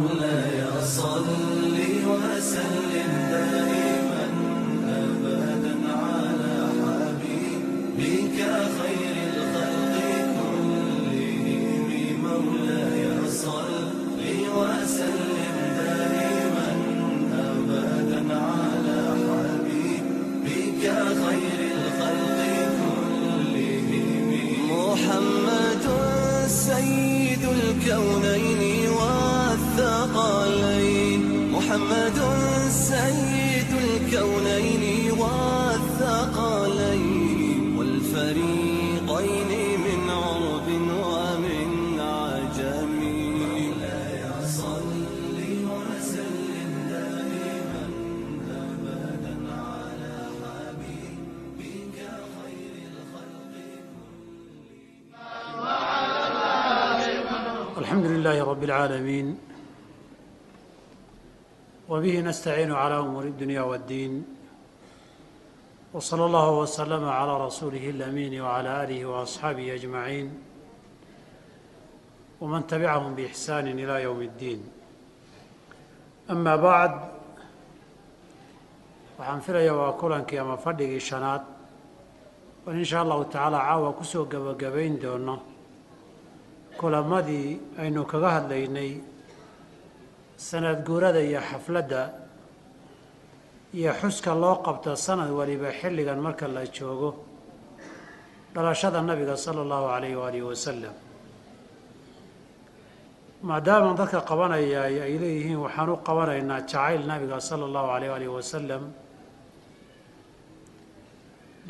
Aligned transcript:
مولاي 0.00 0.82
صل 0.96 1.26
وسلم 2.08 3.12
دائما 3.30 3.79
العالمين 58.79 59.37
وبه 61.89 62.21
نستعين 62.21 62.71
على 62.71 62.99
أمور 62.99 63.23
الدنيا 63.23 63.61
والدين 63.61 64.25
وصلى 65.93 66.25
الله 66.25 66.49
وسلم 66.59 67.03
على 67.09 67.45
رسوله 67.45 67.89
الأمين 67.89 68.41
وعلى 68.41 68.83
آله 68.83 69.05
وأصحابه 69.05 69.73
أجمعين 69.73 70.27
ومن 72.41 72.67
تبعهم 72.67 73.15
بإحسان 73.15 73.67
إلى 73.67 74.03
يوم 74.03 74.21
الدين 74.21 74.59
أما 76.29 76.55
بعد 76.55 76.93
waxaan 79.15 79.39
filaya 79.41 79.71
waa 79.73 79.95
kulankii 79.95 80.37
ama 80.43 80.57
fadhigii 80.59 80.99
shanaad 80.99 81.41
oo 82.67 82.71
in 82.75 82.83
sha 82.83 82.99
allahu 83.01 83.23
tacaala 83.31 83.59
caawa 83.63 83.93
kusoo 83.95 84.25
gebagabayn 84.27 84.99
doono 84.99 85.48
kulamadii 86.80 87.48
aynu 87.82 88.00
kaga 88.12 88.30
hadlaynay 88.36 88.90
sanad 90.48 90.78
guurada 90.88 91.20
iyo 91.28 91.40
xafladda 91.50 92.02
iyo 93.78 93.92
xuska 94.00 94.30
loo 94.42 94.56
qabto 94.66 94.90
sanad 95.06 95.30
waliba 95.38 95.68
xilligan 95.80 96.18
marka 96.26 96.46
la 96.56 96.62
joogo 96.76 97.10
dhalashada 98.54 99.00
nabiga 99.10 99.36
sala 99.44 99.60
allahu 99.64 99.86
calayh 99.92 100.14
waalihi 100.22 100.46
wasalam 100.50 100.94
maadaama 103.48 103.90
dadka 104.00 104.18
qabanaya 104.30 104.80
ay 104.88 105.14
leeyihiin 105.22 105.58
waxaan 105.64 105.88
u 105.94 105.96
qabanaynaa 106.08 106.60
jacayl 106.70 107.02
nabiga 107.10 107.36
sala 107.48 107.64
allahu 107.68 107.86
calayh 107.92 108.08
waalihi 108.12 108.32
wasalam 108.38 108.82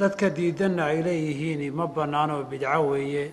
dadka 0.01 0.27
diidanna 0.37 0.83
ay 0.93 0.99
leeyihiin 1.07 1.61
ma 1.79 1.85
bannaanoo 1.97 2.43
bidco 2.51 2.81
weeye 2.91 3.25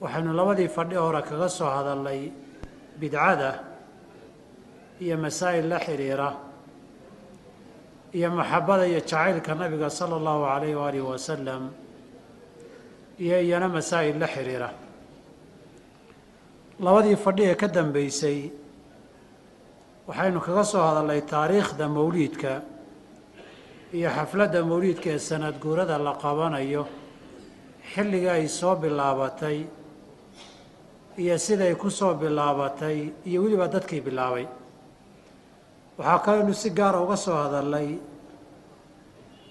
waxaynu 0.00 0.32
labadii 0.38 0.68
fadhi 0.68 0.96
hore 0.96 1.22
kaga 1.22 1.48
soo 1.48 1.70
hadalnay 1.76 2.20
bidcada 3.00 3.50
iyo 5.00 5.16
masaa'il 5.24 5.66
la 5.68 5.78
xidhiira 5.86 6.30
iyo 8.14 8.28
maxabbada 8.30 8.84
iyo 8.86 9.00
jacaylka 9.00 9.54
nabiga 9.54 9.90
sala 9.90 10.16
allahu 10.20 10.42
calayh 10.50 10.74
waalihi 10.80 11.04
wasalam 11.12 11.62
iyo 13.24 13.36
iyana 13.46 13.68
masaa'il 13.68 14.18
la 14.18 14.26
xidhiira 14.34 14.70
labadii 16.80 17.16
fadhi 17.16 17.42
ee 17.50 17.54
ka 17.54 17.66
dambeysay 17.68 18.38
waxaynu 20.08 20.40
kaga 20.46 20.64
soo 20.64 20.82
hadalnay 20.88 21.20
taariikhda 21.32 21.84
mawliidka 21.88 22.52
iyo 23.98 24.08
xafladda 24.16 24.62
mawliidka 24.70 25.08
ee 25.10 25.18
sanad 25.18 25.58
guurada 25.58 25.98
la 25.98 26.12
qabanayo 26.22 26.86
xilliga 27.92 28.30
ay 28.38 28.46
soo 28.48 28.74
bilaabatay 28.82 29.58
iyo 31.18 31.36
siday 31.38 31.74
ku 31.74 31.90
soo 31.90 32.14
bilaabatay 32.20 32.98
iyo 33.28 33.38
weliba 33.42 33.66
dadkii 33.74 34.00
bilaabay. 34.06 34.46
Waxaa 35.98 36.18
kaleynu 36.24 36.54
si 36.54 36.70
gaara 36.70 37.00
uga 37.04 37.16
soo 37.16 37.34
hadalnay 37.42 37.88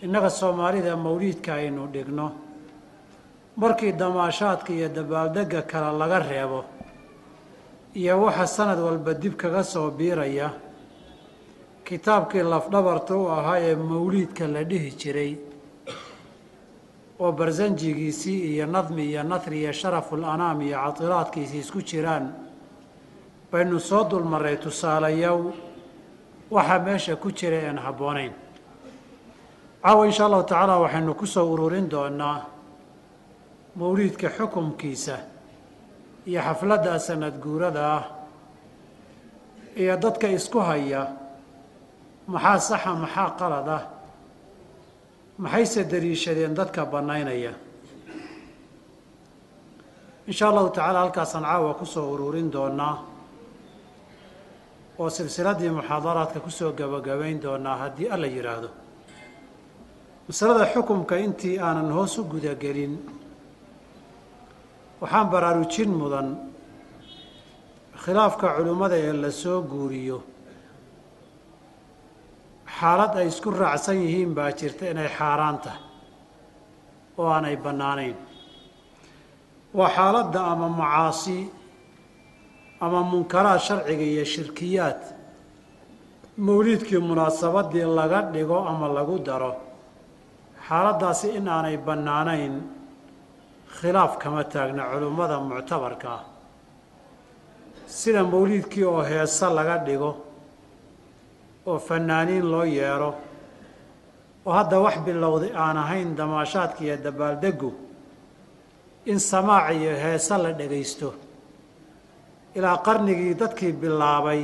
innaga 0.03 0.29
soomaalida 0.29 0.95
mawliidka 0.95 1.53
aynu 1.59 1.88
dhigno. 1.94 2.27
Markii 3.57 3.91
damaashaadka 3.91 4.72
iyo 4.73 4.88
dabaaldegga 4.89 5.61
kale 5.72 5.97
laga 6.00 6.19
reebo 6.19 6.59
iyo 7.95 8.13
waxa 8.23 8.47
sanad 8.47 8.79
walba 8.79 9.13
dib 9.13 9.33
kaga 9.35 9.63
soo 9.63 9.91
biiraya 9.91 10.50
kitaabkii 11.85 12.44
lafdhabarta 12.51 13.16
u 13.17 13.27
ahaa 13.29 13.59
ee 13.59 13.75
mawliidka 13.75 14.47
la 14.47 14.63
dhihi 14.63 14.91
jiray 15.01 15.31
oo 17.19 17.31
barsanjigiisii 17.31 18.39
iyo 18.53 18.66
nadmi 18.66 19.03
iyo 19.05 19.23
nahri 19.23 19.59
iyo 19.61 19.72
sharaful 19.73 20.23
anaam 20.23 20.61
iyo 20.61 20.78
cadilaadkiisii 20.85 21.59
isku 21.59 21.81
jiraan. 21.81 22.25
Baynu 23.51 23.79
soo 23.79 24.03
dulmarray 24.09 24.57
tusaalayow 24.57 25.39
waxaa 26.51 26.79
meesha 26.79 27.16
ku 27.16 27.31
jira 27.31 27.57
aan 27.69 27.77
habboonayn. 27.77 28.33
Caawa 29.83 30.06
insha 30.06 30.25
allahu 30.25 30.44
tacaala 30.44 30.77
waxaynu 30.83 31.13
ku 31.16 31.25
soo 31.25 31.47
ururin 31.53 31.89
doonaa 31.89 32.45
mawliidka 33.75 34.29
xukumkiisa 34.38 35.17
iyo 36.27 36.41
xafladda 36.41 37.00
sanad 37.00 37.39
guurada 37.39 37.81
ah 37.97 38.03
iyo 39.75 39.95
dadka 39.97 40.27
isku 40.27 40.59
haya. 40.59 41.07
Maxaa 42.27 42.59
saxa 42.59 42.91
maxaa 42.95 43.29
qalad 43.39 43.69
ah 43.77 43.83
maxayse 45.44 45.84
dariishadeen 45.92 46.53
dadka 46.56 46.86
bannaynaya? 46.94 47.53
Insha 50.28 50.46
allahu 50.50 50.70
tacaala 50.75 51.00
halkaasaan 51.06 51.44
caawa 51.44 51.74
ku 51.80 51.86
soo 51.86 52.12
ururin 52.14 52.52
doonaa 52.52 52.96
oo 55.00 55.09
silsiladdii 55.09 55.70
muxaadaraadka 55.80 56.40
ku 56.46 56.50
soo 56.52 56.72
gebagabayn 56.78 57.40
doonaa 57.46 57.78
haddii 57.84 58.09
alla 58.16 58.28
yidhaahdo 58.28 58.70
masalada 60.28 60.66
xukumka 60.74 61.16
intii 61.25 61.59
aanan 61.66 61.92
hoos 61.98 62.18
u 62.19 62.24
gudagelin 62.31 62.94
waxaan 65.02 65.28
baraarujin 65.34 65.92
mudan 66.02 66.28
khilaafka 68.04 68.48
culimmada 68.58 68.98
ee 69.06 69.14
la 69.24 69.31
soo 69.31 69.62
guuriyo 69.72 70.18
xaalad 72.79 73.13
ay 73.19 73.27
isku 73.31 73.49
raacsan 73.61 73.97
yihiin 74.03 74.31
baa 74.38 74.51
jirta 74.59 74.85
inay 74.91 75.09
xaaraan 75.17 75.57
tahay 75.63 75.81
oo 77.19 77.27
aanay 77.35 77.55
bannaanayn. 77.65 78.15
Waa 79.77 79.89
xaaladda 79.97 80.39
ama 80.51 80.67
macaasi 80.79 81.38
ama 82.85 82.99
munkaraad 83.11 83.59
sharciga 83.67 84.05
iyo 84.13 84.25
shirkiyaad 84.33 85.01
mawliidkii 86.45 87.01
munaasabadii 87.09 87.88
laga 87.97 88.19
dhigo 88.33 88.57
ama 88.71 88.88
lagu 88.97 89.17
daro. 89.27 89.51
Xaaladdaasi 90.67 91.27
in 91.38 91.47
aanay 91.47 91.77
bannaanayn 91.88 92.55
khilaaf 93.77 94.13
kama 94.21 94.44
taagna 94.53 94.83
culimmada 94.91 95.35
muctabarka 95.49 96.09
ah. 96.18 96.23
Sida 97.97 98.21
mawliidkii 98.33 98.83
oo 98.91 99.01
heese 99.09 99.45
laga 99.57 99.77
dhigo 99.88 100.12
oo 101.69 101.78
fanaaniin 101.88 102.46
loo 102.52 102.64
yeedho 102.78 103.12
oo 104.46 104.54
hadda 104.58 104.78
wax 104.86 104.96
bilowday 105.06 105.52
aan 105.64 105.78
ahayn 105.84 106.10
damaashaadka 106.19 106.80
iyo 106.86 106.96
dabaaldeggu 107.06 107.69
in 109.12 109.19
samaac 109.19 109.68
iyo 109.80 109.94
heese 110.04 110.36
la 110.44 110.52
dhegaysto 110.60 111.10
ilaa 112.58 112.78
qarnigii 112.88 113.34
dadkii 113.42 113.74
bilaabay 113.81 114.42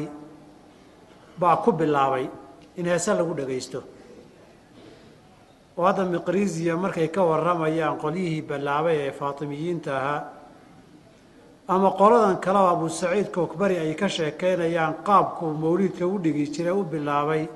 baa 1.40 1.56
ku 1.64 1.72
bilaabay 1.72 2.26
in 2.80 2.86
heese 2.92 3.12
lagu 3.18 3.34
dhegaysto 3.40 3.80
oo 5.78 5.86
hadda 5.88 6.04
miqrisiya 6.14 6.74
markay 6.84 7.08
ka 7.16 7.22
warramayaan 7.30 7.98
qolyihii 8.04 8.42
bilaabay 8.50 8.98
ee 9.08 9.12
faatimiyiinta 9.20 9.92
ahaa 10.00 10.22
ama 11.68 11.92
qoladan 11.98 12.42
kaleba 12.42 12.70
abu 12.72 12.90
saciid 12.90 13.32
kookbari 13.32 13.78
ay 13.80 13.94
ka 13.96 14.08
sheekeynayaan 14.08 14.94
qaabkuu 15.08 15.54
mawliidka 15.54 16.06
u 16.08 16.18
dhigi 16.20 16.46
jiray 16.54 16.74
u 16.74 16.84
bilaabay. 16.84 17.48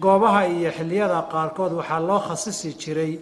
Goobaha 0.00 0.46
iyo 0.46 0.70
xilliyada 0.70 1.22
qaarkood 1.32 1.72
waxaa 1.78 2.00
loo 2.08 2.20
khasisi 2.26 2.70
jiray. 2.82 3.12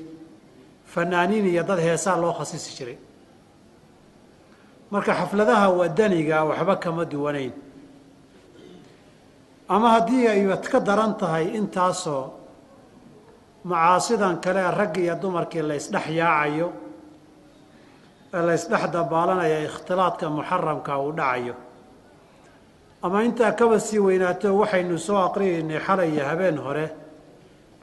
Fanaaniin 0.93 1.47
iyo 1.47 1.63
dad 1.63 1.79
heesaa 1.81 2.17
loo 2.23 2.33
khasisi 2.39 2.71
jiray. 2.77 2.99
Marka 4.91 5.13
xafladaha 5.15 5.67
wadaniga 5.79 6.45
waxba 6.45 6.77
kama 6.77 7.05
duwanayn. 7.05 7.53
Ama 9.69 9.89
haddii 9.95 10.27
ay 10.29 10.41
ka 10.73 10.81
daran 10.81 11.15
tahay 11.17 11.47
intaasoo 11.57 12.25
macaasidan 13.65 14.37
kale 14.41 14.61
raggi 14.79 15.01
iyo 15.07 15.15
dumarkii 15.23 15.63
la 15.63 15.75
ysdhex 15.81 16.07
yaacayo 16.21 16.69
ee 18.35 18.43
la 18.47 18.53
ysdhex 18.59 18.85
dabaalanaya 18.95 19.59
ikhtilaadka 19.69 20.27
muxaramka 20.37 20.93
uu 20.99 21.13
dhacayo. 21.13 21.55
Ama 23.03 23.23
intaa 23.25 23.53
kaba 23.53 23.81
sii 23.81 23.99
weynaato 23.99 24.49
waxaynu 24.61 24.99
soo 24.99 25.19
aqriyaynay 25.27 25.81
xalay 25.87 26.11
iyo 26.15 26.25
habeen 26.31 26.59
hore 26.59 26.87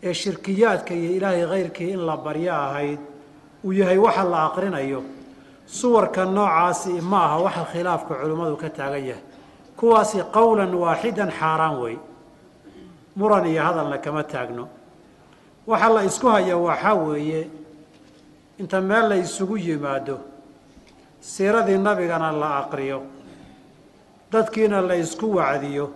ee 0.03 0.13
shirkiyaadka 0.13 0.93
iyo 0.93 1.11
ilaahay 1.17 1.45
kayrkii 1.51 1.91
in 1.95 2.01
la 2.05 2.15
baryo 2.17 2.53
ahayd 2.53 2.99
uu 3.65 3.71
yahay 3.73 3.97
waxa 3.97 4.23
la 4.23 4.39
aqrinayo. 4.49 5.01
Suwarka 5.67 6.25
noocaasi 6.25 7.01
ma 7.01 7.19
aha 7.25 7.37
waxa 7.45 7.63
khilaafka 7.71 8.13
culimmadu 8.21 8.55
ka 8.57 8.69
taagan 8.69 9.03
yahay. 9.09 9.23
Kuwaasi 9.77 10.17
qowlan 10.33 10.73
waaxidan 10.83 11.31
xaaraan 11.39 11.75
wey. 11.81 11.97
Muran 13.15 13.45
iyo 13.45 13.61
hadalna 13.63 13.97
kama 13.97 14.23
taagno. 14.23 14.67
Waxa 15.67 15.89
la 15.95 16.01
isku 16.09 16.27
haya 16.27 16.57
waxaa 16.57 16.93
weeye 16.95 17.49
inta 18.59 18.81
meel 18.81 19.09
la 19.09 19.15
isugu 19.17 19.57
yimaado 19.57 20.15
siiradii 21.21 21.77
nabigana 21.77 22.31
la 22.31 22.57
aqriyo 22.65 23.01
dadkiina 24.31 24.81
la 24.81 24.95
isku 24.95 25.35
wacdiyo 25.35 25.89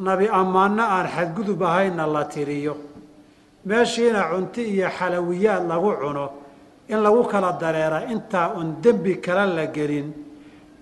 nabi 0.00 0.28
ammaanno 0.28 0.82
aan 0.82 1.06
xadgudub 1.06 1.62
ahaynna 1.62 2.06
la 2.06 2.24
tiriyo. 2.24 2.76
Meeshiina 3.66 4.28
cunti 4.30 4.62
iyo 4.62 4.88
xalawiyaad 4.88 5.66
lagu 5.68 5.92
cuno 6.00 6.30
in 6.88 7.02
lagu 7.02 7.24
kala 7.24 7.52
dareera 7.52 8.04
intaa 8.06 8.54
un 8.54 8.76
dembi 8.82 9.20
kale 9.20 9.54
la 9.54 9.66
gelin 9.66 10.12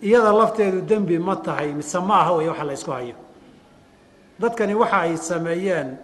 iyada 0.02 0.32
lafteedu 0.32 0.80
dembi 0.82 1.18
ma 1.18 1.36
tahay 1.36 1.72
mise 1.72 1.98
ma 2.00 2.20
aha 2.20 2.32
wey 2.36 2.48
waxa 2.48 2.64
la 2.64 2.72
ysku 2.72 2.90
hayo. 2.90 3.14
Dadkani 4.38 4.74
waxa 4.74 4.98
ay 5.00 5.16
sameeyeen 5.16 5.96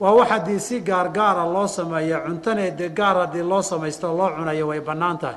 waa 0.00 0.12
wax 0.12 0.28
haddii 0.30 0.58
si 0.60 0.80
gaargaara 0.80 1.44
loo 1.46 1.66
sameeya 1.66 2.20
cuntane 2.20 2.70
dee 2.76 2.88
gaar 2.90 3.16
haddii 3.16 3.42
loo 3.42 3.62
samaysto 3.62 4.08
loo 4.16 4.30
cunayo 4.36 4.66
way 4.66 4.80
bannaan 4.80 5.18
tahay 5.18 5.36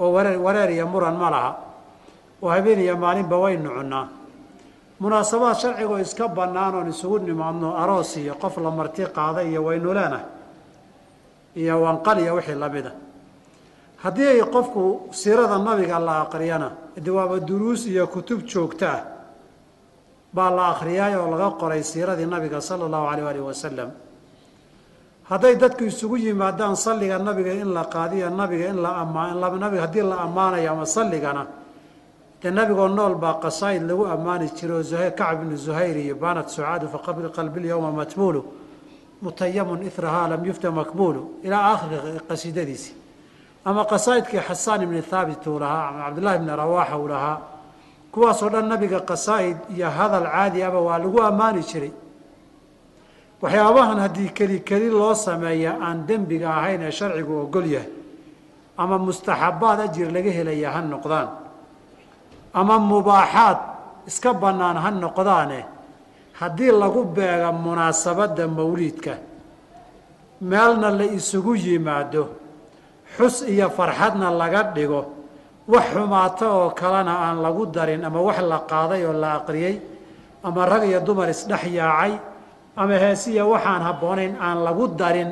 oo 0.00 0.10
wareer 0.12 0.38
wareer 0.40 0.70
iyo 0.70 0.86
muran 0.86 1.16
ma 1.16 1.30
laha. 1.30 1.52
Oo 2.42 2.48
habeen 2.50 2.80
iyo 2.80 2.96
maalinba 2.96 3.36
waynu 3.36 3.68
cunnaa 3.70 4.06
munaasabaad 5.00 5.56
sharcigoo 5.56 5.98
iska 5.98 6.28
bannaan 6.28 6.74
oon 6.74 6.88
isugu 6.88 7.18
nimaadno 7.18 7.76
aroos 7.76 8.16
iyo 8.16 8.34
qof 8.34 8.56
la 8.58 8.70
marti 8.70 9.02
qaada 9.16 9.42
iyo 9.42 9.64
waynu 9.64 9.92
leenahay. 9.94 10.26
Iyo 11.56 11.82
wanqal 11.82 12.18
iyo 12.20 12.34
wixii 12.34 12.54
lamida 12.54 12.92
haddii 14.02 14.26
ay 14.28 14.40
qofku 14.54 15.08
siirada 15.12 15.58
nabiga 15.58 15.98
la 15.98 16.20
aqriyana 16.24 16.68
de 16.96 17.10
waaba 17.10 17.38
duruus 17.40 17.86
iyo 17.86 18.06
kutub 18.06 18.40
joogto 18.48 18.86
ah 18.86 19.02
baa 20.32 20.50
la 20.50 20.68
akhriyaay 20.72 21.14
oo 21.16 21.28
laga 21.30 21.50
qoray 21.60 21.82
siiradii 21.82 22.26
nabiga 22.26 22.60
sala 22.60 22.84
allahu 22.86 23.06
alayh 23.12 23.26
alih 23.28 23.42
wasalam 23.44 23.90
hadday 25.30 25.54
dadku 25.56 25.84
isugu 25.84 26.16
yimaadaan 26.16 26.76
salliga 26.76 27.18
nabiga 27.18 27.52
in 27.52 27.72
la 27.72 27.84
qaadiyo 27.84 28.30
nabiga 28.30 28.68
in 28.70 28.78
la 28.82 28.90
ammaan 29.02 29.38
nabiga 29.64 29.82
haddii 29.86 30.02
la 30.02 30.16
ammaanayo 30.26 30.72
ama 30.72 30.86
salligana 30.86 31.46
dee 32.42 32.50
nabigoo 32.50 32.88
nool 32.88 33.14
baa 33.14 33.34
qasaa'id 33.44 33.82
lagu 33.90 34.04
ammaani 34.06 34.46
jiro. 34.56 34.74
Oo 34.76 34.82
zuhayr 34.82 35.12
kacb 35.14 35.42
ibnu 35.42 35.56
zuhayr 35.56 35.96
iyo 35.96 36.14
baanat 36.16 36.48
sucaadu 36.48 36.88
faqabli 36.88 37.28
qalbi 37.36 37.60
lyowma 37.60 37.90
matmuulu 37.92 38.40
mutayamun 39.22 39.82
irahaa 39.88 40.28
lam 40.32 40.44
yufta 40.44 40.70
makmuulu 40.70 41.22
ilaa 41.44 41.62
aakhiri 41.72 42.20
qasiidadiisi. 42.28 42.92
Ama 43.64 43.84
qasaa'idkii 43.84 44.40
xasaan 44.48 44.82
ibni 44.82 45.02
thaabit 45.02 45.46
uu 45.46 45.58
lahaa 45.58 45.88
ama 45.88 46.04
cabdullahi 46.04 46.36
ibni 46.36 46.50
rawaaxa 46.62 46.96
uu 46.98 47.08
lahaa 47.08 47.38
kuwaasoo 48.12 48.48
dhan 48.48 48.66
nabiga 48.72 49.00
qasaa'id 49.10 49.56
iyo 49.76 49.88
hadal 49.90 50.24
caadi 50.34 50.62
aba 50.62 50.80
waa 50.80 50.98
lagu 50.98 51.22
ammaani 51.22 51.62
jiray 51.70 51.92
waxyaabahan 53.42 53.98
haddii 54.04 54.30
keli 54.38 54.60
keli 54.68 54.88
loo 54.90 55.14
sameeya 55.14 55.72
aan 55.86 55.98
dembiga 56.08 56.48
ahayn 56.58 56.82
ee 56.82 56.90
sharcigu 56.98 57.34
ogol 57.44 57.66
yahay 57.74 57.90
ama 58.82 58.96
mustaxabaad 58.98 59.78
ajir 59.86 60.08
laga 60.16 60.30
helaya 60.38 60.70
ha 60.74 60.80
noqdaan 60.92 61.28
ama 62.60 62.74
mubaaxaad 62.92 63.58
iska 64.10 64.30
bannaan 64.42 64.76
ha 64.84 64.90
noqdaane 65.04 65.60
haddii 66.40 66.72
lagu 66.82 67.00
beega 67.16 67.48
munaasabadda 67.52 68.44
mawliidka 68.58 69.14
meelna 70.50 70.88
la 71.00 71.04
isugu 71.18 71.54
yimaado 71.66 72.22
xus 73.16 73.36
iyo 73.52 73.68
farxadna 73.76 74.28
laga 74.40 74.62
dhigo 74.76 75.02
wax 75.72 75.84
xumaato 75.94 76.46
oo 76.60 76.70
kalena 76.80 77.14
aan 77.24 77.38
lagu 77.44 77.64
darin 77.74 78.04
ama 78.04 78.20
wax 78.28 78.38
la 78.52 78.58
qaaday 78.70 79.02
oo 79.08 79.12
la 79.22 79.30
aqriyey 79.38 79.76
ama 80.46 80.60
rag 80.72 80.82
iyo 80.90 81.00
dumar 81.06 81.28
isdhex 81.34 81.64
yaacay 81.78 82.12
ama 82.80 82.94
heesiya 83.04 83.42
waxaan 83.52 83.82
habboonayn 83.88 84.32
aan 84.46 84.58
lagu 84.66 84.84
darin 85.00 85.30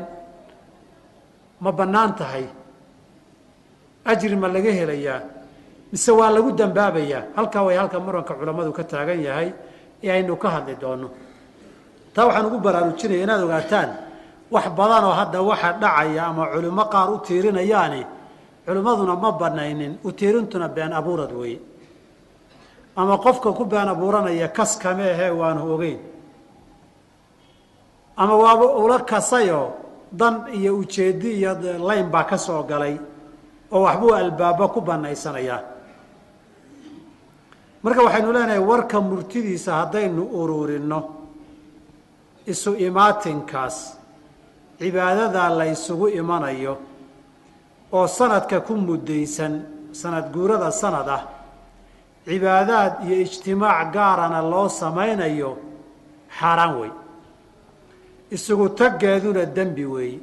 ma 1.64 1.70
bannaan 1.78 2.12
tahay. 2.20 2.46
Ajri 4.04 4.36
ma 4.36 4.48
laga 4.48 4.70
helayaa 4.78 5.20
mise 5.92 6.10
waa 6.18 6.30
lagu 6.36 6.50
dambaabayaa 6.60 7.22
halkaa 7.36 7.62
way 7.66 7.76
halka 7.80 7.98
muranka 8.00 8.32
culammadu 8.38 8.72
ka 8.78 8.84
taagan 8.84 9.20
yahay 9.26 9.48
ee 10.04 10.10
aynu 10.16 10.36
ka 10.42 10.48
hadli 10.54 10.74
doono 10.82 11.08
taa 12.14 12.24
waxaan 12.28 12.46
ugu 12.48 12.58
baraarujinaya 12.66 13.22
inaad 13.24 13.42
ogaataan 13.46 13.90
wax 14.54 14.66
badan 14.78 15.04
oo 15.08 15.14
hadda 15.20 15.38
waxa 15.50 15.68
dhacaya 15.82 16.22
ama 16.30 16.44
culimmo 16.52 16.84
qaar 16.92 17.08
u 17.12 17.16
tiirinayaani 17.26 18.02
culimmaduna 18.66 19.14
ma 19.24 19.30
banaynin 19.40 19.92
u 20.04 20.12
tiirintuna 20.18 20.68
been 20.76 20.92
abuurad 20.92 21.32
weeye 21.40 21.60
ama 22.96 23.14
qofka 23.24 23.52
ku 23.58 23.64
been 23.64 23.88
abuuranaya 23.88 24.48
kas 24.56 24.72
kame 24.82 25.04
ahee 25.14 25.30
waanu 25.40 25.60
ogeyn 25.74 25.98
ama 28.23 28.35
waaba 28.43 28.67
ula 28.82 28.99
kasayoo 29.11 29.69
dan 30.20 30.35
iyo 30.59 30.70
ujeeddi 30.81 31.31
iyo 31.38 31.53
layn 31.88 32.06
baa 32.15 32.25
ka 32.31 32.37
soo 32.47 32.62
galay 32.70 32.94
oo 33.75 33.82
waxbuu 33.87 34.15
albaabo 34.20 34.65
ku 34.75 34.81
banaysanayaa 34.88 35.61
marka 37.82 38.00
waxaynu 38.06 38.32
leenahay 38.37 38.62
warka 38.70 38.97
murtidiisa 39.00 39.70
haddaynu 39.81 40.23
ururinno 40.41 41.00
isu 42.53 42.70
imaatinkaas 42.87 43.76
cibaadadaa 44.79 45.49
la 45.59 45.65
ysugu 45.75 46.06
imanayo 46.20 46.75
oo 47.93 48.06
sanadka 48.19 48.61
ku 48.67 48.73
muddaysan 48.87 49.55
sanad 50.00 50.26
guurada 50.35 50.70
sanad 50.82 51.09
ah 51.17 51.23
cibaadaad 52.27 52.93
iyo 53.06 53.17
ijtimaac 53.25 53.89
gaarana 53.94 54.41
loo 54.53 54.69
samaynayo 54.81 55.51
xaaraan 56.39 56.72
wey 56.81 56.91
isugu 58.31 58.69
taggeeduna 58.79 59.44
dembi 59.47 59.85
weeye 59.85 60.20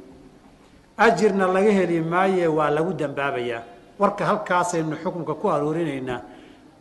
ajirna 0.98 1.46
laga 1.46 1.72
heli 1.78 2.00
maaye 2.00 2.46
waa 2.46 2.70
lagu 2.70 2.92
dembaabayaa 2.92 3.62
warka 3.98 4.24
halkaasaynu 4.26 4.96
xukunka 5.02 5.34
ku 5.34 5.46
aruurinaynaa. 5.50 6.20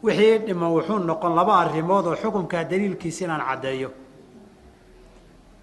Wixii 0.03 0.37
dhiman 0.45 0.69
wuxuu 0.75 0.99
noqon 0.99 1.33
laba 1.35 1.53
arrimood 1.63 2.05
oo 2.07 2.15
xukunkaa 2.15 2.63
daliilkiisa 2.69 3.25
inaan 3.25 3.41
caddeeyo. 3.49 3.89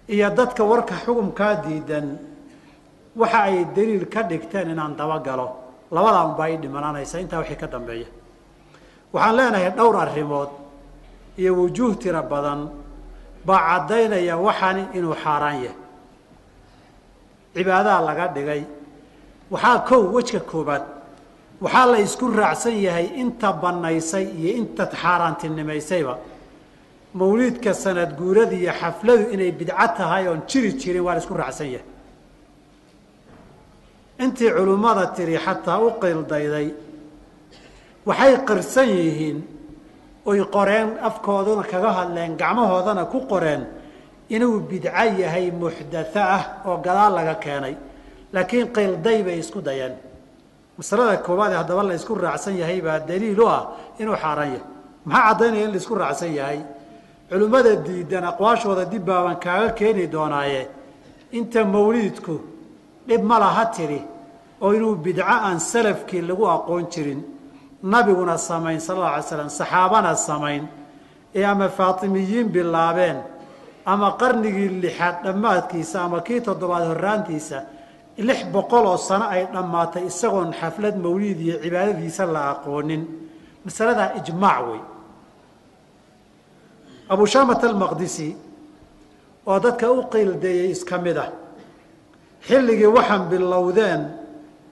Iyo 0.09 0.29
dadka 0.29 0.63
warka 0.63 0.95
xukunkaa 1.05 1.55
diidan 1.63 2.17
waxa 3.15 3.39
ay 3.47 3.65
daliil 3.75 4.05
ka 4.13 4.21
dhigteen 4.23 4.69
inaan 4.73 4.95
dabagalo. 4.97 5.47
Labadaa 5.91 6.25
unbaa 6.25 6.49
ii 6.49 6.57
dhimanaanaysa 6.57 7.19
intaa 7.19 7.39
wixii 7.39 7.55
ka 7.61 7.67
dambeeya. 7.67 8.07
Waxaan 9.13 9.35
leenahay 9.37 9.69
dhowr 9.77 9.95
arrimood 9.97 10.49
iyo 11.37 11.51
wujuuh 11.55 11.95
tiro 12.01 12.21
badan 12.23 12.69
baa 13.45 13.59
caddaynaya 13.69 14.35
waxani 14.45 14.83
inuu 14.97 15.15
xaaraan 15.23 15.57
yahay. 15.65 15.77
Cibaadaha 17.55 17.99
laga 18.07 18.25
dhigay. 18.35 18.61
Waxaa 19.51 19.79
kow 19.87 20.01
wejka 20.15 20.39
koobaad. 20.51 20.83
Waxaa 21.63 21.85
la 21.91 21.97
isku 22.05 22.25
raacsan 22.39 22.75
yahay 22.85 23.07
inta 23.21 23.49
bannaysay 23.61 24.25
iyo 24.39 24.51
inta 24.61 24.83
xaaraantinimaysayba. 25.01 26.15
Mawliidka 27.19 27.73
sanad 27.73 28.11
guurada 28.19 28.55
iyo 28.55 28.71
xafladu 28.79 29.23
inay 29.33 29.51
bidco 29.51 29.87
tahay 29.97 30.27
oon 30.27 30.41
jiri 30.49 30.71
jirin 30.79 31.03
waa 31.05 31.13
la 31.15 31.19
isku 31.21 31.33
raacsan 31.33 31.67
yahay. 31.75 31.87
Intii 34.23 34.49
culimmada 34.55 35.05
tiri 35.15 35.37
xataa 35.45 35.79
u 35.85 35.89
qildayday 36.01 36.67
waxay 38.07 38.33
qirsan 38.47 38.89
yihiin 38.89 39.37
oy 40.25 40.39
qoreen 40.55 40.89
afkooduna 41.07 41.63
kaga 41.71 41.91
hadleen 41.97 42.31
gacmahoodana 42.41 43.05
ku 43.11 43.19
qoreen 43.31 43.61
inuu 44.29 44.59
bidco 44.69 45.03
yahay 45.21 45.51
muxdatho 45.61 46.21
ah 46.37 46.43
oo 46.65 46.77
gadaal 46.85 47.13
laga 47.17 47.35
keenay. 47.43 47.75
Laakiin 48.33 48.67
qilday 48.75 49.19
bay 49.25 49.37
isku 49.43 49.59
dayeen. 49.61 49.93
Masalada 50.77 51.17
koowaad 51.25 51.51
ee 51.53 51.57
haddaba 51.61 51.83
la 51.83 51.93
isku 51.99 52.13
raacsan 52.15 52.55
yahay 52.61 52.79
baa 52.81 52.99
daliil 53.09 53.39
u 53.43 53.47
ah 53.57 53.61
inuu 53.99 54.15
xaaraan 54.23 54.49
yahay. 54.53 54.63
Maxaa 55.05 55.27
caddaynaya 55.27 55.65
in 55.65 55.71
la 55.73 55.77
isku 55.81 55.95
raacsan 55.95 56.31
yahay? 56.39 56.59
Culimmada 57.29 57.75
diidan 57.85 58.23
aqwaashooda 58.31 58.85
dib 58.91 59.03
baaban 59.05 59.35
kaaga 59.43 59.69
keeni 59.79 60.07
doonaaye. 60.13 60.61
Inta 61.37 61.59
mawliidku 61.65 62.35
dhib 63.07 63.21
ma 63.29 63.35
laha 63.43 63.65
tiri 63.75 64.01
oo 64.61 64.71
inuu 64.77 64.95
bidco 64.95 65.23
aan 65.47 65.59
salafkii 65.59 66.21
lagu 66.29 66.45
aqoon 66.55 66.85
jirin 66.93 67.21
nabiguna 67.83 68.37
samayn 68.37 68.79
sal 68.79 68.97
alla 68.97 69.09
alay 69.19 69.23
slam 69.23 69.49
saxaabana 69.49 70.15
samayn 70.15 70.63
ee 71.35 71.43
ama 71.45 71.67
faatimiyiin 71.69 72.47
bilaabeen 72.53 73.17
ama 73.85 74.11
qarnigii 74.21 74.69
lixaad 74.83 75.15
dhammaadkiisa 75.25 76.01
ama 76.01 76.21
kii 76.21 76.41
toddobaad 76.41 76.83
horraantiisa 76.91 77.59
lix 78.17 78.39
boqol 78.53 78.85
oo 78.87 78.97
sano 78.97 79.25
ay 79.35 79.43
dhammaatay 79.53 80.03
isagoon 80.11 80.53
xaflad 80.59 80.95
mawliid 81.05 81.39
iyo 81.41 81.55
cibaadadiisa 81.63 82.25
la 82.25 82.41
aqoonin. 82.53 83.03
Masaladaa 83.65 84.09
ijmaac 84.19 84.59
wey 84.69 84.81
abu 87.09 87.23
shaamat 87.27 87.63
almaqdisi 87.63 88.29
oo 89.47 89.59
dadka 89.59 89.91
u 89.91 90.03
qiildeeyey 90.13 90.71
iska 90.71 90.97
mid 90.97 91.17
ah 91.17 91.29
xilligii 92.47 92.91
waxaan 92.97 93.23
bilowdeen 93.29 94.01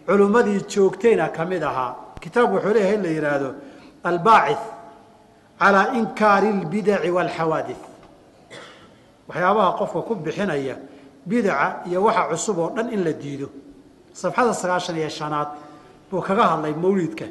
culimmadii 0.07 0.59
joogtayna 0.71 1.27
ka 1.35 1.45
mid 1.45 1.63
ahaa 1.63 1.95
kitaab 2.23 2.49
wuxuu 2.53 2.73
leeyahay 2.75 2.95
in 2.95 3.03
la 3.03 3.09
yidhaahdo 3.17 3.49
albaacith 4.09 4.65
calaa 5.59 5.87
inkaari 5.99 6.47
albidaci 6.57 7.09
waalxawaadith 7.17 7.83
waxyaabaha 9.27 9.71
qofka 9.79 9.99
ku 10.07 10.13
bixinaya 10.15 10.75
bidaca 11.25 11.67
iyo 11.87 11.99
waxa 12.03 12.23
cusub 12.31 12.57
oo 12.59 12.69
dhan 12.75 12.87
in 12.93 13.03
la 13.03 13.13
diido. 13.13 13.47
Safxada 14.13 14.53
sagaashan 14.53 14.97
iyo 14.97 15.09
shanaad 15.09 15.49
buu 16.09 16.21
kaga 16.21 16.43
hadlay 16.51 16.73
mawlidka 16.73 17.25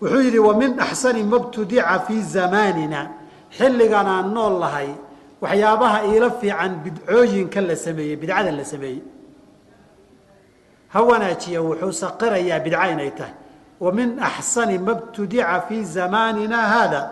wuxuu 0.00 0.20
yidhi 0.26 0.38
wa 0.38 0.54
min 0.60 0.70
axsani 0.80 1.22
mabtudica 1.22 2.00
fii 2.06 2.22
zamaanina 2.22 3.00
xilligan 3.58 4.06
aan 4.06 4.32
nool 4.34 4.54
lahay 4.62 4.90
waxyaabaha 5.42 5.98
iila 6.08 6.30
fiican 6.40 6.72
bidcooyinka 6.84 7.60
la 7.60 7.76
sameeyey 7.76 8.16
bidcada 8.16 8.50
la 8.52 8.64
sameeyey. 8.64 9.02
Ha 10.92 10.98
wanaajiya 11.02 11.60
wuxuu 11.62 11.92
saqirayaa 11.92 12.60
bidca 12.64 12.88
inay 12.92 13.10
tahay 13.18 13.34
wa 13.80 13.92
min 13.92 14.18
axsani 14.18 14.78
mabtudica 14.78 15.60
fii 15.68 15.84
zamaanina 15.84 16.56
haada 16.74 17.02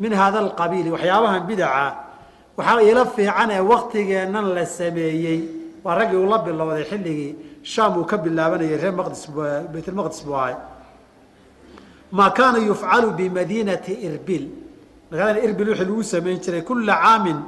min 0.00 0.12
hada 0.12 0.38
alqabiili 0.38 0.90
waxyaabahan 0.90 1.42
bidaca 1.46 1.86
waxaa 2.56 2.82
iila 2.82 3.06
fiican 3.06 3.50
ee 3.50 3.60
waktigeennan 3.72 4.46
la 4.56 4.64
sameeyey 4.66 5.40
waa 5.84 5.94
raggii 6.00 6.16
uu 6.16 6.30
la 6.30 6.38
bilowday 6.38 6.84
xilligii 6.90 7.36
shaam 7.62 7.98
uu 7.98 8.04
ka 8.04 8.16
bilaabanayay 8.18 8.76
reer 8.82 8.94
maqdis 9.00 9.22
baytulmaqdis 9.72 10.20
buu 10.26 10.34
ahay 10.42 10.54
maa 12.18 12.30
kaana 12.38 12.58
yufcalu 12.58 13.10
bimadiinati 13.18 13.92
irbil 14.08 14.44
magaalada 15.10 15.40
irbil 15.46 15.68
wixii 15.68 15.84
lagu 15.84 16.02
samayn 16.14 16.38
jiray 16.44 16.62
kula 16.70 16.94
caamin 17.02 17.38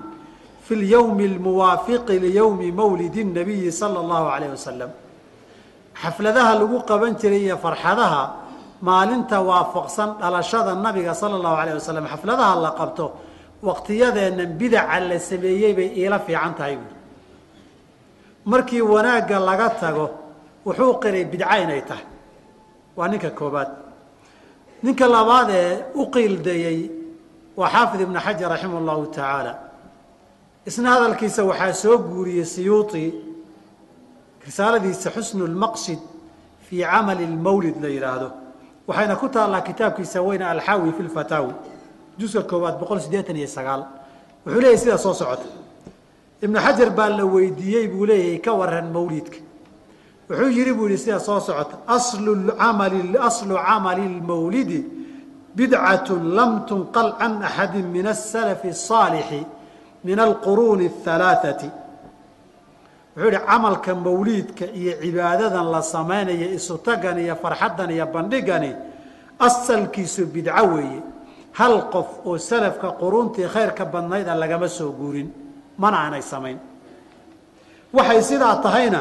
fi 0.66 0.74
lyowmi 0.76 1.24
almuwaafiqi 1.32 2.18
liyowmi 2.24 2.72
mawlidi 2.80 3.24
nabiyi 3.24 3.72
sala 3.72 3.98
allahu 4.04 4.24
calayh 4.32 4.50
wasalam 4.56 4.90
xafladaha 6.02 6.52
lagu 6.60 6.78
qaban 6.88 7.12
jiray 7.20 7.42
iyo 7.46 7.56
farxadaha 7.64 8.22
maalinta 8.88 9.36
waafaqsan 9.48 10.10
dhalashada 10.20 10.72
nabiga 10.86 11.12
sala 11.20 11.34
allahu 11.38 11.56
alayh 11.62 11.74
wasalam 11.80 12.04
xafladaha 12.12 12.54
la 12.64 12.70
qabto 12.80 13.06
waqtiyadeennan 13.68 14.50
bidaca 14.60 15.00
la 15.10 15.18
sameeyey 15.30 15.72
bay 15.78 15.88
iila 16.00 16.18
fiican 16.26 16.52
tahay 16.58 16.76
buuri 16.80 16.96
markii 18.52 18.82
wanaagga 18.92 19.36
laga 19.48 19.68
tago 19.82 20.06
wuxuu 20.66 20.92
qiray 21.02 21.24
bidca 21.32 21.56
inay 21.62 21.82
tahay. 21.88 22.06
Waa 22.96 23.08
ninka 23.08 23.30
koobaad. 23.38 23.70
Ninka 24.84 25.06
labaad 25.16 25.48
ee 25.50 25.72
u 26.00 26.02
qiildayey 26.14 26.78
waa 27.58 27.68
xaafid 27.74 28.00
ibnu 28.06 28.18
xajar 28.26 28.48
raximah 28.54 28.78
allahu 28.82 29.02
tacaala 29.16 29.52
isna 30.68 30.88
hadalkiisa 30.94 31.40
waxaa 31.50 31.72
soo 31.82 31.96
guuriyey 31.98 32.44
siyuuti 32.54 33.04
risaaladiisa 34.45 35.09
xusnu 35.15 35.47
lmaqsid 35.47 35.99
fii 36.67 36.83
camali 36.83 37.25
lmawlid 37.25 37.75
la 37.83 37.89
yidhaahdo 37.89 38.31
waxayna 38.87 39.15
ku 39.15 39.27
taallaa 39.29 39.61
kitaabkiisa 39.61 40.21
weyne 40.21 40.45
alxaawi 40.45 40.91
fi 40.97 41.03
lfataawi 41.03 41.53
juska 42.19 42.41
koowaad 42.41 42.79
boqol 42.79 42.99
siddeetan 42.99 43.35
iyo 43.35 43.47
sagaal 43.47 43.81
wuxuu 44.45 44.61
leeyahy 44.61 44.77
sidaa 44.77 44.97
soo 44.97 45.13
socota 45.13 45.47
ibnu 46.41 46.59
xajar 46.59 46.89
baa 46.89 47.09
la 47.09 47.25
weydiiyey 47.25 47.87
buu 47.87 48.05
leeyahay 48.05 48.39
ka 48.39 48.53
waran 48.53 48.87
mawlidka 48.91 49.37
wuxuu 50.29 50.49
yidhi 50.57 50.73
buu 50.73 50.87
yihi 50.87 50.97
sidaa 50.97 51.19
soo 51.19 51.39
socota 51.39 51.75
aslu 51.87 52.31
amali 52.57 53.17
aslu 53.29 53.55
camali 53.67 54.05
lmawlidi 54.17 54.79
bidcatun 55.55 56.35
lam 56.37 56.65
tunqal 56.67 57.17
can 57.19 57.41
axadi 57.43 57.81
min 57.83 58.05
asalafi 58.07 58.67
الصaalixi 58.75 59.41
min 60.03 60.19
alquruuni 60.19 60.85
الhalaaثati 60.91 61.69
wuxuu 63.16 63.30
yihi 63.30 63.40
camalka 63.46 63.94
mawliidka 63.94 64.64
iyo 64.80 64.92
cibaadadan 65.02 65.66
la 65.74 65.82
samaynaya 65.82 66.46
isutagan 66.58 67.18
iyo 67.24 67.34
farxaddan 67.42 67.90
iyo 67.90 68.06
bandhigani 68.14 68.70
asalkiisu 69.38 70.26
bidco 70.34 70.64
weeye. 70.74 71.00
Hal 71.58 71.74
qof 71.92 72.08
oo 72.26 72.38
salafka 72.38 72.88
quruuntii 73.00 73.46
khayrka 73.54 73.84
badnayda 73.84 74.34
lagama 74.34 74.68
soo 74.68 74.90
guurin 74.98 75.28
mana 75.78 75.96
aanay 76.04 76.22
samayn. 76.22 76.58
Waxay 77.94 78.22
sidaa 78.22 78.56
tahayna 78.62 79.00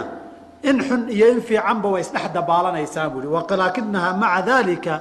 in 0.64 0.78
xun 0.88 1.10
iyo 1.10 1.28
in 1.34 1.42
fiicanba 1.42 1.88
way 1.94 2.02
isdhex 2.06 2.30
dabaalanaysaa 2.34 3.10
buuhi 3.10 3.28
walaakinahaa 3.28 4.14
maca 4.22 4.42
dalika 4.46 4.94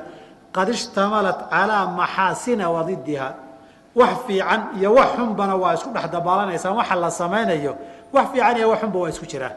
qad 0.57 0.69
ishtamalat 0.69 1.39
calaa 1.53 1.87
maxaasina 2.01 2.71
wadidiha 2.73 3.29
wax 3.95 4.13
fiican 4.27 4.61
iyo 4.81 4.95
wax 4.97 5.09
xunbana 5.17 5.55
waa 5.63 5.75
isku 5.77 5.91
dhex 5.93 6.07
dabaalanaysaa 6.17 6.73
waxa 6.73 6.95
la 6.97 7.11
samaynayo 7.11 7.73
wax 8.15 8.27
fiican 8.33 8.57
iyo 8.59 8.69
wax 8.73 8.81
xunba 8.83 8.99
waa 9.03 9.11
isku 9.15 9.27
jiraan. 9.33 9.57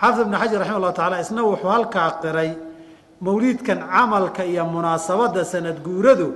Xaafid 0.00 0.20
ibn 0.26 0.34
xajar 0.40 0.58
raxima 0.60 0.78
llahu 0.82 0.94
taala 1.00 1.16
isna 1.24 1.42
wuxuu 1.48 1.68
halkaa 1.74 2.10
qiray 2.22 2.50
mawliidkan 3.24 3.78
camalka 3.92 4.42
iyo 4.44 4.64
munaasabadda 4.74 5.44
sanad 5.52 5.78
guuradu 5.86 6.26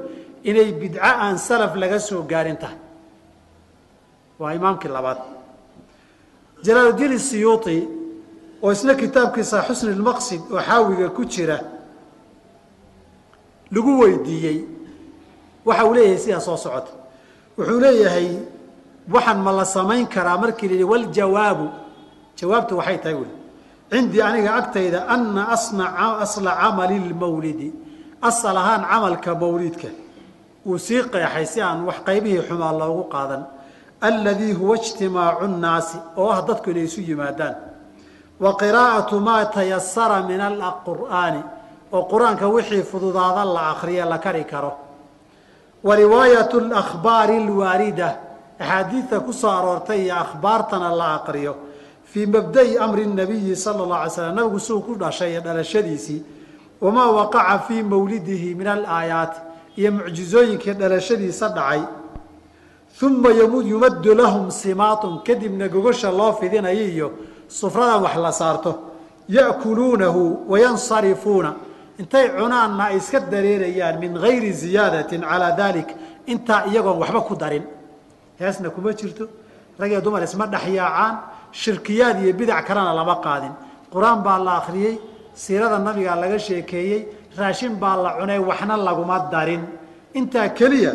inay 0.49 0.73
bidco 0.81 1.01
aan 1.03 1.39
salaf 1.39 1.73
laga 1.83 1.99
soo 2.09 2.23
gaarin 2.31 2.57
tahay. 2.63 2.79
Waa 4.39 4.53
imaamkii 4.59 4.89
labaad. 4.97 5.19
Jalaaludiin 6.65 7.19
siyuuti 7.19 7.77
oo 8.63 8.73
isna 8.73 8.95
kitaabkiisa 8.95 9.63
xusni 9.69 9.93
lmaqsid 10.01 10.43
oo 10.53 10.61
xaawiga 10.69 11.09
ku 11.17 11.23
jira 11.25 11.59
lagu 13.75 13.91
weydiiyey. 14.01 14.59
Waxa 15.65 15.85
uu 15.87 15.95
leeyahay 15.95 16.19
sidaa 16.25 16.41
soo 16.41 16.57
socota 16.57 16.93
wuxuu 17.59 17.81
leeyahay 17.85 18.29
waxaan 19.13 19.39
ma 19.43 19.53
la 19.53 19.65
samayn 19.65 20.07
karaa 20.07 20.39
markii 20.39 20.69
la 20.69 20.75
yihi 20.75 20.85
waljawaabu 20.93 21.67
jawaabtu 22.39 22.77
waxay 22.79 22.99
tahay 22.99 23.15
wuli 23.21 23.35
cindii 23.91 24.23
aniga 24.23 24.55
agtayda 24.61 25.09
ana 25.09 25.49
asla 26.25 26.53
camali 26.61 26.99
lmawlidi 26.99 27.73
asal 28.23 28.57
ahaan 28.57 28.83
camalka 28.91 29.35
mawlidka 29.35 29.89
uu 30.67 30.79
sii 30.79 31.03
qeexay 31.13 31.47
si 31.47 31.61
aan 31.63 31.85
wax 31.89 31.99
qaybihii 32.09 32.43
xumaa 32.49 32.73
loogu 32.73 33.05
qaadan. 33.15 33.43
Aladii 34.01 34.53
huwa 34.53 34.77
ijtimaacu 34.77 35.45
nnaasi 35.47 35.99
oo 36.17 36.29
ah 36.33 36.41
dadku 36.49 36.71
inay 36.71 36.85
isu 36.85 37.01
yimaadaan. 37.01 37.55
Wa 38.41 38.51
qiraa'atu 38.61 39.21
maa 39.21 39.45
tayasara 39.45 40.23
min 40.29 40.41
alqur'aani 40.41 41.41
oo 41.93 42.03
qur'aanka 42.13 42.47
wixii 42.49 42.83
fududaada 42.83 43.45
la 43.45 43.63
akriye 43.73 44.05
la 44.05 44.19
kari 44.19 44.45
karo. 44.45 44.73
Wa 45.85 45.97
riwaayatu 45.97 46.57
alakhbaari 46.61 47.37
alwaarida 47.45 48.09
axaadiidta 48.61 49.21
ku 49.21 49.33
soo 49.33 49.51
aroortay 49.51 50.05
iyo 50.05 50.15
akhbaartana 50.15 50.91
la 50.95 51.15
aqriyo 51.19 51.55
fii 52.05 52.27
mabda'i 52.27 52.79
amri 52.79 53.07
nabiyi 53.07 53.57
sala 53.57 53.83
اllah 53.85 54.01
alay 54.01 54.11
slam 54.11 54.35
nabigu 54.35 54.61
siduu 54.61 54.81
ku 54.87 54.95
dhashay 54.95 55.31
iyo 55.33 55.41
dhalashadiisii 55.41 56.23
wamaa 56.81 57.11
waqaca 57.11 57.59
fii 57.67 57.83
mawlidihi 57.83 58.55
min 58.55 58.67
alaayaati 58.67 59.41
iyo 59.77 59.93
mucjizooyinkii 59.93 60.73
dhalashadiisa 60.73 61.49
dhacay. 61.49 61.83
Uma 63.03 63.31
yumaddu 63.31 64.15
lahum 64.15 64.51
simaatun 64.51 65.23
kadibna 65.27 65.69
gogosha 65.69 66.11
loo 66.13 66.33
fidinayo 66.39 66.87
iyo 66.89 67.13
sufradan 67.49 68.03
wax 68.03 68.17
la 68.17 68.33
saarto 68.33 68.73
ya'kuluunahu 69.29 70.47
wayansarifuuna 70.49 71.55
intay 71.99 72.29
cunaanna 72.39 72.85
ay 72.85 72.97
iska 72.97 73.21
dareerayaan 73.21 73.99
min 73.99 74.15
gayri 74.15 74.53
ziyaadatin 74.53 75.21
calaa 75.23 75.53
dalik 75.57 75.89
intaa 76.27 76.67
iyagoon 76.71 76.99
waxba 77.03 77.21
ku 77.21 77.35
darin 77.37 77.65
heesna 78.41 78.71
kuma 78.71 78.93
jirto. 78.93 79.29
Rag 79.79 79.93
dumar 80.03 80.23
isma 80.23 80.47
dhexyaacaan 80.47 81.15
shirkiyaad 81.53 82.23
iyo 82.23 82.33
bidac 82.33 82.65
kalena 82.67 82.95
lama 82.95 83.17
qaadin. 83.25 83.53
Qur'aan 83.93 84.23
baa 84.23 84.39
la 84.39 84.53
akhriyey 84.61 84.99
siirada 85.35 85.79
nabigaa 85.79 86.17
laga 86.23 86.39
sheekeeyey 86.39 87.07
raashin 87.39 87.75
baa 87.83 87.97
la 87.97 88.11
cunay 88.19 88.39
waxna 88.39 88.77
laguma 88.77 89.19
darin. 89.33 89.63
Intaa 90.15 90.49
keliya 90.49 90.93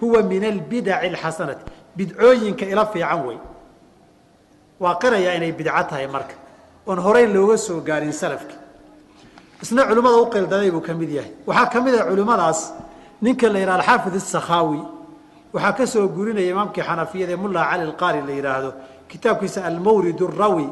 huwa 0.00 0.22
min 0.22 0.44
albidaci 0.44 1.06
alxasanati. 1.06 1.64
Bidcooyinka 1.96 2.64
ila 2.72 2.86
fiican 2.86 3.26
wey. 3.26 3.38
Waa 4.80 4.94
qirayaa 5.02 5.34
inay 5.38 5.52
bidco 5.52 5.82
tahay 5.90 6.06
marka. 6.06 6.34
Oon 6.86 6.98
horey 6.98 7.26
looga 7.26 7.56
soo 7.58 7.80
gaarin 7.80 8.12
salafki. 8.12 8.54
Isna 9.62 9.82
culimmada 9.86 10.16
u 10.22 10.26
qildaday 10.30 10.70
buu 10.70 10.80
ka 10.80 10.94
mid 10.94 11.10
yahay. 11.10 11.30
Waxaa 11.46 11.66
ka 11.72 11.80
mid 11.80 11.94
ah 11.94 12.04
culimmadaas 12.10 12.72
ninka 13.20 13.48
la 13.48 13.58
yidhaha 13.58 13.78
alxaafid 13.78 14.14
asakhaawi 14.16 14.80
waxaa 15.54 15.72
ka 15.72 15.86
soo 15.86 16.08
gurinaya 16.08 16.50
imaamkii 16.50 16.82
xanafiyada 16.82 17.32
ee 17.32 17.36
mulla 17.44 17.68
cali 17.70 17.82
alqaari 17.90 18.20
la 18.28 18.32
yidhaahdo 18.38 18.70
kitaabkiisa 19.08 19.64
almawlid 19.64 20.20
arawi 20.22 20.68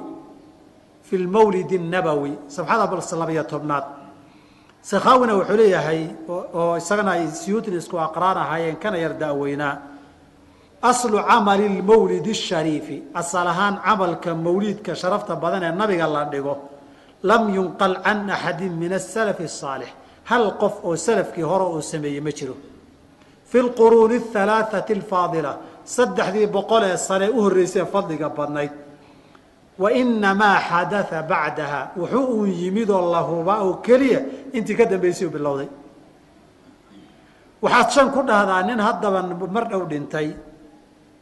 fi 1.02 1.18
lmawlid 1.18 1.70
الnabowi 1.80 2.32
safxada 2.48 2.86
bal 2.86 3.02
labiyo 3.20 3.44
tobnaad. 3.44 3.84
Sakhaawina 4.82 5.34
wuxuu 5.36 5.56
leeyahay 5.56 6.08
oo 6.28 6.76
isagana 6.76 7.10
ay 7.12 7.28
siyuutin 7.28 7.76
isku 7.76 7.98
aqraan 7.98 8.38
ahaayeen 8.38 8.76
kana 8.76 8.96
yar 8.96 9.12
da'weynaa 9.12 9.76
aslu 10.82 11.20
camali 11.28 11.68
lmawlidi 11.68 12.34
shariifi 12.34 13.02
asal 13.14 13.46
ahaan 13.46 13.76
camalka 13.84 14.34
mawliidka 14.34 14.94
sharafta 14.94 15.36
badan 15.36 15.62
ee 15.68 15.76
nabiga 15.76 16.06
la 16.06 16.24
dhigo 16.32 16.54
lam 17.22 17.54
yunqal 17.54 18.00
can 18.02 18.30
axadin 18.30 18.72
min 18.82 18.92
asalafi 18.92 19.44
asaalix 19.44 19.90
hal 20.24 20.56
qof 20.56 20.74
oo 20.84 20.96
salafkii 20.96 21.42
hore 21.42 21.64
uu 21.74 21.82
sameeyey 21.82 22.20
ma 22.20 22.32
jiro 22.32 22.56
fi 23.50 23.58
lquruuni 23.66 24.16
ahalaaثati 24.34 24.92
alfaadila 24.98 25.52
saddexdii 25.96 26.46
boqol 26.56 26.82
ee 26.90 26.96
sane 26.96 27.26
u 27.36 27.40
horreysay 27.44 27.84
fadliga 27.92 28.28
badnayd. 28.38 28.72
Wa 29.82 29.88
inamaa 30.00 30.58
xadaa 30.68 31.22
bacdaha 31.32 31.80
wuxuu 32.00 32.24
uun 32.36 32.50
yimid 32.62 32.90
oo 32.90 33.04
la 33.12 33.20
hubaa 33.28 33.60
oo 33.66 33.74
keliya 33.86 34.20
intii 34.56 34.76
ka 34.78 34.84
dambaysay 34.92 35.26
u 35.28 35.30
bilowday. 35.36 35.68
Waxaad 37.62 37.88
shan 37.94 38.08
ku 38.14 38.20
dhahdaa 38.28 38.62
nin 38.68 38.78
haddaba 38.86 39.20
mar 39.56 39.64
dhow 39.70 39.82
dhintay 39.90 40.28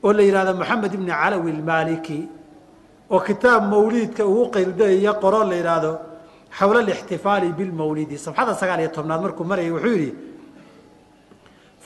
oo 0.04 0.12
la 0.12 0.22
yidhahdo 0.22 0.52
moxamed 0.60 0.92
ibni 0.94 1.10
calawi 1.20 1.50
almaliki 1.56 2.20
oo 3.10 3.20
kitaab 3.28 3.62
mawliidka 3.72 4.22
ugu 4.26 4.44
qildaya 4.54 5.12
qoro 5.22 5.40
la 5.50 5.54
yidhaahdo 5.60 5.92
xawla 6.58 6.78
alixtifaali 6.84 7.48
bilmawlidi 7.58 8.16
sabxada 8.24 8.54
sagaal 8.60 8.80
iyo 8.80 8.90
tobnaad 8.96 9.20
markuu 9.24 9.44
marayay 9.50 9.70
wuxuu 9.76 9.94
yidhi 9.96 10.10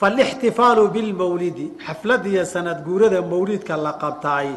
falixtifaalu 0.03 0.89
bilmawlidi 0.95 1.67
xafladiyo 1.87 2.43
sanad 2.45 2.79
guurada 2.87 3.23
mawliidka 3.23 3.77
la 3.77 3.93
qabtaay 4.03 4.49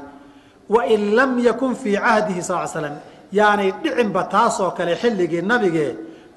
wain 0.74 1.02
lam 1.18 1.38
yakun 1.48 1.76
fii 1.82 1.98
cahdihi 2.06 2.42
sal 2.42 2.66
slam 2.68 2.96
yaanay 3.40 3.70
dhicinba 3.84 4.24
taasoo 4.36 4.72
kale 4.78 4.96
xilligii 5.02 5.42
nabige 5.52 5.88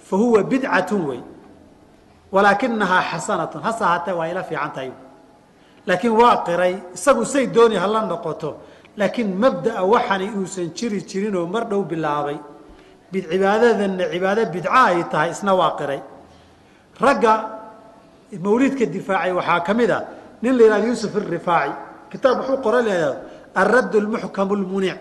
fa 0.08 0.16
huwa 0.22 0.42
bidcatun 0.44 1.02
wey 1.08 1.20
walaakinahaa 2.34 3.02
xasanatun 3.10 3.62
hase 3.66 3.84
ahaatee 3.84 4.12
waa 4.20 4.28
ila 4.32 4.42
fiican 4.50 4.72
tahay 4.76 4.92
laakiin 5.88 6.14
waa 6.20 6.36
qiray 6.48 6.74
isagu 6.96 7.24
say 7.24 7.46
dooni 7.46 7.76
hala 7.84 8.00
noqoto 8.12 8.50
laakiin 9.00 9.30
mabdaa 9.44 9.82
waxani 9.92 10.24
inuusan 10.24 10.68
jiri 10.78 11.00
jirin 11.10 11.36
oo 11.40 11.46
mar 11.54 11.64
dhow 11.70 11.82
bilaabay 11.90 12.38
cibaadadanna 13.12 14.04
cibaado 14.12 14.42
bidca 14.54 14.70
ay 14.84 15.04
tahay 15.12 15.30
isna 15.36 15.52
waa 15.60 15.72
qiray 15.80 16.00
ragga 17.00 17.57
mawliidka 18.36 18.86
difaacay 18.86 19.32
waxaa 19.32 19.60
ka 19.60 19.74
mid 19.74 19.90
a 19.90 19.98
nin 20.42 20.56
la 20.56 20.64
yihahdo 20.64 20.86
yuusuf 20.86 21.14
irifaaci. 21.16 21.72
Kitaab 22.10 22.38
wuxuu 22.40 22.62
qora 22.62 22.80
leedaha 22.82 23.16
aradd 23.54 23.94
lmuxkam 23.94 24.48
lmunic 24.54 24.96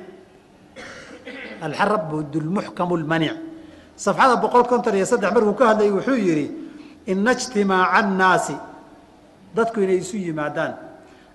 alradd 1.61 2.35
lmuxkam 2.35 2.89
lmanic 2.97 3.35
safxada 3.95 4.35
boqol 4.37 4.63
konton 4.67 4.95
iyo 4.95 5.05
saddex 5.05 5.31
markuu 5.33 5.53
ka 5.53 5.67
hadlayay 5.73 5.91
wuxuu 5.91 6.15
yidhi 6.15 6.51
ina 7.07 7.31
ijtimaaca 7.33 7.93
annaasi 7.99 8.55
dadku 9.55 9.81
inay 9.81 9.97
isu 9.97 10.17
yimaadaan 10.17 10.73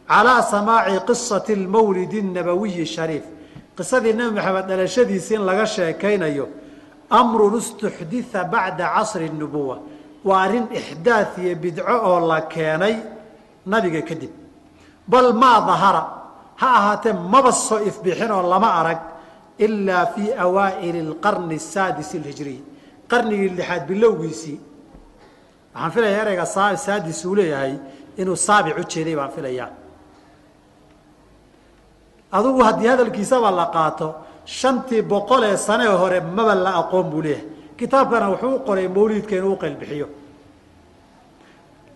calaa 0.08 0.42
samaaci 0.42 1.00
qisati 1.06 1.56
lmawlidi 1.56 2.22
nabawiyi 2.22 2.86
shariif. 2.86 3.24
Qisadii 3.76 4.12
nebi 4.12 4.36
maxamed 4.36 4.66
dhalashadiisi 4.68 5.34
in 5.34 5.42
laga 5.48 5.66
sheekaynayo 5.66 6.48
amrun 7.10 7.56
istuxditha 7.58 8.44
bacda 8.44 8.92
casri 8.94 9.30
nubuwa 9.30 9.78
waa 10.24 10.40
arrin 10.44 10.66
ixdaad 10.78 11.28
iyo 11.42 11.54
bidco 11.62 11.94
oo 12.08 12.18
la 12.30 12.38
keenay 12.52 12.94
nabiga 13.66 14.02
kadib. 14.08 14.30
Bal 15.10 15.32
maa 15.42 15.60
dahara 15.68 16.02
ha 16.60 16.68
ahaatee 16.78 17.12
maba 17.32 17.52
soo 17.52 17.80
ifbixin 17.88 18.30
oo 18.36 18.42
lama 18.52 18.68
arag 18.80 19.00
ilaa 19.64 20.06
fii 20.14 20.30
awaa'ili 20.44 21.00
alqarni 21.08 21.56
asaadis 21.62 22.10
alhijriy 22.18 22.58
qarnigii 23.10 23.50
lixaad 23.58 23.82
bilowgiisii. 23.88 24.58
Waxaan 25.74 25.90
filaya 25.94 26.18
ereyga 26.22 26.46
saadis 26.86 27.24
uu 27.24 27.34
leeyahay 27.38 27.74
inuu 28.20 28.36
saabic 28.46 28.76
u 28.80 28.84
jeeday 28.92 29.16
baan 29.20 29.30
filayaa. 29.36 29.70
Adugu 32.32 32.60
haddii 32.68 32.88
hadalkiisaba 32.92 33.50
la 33.50 33.66
qaato 33.74 34.08
shantii 34.58 35.02
boqol 35.12 35.42
ee 35.50 35.56
sane 35.56 35.86
hore 35.86 36.20
maba 36.36 36.54
la 36.54 36.70
aqoon 36.80 37.06
buu 37.10 37.22
leeyahay. 37.26 37.46
Kitaabkana 37.78 38.26
wuxuu 38.32 38.54
u 38.56 38.60
qoray 38.66 38.88
mawliidka 38.96 39.34
inuu 39.36 39.52
u 39.56 39.60
qaylbixiyo 39.62 40.06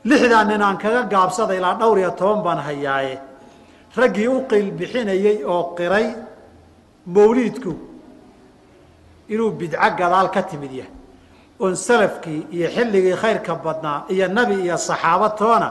lixdaa 0.08 0.44
nin 0.50 0.62
aan 0.66 0.76
kaga 0.82 1.02
gaabsada 1.12 1.54
ilaa 1.58 1.74
dhowr 1.80 1.98
iyo 2.02 2.10
toban 2.20 2.40
baan 2.46 2.58
hayaaye 2.68 3.14
raggii 3.98 4.28
u 4.34 4.38
qaylbixinayey 4.50 5.38
oo 5.52 5.62
qiray 5.78 6.06
mawliidku 7.14 7.72
inuu 9.32 9.50
bidco 9.60 9.88
gadaal 10.00 10.28
ka 10.34 10.42
timid 10.50 10.72
yahay. 10.78 10.92
Oon 11.60 11.74
salafkii 11.86 12.40
iyo 12.56 12.68
xilligii 12.74 13.16
khayrka 13.22 13.52
badnaa 13.64 13.98
iyo 14.14 14.26
nebi 14.36 14.54
iyo 14.64 14.76
saxaaba 14.88 15.28
toona 15.40 15.68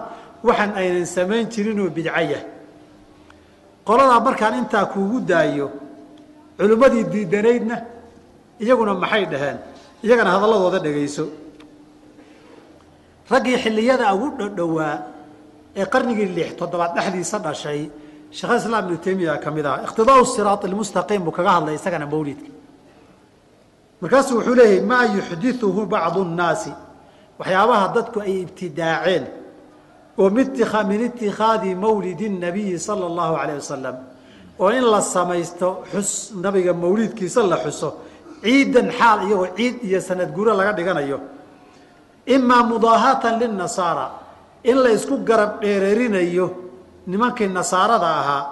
waxaan 0.47 0.71
aynan 0.79 1.05
samayn 1.15 1.45
jirinuu 1.53 1.89
bidco 1.95 2.09
yahay. 2.31 2.43
Qoladaa 3.87 4.19
markaan 4.27 4.55
intaa 4.61 4.85
kuugu 4.93 5.19
daayo 5.29 5.67
culimmadii 6.57 7.03
diidanaydna 7.13 7.75
iyaguna 8.63 8.93
maxay 9.03 9.25
dhaheen? 9.31 9.57
Iyagana 10.05 10.29
hadalladooda 10.35 10.79
dhegayso 10.85 11.23
raggii 13.33 13.57
xilliyada 13.63 14.13
ugu 14.15 14.27
dhodhowaa 14.39 14.95
ee 15.75 15.85
qarnigii 15.93 16.29
lix 16.37 16.49
toddobaad 16.59 16.91
dhexdiisa 16.95 17.39
dhashay 17.39 17.89
sheekh 18.37 18.53
islaam 18.59 18.85
ibnu 18.85 18.97
taymiya 19.05 19.37
ka 19.43 19.49
ah 19.71 19.77
iqtidaau 19.85 20.25
siraat 20.25 20.65
almustaqiim 20.65 21.21
buu 21.25 21.31
kaga 21.31 21.51
hadlay 21.57 21.75
isagana 21.75 22.05
mawlidka. 22.05 22.51
Markaasuu 24.01 24.37
wuxuu 24.37 24.55
leeyahay 24.55 24.81
maa 24.91 25.05
yuxdiuhu 25.15 25.85
bacdu 25.85 26.23
nnaasi. 26.25 26.73
Waxyaabaha 27.39 27.85
dadku 27.95 28.19
ay 28.19 28.41
ibtidaaceen 28.45 29.25
oo 30.17 30.29
min 30.29 31.01
itikhaadi 31.07 31.75
mawlidi 31.75 32.29
nabiyi 32.29 32.79
sala 32.79 33.05
allahu 33.11 33.35
alayh 33.35 33.55
wasalam 33.55 33.95
oo 34.59 34.69
in 34.69 34.83
la 34.83 35.01
samaysto 35.01 35.83
xus 35.91 36.31
nabiga 36.35 36.73
mawliidkiisa 36.73 37.43
la 37.43 37.57
xuso 37.57 37.89
ciidan 38.41 38.91
xaal 38.91 39.27
iyagoo 39.27 39.47
ciid 39.57 39.83
iyo 39.83 39.99
sanad 40.01 40.31
guuro 40.31 40.53
laga 40.55 40.71
dhiganayo 40.73 41.19
imaa 42.25 42.63
mudaahatan 42.63 43.39
linasaara 43.39 44.11
in 44.63 44.77
la 44.83 44.89
isku 44.89 45.17
garab 45.17 45.61
dheereerinayo 45.61 46.47
nimankii 47.07 47.47
nasaarada 47.47 48.07
ahaa 48.21 48.43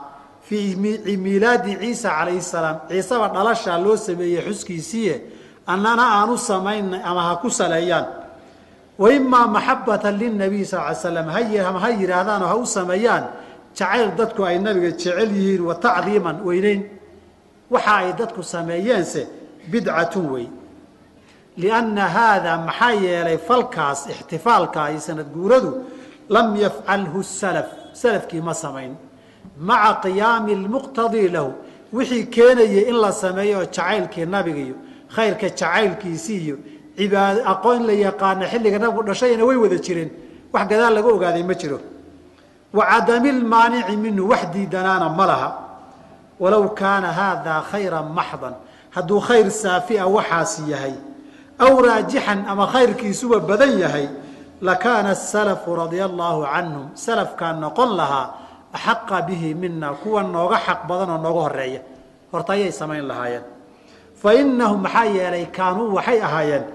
fii 0.41 0.75
miilaadi 1.17 1.77
ciisa 1.81 2.09
calayhi 2.09 2.41
salaam. 2.41 2.77
Ciiseba 2.89 3.27
dhalashaa 3.29 3.77
loo 3.77 3.97
sameeyey 3.97 4.41
xuskiisiiye 4.45 5.21
annana 5.67 6.03
aan 6.21 6.29
u 6.29 6.37
samayn 6.37 6.93
ama 6.93 7.21
ha 7.23 7.35
ku 7.41 7.49
saleeyaan 7.49 8.05
wa 8.97 9.13
imaa 9.13 9.47
maxabatan 9.47 10.17
linabiy 10.17 10.65
sal 10.65 10.85
ly 10.89 10.95
slam 10.95 11.27
ha 11.27 11.79
ha 11.79 11.89
yidhaahdaan 11.89 12.43
oo 12.43 12.47
ha 12.47 12.55
u 12.55 12.65
sameeyaan. 12.65 13.25
Jacayl 13.73 14.11
dadku 14.17 14.45
ay 14.45 14.59
nabiga 14.59 14.91
jecel 14.91 15.31
yihiin 15.31 15.61
wa 15.65 15.75
tacdiiman 15.75 16.45
weyneyn. 16.45 16.83
Waxa 17.71 17.95
ay 17.95 18.13
dadku 18.13 18.43
sameeyeense 18.43 19.27
bidcatun 19.71 20.29
wey 20.29 20.47
lianna 21.57 22.05
haadaa 22.15 22.57
maxaa 22.67 22.91
yeelay 23.05 23.37
falkaas 23.37 23.99
ixtifaalka 24.13 24.89
iyo 24.91 24.99
sanad 24.99 25.27
guuradu 25.35 25.71
lam 26.29 26.55
yafcalhu 26.55 27.23
salaf 27.23 27.67
salafkii 27.93 28.41
ma 28.41 28.53
samayn 28.53 28.95
maca 29.67 29.93
qiyaami 30.03 30.55
lmuqtadii 30.55 31.27
lahu 31.35 31.51
wixii 31.93 32.25
keenayay 32.35 32.89
in 32.89 32.97
la 33.03 33.11
sameeyo 33.11 33.57
oo 33.59 33.65
jacaylkii 33.65 34.25
nabiga 34.25 34.59
iyo 34.67 34.75
khayrka 35.15 35.49
jacaylkiisii 35.49 36.39
iyo 36.45 36.57
cibaad 36.97 37.37
aqoon 37.53 37.81
la 37.87 37.93
yaqaana 37.93 38.45
xilliga 38.51 38.79
nabigu 38.79 39.03
dhashayna 39.03 39.43
way 39.45 39.57
wada 39.63 39.77
jireen 39.85 40.09
wax 40.53 40.67
gadaal 40.71 40.93
laga 40.97 41.09
ogaaday 41.15 41.43
ma 41.43 41.53
jiro 41.61 41.79
wa 42.73 42.83
cadami 42.91 43.31
lmaanici 43.31 43.95
minhu 43.97 44.29
wax 44.31 44.41
diidanaana 44.53 45.09
ma 45.09 45.25
laha 45.31 45.49
walow 46.39 46.65
kaana 46.81 47.09
haadaa 47.19 47.61
khayran 47.71 48.07
maxdan 48.17 48.53
hadduu 48.95 49.19
khayr 49.27 49.51
saafia 49.51 50.07
waxaasi 50.07 50.61
yahay 50.71 50.93
aw 51.59 51.73
raajixan 51.77 52.45
ama 52.47 52.65
khayrkiisuba 52.67 53.39
badan 53.39 53.77
yahay 53.79 54.09
lakaana 54.61 55.11
asalafu 55.13 55.75
radia 55.75 56.05
allaahu 56.09 56.47
canhum. 56.47 56.85
Salafkaa 56.95 57.53
noqon 57.59 57.91
lahaa 57.99 58.27
axaqa 58.73 59.21
bihi 59.27 59.53
mina 59.53 59.93
kuwa 60.01 60.23
nooga 60.23 60.57
xaq 60.57 60.87
badan 60.89 61.09
oo 61.13 61.21
nooga 61.21 61.41
horreeya 61.45 61.81
horta 62.31 62.53
ayay 62.53 62.71
samayn 62.71 63.05
lahaayeen. 63.05 63.45
Fa 64.17 64.29
inahum 64.33 64.81
maxaa 64.81 65.05
yeelay 65.05 65.45
kaanuu 65.51 65.93
waxay 65.93 66.19
ahaayeen 66.21 66.65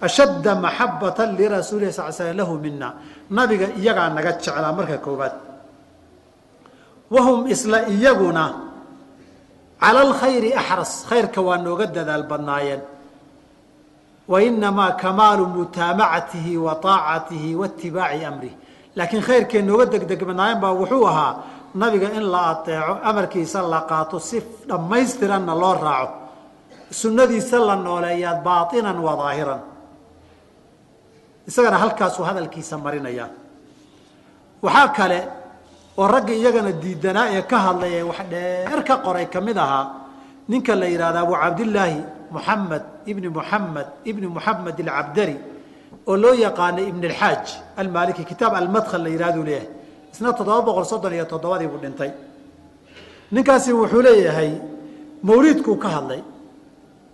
ashadda 0.00 0.54
maxabatan 0.54 1.36
lirasuulihi 1.36 1.92
sal 1.92 2.12
slam 2.12 2.36
lahu 2.40 2.56
mina 2.58 2.88
nabiga 3.30 3.68
iyagaa 3.76 4.08
naga 4.16 4.32
jeclaa 4.40 4.72
marka 4.72 4.98
koowaad. 4.98 5.34
Wahum 7.12 7.44
isla 7.52 7.84
iyaguna 7.92 8.44
cala 9.82 10.00
alkhayri 10.08 10.54
axras 10.54 11.04
khayrka 11.10 11.42
waa 11.42 11.58
nooga 11.60 11.86
dadaal 11.86 12.24
badnaayeen 12.30 12.80
wa 14.32 14.42
inamaa 14.48 14.92
kamaalu 15.02 15.46
mutaamacatihi 15.56 16.56
wa 16.56 16.72
aacatihi 16.94 17.54
wa 17.60 17.66
itibaaci 17.66 18.24
amrih 18.30 18.54
laakiin 18.96 19.22
khayrkee 19.28 19.62
nooga 19.68 19.86
degdeg 19.92 20.24
badnaayeen 20.28 20.60
baa 20.64 20.72
wuxuu 20.80 21.04
ahaa 21.12 21.32
nabiga 21.74 22.08
in 22.18 22.24
la 22.34 22.42
ateeco 22.52 22.94
amarkiisa 23.10 23.62
la 23.72 23.80
qaato 23.90 24.18
si 24.28 24.40
dhammaystiranna 24.68 25.54
loo 25.62 25.74
raaco 25.84 26.14
sunnadiisa 27.00 27.58
la 27.68 27.76
nooleeyaa 27.76 28.34
baainan 28.46 28.98
wa 29.06 29.14
isagana 31.48 31.78
halkaasuu 31.78 32.24
hadalkiisa 32.24 32.78
marinaya 32.78 33.28
waxaa 34.62 34.88
kale 34.88 35.28
oo 35.98 36.08
raggii 36.08 36.38
iyagana 36.40 36.72
diidanaa 36.72 37.28
ee 37.36 37.42
ka 37.42 37.58
hadlay 37.58 37.92
ee 37.98 38.02
wax 38.02 38.20
dheer 38.30 38.84
ka 38.84 38.96
qoray 39.04 39.26
ka 39.26 39.40
mid 39.40 39.58
ahaa 39.58 39.86
ninka 40.48 40.74
la 40.74 40.86
yidhahda 40.86 41.20
abu 41.20 41.34
cabdillaahi 41.42 42.21
muxamed 42.34 42.82
ibni 43.06 43.28
muxamed 43.28 43.88
ibni 44.10 44.26
muxamed 44.26 44.76
alcabdari 44.80 45.36
oo 46.06 46.16
loo 46.16 46.34
yaqaanay 46.34 46.88
ibn 46.88 47.04
alxaaj 47.10 47.44
almaliki 47.76 48.24
kitaab 48.24 48.54
almadkhal 48.54 49.02
la 49.02 49.10
yidhahduu 49.14 49.44
leeyahay 49.44 49.68
isna 50.12 50.32
toddoba 50.32 50.62
boqol 50.66 50.84
soddon 50.84 51.12
iyo 51.12 51.24
toddobadii 51.24 51.68
buu 51.72 51.80
dhintay. 51.84 52.10
Ninkaasi 53.32 53.72
wuxuu 53.72 54.02
leeyahay 54.02 54.52
mawliidkuu 55.22 55.76
ka 55.76 55.88
hadlay 55.88 56.22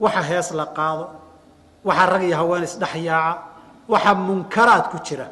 waxa 0.01 0.23
hees 0.23 0.51
la 0.53 0.67
qaado 0.67 1.05
waxa 1.85 2.07
rag 2.07 2.23
iyo 2.23 2.37
haween 2.37 2.65
isdhex 2.65 2.95
yaaca 3.09 3.39
waxa 3.89 4.15
munkaraad 4.15 4.85
ku 4.91 4.99
jira. 5.07 5.27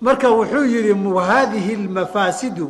Marka 0.00 0.30
wuxuu 0.30 0.64
yidhi 0.64 0.94
haadihi 1.28 1.74
almafaasidu 1.74 2.66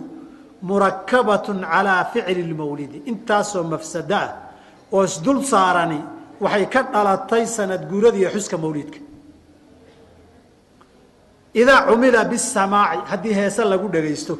murakabatun 0.62 1.60
calaa 1.60 2.04
ficli 2.04 2.42
lmawlidi 2.42 3.02
intaasoo 3.10 3.64
mafsado 3.64 4.16
ah 4.16 4.47
oo 4.92 5.04
isdul 5.04 5.42
saarani 5.52 6.00
waxay 6.40 6.66
ka 6.74 6.82
dhalatay 6.92 7.44
sanad 7.46 7.82
guurada 7.90 8.18
iyo 8.18 8.30
xuska 8.34 8.56
mawliidka. 8.62 8.98
Idaa 11.54 11.86
cumila 11.88 12.24
bisamaaci 12.24 12.98
haddii 13.10 13.34
heese 13.34 13.64
lagu 13.64 13.88
dhagaysto 13.88 14.34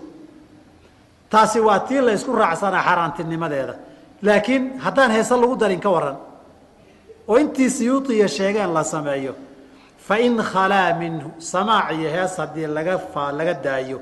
taasi 1.30 1.60
waa 1.60 1.80
tii 1.80 2.00
la 2.00 2.12
ysku 2.12 2.32
raacsanaa 2.32 2.82
xaaraantinimadeeda. 2.86 3.74
Laakiin 4.22 4.78
haddaan 4.84 5.10
heese 5.10 5.34
lagu 5.36 5.56
darin 5.60 5.80
ka 5.80 5.90
waran 5.90 6.16
oo 7.28 7.36
intii 7.38 7.70
siyuudiya 7.70 8.28
sheegeen 8.28 8.74
la 8.74 8.84
sameeyo 8.84 9.34
fain 10.06 10.36
khalaa 10.52 10.92
minhu 11.00 11.30
samaac 11.38 11.90
iyo 11.98 12.10
hees 12.10 12.36
haddii 12.38 12.66
laga 12.66 12.98
fa 12.98 13.32
laga 13.32 13.54
daayo. 13.54 14.00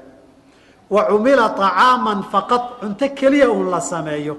Wa 0.91 1.03
cumila 1.11 1.49
طacaaman 1.49 2.23
faqad 2.33 2.63
cunto 2.81 3.09
keliya 3.19 3.49
uun 3.51 3.71
la 3.71 3.81
sameeyo 3.81 4.37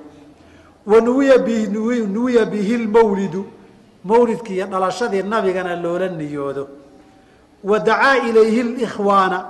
wa 0.87 1.01
nuwiya 1.01 1.37
bi 1.37 1.67
nuwiya 1.67 2.45
bihi 2.45 2.77
lmawlidu. 2.77 3.45
Mawlidkii 4.03 4.55
iyo 4.55 4.65
dhalashadii 4.67 5.23
nabigana 5.23 5.75
loola 5.75 6.07
niyoodo. 6.07 6.67
Wa 7.63 7.79
dacaa 7.79 8.17
ilayhi 8.17 8.61
اlkhwaana 8.61 9.45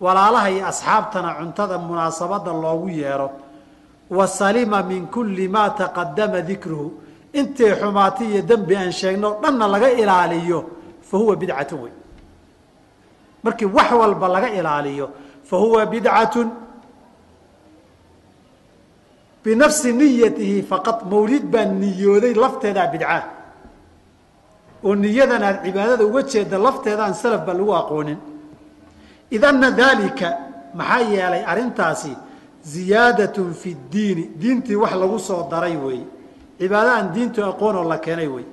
walaalaha 0.00 0.50
iyo 0.50 0.66
asxaabtana 0.66 1.34
cuntada 1.34 1.78
munaasabada 1.78 2.52
loogu 2.52 2.88
yeero. 2.88 3.30
Wa 4.10 4.26
salima 4.26 4.82
min 4.82 5.06
kuli 5.06 5.48
ma 5.48 5.70
taqadama 5.70 6.40
dikruhu. 6.40 6.92
Intii 7.32 7.74
xumaati 7.80 8.24
iyo 8.24 8.42
dembi 8.42 8.76
aan 8.76 8.92
sheegno 8.92 9.38
dhanna 9.42 9.68
laga 9.68 9.90
ilaaliyo 9.92 10.64
fa 11.10 11.16
huwa 11.18 11.36
bidcatun 11.36 11.80
wey 11.80 11.92
markii 13.42 13.64
wax 13.66 13.92
walba 13.92 14.28
laga 14.28 14.48
ilaaliyo 14.50 15.10
fa 15.44 15.56
huwa 15.56 15.86
bidcatun 15.86 16.50
binafsi 19.48 19.92
niyatihi 19.96 20.62
faqad 20.70 20.98
mawlid 21.10 21.44
baa 21.52 21.64
niyooday 21.64 22.34
lafteedaa 22.44 22.86
bidcaa 22.92 23.22
oo 24.84 24.94
niyadan 24.94 25.42
aad 25.48 25.58
cibaadada 25.64 26.04
uga 26.04 26.22
jeeda 26.32 26.56
lafteedaan 26.66 27.14
salaf 27.22 27.42
ba 27.48 27.52
lagu 27.58 27.72
aqoonin 27.80 28.18
id 29.36 29.42
ana 29.50 29.70
dalika 29.70 30.28
maxaa 30.78 31.00
yeelay 31.12 31.42
arrintaasi 31.52 32.12
ziyaadatun 32.74 33.48
fi 33.60 33.70
ddiini 33.74 34.24
diintii 34.40 34.76
wax 34.82 34.92
lagu 35.02 35.18
soo 35.28 35.48
daray 35.50 35.76
weeye 35.84 36.06
cibaado 36.60 36.90
aan 36.90 37.08
diintu 37.16 37.40
aqoonoo 37.50 37.84
la 37.92 37.98
keenay 38.04 38.28
wey 38.34 38.44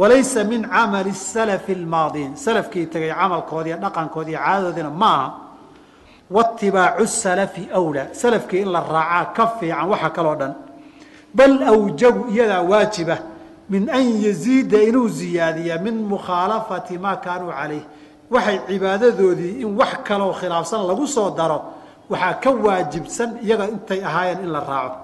walaysa 0.00 0.44
min 0.44 0.62
camali 0.68 1.12
salafi 1.14 1.74
lmaadiin 1.74 2.36
salafkii 2.36 2.86
tegay 2.92 3.12
camalkoodi 3.20 3.68
iyo 3.70 3.78
dhaqankoodi 3.84 4.30
iyo 4.30 4.40
caadadoodina 4.44 4.90
ma 4.90 5.10
aha 5.14 5.45
waatibaacu 6.30 7.06
salafi 7.06 7.68
wlaa 7.74 8.06
salafkii 8.12 8.60
in 8.62 8.68
la 8.72 8.80
raacaa 8.80 9.32
ka 9.36 9.46
fiican 9.60 9.88
waxa 9.88 10.10
kaloo 10.10 10.34
dhan. 10.36 10.54
Bal 11.34 11.62
awjabu 11.62 12.28
iyadaa 12.30 12.62
waajiba 12.62 13.18
min 13.68 13.90
an 13.90 14.04
yaziida 14.22 14.82
inuu 14.82 15.08
ziyaadiya 15.08 15.78
min 15.78 15.94
mukhaalafati 16.12 16.98
maa 16.98 17.16
kaanuu 17.16 17.50
calayh. 17.52 17.82
Waxay 18.30 18.58
cibaadadoodii 18.68 19.60
in 19.62 19.76
wax 19.78 20.02
kaloo 20.04 20.32
khilaafsan 20.32 20.86
lagu 20.86 21.06
soo 21.06 21.30
daro 21.30 21.58
waxaa 22.10 22.34
ka 22.42 22.50
waajibsan 22.50 23.38
iyaga 23.42 23.68
intay 23.68 24.00
ahaayeen 24.04 24.40
in 24.44 24.50
la 24.52 24.60
raaco. 24.60 24.96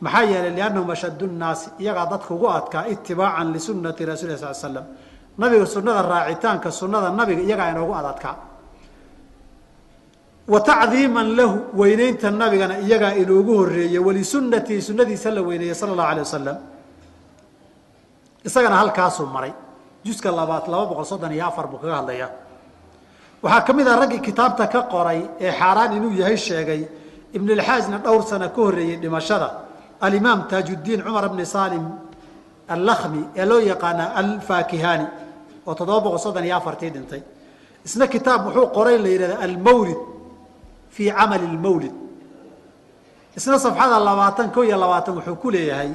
Maxaa 0.00 0.22
yeelay 0.22 0.50
liannahum 0.50 0.90
ashaddu 0.90 1.26
nnaasi 1.26 1.70
iyagaa 1.78 2.06
dadka 2.06 2.34
ugu 2.34 2.48
adkaa 2.50 2.86
itibaacan 2.88 3.52
lisunati 3.52 4.04
rasuli 4.06 4.38
sal 4.38 4.54
slam 4.54 4.84
nabiga 5.38 5.66
sunada 5.66 6.02
raacitaanka 6.02 6.70
sunada 6.70 7.10
nabiga 7.10 7.42
iyagaa 7.42 7.70
inoogu 7.72 7.94
adadkaa 7.94 8.34
wa 10.48 10.60
tacdiiman 10.60 11.36
lahu 11.36 11.56
weynaynta 11.80 12.30
nabigana 12.30 12.78
iyagaa 12.80 13.14
inoogu 13.22 13.52
horeeyey 13.60 13.98
walisunatihi 13.98 14.82
sunadiisa 14.82 15.30
la 15.30 15.42
weyneeyey 15.42 15.74
sala 15.74 15.92
allahu 15.92 16.08
alay 16.12 16.22
wasalam 16.24 16.56
isagana 18.44 18.76
halkaasuu 18.76 19.26
maray. 19.26 19.52
Juska 20.04 20.30
labaad 20.30 20.68
laba 20.72 20.86
boqol 20.86 21.04
soddon 21.04 21.32
iyo 21.32 21.46
afar 21.46 21.66
buu 21.68 21.78
kaga 21.78 21.96
hadlayaa 22.00 22.30
waxaa 23.42 23.60
ka 23.66 23.72
mid 23.72 23.86
ah 23.88 23.96
raggii 24.00 24.20
kitaabta 24.20 24.66
ka 24.72 24.82
qoray 24.92 25.20
ee 25.40 25.52
xaaraan 25.52 25.92
inuu 25.96 26.12
yahay 26.20 26.36
sheegay 26.36 26.82
ibnulxaajna 27.36 27.98
dhowr 27.98 28.22
sana 28.22 28.48
ka 28.48 28.60
horreeyey 28.62 28.96
dhimashada. 28.96 29.48
Alimaam 30.00 30.48
taajuddiin 30.48 31.02
cumar 31.02 31.28
bni 31.28 31.44
salim 31.46 31.84
allakhmi 32.68 33.20
ee 33.36 33.44
loo 33.44 33.60
yaqaana 33.60 34.14
alfaakihani 34.22 35.06
oo 35.66 35.74
toddoba 35.74 36.00
boqol 36.00 36.18
soddon 36.18 36.44
iyo 36.44 36.56
afartii 36.56 36.90
dhintay. 36.90 37.22
Isna 37.84 38.06
kitaab 38.06 38.46
wuxuu 38.46 38.66
qoray 38.76 38.98
la 38.98 39.08
yidhahda 39.08 39.36
almawlid 39.46 39.98
fii 40.98 41.10
camali 41.14 41.46
lmawlid 41.54 41.94
isna 43.38 43.58
safxada 43.58 43.98
labaatan 44.02 44.50
ko 44.50 44.64
iyo 44.66 44.74
labaatan 44.82 45.14
wuxuu 45.22 45.38
ku 45.38 45.50
leeyahay 45.54 45.90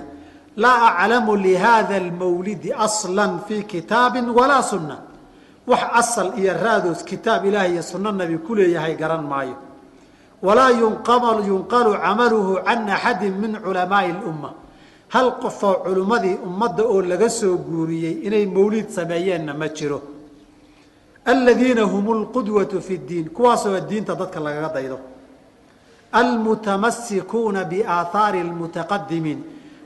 laa 0.63 0.96
aclamu 0.96 1.36
lihada 1.36 1.96
almawlidi 2.00 2.72
asla 2.74 3.39
fii 3.48 3.63
kitaabin 3.63 4.30
walaa 4.30 4.63
sunna. 4.63 4.98
Wax 5.68 5.82
asal 6.02 6.28
iyo 6.39 6.54
raadoos 6.63 7.04
kitaab 7.04 7.46
ilaah 7.46 7.68
iyo 7.72 7.84
sunno 7.84 8.12
nabi 8.12 8.38
ku 8.38 8.56
leeyahay 8.56 8.96
garan 8.96 9.24
maayo. 9.32 9.56
Walaa 10.42 10.72
yunqalu 10.72 11.92
camaluhu 12.04 12.63
can 12.63 12.88
axadi 12.89 13.30
min 13.30 13.52
culamaai 13.63 14.12
اlumma 14.16 14.50
hal 15.13 15.28
qofoo 15.42 15.76
culimmadii 15.86 16.38
ummadda 16.48 16.84
oo 16.84 17.02
laga 17.02 17.30
soo 17.30 17.58
guuriyey 17.58 18.16
inay 18.28 18.46
mawlid 18.46 18.88
sameeyeenna 18.89 19.54
ma 19.54 19.68
jiro 19.70 20.00
aladiina 21.25 21.83
hum 21.83 22.05
lqudwatu 22.23 22.81
fi 22.81 22.93
اdiin 22.99 23.29
kuwaasoo 23.29 23.79
diinta 23.89 24.15
dadka 24.15 24.39
lagaga 24.39 24.69
daydo. 24.73 24.99
Almutamasikuuna 26.12 27.65
biaahaari 27.65 28.39
اlmutaqadimiin 28.41 29.39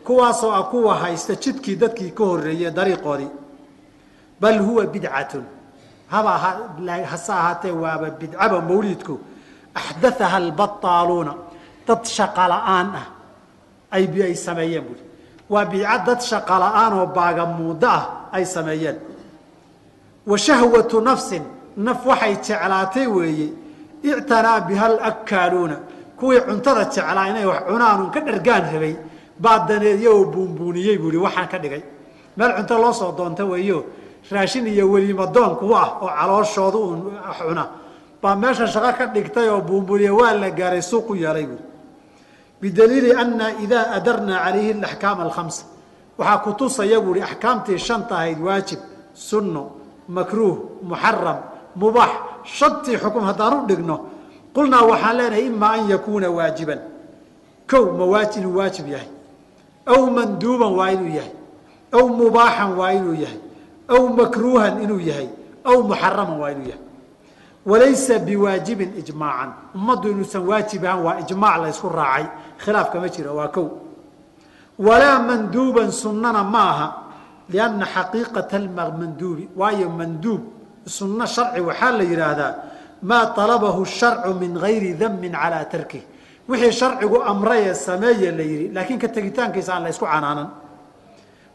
kuwaasoo 0.04 0.52
ah 0.52 0.64
kuwa 0.64 0.96
haysta 0.96 1.36
jidkii 1.36 1.76
dadkii 1.76 2.12
ka 2.12 2.24
horeeyey 2.24 2.72
dariiqoodii. 2.72 3.32
Bal 4.42 4.60
huwa 4.60 4.86
bidcatun. 4.86 5.46
Haba 6.08 6.38
hase 7.12 7.32
ahaatee 7.32 7.72
waaba 7.72 8.10
bidcaba 8.10 8.62
mawliidku. 8.62 9.20
Axdathaha 9.76 10.38
albataaluuna 10.38 11.34
dad 11.88 12.06
shaqa 12.06 12.48
la'aan 12.48 12.88
ah. 12.96 13.08
Ay 13.92 14.08
ay 14.24 14.36
sameeyeen 14.36 14.84
buui 14.84 15.02
waa 15.50 15.66
bidca 15.66 15.98
dad 16.06 16.22
shaqa 16.22 16.60
la'aan 16.60 16.94
oo 16.94 17.06
baagamuuddo 17.18 17.88
ah 17.88 18.04
ay 18.32 18.46
sameeyeen 18.46 18.98
wa 20.28 20.38
shahwatu 20.38 21.02
nafsin 21.02 21.44
naf 21.78 22.06
waxay 22.06 22.36
jeclaatay 22.46 23.08
weeye 23.08 23.50
ictanaa 24.04 24.60
biha 24.68 24.86
alakkaaluuna 24.86 25.78
kuwii 26.20 26.42
cuntada 26.48 26.84
jeclaa 26.86 27.28
inay 27.32 27.46
wax 27.46 27.62
cunaanun 27.70 28.10
ka 28.12 28.20
dhargaan 28.28 28.64
rabay 28.74 28.96
baa 29.40 29.60
daneedyo 29.68 30.10
oo 30.18 30.26
buunbuuniyey 30.34 30.98
buuhi 30.98 31.18
waxaan 31.18 31.48
ka 31.48 31.58
dhigay. 31.60 31.84
Meel 32.38 32.52
cunto 32.58 32.78
loo 32.78 32.94
soo 32.94 33.12
doonta 33.18 33.46
weeyo 33.46 33.86
raashin 34.32 34.68
iyo 34.68 34.92
welimadoon 34.92 35.56
kuwa 35.56 35.82
ah 35.82 35.90
oo 36.02 36.10
calooshooda 36.18 36.78
uun 36.78 37.02
cuna 37.48 37.64
baa 38.22 38.36
meesha 38.36 38.68
shaqo 38.68 38.92
ka 38.98 39.06
dhigtay 39.14 39.48
oo 39.50 39.62
buunbuuniye 39.62 40.10
waa 40.10 40.34
la 40.34 40.50
gaaray 40.52 40.82
suuqu 40.82 41.16
yeelay 41.16 41.46
buui 41.46 41.62
bidaliili 42.62 43.12
ana 43.14 43.52
idaa 43.64 43.92
adarnaa 43.98 44.40
calayhi 44.46 44.72
alaxkaam 44.74 45.20
alkhamsa 45.22 45.64
waxaa 46.18 46.38
ku 46.44 46.52
tusaya 46.60 47.00
buuhi 47.02 47.22
axkaamtii 47.22 47.78
shanta 47.80 48.16
ahayd 48.18 48.40
waajib 48.42 48.80
sunno 49.14 49.64
makruuh 50.10 50.58
muxaram 50.84 51.38
mubaax 51.76 52.12
shantii 52.44 52.98
xukun 52.98 53.24
haddaan 53.30 53.54
u 53.54 53.68
dhigno 53.68 53.96
qulnaa 54.56 54.84
waxaan 54.92 55.18
leenahay 55.18 55.46
imaa 55.46 55.72
an 55.78 55.90
yakuuna 55.90 56.30
waajiban. 56.30 56.80
Kow 57.70 57.86
mawaaj 57.98 58.38
inuu 58.38 58.56
waajib 58.58 58.88
yahay. 58.88 59.10
Aw 59.86 60.02
manduuban 60.16 60.72
waa 60.80 60.92
inuu 60.92 61.12
yahay. 61.18 61.34
Aw 61.94 62.06
mubaaxan 62.08 62.72
waa 62.80 62.92
inuu 62.94 63.14
yahay. 63.14 63.40
Aw 63.88 64.02
makruuhan 64.18 64.82
inuu 64.84 65.00
yahay. 65.00 65.30
Aw 65.66 65.78
muxaraman 65.84 66.40
waa 66.40 66.52
inuu 66.52 66.68
yahay. 66.72 66.84
Walaysa 67.66 68.20
biwaajibin 68.20 68.92
ijmaacan. 68.98 69.52
Ummaddu 69.76 70.10
inuusan 70.12 70.44
waajib 70.48 70.86
ahaan 70.86 71.04
waa 71.06 71.20
ijmaac 71.20 71.58
la 71.62 71.70
ysku 71.70 71.90
raacay. 71.90 72.26
Khilaaf 72.64 72.92
kama 72.92 73.10
jiro 73.10 73.36
waa 73.36 73.48
kow. 73.48 73.68
Walaa 74.80 75.20
manduuban 75.20 75.92
sunnana 75.92 76.44
ma 76.44 76.62
aha 76.72 76.88
lianna 77.50 77.86
xaqiiqata 77.86 78.58
almanduubi 78.58 79.50
waayo 79.56 79.90
manduub 79.90 80.42
sunno 80.86 81.26
sharci 81.26 81.60
waxaa 81.62 81.92
la 81.92 82.04
yidhaahdaa 82.04 82.54
maa 83.02 83.26
talabahu 83.38 83.86
sharcu 83.86 84.34
min 84.34 84.54
gayri 84.54 84.94
damin 84.94 85.32
calaa 85.32 85.66
tarkih 85.66 86.04
wixii 86.50 86.72
sharcigu 86.72 87.22
amrayee 87.24 87.74
sameeye 87.74 88.32
la 88.32 88.44
yidhi 88.44 88.68
laakiin 88.76 89.00
ka 89.00 89.08
tegitaankiisa 89.08 89.74
aan 89.74 89.84
la 89.84 89.90
ysku 89.90 90.06
canaanan 90.06 90.50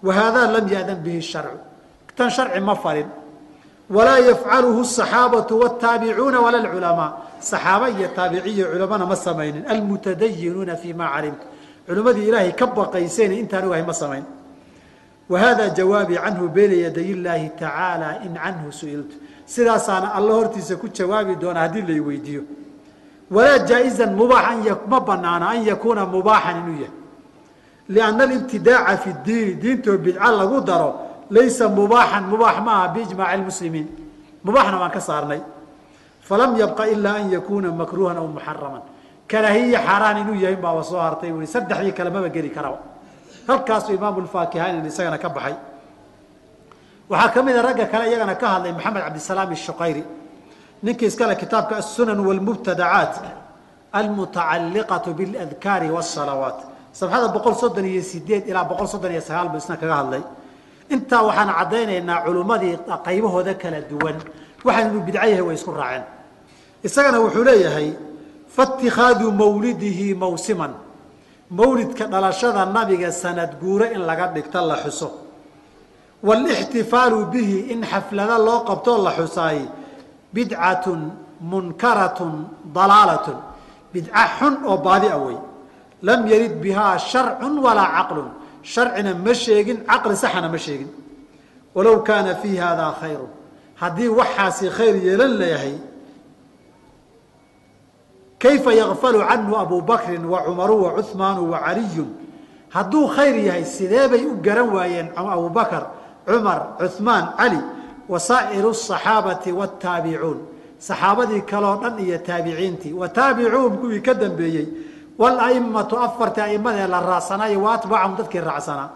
wa 0.02 0.12
haadaa 0.14 0.46
lam 0.52 0.66
ya'dan 0.68 0.98
bihi 1.04 1.20
sharcu 1.22 1.58
tan 2.16 2.30
sharci 2.30 2.60
ma 2.60 2.74
farin 2.74 3.08
walaa 3.90 4.18
yafcaluhu 4.18 4.80
asaxaabatu 4.80 5.58
wاtaabicuuna 5.62 6.38
wala 6.40 6.58
lculamaa 6.64 7.10
saxaaba 7.40 7.90
iyo 7.90 8.08
taabiciyo 8.16 8.66
culamana 8.72 9.06
ma 9.06 9.16
samaynin 9.16 9.64
almutadayinuuna 9.74 10.76
fii 10.76 10.94
ma 10.94 11.06
calimtu 11.14 11.46
culimmadii 11.86 12.28
ilaahay 12.28 12.52
ka 12.52 12.66
baqaysayna 12.66 13.34
intaan 13.34 13.64
ogahay 13.66 13.84
ma 13.90 13.94
samayn 14.02 14.24
wa 15.32 15.40
hada 15.40 15.70
jawaabii 15.70 16.16
canhu 16.24 16.48
beyna 16.48 16.74
yaday 16.74 17.08
illaahi 17.10 17.48
tacaala 17.48 18.20
in 18.24 18.34
canhu 18.36 18.72
su'iltu 18.72 19.16
sidaasaana 19.46 20.12
alla 20.14 20.32
hortiisa 20.34 20.76
ku 20.76 20.88
jawaabi 20.88 21.36
doona 21.36 21.60
haddii 21.60 21.82
lay 21.88 22.00
weydiiyo 22.00 22.42
walaa 23.30 23.64
jaa-izan 23.64 24.12
mubaax 24.14 24.76
ma 24.88 25.00
banaana 25.00 25.48
an 25.48 25.64
yakuuna 25.64 26.04
mubaaxan 26.06 26.56
inuu 26.60 26.76
yahay 26.84 26.96
lianna 27.88 28.24
alibtidaaca 28.24 28.96
fi 28.96 29.10
diini 29.24 29.54
diintoo 29.54 29.96
bidca 29.96 30.30
lagu 30.40 30.60
daro 30.60 30.90
laysa 31.30 31.68
mubaaxan 31.68 32.24
mubaax 32.28 32.56
ma 32.66 32.72
aha 32.76 32.88
biijmaaci 32.88 33.40
lmuslimiin 33.40 33.88
mubaaxna 34.44 34.76
waan 34.80 34.92
ka 34.92 35.00
saarnay 35.00 35.40
falam 36.20 36.56
yabqa 36.60 36.88
ilaa 36.92 37.16
an 37.24 37.32
yakuuna 37.32 37.72
makruuhan 37.72 38.16
aw 38.16 38.26
muxaraman 38.26 38.82
karaahiye 39.28 39.78
xaaraan 39.86 40.18
inuu 40.22 40.36
yahay 40.44 40.56
baaba 40.56 40.84
soo 40.84 41.00
hartay 41.00 41.32
saddexdii 41.46 41.92
kale 41.92 42.10
maba 42.10 42.28
geli 42.28 42.50
karaba 42.50 42.91
halkaasuu 43.48 43.94
imaamu 43.94 44.20
lfaakihaanin 44.26 44.86
isagana 44.86 45.18
ka 45.18 45.28
baxay. 45.28 45.54
Waxaa 47.10 47.32
ka 47.34 47.42
mid 47.42 47.56
a 47.56 47.62
ragga 47.62 47.86
kale 47.86 48.04
iyagana 48.10 48.34
ka 48.40 48.46
hadlay 48.54 48.72
maxamed 48.72 49.02
cabdisalaam 49.04 49.52
ishuqayri 49.52 50.04
ninkii 50.82 51.06
iskale 51.06 51.34
kitaabka 51.36 51.76
asunan 51.76 52.20
wlmubtadacaat 52.20 53.14
almutacaliqatu 53.92 55.10
biladkaari 55.18 55.90
wsalawaat 55.90 56.58
sabxada 56.92 57.28
boqol 57.34 57.54
soddon 57.54 57.84
iyo 57.86 58.02
sideed 58.02 58.44
ilaa 58.48 58.64
boqol 58.64 58.86
soddon 58.88 59.12
iyo 59.12 59.20
sagaal 59.20 59.48
buu 59.48 59.58
isna 59.58 59.76
kaga 59.76 59.94
hadlay. 60.00 60.22
Intaa 60.94 61.22
waxaan 61.28 61.50
caddaynaynaa 61.58 62.24
culummadii 62.24 62.76
qaybahooda 63.06 63.54
kala 63.62 63.80
duwan. 63.90 64.16
Waxaan 64.64 64.86
inuu 64.90 65.02
bidco 65.06 65.18
yahay 65.26 65.40
way 65.48 65.54
isku 65.54 65.70
raaceen. 65.72 66.04
Isagana 66.86 67.18
wuxuu 67.24 67.44
leeyahay 67.44 67.88
faاtikhaadu 68.56 69.26
mawlidihi 69.32 70.14
mawsiman 70.14 70.72
mawlidka 71.58 72.04
dhalashada 72.12 72.66
nabiga 72.66 73.10
sanad 73.12 73.60
guuro 73.60 73.84
in 73.94 74.00
laga 74.08 74.26
dhigto 74.34 74.60
la 74.66 74.76
xuso. 74.82 75.10
Wاlاxtifaalu 76.26 77.18
bihi 77.32 77.70
in 77.72 77.82
xaflado 77.82 78.36
loo 78.46 78.64
qabtoo 78.68 79.02
la 79.04 79.12
xusaay 79.18 79.60
bidcatun 80.34 81.00
munkaratun 81.40 82.32
dalaalatun. 82.74 83.38
Bidca 83.92 84.24
xun 84.38 84.54
oo 84.64 84.78
baadi 84.78 85.08
a 85.08 85.18
wey. 85.18 85.36
Lam 86.02 86.26
yarid 86.26 86.54
bihaa 86.62 86.98
sharcu 86.98 87.46
walaa 87.64 87.90
caqlu 87.96 88.24
sharcina 88.62 89.14
ma 89.14 89.32
sheegin 89.34 89.78
caqli 89.84 90.16
saxana 90.16 90.48
ma 90.48 90.58
sheegin. 90.58 90.90
Walow 91.74 92.02
kaana 92.08 92.34
fii 92.42 92.56
haadaa 92.56 92.92
khayru. 93.00 93.28
Haddii 93.80 94.08
waxaasi 94.08 94.70
khayr 94.70 94.96
yeelan 95.06 95.32
leeyahay 95.40 95.74
kayfa 98.42 98.74
yakfalu 98.74 99.18
canhu 99.22 99.54
abu 99.56 99.76
bakrin 99.82 100.24
wa 100.26 100.42
cumaru 100.42 100.76
wa 100.84 100.90
cuhmaanu 100.98 101.50
wa 101.50 101.58
hadduu 102.74 103.06
khayr 103.06 103.36
yahay 103.46 103.64
sidee 103.64 104.08
bay 104.08 104.26
u 104.26 104.34
garan 104.42 104.68
waayeen 104.74 105.08
abu 105.14 105.48
cumar 106.26 106.74
cuhmaan 106.80 107.36
cali 107.38 107.60
wa 108.08 108.18
saa'iru 108.18 108.70
asaxaabati 108.70 109.52
saxaabadii 110.78 111.46
kaloo 111.46 111.76
dhan 111.82 111.98
iyo 112.02 112.18
taabiciintii 112.18 112.92
wa 112.92 113.08
kuwii 113.78 114.02
ka 114.02 114.14
dambeeyey 114.14 114.66
walaimatu 115.18 115.98
afartii 115.98 116.40
aimadee 116.40 116.86
la 116.86 117.00
raacsanaayo 117.00 117.62
wa 117.62 117.74
dadkii 118.18 118.40
raacsanaa 118.40 118.90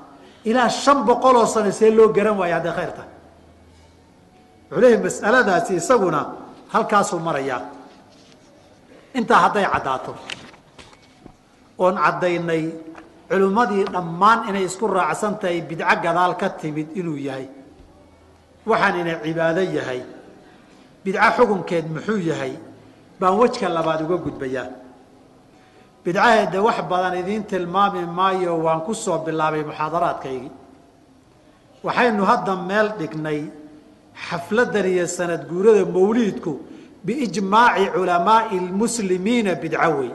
ilaa 0.44 0.68
shan 0.68 1.04
boqoloo 1.06 1.46
sano 1.46 1.70
see 1.70 1.90
loo 1.90 2.08
garan 2.08 2.38
waayo 2.38 2.54
hadday 2.54 2.72
khayr 2.72 2.92
tahay 2.96 3.10
wuxuu 4.70 4.80
leeyahy 4.80 5.02
mas'aladaasi 5.06 5.72
isaguna 5.76 6.20
halkaasuu 6.74 7.20
marayaa 7.20 7.75
intaa 9.18 9.40
hadday 9.44 9.66
caddaato. 9.72 10.12
Oon 11.82 11.96
caddaynay 12.04 12.64
culimmadii 13.30 13.84
dhammaan 13.94 14.38
inay 14.48 14.64
isku 14.68 14.86
raacsan 14.96 15.34
tahay 15.40 15.60
bidco 15.68 15.94
gadaal 16.04 16.32
ka 16.40 16.48
timid 16.60 16.88
inuu 17.00 17.18
yahay. 17.28 17.46
Waxaan 18.68 18.96
inay 19.02 19.16
cibaado 19.24 19.62
yahay. 19.76 20.00
Bidco 21.04 21.28
xukunkeed 21.36 21.86
muxuu 21.94 22.20
yahay? 22.30 22.52
Baan 23.20 23.34
wejka 23.40 23.68
labaad 23.76 24.00
uga 24.04 24.16
gudbayaa. 24.24 24.68
Bidcaheedde 26.04 26.58
wax 26.66 26.78
badan 26.90 27.14
idiin 27.20 27.44
tilmaami 27.50 28.02
maayo 28.18 28.52
waan 28.64 28.80
ku 28.86 28.92
soo 28.94 29.18
bilaabay 29.24 29.62
muxaadaraadkaygii. 29.70 30.52
Waxaynu 31.86 32.22
hadda 32.30 32.52
meel 32.68 32.88
dhignay 32.98 33.40
xafladan 34.28 34.86
iyo 34.92 35.06
sanad 35.16 35.42
guurada 35.50 35.84
mawliidku 35.96 36.52
biijmaaci 37.06 37.84
culamaai 37.94 38.58
lmuslimiina 38.68 39.52
bidco 39.62 39.90
wey 39.98 40.10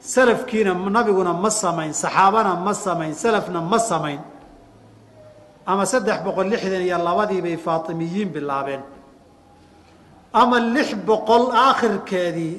salafkiina 0.00 0.74
nabiguna 0.74 1.32
ma 1.32 1.50
samayn 1.50 1.92
saxaabana 2.02 2.52
ma 2.66 2.72
samayn 2.74 3.14
salafna 3.14 3.60
ma 3.60 3.78
samayn 3.78 4.20
ama 5.66 5.84
saddex 5.92 6.18
boqol 6.26 6.46
lixdan 6.52 6.82
iyo 6.82 6.98
labadii 6.98 7.40
bay 7.46 7.56
faatimiyiin 7.56 8.28
bilaabeen 8.34 8.82
ama 10.40 10.56
lix 10.60 10.88
boqol 11.08 11.44
aakhirkeedii 11.66 12.54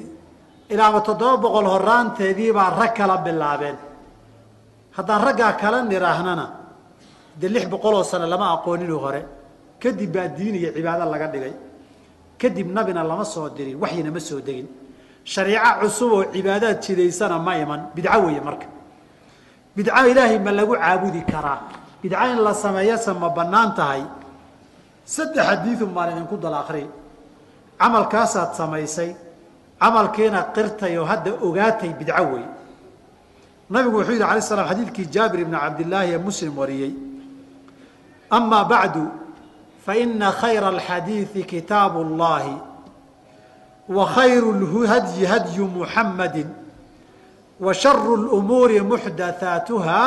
ilaaba 0.74 1.00
toddoba 1.08 1.36
boqol 1.44 1.66
horaanteedii 1.74 2.50
baa 2.58 2.70
rag 2.80 2.92
kala 2.98 3.16
bilaabeen 3.26 3.76
haddaan 4.96 5.20
raggaa 5.26 5.52
kala 5.62 5.78
nidhaahnana 5.82 6.46
dee 7.40 7.48
lix 7.54 7.64
boqoloo 7.72 8.04
sano 8.10 8.26
lama 8.32 8.46
aqooninuu 8.56 9.00
hore 9.04 9.20
kadib 9.82 10.10
baa 10.16 10.28
diin 10.38 10.54
iyo 10.60 10.70
cibaado 10.76 11.04
laga 11.12 11.26
dhigay 11.34 11.54
kadib 12.38 12.68
nabina 12.72 13.02
lama 13.04 13.24
soo 13.24 13.48
dirin 13.50 13.76
waxyina 13.80 14.10
ma 14.10 14.20
soo 14.20 14.40
degin. 14.40 14.66
Shariico 15.24 15.80
cusub 15.80 16.12
oo 16.12 16.24
cibaadaad 16.32 16.80
jidaysana 16.82 17.38
ma 17.38 17.52
iman. 17.58 17.80
Bidco 17.94 18.18
weeye 18.26 18.40
marka. 18.40 18.66
Bidco 19.76 20.00
ilaahay 20.10 20.38
ma 20.38 20.50
lagu 20.52 20.74
caabudi 20.76 21.22
karaa. 21.24 21.60
Bidco 22.02 22.24
in 22.32 22.38
la 22.42 22.52
sameeyase 22.54 23.12
ma 23.18 23.28
bannaan 23.30 23.74
tahay. 23.74 24.02
Saddex 25.04 25.44
xadiidun 25.46 25.90
baan 25.94 26.10
idinku 26.12 26.36
dal 26.36 26.54
akri 26.54 26.86
camalkaasaad 27.78 28.54
samaysay 28.56 29.14
camalkiina 29.80 30.40
qirtay 30.54 30.96
oo 30.98 31.04
hadda 31.04 31.30
ogaatay 31.46 31.92
bidco 31.98 32.24
wey 32.32 32.44
nabigu 33.70 33.96
wuxuu 33.98 34.12
yidhi 34.16 34.24
alay 34.24 34.42
slam 34.42 34.66
xadiidkii 34.70 35.06
jaabir 35.14 35.40
ibni 35.44 35.56
cabdillaahi 35.58 36.10
ee 36.14 36.18
muslim 36.18 36.52
wariyey 36.58 36.92
amaa 38.30 38.64
bacdu 38.64 39.02
faina 39.86 40.32
khayra 40.32 40.68
alxadiidi 40.74 41.44
kitaabu 41.44 41.98
اllahi 42.06 42.56
wa 43.88 44.06
khayru 44.06 44.52
lhadyi 44.62 45.24
hadyu 45.26 45.68
muxamadi 45.68 46.46
wa 47.60 47.72
sharu 47.74 48.16
lumuuri 48.16 48.80
muxdathaatuha 48.80 50.02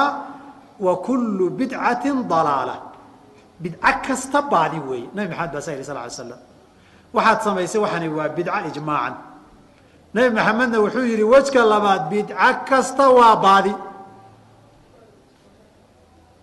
wa 0.80 0.98
kullu 1.08 1.50
bidcati 1.50 2.12
dalaala 2.28 2.76
bidco 3.60 3.92
kasta 4.08 4.42
baadi 4.42 4.80
weeye 4.80 5.08
nabi 5.16 5.30
maxamed 5.32 5.52
baa 5.54 5.62
sa 5.62 5.72
yidhi 5.72 5.84
sal 5.84 5.98
ly 5.98 6.10
slam 6.12 6.40
waxaad 7.14 7.40
samaysay 7.48 7.82
waxani 7.82 8.08
waa 8.18 8.30
bidco 8.30 8.60
ijmaacan 8.70 9.16
nabi 10.14 10.30
maxamedna 10.36 10.78
wuxuu 10.84 11.06
yidhi 11.12 11.24
wejka 11.24 11.64
labaad 11.66 12.10
bidco 12.10 12.36
kasta 12.70 13.10
waa 13.10 13.36
baadi 13.36 13.74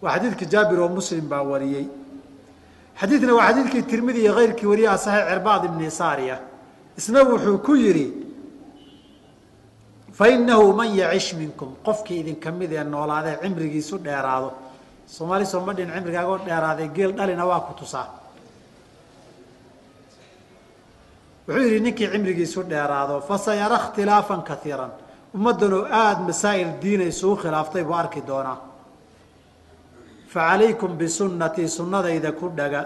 waa 0.02 0.12
xadiidkii 0.14 0.48
jaabir 0.52 0.80
oo 0.80 0.88
muslim 0.88 1.28
baa 1.28 1.42
wariyey 1.42 1.86
xadiidna 3.00 3.32
waa 3.38 3.48
xadiidkii 3.48 3.82
tirmidi 3.90 4.20
iyo 4.24 4.34
keyrkii 4.38 4.66
wariyaha 4.72 4.98
saxiix 4.98 5.28
cirbaad 5.30 5.62
ibni 5.68 5.90
saariya 5.90 6.36
isna 6.98 7.20
wuxuu 7.30 7.58
ku 7.66 7.72
yidhi 7.84 8.06
fainahu 10.18 10.72
man 10.72 10.88
yacish 11.00 11.34
minkum. 11.40 11.70
Qofkii 11.86 12.20
idinka 12.22 12.50
mid 12.50 12.72
ee 12.72 12.84
noolaadee 12.84 13.36
cimrigiisu 13.42 13.98
dheeraado. 14.06 14.48
Soomaali 15.06 15.46
sooma 15.46 15.72
dhin 15.76 15.90
cimrigaagoo 15.94 16.38
dheeraaday 16.46 16.88
geel 16.96 17.12
dhalina 17.18 17.44
waa 17.50 17.60
ku 17.66 17.72
tusaa. 17.80 18.06
Wuxuu 21.48 21.62
yidhi 21.66 21.80
ninkii 21.80 22.08
cimrigiisu 22.12 22.62
dheeraado 22.70 23.20
fasayara 23.28 23.76
ikhtilaafan 23.82 24.42
kaiiran 24.48 24.90
ummaddanoo 25.36 25.84
aada 26.00 26.20
masaa'il 26.28 26.70
diina 26.82 27.04
isugu 27.12 27.36
khilaaftay 27.42 27.84
buu 27.84 27.94
arki 28.02 28.20
doonaa 28.28 28.58
facalaykum 30.32 30.96
bisunnatii 30.98 31.68
sunnadayda 31.68 32.32
ku 32.32 32.48
dhaga 32.56 32.82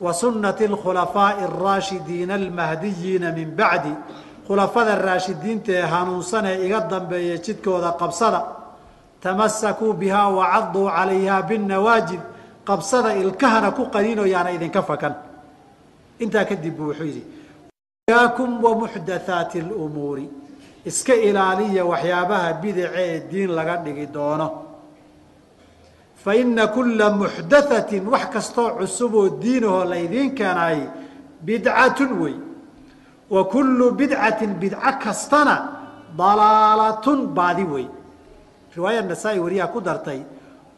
wa 0.00 0.12
sunnati 0.14 0.64
alkhulafaa'i 0.64 1.44
araashidiina 1.44 2.34
almahdiyiina 2.34 3.32
min 3.32 3.50
bacdi 3.56 3.92
khulafada 4.46 4.96
raashidiinta 4.96 5.72
ee 5.72 5.86
hanuunsan 5.92 6.46
ee 6.46 6.66
iga 6.66 6.80
dambeeya 6.80 7.36
jidkooda 7.46 7.92
qabsada 8.00 8.40
tamasakuu 9.22 9.92
bihaa 9.92 10.28
wacaduu 10.38 10.88
calayhaa 10.96 11.42
binnawaajid 11.42 12.20
qabsada 12.64 13.14
ilkahana 13.22 13.70
ku 13.70 13.82
qaniino 13.94 14.24
yaana 14.26 14.50
idinka 14.56 14.82
fakan 14.82 15.14
intaa 16.18 16.44
kadib 16.44 16.74
buu 16.76 16.86
wuxuu 16.88 17.04
yidhi 17.04 17.22
yaakum 18.10 18.64
wa 18.64 18.74
muxdathaati 18.80 19.60
lumuuri 19.68 20.26
iska 20.84 21.14
ilaaliya 21.14 21.84
waxyaabaha 21.84 22.52
bidace 22.62 22.96
ee 22.96 23.20
diin 23.30 23.50
laga 23.58 23.76
dhigi 23.84 24.06
doono 24.06 24.46
fa 26.22 26.36
ina 26.36 26.68
kulla 26.68 27.10
muxdathatin 27.16 28.04
wax 28.12 28.24
kastoo 28.34 28.76
cusub 28.78 29.14
oo 29.14 29.28
diinahoo 29.42 29.84
laydiin 29.92 30.34
keenay 30.38 30.78
bidcatun 31.46 32.10
wey 32.20 32.36
wa 33.30 33.42
kullu 33.48 33.92
bidcatin 34.00 34.54
bidco 34.60 34.92
kastana 35.04 35.56
dalaalatun 36.18 37.18
baadi 37.36 37.64
wey 37.64 37.86
riwaaya 38.76 39.02
nasaa-i 39.02 39.40
ku 39.72 39.80
dartay 39.80 40.20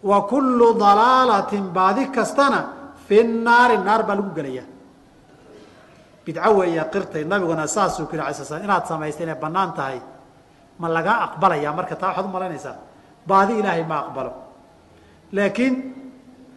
wa 0.02 0.18
kullu 0.32 0.78
dalaalatin 0.78 1.72
baadi 1.72 2.06
kastana 2.16 2.60
fi 3.06 3.24
naari 3.24 3.76
naar 3.78 4.02
baa 4.06 4.14
lagu 4.14 4.30
gelaya 4.36 4.64
bidco 6.24 6.50
weeya 6.58 6.84
qirtay 6.92 7.24
nabiguna 7.24 7.66
saasuu 7.66 8.06
ku 8.06 8.14
yiri 8.14 8.24
alay 8.26 8.62
inaad 8.62 8.84
samaystay 8.86 9.26
inay 9.26 9.38
bannaan 9.42 9.74
tahay 9.74 9.98
ma 10.78 10.86
lagaa 10.88 11.18
aqbalayaa 11.26 11.74
marka 11.74 11.96
taa 11.96 12.08
waxaad 12.14 12.26
u 12.26 12.34
malaynaysaa 12.36 12.76
baadi 13.26 13.58
ilaahay 13.58 13.84
ma 13.90 13.96
aqbalo 14.06 14.51
laakiin 15.32 15.74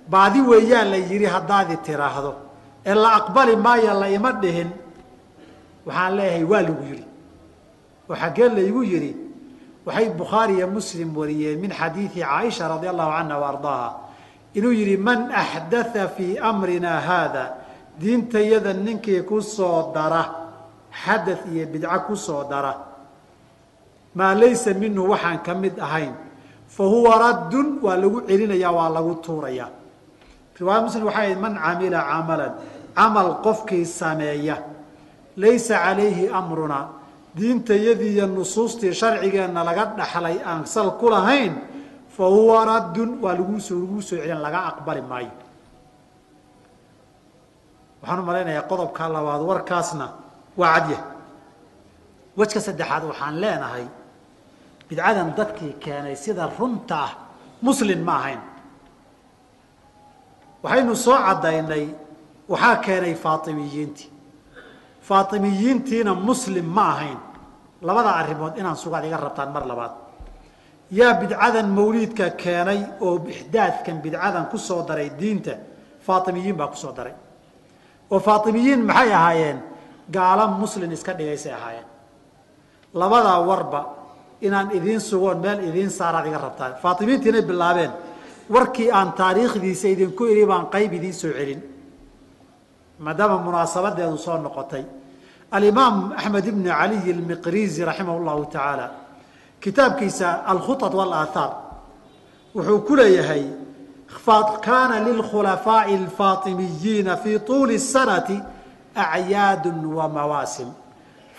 baadi 0.10 0.42
weeyaan 0.42 0.92
la 0.92 0.98
yidhi 0.98 1.26
haddaadi 1.26 1.78
tiraahdo. 1.78 2.34
Ee 2.86 2.94
la 2.94 3.10
aqbali 3.20 3.56
maayo 3.56 4.00
la 4.00 4.08
ima 4.10 4.32
dhihin 4.32 4.70
waxaan 5.86 6.16
leeyahay 6.18 6.44
waa 6.44 6.62
lagu 6.62 6.84
yidhi. 6.90 7.06
Oo 8.10 8.16
xaggee 8.16 8.50
laygu 8.50 8.84
yidhi 8.84 9.12
waxay 9.86 10.10
bukhaari 10.10 10.54
iyo 10.58 10.68
muslim 10.68 11.10
wariyeen 11.18 11.60
min 11.60 11.72
xadiidi 11.72 12.22
caaisha 12.22 12.68
radia 12.68 12.90
allahu 12.90 13.12
canha 13.18 13.38
wa 13.38 14.06
inuu 14.56 14.72
yidhi 14.72 14.98
man 14.98 15.32
axdatha 15.32 16.08
fii 16.08 16.38
amrina 16.40 17.00
haada 17.00 17.44
diintayada 18.00 18.74
ninkii 18.74 19.22
ku 19.22 19.42
soo 19.42 19.92
dara 19.94 20.24
xadath 20.90 21.46
iyo 21.52 21.68
bidco 21.68 22.00
ku 22.08 22.16
soo 22.16 22.44
dara 22.50 22.74
maa 24.16 24.34
laysa 24.34 24.74
minhu 24.74 25.12
waxaan 25.12 25.44
ka 25.44 25.54
mid 25.54 25.76
ahayn 25.80 26.14
fa 26.76 26.84
huwa 26.84 27.14
raddun 27.26 27.68
waa 27.86 27.96
lagu 28.02 28.20
celinayaa 28.28 28.72
waa 28.78 28.90
lagu 28.96 29.14
tuurayaa. 29.26 29.70
Riwaaya 30.60 30.82
muslim 30.86 31.04
waxay 31.08 31.26
ahayd 31.26 31.40
man 31.44 31.54
camila 31.64 32.00
camalan 32.12 32.54
camal 32.98 33.30
qofkii 33.46 33.86
sameeya 34.00 34.56
laysa 35.42 35.76
calayhi 35.84 36.26
amruna 36.40 36.80
diintayadii 37.38 38.14
iyo 38.16 38.26
nusuustii 38.28 38.94
sharcigeenna 39.00 39.62
laga 39.68 39.84
dhaxlay 40.00 40.38
aan 40.50 40.64
sal 40.74 40.90
ku 41.00 41.08
lahayn 41.12 41.54
fa 42.16 42.26
huwa 42.36 42.64
raddun 42.72 43.10
waa 43.24 43.34
lagusoo 43.40 43.76
laguu 43.84 44.02
soo 44.08 44.18
celin 44.20 44.40
laga 44.46 44.60
aqbali 44.72 45.02
maayo. 45.12 45.32
Waxaan 48.02 48.20
u 48.20 48.24
malaynayaa 48.30 48.68
qodobka 48.72 49.04
labaad 49.16 49.42
warkaasna 49.50 50.06
waa 50.60 50.72
cadyah 50.76 51.02
wejka 52.40 52.60
saddexaad 52.68 53.04
waxaan 53.12 53.36
leenahay 53.44 53.86
bidcadan 54.90 55.30
dadkii 55.38 55.74
keenay 55.84 56.16
sida 56.16 56.46
runta 56.60 56.96
ah 57.08 57.12
muslin 57.62 58.02
ma 58.08 58.14
ahayn. 58.20 58.42
Waxaynu 60.64 60.96
soo 60.96 61.18
caddaynay 61.28 61.86
waxaa 62.50 62.76
keenay 62.86 63.14
faatimiyiintii. 63.16 64.10
Faatimiyiintiina 65.08 66.14
muslim 66.14 66.66
ma 66.66 66.86
ahayn. 66.94 67.20
Labada 67.82 68.12
arrimood 68.22 68.58
inaan 68.58 68.78
sugaad 68.78 69.06
iga 69.06 69.18
rabtaan 69.18 69.52
mar 69.54 69.66
labaad. 69.72 69.94
Yaa 70.92 71.14
bidcadan 71.22 71.68
mawliidka 71.78 72.30
keenay 72.44 72.80
oo 73.02 73.16
ixdaadkan 73.34 73.98
bidcadan 74.04 74.46
ku 74.52 74.58
soo 74.58 74.82
daray 74.88 75.10
diinta 75.20 75.52
faatimiyiin 76.06 76.56
baa 76.58 76.68
ku 76.68 76.76
soo 76.78 76.92
daray. 76.98 77.14
Oo 78.12 78.20
faatimiyiin 78.20 78.82
maxay 78.86 79.14
ahaayeen? 79.14 79.58
Gaala 80.14 80.48
muslin 80.48 80.92
iska 80.92 81.14
dhigaysay 81.18 81.54
ahaayeen. 81.54 81.88
Labadaa 82.94 83.40
warba 83.50 83.82
inaan 84.45 84.71
idiin 84.73 85.01
sugoon 85.01 85.39
meel 85.39 85.59
idiin 85.69 85.91
saaraad 85.91 86.27
iga 86.27 86.39
rabtaan 86.39 86.73
faatimiyiinta 86.83 87.29
inay 87.29 87.43
bilaabeen 87.43 87.93
warkii 88.55 88.91
aan 88.93 89.13
taariikhdiisa 89.13 89.89
idinku 89.89 90.25
idhi 90.33 90.47
baan 90.47 90.67
qayb 90.75 90.93
idiin 90.93 91.15
soo 91.15 91.33
celin 91.39 91.61
maadaama 92.99 93.37
munaasabadeedu 93.47 94.17
soo 94.19 94.39
noqotay 94.39 94.85
alimaam 95.51 96.13
axmed 96.19 96.47
ibn 96.47 96.65
caliy 96.65 97.13
almiqrizi 97.17 97.85
raximah 97.85 98.17
llahu 98.27 98.45
tacaala 98.47 98.87
kitaabkiisa 99.61 100.29
alkhuط 100.53 100.83
wاlaathaar 100.83 101.53
wuxuu 102.55 102.79
ku 102.89 102.97
leeyahay 102.97 103.45
kaana 104.67 105.05
lilkhulafaaءi 105.09 105.95
اlfaatimiyiina 106.03 107.17
fii 107.17 107.39
tuuli 107.39 107.75
الsanati 107.75 108.43
acyaadu 108.95 109.97
wa 109.99 110.09
mawaasim 110.09 110.69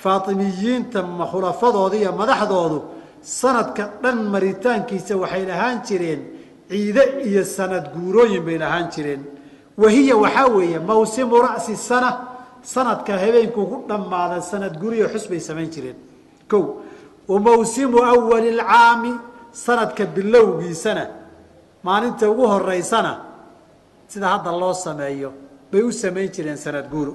faatimiyiinta 0.03 1.03
khulafadooda 1.31 1.95
iyo 1.97 2.11
madaxdoodu 2.11 2.77
sanadka 3.26 3.90
dhan 4.02 4.18
maritaankiisa 4.34 5.14
waxay 5.22 5.44
lahaan 5.50 5.78
jireen 5.86 6.20
ciide 6.70 7.02
iyo 7.28 7.42
sanad 7.44 7.84
guurooyin 7.94 8.42
bay 8.46 8.58
lahaan 8.58 8.86
jireen. 8.94 9.22
Wahiya 9.82 10.16
waxaa 10.16 10.48
weeye 10.56 10.78
mawsimu 10.78 11.36
ra'si 11.46 11.76
sana 11.76 12.10
sanadka 12.62 13.12
habeenkuu 13.22 13.66
ku 13.70 13.76
dhammaada 13.88 14.40
sanad 14.50 14.74
guriyo 14.82 15.06
xus 15.12 15.24
bay 15.30 15.40
samayn 15.40 15.70
jireen. 15.74 15.96
Ko 16.50 16.58
wa 17.28 17.38
mawsimu 17.40 17.98
awali 18.12 18.50
lcaami 18.60 19.12
sanadka 19.52 20.04
bilowgiisana 20.14 21.04
maalinta 21.84 22.30
ugu 22.30 22.44
horeysana 22.52 23.12
sida 24.08 24.26
hadda 24.28 24.50
loo 24.62 24.74
sameeyo 24.74 25.30
bay 25.72 25.82
u 25.82 25.92
samayn 25.92 26.28
jireen 26.34 26.56
sanad 26.56 26.86
guuro 26.92 27.14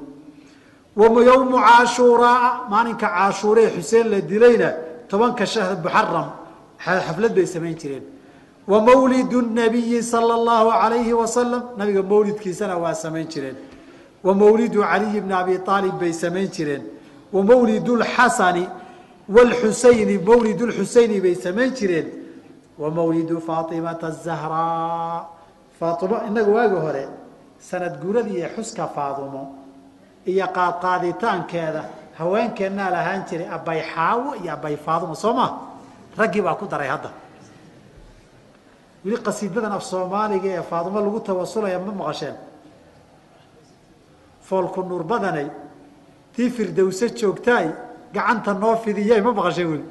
wa 0.96 1.08
yowmu 1.30 1.58
caashuuraa 1.58 2.68
maalinka 2.70 3.08
caashuuree 3.16 3.70
xuseen 3.76 4.08
la 4.14 4.20
dilayna 4.22 4.70
tobanka 5.12 5.46
shahr 5.46 5.76
muxaram 5.84 6.28
xaflad 6.86 7.34
bay 7.36 7.46
samayn 7.46 7.76
jireen. 7.82 8.04
Wa 8.72 8.80
mawlidu 8.82 9.42
nabiyi 9.42 10.02
sala 10.04 10.34
allahu 10.40 10.70
alayhi 10.84 11.14
wasalam 11.22 11.64
nabiga 11.78 12.02
mawlidkiisana 12.04 12.78
waa 12.84 12.94
samayn 12.94 13.28
jireen. 13.34 13.56
Wa 14.24 14.34
mawlidu 14.34 14.80
caliyi 14.82 15.22
bni 15.22 15.34
abi 15.34 15.54
aalib 15.68 15.96
bay 16.00 16.14
samayn 16.14 16.48
jireen. 16.56 16.84
Wa 17.34 17.44
mawlidu 17.44 17.96
lxasani 18.04 18.66
wlxusayni 19.36 20.18
mawlid 20.30 20.60
lxusayni 20.62 21.18
bay 21.22 21.36
samayn 21.36 21.72
jireen. 21.80 22.08
Wa 22.82 22.90
mawlidu 22.90 23.42
faatimata 23.48 24.08
azahraa 24.08 25.26
faaimo 25.80 26.18
inaga 26.28 26.52
waagi 26.58 26.76
hore 26.86 27.04
sanad 27.60 27.94
guuradii 28.02 28.38
iyo 28.38 28.50
xuska 28.56 28.88
faadumo 28.96 29.44
iyo 30.26 30.46
qaadqaaditaankeeda 30.56 31.84
haweenkeennaa 32.22 32.90
lahaan 32.96 33.22
jiray 33.30 33.48
abay 33.58 33.80
xaawo 33.94 34.36
iyo 34.42 34.54
abay 34.54 34.76
faadumo 34.86 35.16
soo 35.16 35.34
ma? 35.34 35.48
Raggii 36.18 36.42
baa 36.46 36.56
ku 36.60 36.66
daray 36.72 36.88
hadda. 36.94 37.10
Weli 39.06 39.18
qasiidadan 39.26 39.72
af 39.78 39.84
soomaaliga 39.92 40.50
ee 40.58 40.62
faadumo 40.72 41.00
lagu 41.02 41.20
tawasulaya 41.20 41.80
ma 41.80 41.92
maqasheen. 41.92 42.36
Foolku 44.48 44.82
nuur 44.84 45.04
badanay 45.04 45.48
tii 46.36 46.50
firdowse 46.56 47.06
joogtaay 47.20 47.68
gacanta 48.14 48.54
noo 48.54 48.76
fidiyay 48.84 49.22
ma 49.22 49.32
maqasheen 49.34 49.68
weli 49.72 49.86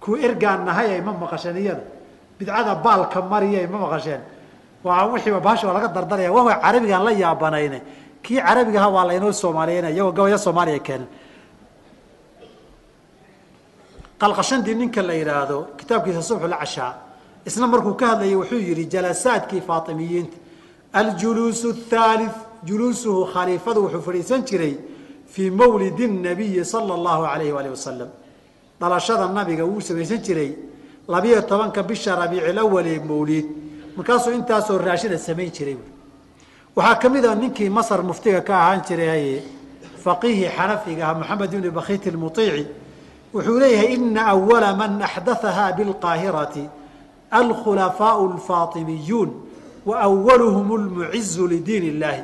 kuwa 0.00 0.18
ergaan 0.26 0.64
nahayay 0.64 1.00
ma 1.00 1.12
maqasheen 1.12 1.56
iyada. 1.56 1.82
Bidcada 2.38 2.74
baalka 2.74 3.18
mariyay 3.22 3.66
ma 3.66 3.78
maqasheen. 3.78 4.20
Waa 4.84 5.06
wixiiba 5.12 5.40
baasha 5.40 5.66
waa 5.66 5.74
laga 5.74 5.88
dardaraya. 5.88 6.30
Waa 6.32 6.60
carabigaan 6.60 7.04
la 7.04 7.12
yaabanayne 7.12 7.80
kii 8.24 8.40
carabigaha 8.46 8.88
waa 8.96 9.06
laynoo 9.10 9.32
soomaaliyeyna 9.42 9.88
iyagoo 9.94 10.12
gabaya 10.18 10.38
soomaaliya 10.46 10.78
keenen 10.86 11.08
qalqashandii 14.20 14.74
ninka 14.80 15.02
la 15.08 15.14
yidhaahdo 15.20 15.58
kitaabkiisa 15.78 16.22
subxulcashaa 16.30 16.92
isna 17.48 17.66
markuu 17.66 17.94
ka 18.00 18.06
hadlayay 18.10 18.36
wuxuu 18.40 18.60
yihi 18.68 18.84
jalasaadkii 18.94 19.60
faatimiyiinta 19.68 20.36
aljuluusu 21.00 21.68
athalith 21.76 22.36
juluusuhu 22.68 23.20
khaliifadu 23.34 23.78
wuxuu 23.84 24.02
fadhiisan 24.06 24.42
jiray 24.48 24.74
fii 25.32 25.50
mawlidi 25.50 26.06
nabiyi 26.08 26.64
sala 26.64 26.94
allahu 26.98 27.24
alayhi 27.32 27.52
waalihi 27.56 27.74
wasalam 27.78 28.08
dhalashada 28.80 29.28
nabiga 29.38 29.64
wuu 29.70 29.80
samaysan 29.80 30.20
jiray 30.26 30.50
labiyo 31.08 31.42
tobanka 31.50 31.82
bisha 31.82 32.16
rabiicil 32.16 32.58
awal 32.58 32.86
ee 32.86 32.98
mawliid 33.10 33.46
markaasuu 33.96 34.32
intaasoo 34.38 34.78
raashida 34.78 35.18
samayn 35.18 35.50
jiray 35.56 35.76
waxaa 36.76 36.98
ka 37.00 37.08
mid 37.08 37.24
a 37.24 37.34
ninkii 37.34 37.68
masar 37.70 38.02
muftiga 38.02 38.40
ka 38.42 38.54
ahaan 38.54 38.80
jiray 38.86 39.42
faqiihii 40.04 40.50
xanafiga 40.56 41.08
ah 41.10 41.14
moxamed 41.14 41.52
ibni 41.54 41.70
bakhit 41.70 42.04
lmuiici 42.14 42.66
wuxuu 43.34 43.58
leeyahay 43.58 43.94
ina 43.94 44.22
awala 44.34 44.74
man 44.74 45.02
axdathaha 45.02 45.72
bilqaahirati 45.76 46.64
alkhulafaau 47.30 48.32
alfaatimiyuun 48.32 49.30
wa 49.86 50.06
lmucizu 50.06 51.46
lidiin 51.48 51.84
illaahi 51.92 52.22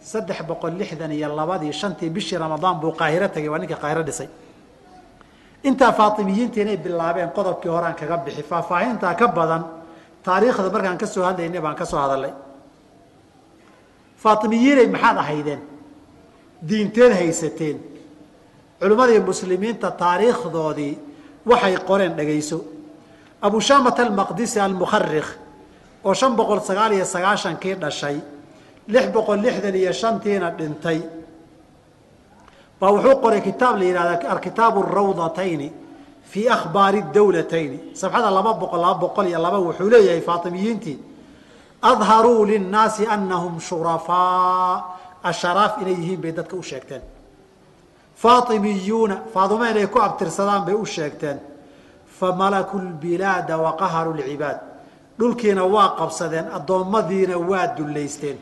saddex 0.00 0.38
boqol 0.48 0.72
lixdan 0.80 1.12
iyo 1.12 1.28
labadii 1.36 1.72
shantii 1.72 2.10
bishii 2.10 2.38
ramadaan 2.38 2.80
buu 2.80 2.92
qaahiro 2.92 3.28
tagay 3.28 3.48
waa 3.48 3.58
ninkii 3.58 3.76
qaahiro 3.82 4.02
dhisay. 4.02 4.28
Intaa 5.64 5.92
faatimiyiinta 5.92 6.60
inay 6.60 6.76
bilaabeen 6.76 7.30
qodobkii 7.36 7.68
horaan 7.68 7.94
kaga 7.94 8.16
bixi 8.24 8.42
faahfaahintaa 8.42 9.14
ka 9.14 9.26
badan 9.28 9.62
taariikhda 10.24 10.70
markaan 10.70 10.98
ka 10.98 11.06
soo 11.06 11.24
hadlaynay 11.24 11.60
baan 11.60 11.74
ka 11.74 11.84
soo 11.84 11.98
hadalay 11.98 12.30
faatimiyiinay 14.22 14.86
maxaad 14.94 15.16
ahaydeen? 15.18 15.60
Diinteed 16.68 17.12
haysateen. 17.12 17.76
Culimmadii 18.80 19.20
muslimiinta 19.20 19.90
taariikhdoodii 19.90 20.98
waxay 21.46 21.76
qoreen 21.88 22.12
dhegayso 22.16 22.58
abu 23.42 23.60
shamat 23.60 23.98
almaqdisi 24.00 24.60
almukharikh 24.60 25.28
oo 26.04 26.14
shan 26.14 26.32
boqol 26.36 26.60
sagaal 26.60 26.92
iyo 26.92 27.04
sagaashankii 27.04 27.74
dhashay 27.82 28.16
lix 28.88 29.06
boqol 29.14 29.38
lixdan 29.44 29.74
iyo 29.74 29.92
shantiina 29.92 30.50
dhintay. 30.58 31.00
Baa 32.80 32.90
wuxuu 32.92 33.16
qoray 33.22 33.40
kitaab 33.40 33.78
la 33.78 33.84
yihahda 33.84 34.28
alkitaabu 34.30 34.82
rawdatayni 34.82 35.72
fii 36.30 36.48
akhbaari 36.48 37.02
dawlatayni 37.14 37.78
safxada 38.00 38.30
laba 38.30 38.52
boqol 38.60 38.80
laba 38.80 38.98
boqol 39.00 39.26
iyo 39.26 39.38
laba 39.42 39.58
wuxuu 39.58 39.88
leeyahay 39.90 40.20
faatimiyiintii 40.20 40.98
adharuu 41.82 42.44
linnaasi 42.44 43.06
anahum 43.06 43.60
shurafaa 43.60 44.84
asharaaf 45.22 45.82
inay 45.82 45.94
yihiin 46.00 46.20
bay 46.20 46.32
dadka 46.32 46.56
u 46.56 46.62
sheegteen 46.62 47.02
faatimiyuuna 48.22 49.16
faaduma 49.34 49.70
inay 49.70 49.86
ku 49.86 49.98
abtirsadaan 50.00 50.64
bay 50.64 50.74
u 50.74 50.86
sheegteen 50.86 51.38
famalaku 52.18 52.78
lbilaada 52.78 53.58
waqaharu 53.58 54.14
lcibaad 54.18 54.58
dhulkiina 55.18 55.64
waa 55.64 55.88
qabsadeen 56.00 56.46
addoommadiina 56.58 57.36
waa 57.38 57.66
dullaysteen 57.76 58.38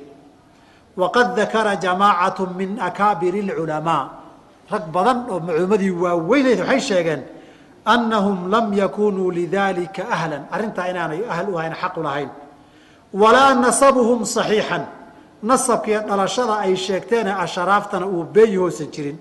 waqad 0.97 1.35
dakara 1.37 1.77
jamaacatu 1.77 2.47
min 2.55 2.79
akaabiri 2.81 3.43
lculamaa 3.43 4.05
rag 4.71 4.85
badan 4.95 5.19
oo 5.31 5.41
macluumadii 5.41 5.91
waaweyneyd 5.91 6.59
waxay 6.61 6.81
sheegeen 6.81 7.23
annahum 7.85 8.49
lam 8.55 8.73
yakunuu 8.73 9.31
lidalika 9.31 10.03
ahlan 10.17 10.43
arrintaa 10.55 10.87
inaanay 10.93 11.21
ahl 11.33 11.47
u 11.53 11.59
ahayn 11.59 11.75
xaq 11.83 11.95
u 11.99 12.03
lahayn 12.03 12.31
walaa 13.21 13.55
nasabuhum 13.55 14.21
saxiixan. 14.25 14.85
Nasabkiiyo 15.43 16.01
dhalashada 16.09 16.55
ay 16.65 16.77
sheegteene 16.77 17.33
asharaaftana 17.45 18.07
uu 18.07 18.25
beeyi 18.35 18.57
hoosan 18.57 18.89
jirin. 18.95 19.19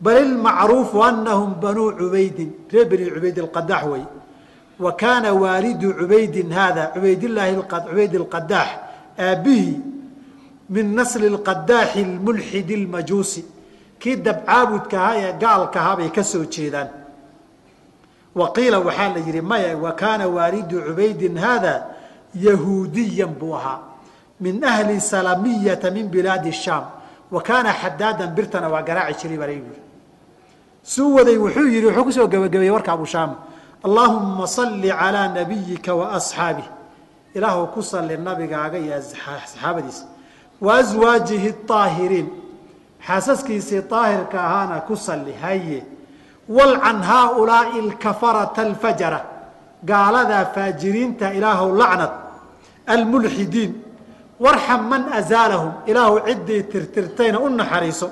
Bal 0.00 0.16
ilmacruufu 0.24 1.04
anahum 1.04 1.54
banuu 1.62 1.92
cubaydin 2.00 2.50
reer 2.72 2.86
bani 2.88 3.10
cubayd 3.14 3.38
alqadaax 3.38 3.84
wey 3.92 4.04
wa 4.84 4.92
kaana 4.92 5.34
waalidu 5.42 5.92
cubaydin 6.00 6.48
haada 6.52 6.82
cubaydlaahi 6.94 7.56
cubayd 7.70 8.12
alqadaax 8.22 8.68
aabbihii 9.18 9.80
min 10.70 10.94
nasli 10.96 11.28
lqadaaxi 11.36 12.04
lmulxidi 12.04 12.76
lmajuusi 12.84 13.44
kii 14.00 14.16
dabcaabudka 14.16 14.96
ahaa 15.04 15.16
ee 15.16 15.32
gaalka 15.42 15.80
ahaa 15.80 15.96
bay 15.96 16.08
ka 16.10 16.24
soo 16.24 16.44
jeedaan. 16.44 16.88
Wa 18.34 18.52
qiila 18.56 18.78
waxaa 18.80 19.12
la 19.14 19.20
yidhi 19.26 19.40
maya 19.42 19.76
wa 19.76 19.92
kaana 19.92 20.24
waalidu 20.28 20.80
cubaydin 20.88 21.36
haada 21.38 21.74
yahuudiyan 22.34 23.34
buu 23.40 23.54
ahaa. 23.54 23.80
Min 24.40 24.64
ahli 24.64 25.00
salamiyata 25.00 25.90
min 25.90 26.08
bilaadi 26.08 26.52
shaam. 26.52 26.84
Wa 27.30 27.42
kaana 27.42 27.72
xadaadan 27.72 28.34
birtana 28.34 28.68
waa 28.68 28.82
garaaci 28.82 29.28
jiray 29.28 29.38
baa 29.38 29.46
yiri 29.46 29.90
suu 30.82 31.14
waday 31.14 31.36
wuxuu 31.36 31.68
yihi 31.68 31.86
wuxuu 31.86 32.04
ku 32.04 32.12
soo 32.12 32.28
gebagabeeyey 32.28 32.70
warka 32.70 32.92
abushaam 32.92 33.36
allaahuma 33.84 34.46
salli 34.46 34.88
calaa 34.88 35.28
nabiyika 35.28 35.94
wa 35.94 36.12
asxaabih 36.18 36.64
ilaahu 37.34 37.66
ku 37.74 37.82
salli 37.82 38.16
nabigaaga 38.16 38.78
iyo 38.78 39.02
saxaabadiisa. 39.02 40.04
Wa 40.60 40.74
aswaajihi 40.78 41.54
aahiriin 41.70 42.28
xaasaskiisii 43.06 43.82
aahirka 43.92 44.44
ahaana 44.44 44.80
ku 44.80 44.96
salli 44.96 45.32
haye 45.32 45.84
walcan 46.48 47.02
haaulaai 47.02 47.78
alkafarata 47.78 48.62
alfajara 48.62 49.20
gaaladaa 49.84 50.44
faajiriinta 50.54 51.32
ilaahu 51.34 51.76
lacnad 51.80 52.12
almulxidiin 52.86 53.72
warxam 54.40 54.82
man 54.88 55.02
azaalahum 55.12 55.72
ilaahu 55.86 56.20
ciddii 56.26 56.62
tirtirtayna 56.72 57.38
u 57.40 57.48
naxariiso. 57.48 58.10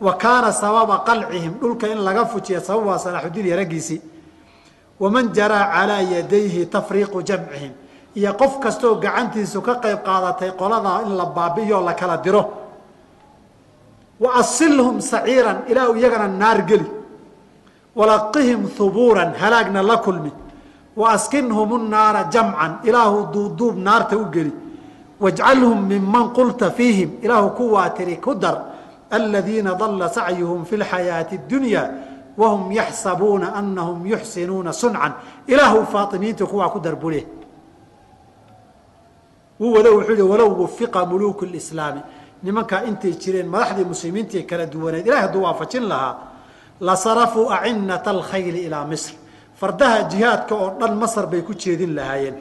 Wa 0.00 0.12
kaana 0.18 0.52
sababa 0.52 1.04
qalcihim 1.06 1.54
dhulka 1.60 1.86
in 1.88 1.98
laga 2.04 2.24
fujiya 2.26 2.60
sabab 2.60 2.86
waa 2.86 2.98
salaaxudiin 2.98 3.46
iyo 3.46 3.56
raggiisii. 3.56 4.00
Waman 5.00 5.32
jaraa 5.32 5.70
calaa 5.74 6.02
yadayhi 6.02 6.66
tafriiqu 6.66 7.22
jamcihim 7.22 7.72
iyo 8.16 8.32
qof 8.34 8.58
kastooo 8.60 8.94
gacantiisu 9.04 9.62
ka 9.62 9.74
qayb 9.82 9.98
qaadatay 10.04 10.50
qoladaa 10.60 11.02
in 11.06 11.16
la 11.16 11.26
baabi'iyoo 11.26 11.82
la 11.84 11.94
kala 11.94 12.16
diro. 12.24 12.42
Wa 14.20 14.34
asilhum 14.40 15.00
saciiran 15.00 15.58
ilaahu 15.70 15.96
iyagana 15.96 16.28
naar 16.28 16.62
geli. 16.68 16.86
Walaqihim 17.96 18.60
hubuuran 18.78 19.34
halaagna 19.34 19.82
la 19.82 19.96
kulmi 19.98 20.32
wa 20.96 21.10
askinhum 21.12 21.88
naara 21.90 22.24
jamcan 22.30 22.78
ilaahu 22.84 23.32
duubduub 23.32 23.76
naarta 23.78 24.16
u 24.18 24.24
geli 24.30 24.52
wajcalhum 25.20 25.86
miman 25.86 26.32
qulta 26.32 26.70
fiihim 26.70 27.10
ilaahu 27.22 27.50
kuwaa 27.50 27.90
tiri 27.90 28.16
ku 28.16 28.34
dar 28.34 28.56
aladiina 29.10 29.74
dalla 29.74 30.08
sacyuhum 30.08 30.64
fi 30.64 30.76
lxayaati 30.76 31.34
اdunya 31.38 31.82
wahum 32.36 32.72
yaxsabuuna 32.72 33.54
anahum 33.54 34.06
yuxsinuuna 34.06 34.72
suncan 34.72 35.12
ilaahu 35.46 35.86
faaimiinta 35.86 36.46
kuwaa 36.46 36.68
ku 36.68 36.80
dar 36.80 36.96
bule 36.96 37.26
wuu 39.60 39.72
wado 39.72 39.94
wuxuu 39.96 40.12
yihi 40.12 40.22
walow 40.22 40.62
wafiqa 40.62 41.06
muluuku 41.06 41.44
lislaami 41.46 42.00
nimankaa 42.42 42.82
intay 42.90 43.12
jireen 43.22 43.48
madaxdii 43.48 43.84
muslimiintii 43.84 44.42
kala 44.42 44.66
duwaneed 44.66 45.06
ilahay 45.06 45.22
hadduu 45.26 45.42
waafajin 45.42 45.84
lahaa 45.88 46.14
lasarafuu 46.80 47.50
acinata 47.50 48.10
alkhayli 48.10 48.60
ilaa 48.66 48.84
misr 48.84 49.14
fardaha 49.60 50.08
jihaadka 50.12 50.54
oo 50.54 50.70
dhan 50.80 50.92
masr 51.02 51.26
bay 51.26 51.42
ku 51.42 51.54
jeedin 51.54 51.94
lahaayeen. 51.98 52.36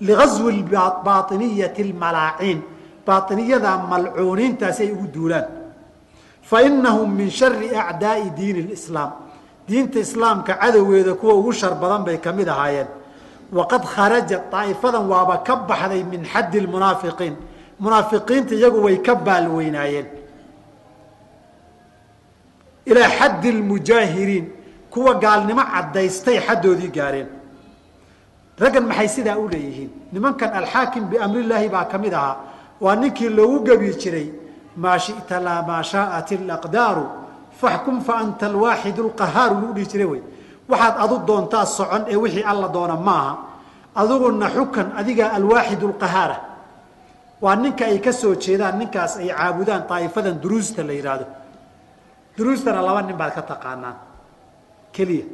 Ligaswi 0.00 0.62
baainiyati 1.06 1.84
lmalaaciin 1.90 2.60
baainiyada 3.06 3.70
malcuuniintaasi 3.90 4.82
ay 4.82 4.92
ugu 4.92 5.06
duulaan. 5.14 5.46
Fainahum 6.50 7.10
min 7.18 7.30
shari 7.30 7.68
acdaai 7.74 8.30
diini 8.38 8.62
lislaam 8.70 9.12
diinta 9.68 9.98
islaamka 10.06 10.52
cadowgeeda 10.60 11.14
kuwa 11.14 11.34
ugu 11.34 11.52
shar 11.52 11.74
badan 11.82 12.04
bay 12.04 12.18
ka 12.18 12.32
mid 12.32 12.48
ahaayeen. 12.48 12.88
Waqad 13.52 13.82
kharaja 13.94 14.38
daa'ifadan 14.52 15.04
waaba 15.12 15.42
ka 15.46 15.56
baxday 15.68 16.02
min 16.12 16.22
xaddi 16.32 16.60
lmunaafiqiin 16.60 17.34
munaafiqiinta 17.80 18.54
iyagu 18.54 18.78
way 18.84 18.96
ka 19.02 19.14
baalweynaayeen 19.14 20.06
ilaa 22.86 23.10
xaddi 23.18 23.52
lmujaahiriin 23.52 24.46
kuwa 24.92 25.14
gaalnimo 25.14 25.62
caddaystay 25.72 26.38
xaddoodii 26.46 26.90
gaareen. 26.96 27.28
Raggan 28.60 28.84
maxay 28.90 29.08
sidaa 29.08 29.36
u 29.38 29.48
leeyihiin? 29.48 29.90
Nimankan 30.12 30.50
alxaakim 30.60 31.04
biamrillaahi 31.10 31.68
baa 31.68 31.84
ka 31.84 31.98
mid 31.98 32.12
ahaa. 32.12 32.36
Waa 32.80 32.96
ninkii 32.96 33.28
loogu 33.28 33.58
gebi 33.66 33.94
jiray 34.02 34.28
maa 34.76 34.98
shita 34.98 35.40
laa 35.46 35.62
maa 35.62 35.82
shaaat 35.82 36.28
alaqdaaru 36.32 37.04
faxkum 37.60 38.00
fa 38.06 38.14
anta 38.22 38.46
alwaaxidu 38.46 39.02
lqahaaru 39.08 39.54
lagu 39.60 39.72
dhihi 39.76 39.86
jiray 39.92 40.06
wey. 40.12 40.22
Waxaad 40.68 40.94
adu 41.04 41.16
doontaa 41.28 41.66
socon 41.66 42.04
ee 42.12 42.16
wixii 42.16 42.44
alla 42.52 42.68
doona 42.68 42.96
maaha. 42.96 43.32
Adiguna 44.00 44.46
xukan 44.56 44.88
adigaa 45.00 45.30
alwaaxidu 45.38 45.88
lqahaara 45.92 46.36
waa 47.42 47.56
ninka 47.56 47.84
ay 47.84 47.98
ka 48.04 48.12
soo 48.12 48.34
jeedaan 48.34 48.78
ninkaas 48.78 49.16
ay 49.16 49.28
caabudaan 49.32 49.82
daa'ifadan 49.88 50.36
duruusta 50.42 50.82
la 50.88 50.92
yidhaahdo 50.92 51.26
duruustana 52.36 52.80
laba 52.86 53.02
nin 53.02 53.16
baad 53.16 53.32
ka 53.34 53.42
taqaanaan 53.42 53.96
keliya. 54.92 55.26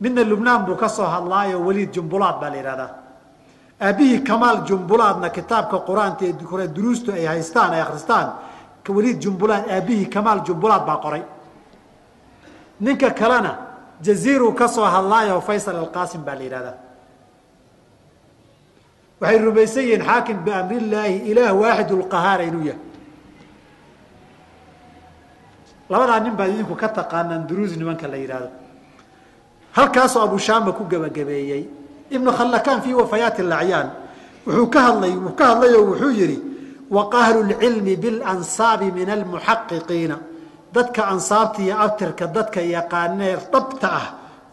Midna 0.00 0.22
lubnaan 0.24 0.66
buu 0.66 0.76
ka 0.76 0.88
soo 0.88 1.06
hadlaayo 1.06 1.60
weliid 1.60 1.92
jumbulaad 1.92 2.40
baa 2.40 2.50
la 2.50 2.56
yidhahdaa. 2.56 2.90
Aabbihii 3.80 4.20
kamaal 4.20 4.64
jumbulaadna 4.68 5.28
kitaabka 5.30 5.78
qur'aanka 5.88 6.24
duruustu 6.76 7.12
ay 7.12 7.24
haystaan 7.26 7.72
ay 7.72 7.80
akhristaan 7.80 8.32
weliid 8.88 9.18
jumbulaad 9.20 9.70
aabbihii 9.70 10.06
kamaal 10.06 10.40
jumbulaad 10.46 10.86
baa 10.86 10.96
qoray. 11.04 11.22
Ninka 12.80 13.10
kalena 13.10 13.52
jaziiruu 14.02 14.52
ka 14.52 14.68
soo 14.68 14.84
hadlaayo 14.84 15.40
faysal 15.40 15.76
alqaasim 15.76 16.22
baa 16.24 16.34
la 16.34 16.42
yidhahdaa. 16.42 16.76
Waxay 19.20 19.38
rumaysan 19.38 19.82
yihiin 19.82 20.02
xaakim 20.04 20.38
biamrillaahi 20.44 21.16
ilaah 21.30 21.52
waaxid 21.60 21.90
lqahaara 21.90 22.44
inuu 22.44 22.64
yahay. 22.66 22.82
Labadaa 25.90 26.20
nin 26.20 26.34
baad 26.36 26.50
idinku 26.50 26.74
ka 26.74 26.88
taqaanaan 26.88 27.46
duruus 27.48 27.76
nimanka 27.76 28.08
la 28.08 28.16
yidhahdo 28.16 28.48
halkaasoo 29.76 30.22
abushaama 30.26 30.72
ku 30.72 30.84
gebagabeeyey 30.92 31.62
ibnu 32.10 32.30
khallakaan 32.38 32.80
fii 32.84 32.94
wafayaati 33.00 33.42
alacyaan 33.42 33.88
wuxuu 34.46 34.66
ka 34.74 34.80
hadlay 34.86 35.12
wuu 35.22 35.34
ka 35.38 35.44
hadlayoo 35.50 35.84
wuxuu 35.90 36.12
yidhi 36.20 36.38
waqahlu 36.96 37.40
lcilmi 37.50 37.96
bilansaabi 37.96 38.92
min 38.92 39.08
almuxaqiqiina. 39.10 40.16
Dadka 40.74 41.06
ansaabta 41.12 41.62
iyo 41.62 41.74
abtirka 41.84 42.26
dadka 42.26 42.60
yaqaanee 42.60 43.36
dhabta 43.52 43.88
ah 44.00 44.06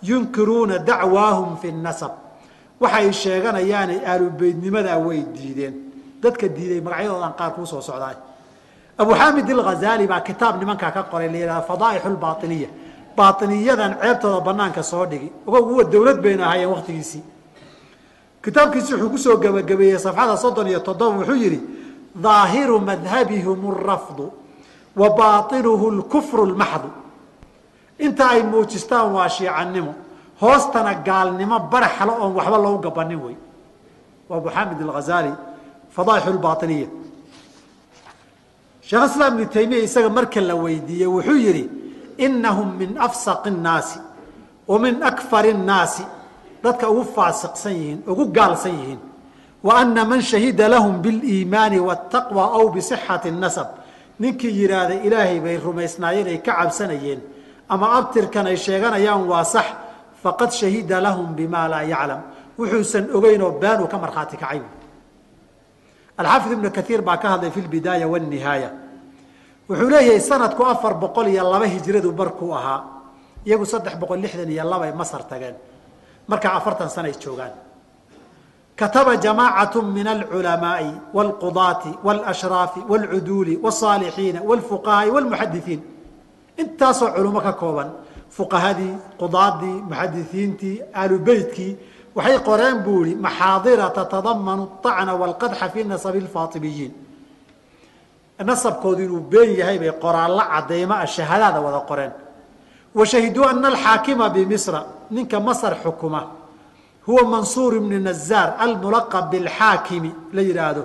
yunkiruuna 0.10 0.80
dacwaahum 0.80 1.58
fi 1.62 1.72
nasab. 1.72 2.14
Waxay 2.82 3.12
sheeganayaanay 3.14 4.00
aalubeydnimadaa 4.06 4.98
way 5.06 5.22
diideen. 5.36 5.74
Dadka 6.24 6.48
diiday 6.48 6.82
magacyadoodan 6.82 7.34
qaar 7.40 7.52
kuu 7.56 7.66
soo 7.66 7.82
socdaa 7.82 8.16
abu 9.02 9.12
xaamid 9.20 9.50
alghazaali 9.50 10.08
baa 10.08 10.22
kitaab 10.22 10.60
nimankaa 10.62 10.92
ka 10.92 11.04
qoray 11.12 11.30
la 11.34 11.38
yidhahda 11.38 11.62
fadaaixu 11.70 12.10
lbainiya 12.10 12.70
baatiniyadan 13.16 13.98
ceebtooda 14.02 14.40
banaanka 14.42 14.84
soo 14.84 15.06
dhigi. 15.06 15.32
Uwa 15.48 15.84
dawlad 15.84 16.22
baynu 16.22 16.44
ahaayeen 16.44 16.70
waktigiisii 16.70 17.24
kitaabkiisi 18.44 18.94
wuxuu 18.94 19.10
ku 19.10 19.18
soo 19.18 19.38
gebagabeeyey 19.38 20.00
safxada 20.00 20.38
soddon 20.38 20.68
iyo 20.68 20.80
toddoba 20.80 21.18
wuxuu 21.18 21.36
yihi 21.36 21.60
dhaahiru 22.16 22.80
madhabihim 22.80 23.62
rafdu 23.86 24.32
wa 24.96 25.10
baainuhu 25.10 25.92
lkufru 25.92 26.46
lmaxdu 26.46 26.90
inta 28.00 28.30
ay 28.30 28.44
muujistaan 28.44 29.12
waa 29.14 29.30
shiicannimo. 29.30 29.94
Hoostana 30.42 30.94
gaalnimo 30.96 31.60
baraxla 31.60 32.14
oon 32.20 32.34
waxba 32.36 32.58
loogu 32.58 32.82
gabanin 32.82 33.20
wey. 33.22 33.36
Waa 34.30 34.38
abuxamid 34.38 34.82
alghazali 34.82 35.34
fadaaixu 35.96 36.34
lbainiya 36.34 36.88
sheekh 38.82 39.06
islaam 39.06 39.34
ibnu 39.34 39.46
taymiya 39.54 39.84
isaga 39.84 40.10
marka 40.10 40.42
la 40.42 40.56
weydiiyey 40.56 41.08
wuxuu 41.08 41.38
yihi 41.38 41.70
inahum 42.26 42.70
min 42.78 42.98
afsaqi 43.08 43.50
nnaasi 43.52 44.00
wa 44.68 44.80
min 44.80 45.04
akfar 45.04 45.46
nnaasi 45.54 46.04
dadka 46.64 46.90
ugu 46.90 47.04
faasiqsan 47.16 47.74
yihiin 47.74 48.00
ugu 48.08 48.26
gaalsan 48.38 48.74
yihiin 48.80 49.02
wa 49.64 49.72
ana 49.82 50.06
man 50.06 50.22
shahida 50.22 50.68
lahum 50.70 51.02
biliimaani 51.02 51.80
wtaqwa 51.80 52.44
aw 52.58 52.66
bisixati 52.70 53.32
nasab 53.32 53.68
ninkii 54.20 54.54
yidhaahda 54.62 54.96
ilaahay 55.06 55.40
bay 55.40 55.58
rumaysnaayeen 55.58 56.28
ay 56.28 56.38
ka 56.46 56.54
cabsanayeen 56.60 57.20
ama 57.70 57.98
abtirkan 57.98 58.46
ay 58.48 58.58
sheeganayaan 58.58 59.24
waa 59.32 59.44
sax 59.44 59.66
faqad 60.24 60.52
shahida 60.52 61.02
lahum 61.02 61.34
bimaa 61.36 61.68
laa 61.68 61.84
yaclam 61.84 62.22
wuxuusan 62.58 63.10
ogeynoo 63.18 63.52
baanuu 63.62 63.88
ka 63.88 63.98
markhaati 63.98 64.38
kacay 64.38 64.62
alxaafid 66.18 66.52
ibnu 66.58 66.70
kaiir 66.78 67.02
baa 67.02 67.18
ka 67.18 67.28
hadlay 67.34 67.52
fi 67.52 67.62
bidaaya 67.62 68.08
wnihaaya 68.08 68.70
wuxuu 69.71 69.89
leeyahay 69.91 70.21
sanadku 70.21 70.63
afar 70.73 70.95
boqol 71.03 71.27
iyo 71.29 71.43
laba 71.53 71.67
hijradu 71.75 72.13
markuu 72.21 72.53
ahaa 72.59 72.81
iyagu 73.47 73.65
saddex 73.73 73.95
boqol 74.03 74.19
lixdan 74.25 74.51
iyo 74.51 74.65
laba 74.73 74.85
ay 74.89 74.93
masar 74.93 75.23
tageen 75.31 75.57
markaa 76.31 76.53
afartan 76.59 76.89
sana 76.95 77.09
ay 77.09 77.15
joogaan 77.25 77.55
kataba 78.77 79.17
jamaacatu 79.17 79.83
min 79.83 80.07
alculamaai 80.07 80.91
wاlqudaati 81.17 81.91
wاlashraafi 82.07 82.81
wاlcuduuli 82.91 83.55
wاsaalixiina 83.65 84.41
wاlfuqahaai 84.49 85.11
wاlmuxadisiin 85.15 85.81
intaasoo 86.63 87.11
culummo 87.17 87.41
ka 87.47 87.53
kooban 87.53 87.89
fuqahadii 88.37 88.95
qudaadii 89.21 89.77
muxadisiintii 89.91 90.77
aalubeytkii 91.01 91.73
waxay 92.17 92.39
qoreen 92.49 92.79
buu 92.85 93.05
ihi 93.05 93.15
maxaadira 93.27 93.87
tatadamanu 93.99 94.65
acna 94.91 95.13
wاlqadxa 95.23 95.67
fi 95.75 95.81
nasabi 95.85 96.19
اlfaatimiyiin 96.25 96.93
nasabkoodu 98.44 99.02
inuu 99.04 99.22
been 99.32 99.50
yahay 99.60 99.78
bay 99.80 99.92
qoraallo 100.04 100.44
cadeymo 100.54 100.94
ah 100.94 101.06
shahaadaada 101.06 101.60
wada 101.66 101.80
qoreen. 101.90 102.12
Wa 102.96 103.06
shahiduu 103.06 103.46
ana 103.52 103.68
alxaakima 103.74 104.30
bimisra 104.30 104.86
ninka 105.12 105.40
masar 105.40 105.74
xukuma. 105.84 106.22
Huwa 107.08 107.24
mansuur 107.34 107.76
ibni 107.76 108.00
nazaar 108.00 108.56
almulaqab 108.60 109.30
bilxaakimi 109.32 110.12
la 110.34 110.42
yidhaahdo 110.42 110.84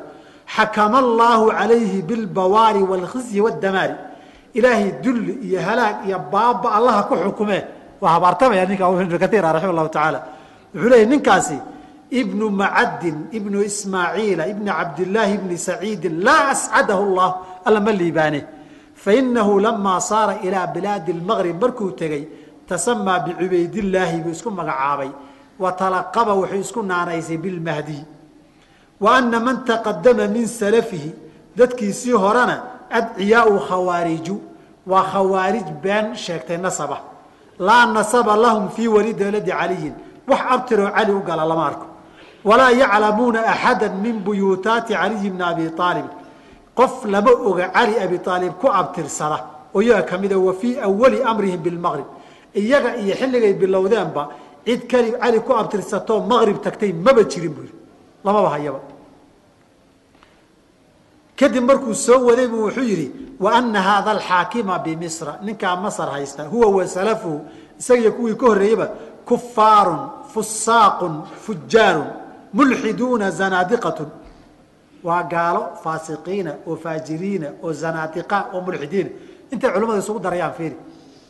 xakama 0.56 0.98
allaahu 0.98 1.50
calayhi 1.58 2.02
bilbawaari 2.02 2.82
wاlkhizyi 2.90 3.40
wاdamaari 3.46 3.94
ilaahay 4.54 4.92
dulli 5.04 5.32
iyo 5.46 5.60
halaag 5.60 5.96
iyo 6.06 6.18
baaba 6.32 6.68
allaha 6.78 7.02
ku 7.08 7.14
xukumee 7.16 7.62
waa 8.00 8.12
habaartamaya 8.16 8.64
ninka 8.66 8.84
ibnu 8.88 9.18
kaiir 9.18 9.42
raxima 9.44 9.72
allahu 9.74 9.88
tacaala 9.88 10.20
wuxuu 10.74 10.88
leeyahy 10.88 11.06
ninkaasi 11.12 11.58
ibnu 12.10 12.50
macadin 12.50 13.26
ibnu 13.32 13.62
ismaaciila 13.62 14.46
ibni 14.48 14.70
cabdillaahi 14.70 15.34
ibni 15.34 15.58
saciidin 15.58 16.22
laa 16.22 16.50
ascadahu 16.54 17.14
llah 17.14 17.32
alla 17.64 17.80
ma 17.80 17.92
liibaane. 17.92 18.44
Fainahu 18.94 19.60
lamaa 19.60 20.00
saara 20.00 20.38
ilaa 20.42 20.66
bilaadi 20.66 21.12
lmaqrib 21.12 21.60
markuu 21.60 21.90
tegey 21.92 22.28
tasamaa 22.66 23.20
bicubaydillaahi 23.20 24.20
buu 24.22 24.30
isku 24.30 24.50
magacaabay 24.50 25.10
wa 25.58 25.72
wuxuu 26.34 26.60
isku 26.60 26.82
naanaysay 26.82 27.36
bilmahdiy 27.36 28.02
wa 29.00 29.16
ana 29.16 29.40
man 29.40 29.64
taqadama 29.64 30.28
min 30.28 30.46
salafihi 30.46 31.14
dadkiisii 31.56 32.12
horena 32.12 32.62
adciyaau 32.90 33.58
khawaariju 33.68 34.40
waa 34.86 35.02
khawaarij 35.02 35.66
been 35.82 36.14
sheegtay 36.14 36.56
nasaba. 36.56 37.00
Laa 37.58 37.86
nasaba 37.86 38.36
lahum 38.36 38.68
fii 38.68 38.88
walidi 38.88 39.24
waladi 39.24 39.50
caliyin. 39.50 39.94
Wax 40.28 40.40
abtiroo 40.50 40.90
cali 40.90 41.12
u 41.12 41.20
gala 41.20 41.44
lama 41.44 41.66
arko 41.66 41.86
walaa 42.48 42.70
yaclamuuna 42.82 43.40
axada 43.52 43.86
min 44.04 44.16
buyuutaati 44.26 44.92
caliyi 45.00 45.30
bni 45.34 45.44
abi 45.52 45.64
aalib 45.78 46.08
qof 46.78 46.94
lama 47.14 47.32
oga 47.48 47.64
cali 47.76 47.94
abi 48.04 48.16
aalib 48.32 48.52
ku 48.62 48.66
abtirsada 48.80 49.38
oo 49.74 49.80
iyaga 49.82 50.02
ka 50.10 50.18
mida 50.22 50.36
wa 50.46 50.52
fii 50.60 50.74
awali 50.88 51.18
amrihim 51.30 51.60
bilmaqrib 51.66 52.08
iyaga 52.60 52.90
iyo 53.02 53.14
xilligay 53.20 53.52
bilowdeenba 53.60 54.22
cid 54.66 54.82
kali 54.90 55.10
cali 55.22 55.38
ku 55.46 55.52
abtirsatoo 55.60 56.20
maqrib 56.30 56.58
tagtay 56.64 56.92
maba 56.92 57.22
jirin 57.30 57.52
buu 57.54 57.62
yidhi. 57.66 57.76
Lamaba 58.24 58.48
hayaba. 58.54 58.80
Kadib 61.38 61.64
markuu 61.68 61.94
soo 61.94 62.20
waday 62.28 62.48
buu 62.52 62.62
wuxuu 62.66 62.82
yidhi 62.92 63.08
wa 63.40 63.50
ana 63.58 63.80
haada 63.88 64.10
alxaakima 64.16 64.78
bimisra 64.84 65.32
ninkaa 65.46 65.76
masar 65.76 66.08
haysta 66.16 66.42
huwa 66.52 66.66
wa 66.76 66.88
salafuhu. 66.88 67.38
Isagiyo 67.78 68.12
kuwii 68.12 68.34
ka 68.40 68.46
horreeyeyba 68.46 68.86
kufaarun 69.28 70.02
fusaaqun 70.32 71.14
fujaarun 71.44 72.08
mulxiduuna 72.56 73.26
zanaadiqatun. 73.40 74.10
Waa 75.06 75.22
gaalo 75.32 75.62
faasiqiina 75.82 76.52
oo 76.66 76.76
faajiriina 76.84 77.48
oo 77.64 77.72
zanaadiqa 77.82 78.38
oo 78.54 78.60
mulxidiina 78.66 79.10
intay 79.52 79.70
culimmada 79.74 80.00
isugu 80.04 80.20
darayaan 80.26 80.54
fiiri. 80.58 80.76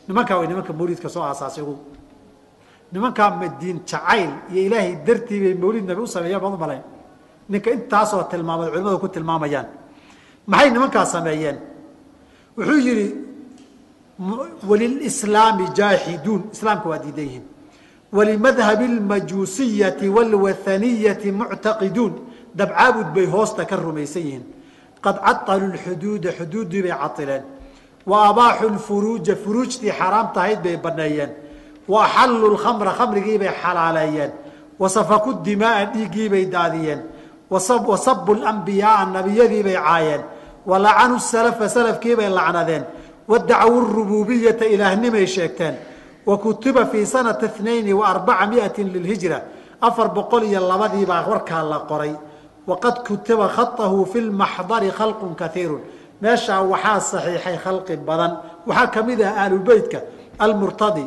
Nimankaa 0.07 0.37
way 0.39 0.47
nimanka 0.47 0.73
mawlidka 0.79 1.09
soo 1.09 1.23
aasaasay 1.29 1.63
ugu. 1.63 1.75
Nimankaa 2.93 3.29
madiin 3.41 3.79
jacayl 3.89 4.31
iyo 4.51 4.61
ilaahay 4.67 4.93
dartii 5.07 5.39
bay 5.43 5.53
mawlid 5.63 5.85
nabi 5.89 6.01
u 6.01 6.07
sameeyaan 6.15 6.41
baad 6.43 6.53
u 6.53 6.57
malayn. 6.65 6.83
Ninka 7.49 7.69
intaasoo 7.77 8.23
tilmaamad 8.31 8.67
culimadu 8.71 8.99
ku 9.03 9.07
tilmaamayaan. 9.15 9.67
Maxay 10.51 10.69
nimankaa 10.75 11.05
sameeyeen? 11.05 11.57
Wuxuu 12.57 12.79
yidhi 12.87 13.07
walilslaami 14.69 15.65
jaaxiduun 15.77 16.41
islaamka 16.55 16.89
waa 16.89 16.99
diidan 17.03 17.25
yihiin 17.29 17.45
walimadhabi 18.13 18.85
almajuusiyati 18.85 20.09
waalwahaniyati 20.09 21.31
muctaqiduun 21.31 22.13
dabcaabud 22.55 23.13
bay 23.13 23.25
hoosta 23.25 23.65
ka 23.65 23.75
rumaysan 23.75 24.21
yihiin 24.23 24.45
qad 25.01 25.15
cataluu 25.25 25.73
lxuduuda 25.75 26.31
xuduuddii 26.31 26.81
bay 26.83 26.95
caileen 26.95 27.43
wa 28.07 28.27
abaaxu 28.29 28.69
lfuruuja 28.69 29.35
furuujtii 29.35 29.91
xaraam 29.91 30.31
tahayd 30.33 30.63
bay 30.63 30.77
baneeyeen 30.77 31.31
wa 31.87 32.05
axalluu 32.05 32.53
lkhamra 32.55 32.91
khamrigiibay 32.99 33.51
xalaaleeyeen 33.61 34.31
wa 34.79 34.89
safaku 34.89 35.33
dimaaa 35.43 35.85
dhiiggiibay 35.85 36.45
daadiyeen 36.45 37.01
wa 37.49 37.97
sabu 37.97 38.33
lambiyaaa 38.33 39.05
nabiyadiibay 39.05 39.75
caayeen 39.75 40.21
wa 40.65 40.79
lacanu 40.79 41.19
salafa 41.19 41.69
salafkiibay 41.69 42.29
lacnadeen 42.29 42.83
wa 43.27 43.39
dacawu 43.39 43.79
rubuubiyata 43.81 44.65
ilaahnimay 44.65 45.27
sheegteen 45.27 45.75
wa 46.26 46.38
kutiba 46.38 46.86
fii 46.86 47.06
sanati 47.06 47.44
اثنaini 47.46 47.92
وarbaca 47.92 48.46
miati 48.46 48.84
lilhijra 48.84 49.42
afar 49.80 50.08
boqol 50.14 50.42
iyo 50.44 50.60
labadiibaa 50.60 51.26
warkaa 51.30 51.62
la 51.62 51.78
qoray 51.90 52.14
waqad 52.66 53.02
kutiba 53.06 53.48
khaطahu 53.48 54.06
fi 54.06 54.20
lmaxdari 54.20 54.90
khalqu 54.90 55.26
kaiiru 55.34 55.80
meeshaa 56.22 56.62
waxaa 56.62 57.00
saxiixay 57.00 57.56
khalqi 57.64 57.96
badan 57.96 58.32
waxaa 58.66 58.86
ka 58.94 59.02
mid 59.02 59.20
ah 59.22 59.34
aalubeytka 59.42 59.98
almurtadi 60.38 61.06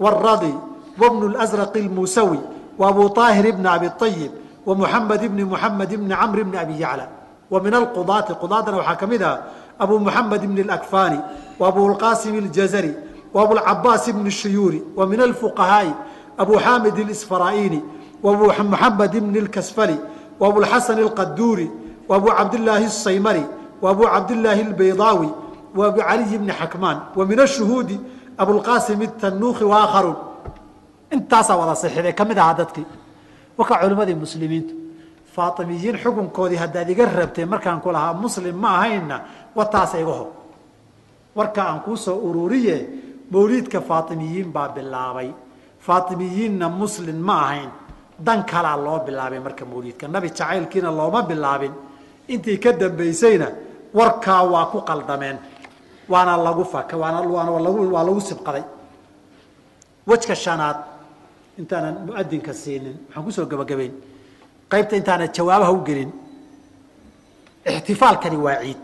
wاradi 0.00 0.54
wbnu 1.00 1.24
اlأsraq 1.30 1.74
اlmusawi 1.76 2.40
وabu 2.78 3.08
طaahir 3.08 3.52
bni 3.52 3.68
abi 3.68 3.88
طayib 3.98 4.32
ومحamed 4.66 5.22
بن 5.26 5.44
محamed 5.44 5.90
بن 5.94 6.10
cمr 6.16 6.38
بن 6.46 6.54
أbي 6.56 6.78
يعلى 6.78 7.08
ومiن 7.50 7.74
القضاaةi 7.74 8.32
قضاadana 8.42 8.76
waxaa 8.78 8.96
kamid 8.96 9.22
ah 9.22 9.38
أbو 9.80 9.98
محamed 9.98 10.42
بن 10.46 10.58
الأكفاni 10.58 11.18
وأbوالqاsم 11.60 12.34
الجزري 12.38 12.94
وأبوالعabاس 13.34 14.10
بن 14.10 14.26
الشhyuري 14.26 14.80
ومiن 14.96 15.20
الفقهاaءi 15.22 15.92
أbو 16.38 16.58
حامد 16.58 16.98
الإسفرائيني 16.98 17.80
وأbو 18.22 18.46
محamed 18.48 19.16
بن 19.16 19.36
الكسفلي 19.36 19.98
وأبوالحسن 20.40 20.98
القدوري 20.98 21.70
وأbو 22.08 22.28
cabداللahi 22.30 22.84
الصaymري 22.92 23.44
وأbو 23.82 24.04
cabداللahi 24.06 24.60
البيضاوي 24.68 25.30
وأbو 25.76 26.00
علي 26.00 26.38
بن 26.38 26.52
حكمان 26.52 26.98
ومiن 27.16 27.40
الشhهوudi 27.46 27.96
أبوالqاsم 28.40 29.00
التنوخi 29.02 29.62
وآkخرون 29.62 30.16
intaasaa 31.12 31.56
wada 31.60 31.74
صحday 31.76 32.12
kamid 32.12 32.38
ahaa 32.38 32.54
dadkii 32.54 32.86
warkaa 33.58 33.78
culimadii 33.84 34.14
muslimiintu 34.24 34.74
faatimiyiin 35.36 35.96
xukunkoodii 36.02 36.56
haddaad 36.56 36.88
iga 36.90 37.04
rabtee 37.06 37.44
markaan 37.44 37.80
ku 37.84 37.92
lahaa 37.92 38.12
muslim 38.24 38.56
ma 38.56 38.70
ahaynna 38.78 39.16
wataasa 39.56 40.00
iga 40.00 40.12
hor 40.18 40.28
warka 41.36 41.60
aan 41.68 41.80
kuu 41.84 41.96
soo 41.96 42.16
ururiye 42.28 42.76
mawliidka 43.31 43.81
faatimiyiin 43.89 44.49
baa 44.55 44.69
bilaabay. 44.75 45.29
Faatimiyiinna 45.85 46.69
muslim 46.69 47.17
ma 47.27 47.35
ahayn. 47.45 47.71
Dan 48.25 48.43
kalaa 48.51 48.77
loo 48.85 48.99
bilaabay 49.07 49.39
marka 49.39 49.65
mawliidka. 49.65 50.07
Nabi 50.07 50.29
jacaylkiina 50.29 50.89
looma 50.99 51.21
bilaabin. 51.29 51.73
Intii 52.33 52.57
ka 52.63 52.71
dambaysayna 52.81 53.47
warkaa 53.93 54.43
waa 54.53 54.65
ku 54.71 54.81
qaldameen. 54.89 55.37
Waana 56.09 56.37
lagu 56.37 56.63
waa 57.93 58.03
lagu 58.07 58.21
sibqaday. 58.29 58.63
Wejka 60.07 60.35
shanaad 60.35 60.77
intaanan 61.59 61.95
muadinka 62.05 62.53
siinin 62.53 62.95
waxaan 63.07 63.23
ku 63.25 63.31
soo 63.31 63.45
gabagabayn 63.51 63.93
qaybta 64.71 64.95
intaanan 64.95 65.29
jawaabaha 65.35 65.71
u 65.71 65.79
gelin 65.87 66.11
ixtifaalkani 67.65 68.37
waa 68.45 68.59
ciid. 68.63 68.79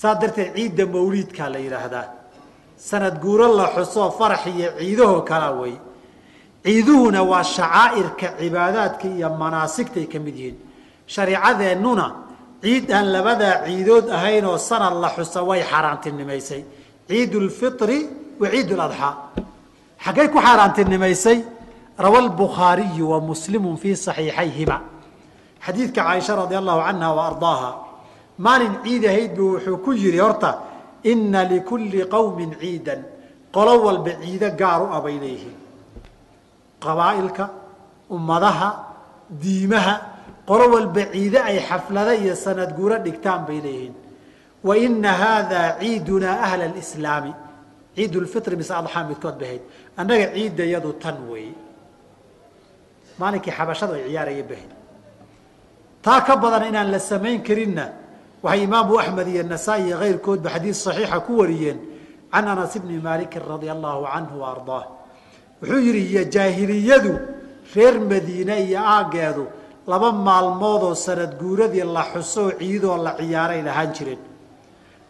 Saas 0.00 0.18
darteed 0.20 0.52
ciidda 0.56 0.84
mawliidkaa 0.94 1.48
la 1.54 1.58
yidhaahdaa 1.64 2.06
sanad 2.78 3.20
guuro 3.20 3.46
la 3.56 3.66
xusoo 3.74 4.10
farax 4.18 4.46
iyo 4.46 4.70
ciidahoo 4.78 5.22
kalaa 5.22 5.52
wey. 5.60 5.74
Ciiduhuna 6.64 7.22
waa 7.22 7.42
shacaa'irka 7.42 8.26
cibaadaadka 8.38 9.06
iyo 9.08 9.28
manaasigtay 9.40 10.06
ka 10.06 10.18
mid 10.18 10.36
yihiin. 10.36 10.56
Shareecadeennuna 11.06 12.06
ciid 12.62 12.90
aan 12.92 13.12
labadaa 13.12 13.64
ciidood 13.66 14.06
ahayn 14.10 14.44
oo 14.44 14.58
sanad 14.58 14.94
la 15.02 15.08
xusa 15.16 15.42
way 15.42 15.62
xaaraantinimaysay. 15.62 16.62
Ciid 17.08 17.34
lfitri 17.34 17.98
wa 18.40 18.48
ciid 18.50 18.70
ladxaa 18.80 19.14
xaggay 20.04 20.28
ku 20.28 20.38
xaaraantinimaysay? 20.38 21.38
Rawa 21.98 22.20
lbukhaariyu 22.28 23.10
wa 23.10 23.20
muslimu 23.20 23.76
fii 23.76 23.96
saxiixayhima. 23.96 24.78
Xadiidka 25.66 26.02
caaisha 26.06 26.36
radi 26.36 26.54
allahu 26.54 26.80
canha 26.86 27.08
wa 27.14 27.22
ardaaha 27.30 27.70
maalin 28.38 28.74
ciid 28.84 29.04
ahayd 29.04 29.34
buu 29.34 29.54
wuxuu 29.54 29.76
ku 29.84 29.92
yidhi 29.92 30.18
horta 30.18 30.67
ina 31.12 31.40
likulli 31.52 32.00
qowmin 32.14 32.50
ciidan. 32.60 33.00
Qolo 33.54 33.72
walba 33.84 34.12
ciido 34.22 34.48
gaar 34.60 34.80
u 34.84 34.86
abay 34.98 35.16
leeyihiin 35.22 35.58
qabaa'ilka 36.84 37.44
ummadaha 38.16 38.68
diimaha 39.42 39.94
qolo 40.48 40.64
walba 40.74 41.02
ciide 41.12 41.38
ay 41.48 41.58
xaflada 41.68 42.12
iyo 42.22 42.34
sanad 42.44 42.70
guuro 42.78 42.96
dhigtaan 43.06 43.42
bay 43.48 43.60
leeyihiin 43.66 43.94
wa 44.66 44.74
ina 44.86 45.12
haadaa 45.22 45.68
ciidunaa 45.80 46.36
ahla 46.46 46.64
alislaami. 46.70 47.32
Ciid 47.96 48.14
mise 48.60 48.72
adxaa 48.80 49.04
midkood 49.10 49.36
bay 49.40 49.48
ahayd 49.48 49.62
annaga 50.00 50.26
ciidda 50.34 50.64
yadu 50.74 50.92
tan 51.02 51.16
weeye 51.30 51.54
maalinkii 53.18 53.54
xabashadu 53.58 53.92
ay 53.98 54.04
ciyaaraya 54.08 54.44
bahayd. 54.50 54.70
Taa 56.04 56.20
ka 56.26 56.36
badan 56.36 56.68
inaan 56.70 56.90
la 56.94 56.98
samayn 56.98 57.42
karinna 57.42 57.84
waxay 58.42 58.62
imaamu 58.68 58.98
axmed 59.02 59.28
iyo 59.28 59.42
nasaa-i 59.42 59.82
iyo 59.88 59.96
kayrkoodba 60.02 60.48
xadiid 60.54 60.74
saxiixa 60.84 61.18
ku 61.26 61.32
wariyeen 61.40 61.78
can 62.32 62.46
anas 62.48 62.74
bni 62.82 62.96
maalikin 63.06 63.42
radia 63.52 63.72
allahu 63.76 64.04
canhu 64.12 64.34
wa 64.42 64.46
ardaah. 64.54 64.84
Wuxuu 65.60 65.80
yidhi 65.86 66.02
iyo 66.12 66.22
jaahiliyadu 66.34 67.12
reer 67.74 67.96
madiine 68.10 68.54
iyo 68.66 68.78
aaggeedu 68.94 69.44
laba 69.90 70.08
maalmoodoo 70.12 70.94
sanad 70.94 71.32
guuradii 71.40 71.84
la 71.96 72.02
xusoo 72.12 72.50
ciidoo 72.60 72.96
la 73.06 73.12
ciyaaray 73.18 73.60
lahaan 73.68 73.90
jireen 73.96 74.20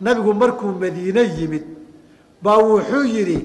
nabigu 0.00 0.32
markuu 0.42 0.72
madiine 0.82 1.22
yimid 1.36 1.64
baa 2.42 2.58
wuxuu 2.70 3.04
yidhi 3.16 3.38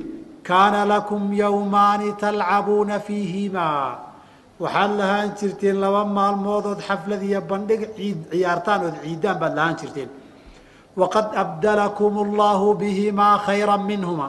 kaana 0.48 0.86
lakum 0.94 1.34
yowmaani 1.44 2.14
talcabuuna 2.24 3.00
fiihimaa 3.00 4.13
waxaad 4.60 4.92
lahaan 5.00 5.30
jirteen 5.40 5.78
laba 5.84 6.06
maalmoodood 6.06 6.80
xaflad 6.88 7.22
iyo 7.24 7.42
bandhig 7.42 7.82
ciid 7.98 8.20
ciyaartaan 8.32 8.82
ood 8.88 8.98
ciidaan 9.04 9.38
baad 9.42 9.54
lahaan 9.58 9.76
jirteen. 9.82 10.10
Waqad 11.00 11.28
abdalakum 11.44 12.14
allahu 12.28 12.76
bihimaa 12.82 13.38
khayra 13.46 13.78
minhuma. 13.78 14.28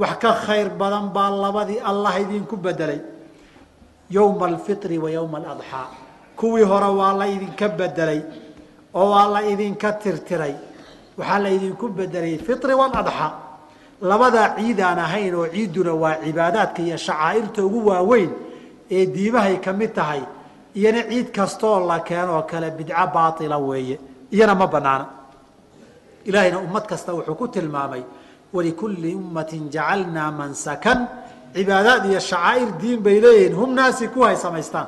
Wax 0.00 0.12
ka 0.22 0.30
khayr 0.46 0.68
badan 0.80 1.06
baa 1.14 1.30
labadii 1.30 1.80
allah 1.90 2.12
idinku 2.22 2.56
bedelay 2.56 3.00
yowma 4.10 4.46
alfitri 4.52 4.96
wa 4.98 5.10
yowma 5.10 5.36
aladxaa 5.38 5.86
kuwii 6.38 6.64
hore 6.70 6.90
waa 6.98 7.12
la 7.20 7.26
idinka 7.34 7.68
bedelay 7.68 8.20
oo 8.94 9.10
waa 9.12 9.26
la 9.34 9.40
idinka 9.52 9.92
tirtiray. 10.02 10.54
Waxaa 11.18 11.38
la 11.44 11.50
idinku 11.56 11.88
bedelay 11.88 12.38
fitri 12.38 12.72
waladxaa 12.80 13.30
labadaa 14.10 14.56
ciid 14.56 14.80
ahayn 14.80 15.34
oo 15.34 15.46
ciidduna 15.54 15.92
waa 16.02 16.16
cibaadaadka 16.24 16.80
iyo 16.82 16.96
shacaa'irta 16.96 17.60
ugu 17.66 17.80
waaweyn 17.88 18.30
ee 18.90 19.06
diimahay 19.14 19.56
ka 19.64 19.72
mid 19.72 19.92
tahay 19.98 20.22
iyana 20.78 21.02
ciid 21.10 21.28
kastooo 21.36 21.86
la 21.90 21.98
keenoo 22.08 22.42
kale 22.50 22.70
bidco 22.78 23.06
baaila 23.14 23.56
weeye 23.58 23.96
iyana 24.34 24.54
ma 24.54 24.66
banaana 24.66 25.06
ilaahayna 26.28 26.58
ummad 26.66 26.84
kasta 26.90 27.12
wuxuu 27.14 27.34
ku 27.40 27.48
tilmaamay 27.48 28.02
walikulli 28.54 29.14
ummatin 29.14 29.70
jacalnaa 29.74 30.30
mansakan. 30.40 31.00
Cibaadaad 31.54 32.04
iyo 32.10 32.20
shacaa'ir 32.30 32.70
diin 32.80 33.00
bay 33.04 33.20
leeyihiin 33.24 33.54
hum 33.60 33.70
naasi 33.74 34.08
ku 34.14 34.22
hay 34.26 34.36
samaystaan. 34.36 34.86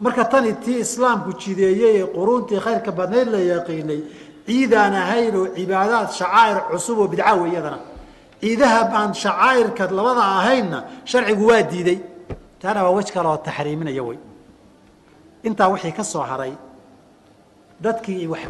Marka 0.00 0.24
tani 0.24 0.52
tii 0.64 0.78
islaamku 0.86 1.30
jideeyey 1.42 1.96
ee 2.02 2.06
quruuntii 2.16 2.60
khayrka 2.66 2.90
badnayd 2.98 3.28
la 3.34 3.38
yaqiinay 3.52 4.00
ciidaan 4.46 4.94
ahayn 4.94 5.34
oo 5.40 5.46
cibaadaad 5.56 6.08
shacaa'ir 6.18 6.58
cusub 6.70 6.98
oo 6.98 7.08
bidca 7.12 7.32
wey 7.40 7.50
iyadana 7.52 7.78
ciidaha 8.40 8.80
aan 8.98 9.12
shacaa'irka 9.24 9.82
labada 9.98 10.22
ahaynna 10.38 10.78
sharcigu 11.10 11.44
waa 11.50 11.62
diiday 11.72 11.98
taana 12.66 12.80
waa 12.86 12.94
wej 12.98 13.08
kale 13.14 13.28
oo 13.32 13.38
taxriiminaya 13.46 14.02
wey 14.08 14.18
intaa 15.48 15.68
wixii 15.72 15.92
ka 15.98 16.04
soo 16.12 16.24
haray 16.30 16.52
dadkii 17.84 18.26
wax 18.32 18.42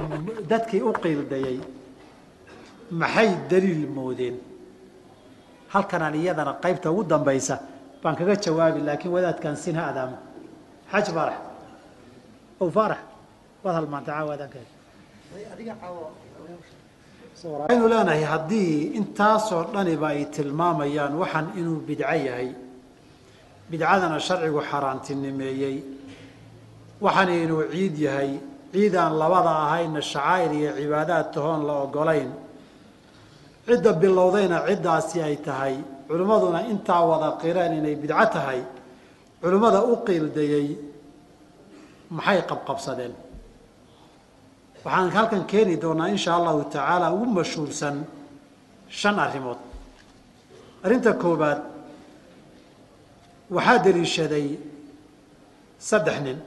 dadkii 0.52 0.80
u 0.88 0.92
qiildayay 1.02 1.58
maxay 3.00 3.30
daliil 3.50 3.82
moodeen? 3.96 4.36
Halkanaan 5.74 6.14
iyadana 6.14 6.52
qaybta 6.64 6.90
ugu 6.92 7.02
dambaysa 7.12 7.54
baan 8.02 8.14
kaga 8.18 8.34
jawaabi 8.44 8.80
laakiin 8.88 9.12
wadaadkan 9.16 9.56
sin 9.62 9.76
ha 9.78 9.84
adaamo. 9.90 10.16
Xaj 10.92 11.06
faarax 11.16 11.38
ow 12.62 12.68
faarax 12.76 13.00
waad 13.64 13.74
halmaantay 13.78 14.14
caawaadaanka 14.14 14.58
waxaynu 17.58 17.88
leenahay 17.92 18.22
haddii 18.32 18.72
intaasoo 18.98 19.62
dhaniba 19.74 20.08
ay 20.14 20.24
tilmaamayaan 20.34 21.12
waxaan 21.22 21.46
inuu 21.60 21.80
bidco 21.88 22.14
yahay 22.28 22.48
bidcadana 23.70 24.18
sharcigu 24.26 24.60
xaaraantinimeeyey 24.70 25.76
waxaana 27.04 27.32
inuu 27.44 27.62
ciid 27.72 27.96
yahay 28.06 28.30
ciidaan 28.72 29.12
labada 29.22 29.52
ahayna 29.64 30.00
shacaa'ir 30.12 30.52
iyo 30.60 30.70
cibaadaad 30.78 31.26
tahoon 31.34 31.60
la 31.68 31.74
ogolayn 31.84 32.30
cidda 33.66 33.92
bilowdayna 34.02 34.58
ciddaasi 34.68 35.18
ay 35.28 35.36
tahay 35.46 35.74
culimmaduna 36.08 36.60
intaa 36.72 37.02
wada 37.10 37.28
qireen 37.42 37.72
inay 37.78 37.96
bidco 38.02 38.26
tahay 38.36 38.60
culimmada 39.42 39.80
u 39.92 39.94
qiildayey 40.06 40.68
maxay 42.16 42.40
qabqabsadeen? 42.50 43.14
Waxaan 44.84 45.10
halkan 45.16 45.44
keeni 45.50 45.74
doonaa 45.82 46.08
insha 46.14 46.30
allahu 46.38 46.60
tacaala 46.74 47.06
ugu 47.14 47.26
mashhuursan 47.38 47.96
shan 48.88 49.16
arrimood. 49.24 49.58
Arrinta 50.84 51.12
koobaad 51.22 51.60
waxaa 53.55 53.79
deliishaday 53.85 54.47
saddex 55.79 56.17
nin 56.25 56.37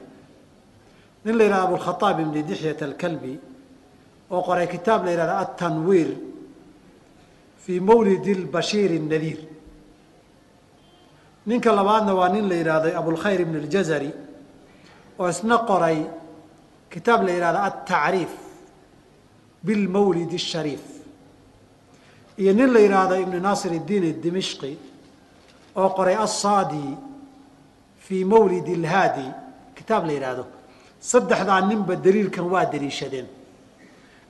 nin 1.25 1.35
la 1.37 1.43
yidhahda 1.43 1.63
abulkhaaab 1.67 2.19
ibni 2.19 2.41
dixyat 2.43 2.81
alkalbi 2.81 3.33
oo 4.31 4.41
qoray 4.47 4.67
kitaab 4.67 5.05
la 5.05 5.11
yidhahda 5.11 5.37
altanwiir 5.43 6.09
fii 7.63 7.79
mawlidi 7.79 8.33
lbashiir 8.43 8.91
nadiir 9.11 9.39
ninka 11.47 11.71
labaadna 11.71 12.13
waa 12.19 12.29
nin 12.29 12.49
la 12.49 12.55
yidhaahdo 12.55 12.89
abulkhayr 12.99 13.39
ibn 13.41 13.55
اljazari 13.63 14.11
oo 15.19 15.29
isna 15.29 15.57
qoray 15.69 15.99
kitaab 16.93 17.21
la 17.27 17.31
yidhahdo 17.35 17.59
altacriif 17.67 18.33
bilmawlid 19.65 20.31
الshariif 20.41 20.83
iyo 22.37 22.53
nin 22.53 22.69
la 22.73 22.79
yidhaahdo 22.79 23.15
ibn 23.25 23.35
naasir 23.41 23.71
الdiin 23.79 24.21
dimishqi 24.23 24.77
oo 25.76 25.88
qoray 25.96 26.16
alsaadi 26.16 26.96
fii 28.04 28.24
mawlid 28.24 28.66
اlhaadi 28.78 29.26
kitaab 29.76 30.06
la 30.06 30.12
yidhaahdo 30.12 30.44
saddexdaa 31.00 31.60
ninba 31.70 31.96
daliilkan 31.96 32.44
waa 32.52 32.64
daliishadeen. 32.72 33.26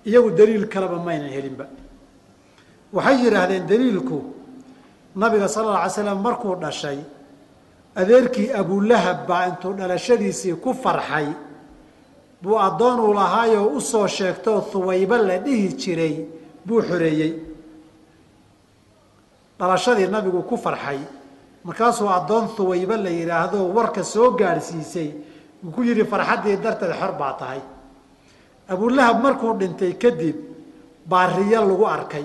Iyagu 0.06 0.30
daliil 0.30 0.66
kaleba 0.68 0.96
maynan 1.06 1.30
helinba. 1.36 1.66
Waxay 2.92 3.16
yidhaahdeen 3.24 3.66
daliilku 3.66 4.18
nabiga 5.16 5.48
sala 5.48 5.68
alla 5.68 5.80
alay 5.80 5.90
slam 5.90 6.18
markuu 6.22 6.54
dhashay 6.56 6.98
adeerkii 8.00 8.52
abulahab 8.52 9.26
baa 9.28 9.46
intuu 9.48 9.72
dhalashadiisii 9.78 10.54
ku 10.64 10.70
farxay 10.74 11.26
buu 12.42 12.58
addoonuu 12.58 13.12
lahaayoo 13.14 13.66
u 13.76 13.80
soo 13.80 14.06
sheegtoo 14.06 14.60
huwaybo 14.60 15.16
la 15.16 15.38
dhihi 15.38 15.68
jiray 15.82 16.14
buu 16.66 16.82
xoreeyey 16.82 17.32
dhalashadii 19.58 20.06
nabigu 20.06 20.42
ku 20.42 20.56
farxay 20.56 20.98
markaasuu 21.64 22.08
addoon 22.08 22.46
huwaybo 22.56 22.96
la 22.96 23.10
yidhaahdo 23.10 23.58
warka 23.76 24.02
soo 24.04 24.30
gaadhsiisay 24.38 25.08
uu 25.64 25.70
ku 25.70 25.82
yidhi 25.82 26.04
farxaddii 26.04 26.56
darteed 26.56 26.92
xor 27.00 27.12
baa 27.20 27.32
tahay. 27.40 27.60
Abulahab 28.68 29.22
markuu 29.22 29.52
dhintay 29.60 29.92
kadib 30.02 30.36
baa 31.06 31.26
riyo 31.36 31.60
lagu 31.68 31.84
arkay. 31.86 32.24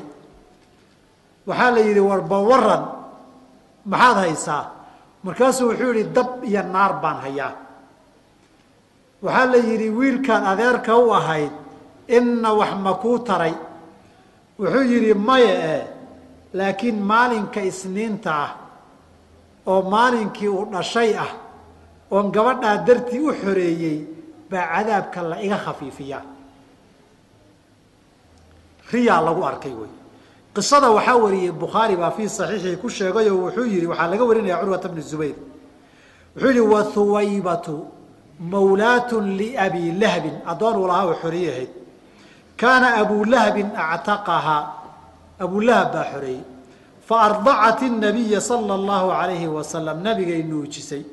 Waxaa 1.48 1.72
la 1.72 1.80
yidhi 1.88 2.00
warba 2.00 2.38
waran 2.50 2.84
maxaad 3.86 4.18
haysaa? 4.24 4.64
Markaasuu 5.24 5.68
wuxuu 5.70 5.94
yidhi 5.94 6.10
dab 6.16 6.30
iyo 6.44 6.62
naar 6.64 6.94
baan 7.02 7.18
hayaa. 7.26 7.54
Waxaa 9.24 9.46
la 9.52 9.58
yidhi 9.58 9.90
wiilkaan 9.90 10.46
adeerka 10.52 10.96
u 10.98 11.12
ahayd 11.14 11.52
inna 12.08 12.54
wax 12.54 12.72
ma 12.84 12.94
kuu 12.94 13.20
taray. 13.20 13.54
Wuxuu 14.60 14.84
yidhi 14.92 15.14
maya 15.14 15.54
e 15.76 15.78
laakiin 16.54 16.98
maalinka 17.10 17.60
isniinta 17.62 18.32
ah 18.46 18.52
oo 19.72 19.82
maalinkii 19.94 20.48
uu 20.48 20.66
dhashay 20.74 21.12
ah 21.26 21.32
oon 22.12 22.32
gabadhaa 22.36 22.78
dartii 22.88 23.20
u 23.20 23.32
xoreeyey 23.42 23.98
baa 24.50 24.66
cadaabka 24.74 25.22
la 25.30 25.38
iga 25.46 25.58
khafiifiyaa. 25.66 26.24
Riyaa 28.92 29.22
lagu 29.22 29.42
arkay 29.46 29.74
wey 29.82 29.90
qisada 30.56 30.90
waxaa 30.98 31.18
wariyey 31.24 31.52
bukhaari 31.52 31.96
baa 32.02 32.12
fii 32.12 32.30
saxiixii 32.30 32.78
ku 32.82 32.90
sheegay 32.90 33.28
oo 33.30 33.38
wuxuu 33.46 33.66
yihi 33.74 33.86
waxaa 33.92 34.08
laga 34.12 34.24
warinaya 34.30 34.58
curwata 34.62 34.88
bni 34.90 35.02
zubayr. 35.02 35.36
Wuxuu 36.36 36.50
yihi 36.50 36.60
wa 36.74 36.82
huwaybatu 36.94 37.76
mawlaatun 38.40 39.26
liabi 39.38 39.92
lahabin 40.02 40.36
addoon 40.52 40.78
lahaa 40.88 41.06
oo 41.10 41.16
xoreeye 41.22 41.50
ahayd. 41.54 41.72
Kaana 42.58 42.88
abulahabin 43.02 43.68
actaqahaa 43.76 44.64
abulahab 45.40 45.88
baa 45.94 46.06
xoreeyey 46.14 46.44
faardacat 47.08 47.82
nabiya 48.06 48.42
sala 48.42 48.74
allahu 48.74 49.10
alayhi 49.12 49.48
wasalam 49.48 50.02
nabigay 50.02 50.44
nuujisay. 50.44 51.04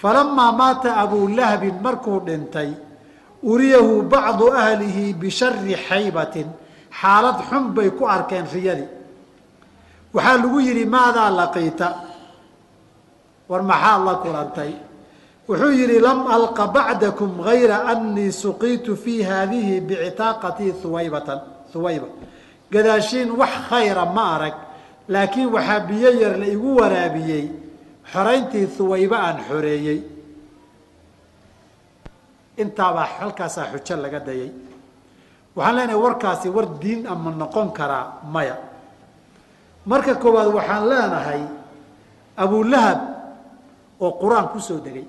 falamaa 0.00 0.52
maata 0.52 0.96
abulahbin 0.96 1.76
markuu 1.84 2.20
dhintay 2.26 2.70
uriyahu 3.42 4.02
bacdu 4.08 4.50
ahlihi 4.50 5.14
bishari 5.14 5.74
xaybatin 5.88 6.48
xaalad 7.00 7.38
xun 7.48 7.64
bay 7.76 7.90
ku 7.90 8.04
arkeen 8.08 8.46
riyadii. 8.54 8.88
waxaa 10.14 10.36
lagu 10.42 10.58
yidhi 10.60 10.84
maadaa 10.84 11.30
laqiita 11.30 11.88
war 13.48 13.62
maxaad 13.62 14.00
la 14.08 14.14
kulantay 14.24 14.72
wuxuu 15.48 15.72
yidhi 15.80 15.98
lam 16.00 16.26
alqa 16.26 16.66
bacdakum 16.66 17.40
gayra 17.44 17.84
annii 17.92 18.32
suqiitu 18.32 18.96
fii 18.96 19.22
haadihi 19.22 19.80
bicitaaqatii 19.80 20.72
huwaybatan 20.82 21.40
huwayba 21.74 22.08
gadaashiin 22.72 23.30
wax 23.40 23.52
khayra 23.68 24.04
ma 24.06 24.24
arag 24.36 24.54
laakiin 25.08 25.48
waxaa 25.54 25.80
biyo 25.88 26.10
yar 26.22 26.36
la 26.38 26.46
igu 26.46 26.76
waraabiyey. 26.80 27.44
Xorayntii 28.12 28.66
huwayba 28.78 29.16
aan 29.26 29.38
xoreeyey. 29.48 29.98
Intaabaa 32.62 33.08
halkaasaa 33.18 33.66
xujo 33.72 33.96
laga 34.02 34.20
dayay 34.20 34.50
waxaan 35.56 35.76
leenahay 35.76 36.00
warkaasi 36.04 36.48
war 36.48 36.66
diin 36.80 37.06
ama 37.06 37.30
noqon 37.30 37.68
karaa 37.72 38.06
maya. 38.34 38.56
Marka 39.86 40.14
koowaad 40.22 40.48
waxaan 40.56 40.84
leenahay 40.90 41.42
abulahab 42.36 43.00
oo 44.00 44.10
qur'aan 44.20 44.48
ku 44.52 44.58
soo 44.60 44.80
degay 44.84 45.06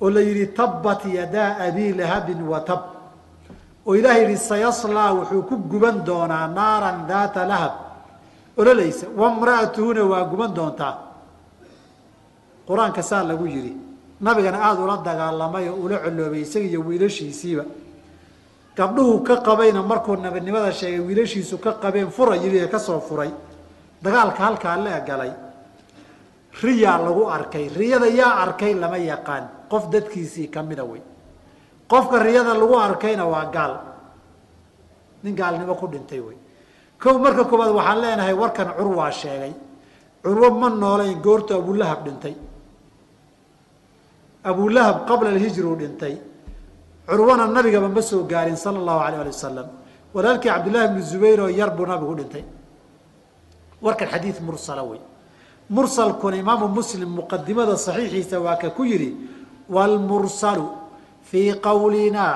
oo 0.00 0.10
la 0.10 0.20
yidhi 0.20 0.46
tabbat 0.58 1.04
yadaa 1.06 1.56
abi 1.66 1.92
lahabin 1.94 2.40
wa 2.50 2.60
tab. 2.60 2.82
Oo 3.86 3.94
ilaah 3.98 4.18
yidhi 4.18 4.36
sayaslaa 4.36 5.12
wuxuu 5.18 5.42
ku 5.48 5.56
guban 5.70 6.02
doonaa 6.06 6.46
naaran 6.50 7.06
daata 7.08 7.46
lahab 7.46 7.74
ololaysa 8.56 9.06
wamra'atuhuna 9.16 10.02
waa 10.04 10.24
guban 10.24 10.54
doontaa. 10.54 10.94
Qur'aanka 12.68 13.02
saa 13.02 13.24
lagu 13.24 13.46
yidhi 13.46 13.76
nabigana 14.20 14.58
aada 14.62 14.80
ula 14.80 14.96
dagaalamay 15.04 15.68
oo 15.68 15.76
ula 15.84 15.98
coloobay 15.98 16.40
isaga 16.42 16.66
iyo 16.66 16.80
wiilashiisiiba. 16.80 17.64
Gabdhuhu 18.76 19.20
ka 19.24 19.36
qabayna 19.42 19.82
markuu 19.82 20.16
nabinimada 20.16 20.72
sheegay 20.72 21.00
wiilashiisu 21.00 21.58
ka 21.58 21.72
qabeen 21.82 22.10
fura 22.10 22.36
yidhi 22.36 22.68
ka 22.68 22.78
soo 22.78 23.00
furay. 23.00 23.30
Dagaalka 24.02 24.42
halkaa 24.44 24.76
la 24.76 25.00
galay 25.00 25.32
riyaa 26.62 26.98
lagu 26.98 27.28
arkay. 27.28 27.68
Riyada 27.68 28.06
yaa 28.06 28.42
arkay 28.44 28.74
lama 28.74 28.98
yaqaan. 28.98 29.48
Qof 29.70 29.88
dadkiisii 29.90 30.48
kamida 30.48 30.84
wey. 30.84 31.00
Qofka 31.88 32.18
riyada 32.22 32.54
lagu 32.54 32.76
arkayna 32.76 33.24
waa 33.26 33.44
gaal. 33.50 33.74
Nin 35.22 35.34
gaalnimo 35.34 35.74
ku 35.74 35.86
dhintay 35.86 36.20
wey 36.20 36.36
kow 37.02 37.16
marka 37.24 37.42
koobaad 37.50 37.72
waxaan 37.78 37.98
leenahay 38.02 38.34
warkan 38.42 38.68
curwaa 38.78 39.10
sheegay. 39.20 39.52
Curwo 40.24 40.48
ma 40.60 40.68
noolayn 40.70 41.18
goortu 41.24 41.52
abulahab 41.54 42.00
dhintay. 42.06 42.34
Abulahab 44.44 44.96
qabla 45.08 45.28
alhijru 45.34 45.76
dhintay. 45.80 46.14
Curwana 47.08 47.46
nabigaba 47.46 47.88
ma 47.88 48.02
soo 48.02 48.22
gaarin 48.30 48.56
sala 48.56 48.78
allahu 48.78 49.00
alayh 49.06 49.20
ali 49.22 49.30
wasalam 49.34 49.68
walaalkii 50.14 50.48
cabdillahi 50.54 50.88
bni 50.92 51.02
zubayr 51.02 51.40
oo 51.40 51.48
yar 51.48 51.70
buu 51.76 51.86
nabigu 51.86 52.14
dhintay. 52.20 52.44
Warkan 53.82 54.08
xadiid 54.12 54.38
mursala 54.46 54.82
wey 54.84 55.00
mursalkuna 55.70 56.36
imaamu 56.36 56.68
muslim 56.68 57.08
muqadimada 57.18 57.76
saxiixiisa 57.76 58.36
waa 58.40 58.56
ka 58.56 58.70
ku 58.70 58.84
yidhi 58.84 59.10
wlmursalu 59.68 60.66
fii 61.22 61.54
qowlina 61.66 62.26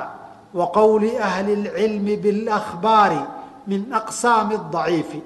wa 0.55 0.67
qowli 0.73 1.11
ahli 1.19 1.53
اlcilmi 1.55 2.17
biاlahbaari 2.17 3.21
min 3.67 3.93
aqsaami 3.93 4.55
aciifi 4.73 5.23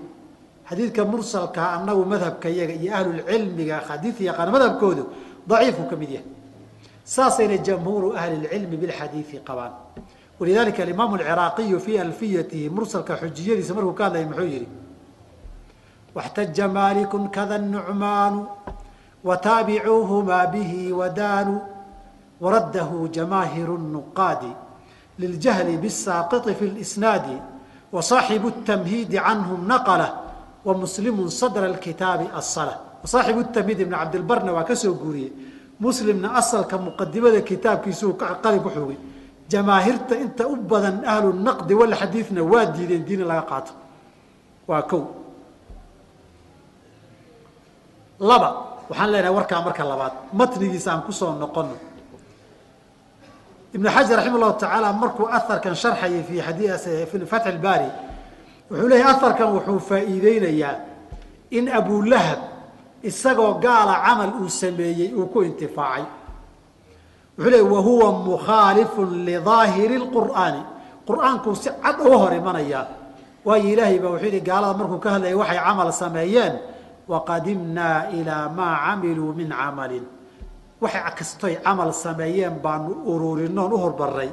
xadiidka 0.68 1.04
mursalkaa 1.04 1.66
ah, 1.66 1.76
annagu 1.78 2.04
madhabka 2.04 2.48
iyaga 2.48 2.74
iyo 2.74 2.90
ahlulcilmiga 2.94 3.82
xadiid 3.88 4.16
yaqaan 4.20 4.50
madhabkoodu 4.56 5.04
daciifku 5.46 5.84
ka 5.90 5.96
mid 5.96 6.10
yahay. 6.10 6.28
Saasayna 7.04 7.56
jamhuuru 7.58 8.14
ahli 8.14 8.46
lcilmi 8.46 8.76
bilxadiidi 8.76 9.42
qabaan. 9.48 9.72
Walidaalika 10.38 10.82
alimaam 10.82 11.14
alciraaqiyu 11.14 11.80
fii 11.80 11.98
alfiyatihi 11.98 12.70
mursalka 12.70 13.18
xujiyadiisa 13.22 13.74
markuu 13.74 13.92
ka 13.92 14.04
hadlaya 14.04 14.26
muxuu 14.26 14.46
yihi 14.54 14.68
waxtaja 16.14 16.68
maaliku 16.68 17.28
kada 17.30 17.58
nucmaanu 17.58 18.46
wataabicuuhumaa 19.24 20.46
bihi 20.46 20.92
wadaanu 20.92 21.60
waraddahu 22.40 23.08
jamaahiru 23.08 23.78
nuqaadi 23.78 24.52
liljahli 25.18 25.76
bisaaqiti 25.76 26.54
fi 26.54 26.66
lsnaadi 26.80 27.36
وصaaxibu 27.95 28.47
الtamhiidi 28.53 29.17
canhum 29.25 29.61
naqla 29.71 30.07
وmuslimu 30.65 31.29
sadra 31.31 31.67
اkitaabi 31.75 32.25
asla 32.39 32.73
صaaxibu 33.13 33.39
الtamhiid 33.45 33.79
ibn 33.85 33.93
cabdilbarna 33.95 34.51
waa 34.57 34.63
ka 34.69 34.75
soo 34.75 34.93
guuriyey 35.01 35.31
muslimna 35.79 36.27
asalka 36.41 36.75
muqadimada 36.77 37.41
kitaabkiisuu 37.49 38.13
qalin 38.43 38.61
ku 38.65 38.69
xogay 38.75 38.97
jamaahirta 39.51 40.13
inta 40.23 40.43
u 40.47 40.55
badan 40.71 40.97
ahlu 41.05 41.29
naqdi 41.47 41.73
walxadiidna 41.81 42.41
waa 42.51 42.65
diideen 42.75 43.03
diin 43.07 43.21
laga 43.29 43.43
qaato 43.51 43.71
waa 44.69 44.81
ko 44.89 44.97
laba 48.19 48.49
waxaan 48.89 49.09
leenahay 49.13 49.33
warkaa 49.37 49.61
marka 49.65 49.83
labaad 49.91 50.13
matnigiisa 50.39 50.89
aan 50.93 51.01
kusoo 51.07 51.31
noqono 51.41 51.75
ibn 53.74 53.86
xajar 53.88 54.16
raxima 54.18 54.38
llahu 54.38 54.58
tacaala 54.58 54.92
markuu 54.92 55.26
aharkan 55.26 55.74
sharxayay 55.74 56.22
fi 56.28 56.42
fi 57.10 57.16
fatx 57.26 57.46
اbaari 57.54 57.88
wuxuu 58.70 58.88
leeyahy 58.88 59.10
aharkan 59.14 59.48
wuxuu 59.56 59.78
faa'iideynayaa 59.78 60.74
in 61.50 61.68
abulahab 61.68 62.40
isagoo 63.02 63.54
gaala 63.64 63.94
camal 64.06 64.32
uu 64.42 64.48
sameeyey 64.48 65.14
uu 65.14 65.26
ku 65.32 65.42
intifaacay. 65.42 66.04
Wuxuu 67.38 67.50
leey 67.50 67.62
wahuwa 67.62 68.12
mukhaalifu 68.12 69.00
lidaahiri 69.06 69.96
اqur'aani 70.04 70.62
qur'aankuu 71.08 71.54
si 71.56 71.70
cad 71.82 71.96
uga 72.04 72.16
hor 72.22 72.32
imanayaa 72.34 72.86
waayo 73.44 73.68
ilaahay 73.72 73.98
baa 73.98 74.12
wuxuu 74.14 74.26
yihi 74.28 74.40
gaalada 74.40 74.74
markuu 74.78 74.98
ka 74.98 75.10
hadlayay 75.16 75.34
waxay 75.34 75.58
camal 75.58 75.88
sameeyeen 75.92 76.54
waqadimnaa 77.08 78.12
ilaa 78.18 78.48
maa 78.48 78.74
camiluu 78.84 79.32
min 79.32 79.48
camalin 79.48 80.04
waxay 80.82 81.02
kastoy 81.18 81.54
camal 81.64 81.92
sameeyeen 81.92 82.56
baanu 82.64 82.90
ururinoon 83.12 83.72
u 83.72 83.78
horbaray 83.84 84.30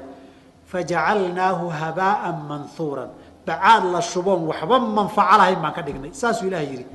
fajacalnaahu 0.72 1.66
habaaan 1.82 2.38
manhuuran 2.50 3.10
bacaad 3.48 3.84
la 3.94 4.02
shuboon 4.02 4.42
waxba 4.50 4.80
manfaco 4.80 5.36
lahayn 5.40 5.60
baan 5.64 5.74
ka 5.78 5.82
dhignay. 5.88 6.12
Saasuu 6.22 6.48
ilahay 6.50 6.68
yidhi 6.72 6.86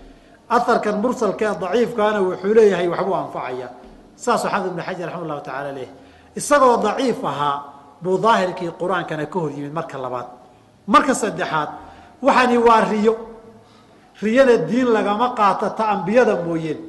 aharkan 0.57 0.97
mursalka 1.03 1.45
ee 1.49 1.57
daciifkaana 1.63 2.19
wuxuu 2.27 2.55
leeyahay 2.59 2.89
waxbuu 2.93 3.15
anfacaya. 3.25 3.69
Saasuu 4.25 4.49
xafid 4.53 4.67
ibn 4.73 4.81
xajar 4.87 5.07
raxima 5.09 5.27
llahu 5.31 5.41
tacaala 5.47 5.73
leh 5.79 5.89
isagoo 6.37 6.77
daciif 6.85 7.25
ahaa 7.25 7.57
buu 8.03 8.19
daahirkii 8.25 8.71
qur'aankana 8.81 9.25
ka 9.33 9.39
hor 9.43 9.51
yimid 9.57 9.73
marka 9.73 9.97
labaad. 10.05 10.29
Marka 10.87 11.15
saddexaad 11.15 11.69
waxani 12.27 12.57
waa 12.59 12.81
riyo. 12.93 13.15
Riyada 14.23 14.57
diin 14.69 14.89
lagama 14.97 15.27
qaato 15.39 15.69
ta 15.79 15.85
ambiyada 15.95 16.37
mooyeen. 16.45 16.81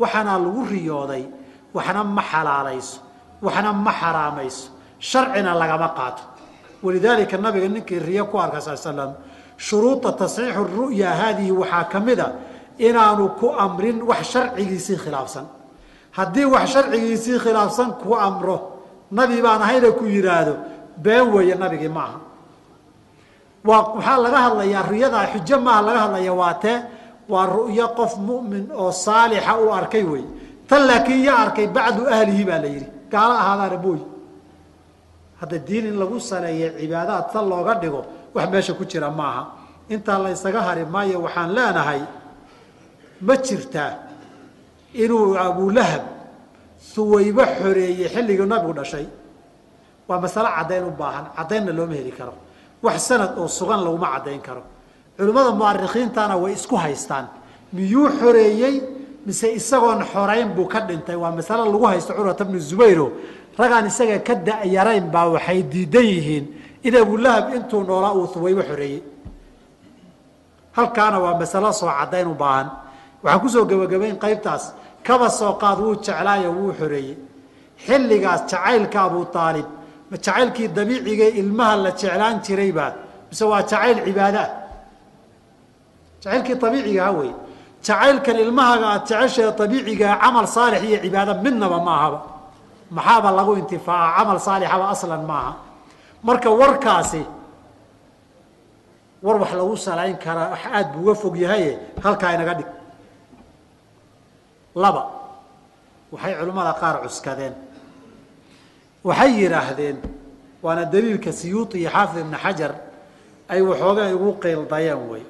Waxaanaa 0.00 0.38
lagu 0.38 0.62
riyooday 0.72 1.24
waxna 1.74 2.04
ma 2.04 2.22
xalaalayso 2.22 2.98
waxna 3.42 3.72
ma 3.72 3.92
xaraamayso 4.00 4.68
sharcina 4.98 5.54
lagama 5.54 5.88
qaato. 5.98 6.22
Walidaalika 6.82 7.36
nabiga 7.36 7.68
ninkii 7.68 7.98
riyo 7.98 8.24
ku 8.30 8.38
arka 8.38 8.60
sal 8.60 8.76
slam 8.78 9.12
shuruuda 9.56 10.12
tasxiixu 10.12 10.64
ru'ya 10.76 11.10
haadihi 11.20 11.52
waxaa 11.52 11.84
ka 11.92 12.00
mid 12.00 12.20
inaanu 12.78 13.28
ku 13.38 13.48
amrin 13.64 14.02
wax 14.02 14.22
sharcigiisii 14.32 14.96
khilaafsan. 15.04 15.46
Haddii 16.16 16.44
wax 16.44 16.64
sharcigiisii 16.74 17.38
khilaafsan 17.38 17.98
ku 18.02 18.14
amro 18.14 18.56
nabi 19.10 19.42
baan 19.42 19.62
ahayna 19.62 19.90
ku 19.92 20.04
yidhaahdo 20.04 20.54
been 20.96 21.26
weeye 21.32 21.54
nabigii 21.54 21.88
ma 21.88 22.02
aha. 22.04 22.18
Waxaa 23.64 24.18
laga 24.24 24.38
hadlayaa 24.46 24.82
ruyadaa 24.90 25.26
xujo 25.32 25.56
maaha 25.60 25.82
laga 25.82 26.00
hadlaya 26.04 26.32
waa 26.32 26.54
waa 27.28 27.46
ru'yo 27.46 27.88
qof 27.96 28.16
mu'min 28.18 28.68
oo 28.76 28.92
saalixa 28.92 29.56
uu 29.56 29.72
arkay 29.72 30.04
wey 30.04 30.24
tan 30.68 30.82
laakiin 30.88 31.24
ya 31.24 31.34
arkay 31.44 31.66
bacdu 31.76 32.02
ahlihi 32.08 32.44
baa 32.48 32.58
la 32.64 32.68
yidhi. 32.74 32.88
Gaalo 33.12 33.34
ahaadaana 33.42 33.78
mooy 33.84 34.00
hadda 35.40 35.58
diin 35.66 35.86
in 35.90 35.96
lagu 36.00 36.18
saleeya 36.20 36.68
cibaadaad 36.78 37.26
tan 37.32 37.44
looga 37.50 37.74
dhigo 37.82 38.00
wax 38.34 38.46
meesha 38.52 38.72
ku 38.74 38.84
jira 38.84 39.10
maaha. 39.10 39.42
Intaa 39.88 40.18
la 40.18 40.30
ysaga 40.30 40.60
hari 40.62 40.84
maayo 40.84 41.20
waxaan 41.26 41.50
leenahay 41.56 42.00
ma 43.20 43.34
jirtaa 43.36 43.92
inuu 45.02 45.36
abulahab 45.36 46.02
huwaybo 46.96 47.44
xoreeyey 47.60 48.08
xilligii 48.14 48.46
nabigu 48.52 48.72
dhashay. 48.78 49.06
Waa 50.08 50.20
masalo 50.20 50.48
caddayn 50.56 50.84
u 50.84 50.90
baahan 51.00 51.26
caddaynna 51.36 51.72
looma 51.72 51.94
heli 51.94 52.12
karo. 52.12 52.34
Wax 52.82 52.96
sanad 53.08 53.32
oo 53.38 53.48
sugan 53.48 53.80
laguma 53.84 54.08
caddayn 54.14 54.40
karo. 54.40 54.62
Culimmada 55.16 55.50
mu'arikhiintana 55.60 56.36
way 56.42 56.52
isku 56.52 56.76
haystaan. 56.76 57.26
Miyuu 57.72 58.08
xoreeyey 58.20 58.74
mise 59.26 59.48
isagoon 59.58 60.00
xorayn 60.12 60.48
buu 60.56 60.66
ka 60.68 60.80
dhintay. 60.80 61.16
Waa 61.16 61.30
masalo 61.32 61.64
lagu 61.72 61.84
haysto 61.86 62.12
curwata 62.14 62.44
bnu 62.44 62.58
zubayro 62.58 63.12
ragaan 63.58 63.86
isaga 63.86 64.18
ka 64.26 64.34
da'yarayn 64.34 65.10
baa 65.14 65.26
waxay 65.34 65.62
diidan 65.62 66.04
yihiin. 66.04 66.44
In 66.84 66.94
abulahab 66.96 67.54
intuu 67.56 67.82
noolaa 67.88 68.12
uu 68.14 68.26
huwaybo 68.26 68.62
xoreeyey 68.62 69.02
halkaana 70.76 71.18
waa 71.24 71.38
masalo 71.40 71.72
soo 71.72 71.88
caddayn 71.98 72.28
u 72.28 72.34
baahan. 72.34 72.68
Waxaan 73.22 73.40
ku 73.42 73.48
soo 73.48 73.64
gebagabayn 73.64 74.16
qaybtaas. 74.18 74.64
Kaba 75.06 75.28
soo 75.30 75.52
qaad 75.62 75.78
wuu 75.80 75.96
jeclaayo 76.04 76.50
wuu 76.52 76.72
xoreeyey. 76.80 77.16
Xilligaas 77.86 78.42
jacaylka 78.50 78.98
abu 79.08 79.26
aalib 79.34 79.66
ma 80.10 80.16
jacaylkii 80.16 80.68
dabiicigae 80.68 81.28
ilmaha 81.40 81.76
la 81.76 81.90
jeclaan 81.90 82.36
jiraybaa 82.46 82.92
mise 83.30 83.44
waa 83.50 83.62
jacayl 83.70 83.98
cibaadaah 84.06 84.48
jacaylkii 86.22 86.54
abiicigaha 86.68 87.10
wey 87.18 87.30
jacaylkan 87.86 88.36
ilmahaga 88.44 88.86
aad 88.94 89.02
jeceshae 89.08 89.48
abiicigaa 89.64 90.16
camal 90.22 90.46
saalix 90.56 90.82
iyo 90.88 90.98
cibaado 91.04 91.32
midnaba 91.44 91.78
ma 91.86 91.92
ahaba. 91.98 92.20
Maxaaba 92.96 93.28
lagu 93.38 93.52
intifaaca 93.60 94.16
camal 94.18 94.38
saalixaba 94.46 94.84
aslan 94.94 95.22
maaha 95.30 95.52
marka 96.26 96.48
warkaasi 96.60 97.22
war 99.24 99.36
wax 99.42 99.52
lagu 99.60 99.76
salayn 99.86 100.16
karaa 100.24 100.50
wax 100.52 100.62
aada 100.76 100.88
buu 100.92 101.02
uga 101.04 101.14
fog 101.22 101.36
yahaye 101.44 101.70
halkaa 102.04 102.32
inaga 102.36 102.54
dhig. 102.58 102.68
Laba 104.82 105.02
waxay 106.12 106.34
culimmada 106.38 106.72
qaar 106.80 106.96
cuskadeen. 107.04 107.54
Waxay 109.04 109.30
yidhaahdeen 109.40 109.96
waana 110.64 110.84
daliilka 110.92 111.32
siyuuti 111.32 111.76
iyo 111.80 111.90
xaafid 111.90 112.20
ibni 112.24 112.36
xajar 112.44 112.72
ay 113.52 113.60
waxoogaa 113.68 114.08
igu 114.16 114.30
qiildayeen 114.42 115.02
wey 115.10 115.22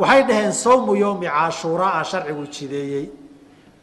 waxay 0.00 0.22
dhaheen 0.28 0.52
sawmu 0.64 0.92
yowmi 1.04 1.26
cashuuraa 1.36 2.02
sharcigu 2.10 2.44
jideeyey 2.54 3.06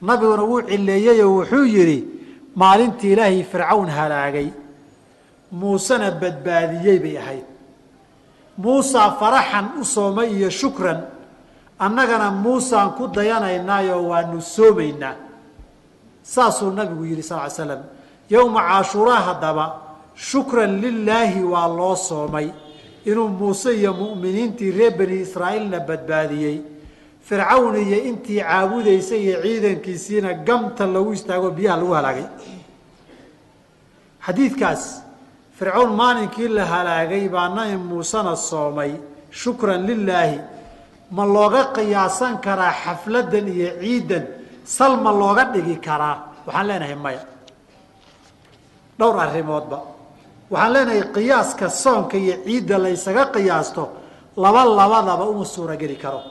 nabiguna 0.08 0.44
wuu 0.50 0.62
cileeyeyoo 0.70 1.32
wuxuu 1.38 1.66
yidhi 1.76 2.00
maalintii 2.62 3.12
ilaahay 3.14 3.44
fircawn 3.52 3.90
halaagay. 3.98 4.50
Muusena 5.60 6.12
badbaadiyey 6.22 7.00
bay 7.04 7.16
ahayd. 7.22 7.46
Muusaa 8.64 9.10
faraxan 9.20 9.66
u 9.82 9.86
soomay 9.86 10.30
iyo 10.38 10.50
shukran. 10.50 11.00
Annagana 11.86 12.28
muusaan 12.32 12.90
ku 12.98 13.04
dayanaynaayoo 13.16 14.04
waanu 14.12 14.42
soomaynaa. 14.42 15.16
Saasuu 16.34 16.72
nabigu 16.72 17.04
yidhi 17.06 17.24
sal 17.24 17.40
ly 17.46 17.50
slam 17.50 17.82
yowma 18.30 18.62
cashuuraa 18.70 19.22
haddaba 19.30 19.66
shukran 20.30 20.72
lilaahi 20.84 21.42
waa 21.54 21.68
loo 21.78 21.96
soomay 21.96 22.48
inuu 23.10 23.30
muuse 23.40 23.72
iyo 23.80 23.92
mu'miniintii 24.02 24.72
reer 24.78 24.94
bani 25.00 25.16
israa'iilna 25.26 25.80
badbaadiyey. 25.90 26.58
Fircawn 27.28 27.76
iyo 27.86 27.98
intii 28.10 28.42
caabudaysay 28.42 29.22
iyo 29.28 29.38
ciidankiisiina 29.44 30.34
gamta 30.48 30.84
lagu 30.94 31.12
istaago 31.18 31.50
biyaha 31.58 31.78
lagu 31.80 31.94
halaagay. 31.98 32.28
Xadiidkaas 34.26 34.84
fircawn 35.58 35.92
maalinkii 36.00 36.48
la 36.58 36.66
halaagay 36.66 37.26
baa 37.30 37.50
nabi 37.56 37.78
muusena 37.90 38.36
soomay 38.36 38.92
shukran 39.32 39.82
lilaahi 39.88 40.40
ma 41.16 41.24
looga 41.26 41.64
qiyaasan 41.76 42.34
karaa 42.46 42.74
xafladan 42.84 43.48
iyo 43.56 43.70
ciidan 43.82 44.24
sal 44.76 44.94
ma 45.04 45.12
looga 45.22 45.44
dhigi 45.54 45.76
karaa. 45.88 46.18
Waxaan 46.46 46.68
leenahay 46.68 46.96
maya 47.06 47.22
dhowr 49.00 49.18
arrimoodba 49.26 49.78
waxaan 50.52 50.72
leenahay 50.74 51.04
qiyaaska 51.16 51.70
soonka 51.70 52.18
iyo 52.18 52.36
ciidda 52.46 52.78
la 52.84 52.90
ysaga 52.90 53.24
qiyaasto 53.36 53.84
laba 54.44 54.62
labadaba 54.80 55.26
uma 55.32 55.46
suurageli 55.46 55.96
karo. 56.04 56.22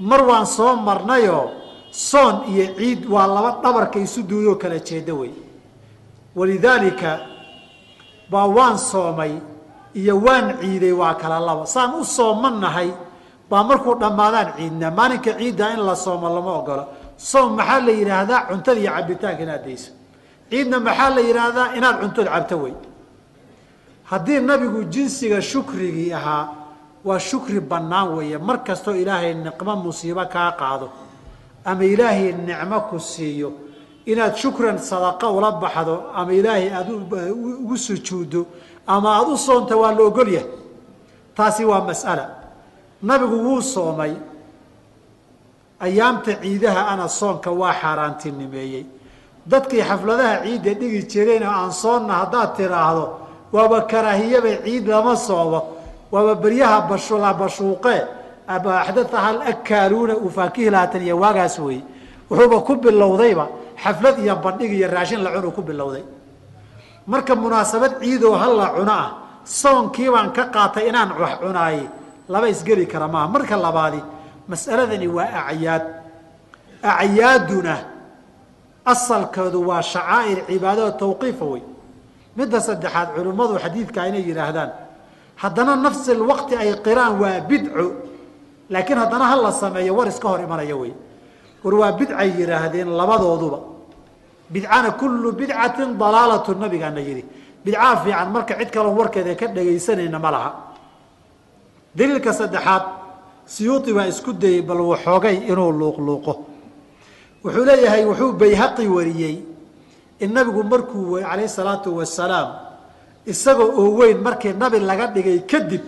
Mar 0.00 0.20
waan 0.28 0.46
soo 0.46 0.76
marnayoo 0.76 1.50
soon 1.90 2.34
iyo 2.52 2.64
ciid 2.78 3.00
waa 3.14 3.26
laba 3.26 3.50
dhabarka 3.62 3.98
isu 3.98 4.22
duuyoo 4.30 4.56
kala 4.62 4.78
jeeda 4.88 5.14
wey. 5.14 5.32
Walidaalika 6.36 7.10
baa 8.30 8.46
waan 8.56 8.78
soomay 8.78 9.32
iyo 9.94 10.14
waan 10.24 10.46
ciiday 10.60 10.92
waa 10.92 11.14
kala 11.14 11.40
laba. 11.40 11.66
Saan 11.66 11.94
u 12.00 12.04
soomanahay 12.04 12.90
baa 13.50 13.62
markuu 13.64 13.94
dhammaadaan 14.00 14.48
ciidna. 14.56 14.90
Maalinka 14.90 15.32
ciidda 15.38 15.72
in 15.74 15.80
la 15.86 15.94
soomo 15.96 16.28
lama 16.34 16.52
ogolo 16.60 16.84
soom 17.16 17.56
maxaa 17.56 17.80
la 17.86 17.92
yidhaahdaa 17.92 18.46
cuntada 18.48 18.80
iyo 18.80 18.90
cabitaanka 18.96 19.42
inaad 19.42 19.64
dayso? 19.66 19.90
Ciidna 20.50 20.76
maxaa 20.80 21.10
la 21.16 21.20
yidhaahdaa 21.20 21.68
inaad 21.78 21.96
cuntood 22.00 22.28
cabto 22.34 22.56
wey 22.62 22.74
haddii 24.12 24.40
nabigu 24.44 24.80
jinsiga 24.94 25.38
shukrigii 25.42 26.12
ahaa 26.12 26.44
waa 27.04 27.18
shukri 27.18 27.60
bannaan 27.60 28.08
weeye. 28.16 28.38
Mar 28.38 28.58
kastoo 28.64 28.94
ilaahay 29.02 29.34
niqmo 29.34 29.72
musiibo 29.84 30.24
kaa 30.34 30.52
qaado 30.60 30.88
ama 31.64 31.84
ilaahay 31.84 32.32
nicmo 32.32 32.78
ku 32.90 32.96
siiyo 33.00 33.50
inaad 34.06 34.34
shukran 34.36 34.78
sadaqa 34.78 35.26
ula 35.30 35.50
baxdo 35.62 35.96
ama 36.14 36.32
ilaahay 36.32 36.68
aada 36.76 36.92
ugu 37.62 37.76
sujuuddo 37.86 38.46
ama 38.86 39.08
aada 39.16 39.30
u 39.34 39.36
soonta 39.46 39.74
waa 39.76 39.92
la 39.96 40.02
ogolyahay 40.10 40.48
taasi 41.36 41.64
waa 41.64 41.80
mas'ala. 41.90 42.24
Nabigu 43.02 43.36
wuu 43.46 43.62
soomay. 43.62 44.14
Ayaamta 45.80 46.32
ciidaha 46.42 46.86
ana 46.92 47.08
soonka 47.08 47.50
waa 47.50 47.72
xaaraantinimeeyey. 47.80 48.84
Dadkii 49.46 49.82
xafladaha 49.82 50.42
ciidda 50.44 50.74
dhigi 50.80 51.02
jireen 51.10 51.42
oo 51.42 51.50
aan 51.50 51.72
soonna 51.72 52.12
haddaad 52.22 52.50
tiraahdo 52.56 53.04
waaba 53.52 53.80
karaahiyaba 53.90 54.62
ciid 54.64 54.86
lama 54.88 55.16
soomo 55.16 55.60
waaba 56.12 56.34
beryaha 56.34 56.78
bashuuqe 57.40 57.96
axdaaha 58.48 59.28
alakaaluuna 59.28 60.14
uu 60.16 60.30
faakihi 60.30 60.70
lahaatan 60.70 61.02
iyo 61.02 61.16
waagaas 61.18 61.58
weeye 61.58 61.82
wuxuuba 62.30 62.60
ku 62.66 62.74
bilowdayba 62.76 63.46
xaflad 63.82 64.18
iyo 64.18 64.36
bandhig 64.36 64.72
iyo 64.72 64.88
raashin 64.88 65.20
la 65.24 65.30
cunuu 65.34 65.52
ku 65.52 65.62
bilowday. 65.62 66.04
Marka 67.06 67.34
munaasabad 67.34 67.92
ciidoo 68.00 68.34
halla 68.42 68.66
cuno 68.76 68.92
ah 68.92 69.08
soonkii 69.44 70.10
baan 70.10 70.32
ka 70.32 70.44
qaatay 70.54 70.88
inaan 70.88 71.10
wax 71.18 71.32
cunaaye 71.42 71.84
laba 72.28 72.46
isgeli 72.48 72.86
kara 72.86 73.08
maaha. 73.08 73.28
Marka 73.28 73.56
labaadi 73.56 74.00
mas'aladani 74.48 75.06
waa 75.08 75.46
acyaad. 75.50 75.82
Acyaaduna 76.82 77.74
asalkeedu 78.84 79.58
waa 79.68 79.82
shacaa'ir 79.82 80.38
cibaadada 80.46 80.92
tawqiifa 80.92 81.44
wey 81.44 81.62
midda 82.36 82.58
saddexaad 82.60 83.08
culimmadu 83.16 83.54
xadiidka 83.64 84.00
inay 84.08 84.24
yidhaahdaan 84.28 84.70
haddana 85.42 85.76
nafsi 85.76 86.12
waqti 86.30 86.54
ay 86.62 86.70
qiraan 86.86 87.12
waa 87.22 87.40
bidco 87.50 87.84
laakiin 88.72 88.98
haddana 89.02 89.24
ha 89.30 89.36
la 89.36 89.52
sameeyo 89.52 89.92
war 89.98 90.08
iska 90.08 90.28
hor 90.28 90.40
imanaya 90.40 90.76
wey 90.76 90.92
war 91.64 91.74
waa 91.74 91.92
bidcay 91.92 92.28
yidhaahdeen 92.40 92.88
labadooduba. 93.00 93.58
Bidcana 94.52 94.90
kullu 95.00 95.32
bidcatin 95.32 95.90
dalaalatu 96.00 96.54
nabigaana 96.54 97.00
yidhi 97.00 97.24
bidcaa 97.64 97.96
fiican 98.04 98.28
marka 98.34 98.54
cid 98.58 98.70
kaloo 98.74 98.94
warkeeda 99.00 99.34
ka 99.40 99.46
dhagaysanayna 99.46 100.18
ma 100.18 100.30
laha. 100.34 100.50
Daliilka 101.96 102.32
saddexaad 102.32 102.84
siyuuti 103.46 103.92
baa 103.96 104.06
isku 104.12 104.32
dayey 104.32 104.62
bal 104.62 104.80
waxoogay 104.92 105.36
inuu 105.50 105.72
luuqluuqo. 105.80 106.32
Wuxuu 107.44 107.64
leeyahay 107.64 108.04
wuxuu 108.10 108.32
bayhaqi 108.32 108.86
wariyey 108.96 109.36
in 110.24 110.30
nabigu 110.36 110.62
markuu 110.72 111.20
calayh 111.28 111.48
salaatu 111.58 111.88
wasalaam 111.98 112.48
isagoo 113.32 113.70
oo 113.80 113.90
weyn 113.98 114.18
markii 114.26 114.52
nabi 114.62 114.78
laga 114.90 115.06
dhigay 115.14 115.38
kadib 115.50 115.82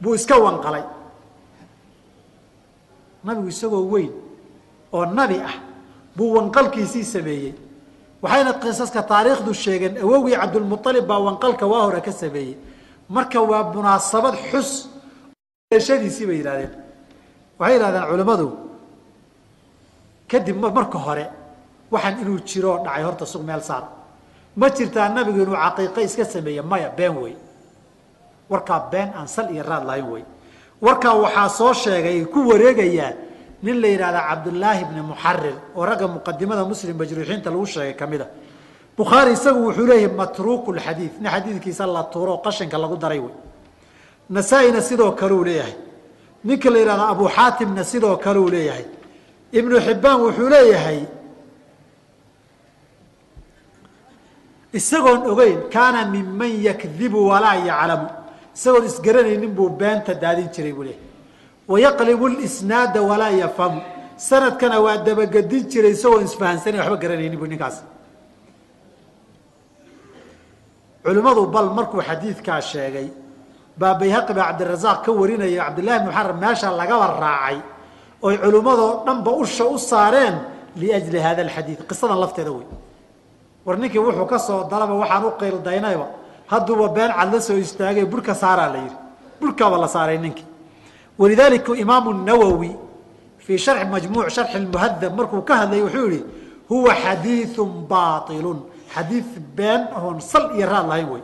buu 0.00 0.14
iska 0.18 0.36
wanqalay. 0.44 0.84
Nabigu 3.24 3.48
isagoo 3.54 3.84
weyn 3.92 4.12
oo 4.96 5.04
nabi 5.18 5.36
ah 5.50 5.56
buu 6.16 6.30
wanqalkiisii 6.36 7.04
sameeyey. 7.14 7.54
Waxayna 8.22 8.52
qisaska 8.62 9.02
taariikhdu 9.10 9.50
sheegeen 9.62 9.94
awowgii 10.04 10.36
cabdulmualib 10.40 11.04
baa 11.10 11.20
wanqalka 11.26 11.64
waa 11.72 11.82
hore 11.86 12.00
ka 12.06 12.12
sameeyey. 12.12 12.56
Marka 13.08 13.40
waa 13.50 13.62
munaasabad 13.74 14.34
xus 14.50 14.70
shadiisii 15.86 16.26
bay 16.28 16.36
yidhahdeen 16.40 16.72
waxay 17.58 17.74
yidhahdeen 17.76 18.04
culimmadu 18.10 18.48
kadib 20.30 20.56
marka 20.78 20.98
hore 21.06 21.24
waxaan 21.92 22.20
inuu 22.22 22.38
jiroo 22.48 22.78
dhacay 22.84 23.02
horta 23.02 23.26
sug 23.26 23.42
meel 23.42 23.60
saar. 23.62 23.84
Ma 24.56 24.68
jirtaa 24.70 25.08
nabigu 25.08 25.40
inuu 25.42 25.56
caqiiqo 25.56 26.00
iska 26.00 26.24
sameeye 26.24 26.62
maya 26.62 26.88
been 26.96 27.16
wey 27.22 27.34
warkaa 28.50 28.88
been 28.90 29.10
aan 29.16 29.28
sal 29.28 29.50
iyo 29.54 29.62
raad 29.62 29.84
lahayn 29.86 30.06
wey 30.12 30.24
warkaa 30.82 31.14
waxaa 31.14 31.48
soo 31.48 31.72
sheegay 31.72 32.24
ku 32.24 32.48
wareegayaa 32.48 33.12
nin 33.62 33.80
la 33.80 33.88
yidhahda 33.88 34.20
cabdullaahi 34.28 34.84
bni 34.84 35.02
muxarir 35.02 35.54
oo 35.76 35.84
ragga 35.84 36.06
muqadimada 36.08 36.64
muslim 36.64 36.96
majruuxiinta 36.96 37.50
lagu 37.50 37.66
sheegay 37.66 37.94
ka 37.94 38.06
mid 38.06 38.20
a 38.22 38.26
bukhaari 38.96 39.32
isagu 39.32 39.60
wuxuu 39.66 39.86
leeyahay 39.86 40.14
matruuku 40.16 40.72
lxadiid 40.72 41.12
nin 41.20 41.30
xadiidkiisa 41.30 41.86
la 41.86 42.02
tuuro 42.12 42.38
qashinka 42.44 42.78
lagu 42.78 42.96
daray 42.96 43.18
wey 43.18 43.34
nasaa-ina 44.30 44.80
sidoo 44.80 45.12
kale 45.12 45.32
uu 45.34 45.44
leeyahay. 45.44 45.74
Ninka 46.44 46.70
la 46.70 46.78
yidhahda 46.78 47.08
abu 47.08 47.28
xaatimna 47.28 47.84
sidoo 47.84 48.16
kale 48.16 48.38
uu 48.38 48.50
leeyahay. 48.50 48.84
Ibnu 49.52 49.80
xibbaan 49.80 50.20
wuxuu 50.20 50.48
leeyahay 50.48 51.00
isagoon 54.72 55.26
ogeyn 55.32 55.70
kaana 55.74 56.04
minman 56.14 56.52
yakdibu 56.68 57.28
walaa 57.30 57.56
yaclamu. 57.68 58.08
Isagoon 58.56 58.84
isgaranaynin 58.90 59.52
buu 59.54 59.70
beenta 59.70 60.14
daadin 60.14 60.48
jiray 60.54 60.72
buu 60.72 60.84
leehay 60.88 61.02
wayaqlibu 61.68 62.28
lisnaada 62.28 63.02
walaa 63.02 63.30
yafhamu 63.30 63.80
sanadkana 64.16 64.80
waa 64.80 64.96
dabagedin 65.06 65.64
jiray 65.72 65.92
isagoon 65.92 66.24
isfahansanan 66.24 66.80
waxba 66.80 66.96
garanaynin 66.96 67.38
bu 67.38 67.46
ninkaas. 67.46 67.76
Culimmadu 71.04 71.46
bal 71.54 71.70
markuu 71.78 72.00
xadiidkaa 72.08 72.60
sheegay 72.60 73.08
baa 73.80 73.94
bayhaqi 74.00 74.32
baa 74.34 74.48
cabdirasaaq 74.50 74.98
ka 75.04 75.12
warinaya 75.12 75.64
cabdillahi 75.64 75.98
bn 76.00 76.06
muxaram 76.08 76.38
meesha 76.44 76.68
lagaba 76.80 77.06
raacay 77.22 77.58
oy 78.26 78.34
culimmadoo 78.42 78.92
dhanba 79.06 79.30
usha 79.42 79.64
u 79.74 79.78
saareen 79.78 80.34
liajli 80.80 81.18
hada 81.26 81.42
alxadiid. 81.46 81.80
Qisadan 81.90 82.18
lafteeda 82.24 82.52
wey 82.58 82.66
war 83.68 83.76
ninkii 83.76 84.00
wuxuu 84.00 84.24
ka 84.32 84.38
soo 84.40 84.64
dalaba 84.70 84.94
waxaan 84.96 85.24
u 85.28 85.30
qiildaynayba 85.40 86.06
hadduuba 86.48 86.88
been 86.96 87.12
cad 87.12 87.28
la 87.32 87.40
soo 87.40 87.58
istaagay 87.60 88.04
burka 88.08 88.32
saaraa 88.34 88.68
la 88.72 88.78
yidhi. 88.84 88.96
Burkaaba 89.40 89.76
la 89.78 89.88
saaray 89.88 90.18
ninkii. 90.18 90.46
Walidaalika 91.18 91.76
imaamu 91.76 92.12
nawowi 92.26 92.70
fii 93.44 93.58
sharxi 93.58 93.84
majmuuc 93.92 94.28
sharxi 94.36 94.58
lmuhadab 94.58 95.12
markuu 95.18 95.42
ka 95.48 95.54
hadlayay 95.60 95.84
wuxuu 95.84 96.08
yihi 96.10 96.24
huwa 96.68 96.94
xadiiu 96.94 97.64
baailun 97.90 98.58
xadiid 98.94 99.26
been 99.56 99.82
oon 100.00 100.20
sal 100.20 100.44
iyo 100.56 100.66
raad 100.66 100.86
lahayn 100.88 101.08
wey 101.12 101.22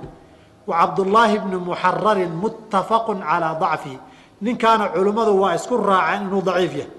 wa 0.68 0.74
cabdullaahi 0.80 1.38
bni 1.38 1.56
muxararin 1.56 2.32
muttafaqu 2.42 3.12
calaa 3.24 3.54
dacfihi. 3.62 3.98
Ninkaana 4.44 4.88
culimmadu 4.94 5.32
waa 5.40 5.54
isku 5.54 5.76
raaceen 5.76 6.22
inuu 6.28 6.42
daciif 6.42 6.72
yahay. 6.76 6.90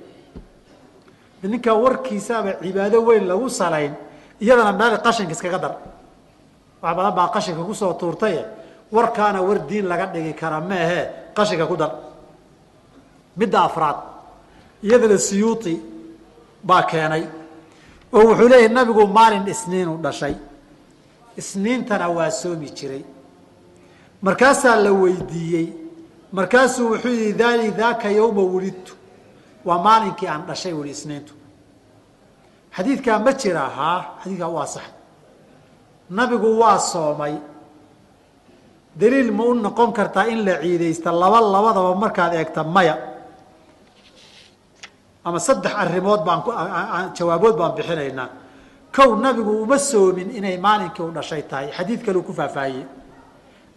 Ninkaa 1.44 1.74
warkiisaaba 1.84 2.52
cibaado 2.64 2.98
weyn 3.08 3.28
lagu 3.28 3.50
salayn 3.50 3.94
iyadana 4.42 4.72
meel 4.72 4.98
qashinka 5.06 5.32
iskaga 5.32 5.58
dar. 5.60 5.76
Wax 6.82 6.96
badan 6.98 7.16
baa 7.16 7.30
qashinka 7.36 7.64
ku 7.64 7.74
soo 7.74 7.94
tuurtaye 7.94 8.46
warkaana 8.92 9.42
war 9.42 9.60
diin 9.60 9.86
laga 9.88 10.06
dhigi 10.14 10.34
kara 10.34 10.60
meehe 10.62 11.02
qashinka 11.36 11.66
ku 11.68 11.76
dar. 11.76 11.92
Midda 13.38 13.64
afraad 13.64 13.98
iyadana 14.84 15.18
siyuuti 15.18 15.82
baa 16.64 16.84
keenay. 16.84 17.24
Oo 18.14 18.24
wuxuu 18.30 18.48
leeyahy 18.48 18.74
nabigu 18.74 19.08
maalin 19.08 19.48
isniinu 19.48 19.98
dhashay. 19.98 20.36
Isniintana 21.38 22.08
waa 22.10 22.32
soomi 22.32 22.70
jiray. 22.78 23.04
Markaasaa 24.22 24.76
la 24.76 24.92
weydiiyey. 24.92 25.68
Markaasuu 26.32 26.90
wuxuu 26.92 27.10
yihi 27.10 27.34
dali 27.34 27.72
daaka 27.72 28.10
yowma 28.10 28.42
wulidtu. 28.42 28.94
Waa 29.66 29.78
maalinkii 29.84 30.28
aan 30.28 30.46
dhashay 30.48 30.74
wuli 30.74 30.90
isniintu 30.90 31.34
xadiidkaa 32.76 33.20
ma 33.26 33.32
jira 33.42 33.66
haa 33.78 34.00
xadiidkaa 34.22 34.50
waa 34.58 34.66
sax. 34.76 34.84
Nabigu 36.10 36.50
waa 36.62 36.78
soomay. 36.80 37.36
Daliil 39.00 39.32
ma 39.32 39.44
u 39.44 39.54
noqon 39.54 39.92
kartaa 39.94 40.28
in 40.28 40.46
la 40.46 40.56
ciidaysta 40.62 41.12
laba 41.12 41.40
labadaba 41.42 41.96
markaad 41.96 42.34
eegta 42.34 42.64
maya. 42.64 42.96
Ama 45.26 45.40
saddex 45.40 45.74
arrimood 45.84 46.22
baan 46.28 46.42
jawaabood 47.18 47.56
baan 47.60 47.74
bixinaynaa. 47.78 48.30
Kow 48.96 49.16
nabigu 49.24 49.52
uma 49.64 49.78
soomin 49.80 50.30
inay 50.38 50.58
maalinkii 50.58 51.04
u 51.04 51.12
dhashay 51.12 51.42
tahay. 51.50 51.68
Xadiid 51.78 52.02
kaleu 52.06 52.24
ku 52.24 52.34
faahfaahiyey 52.34 52.86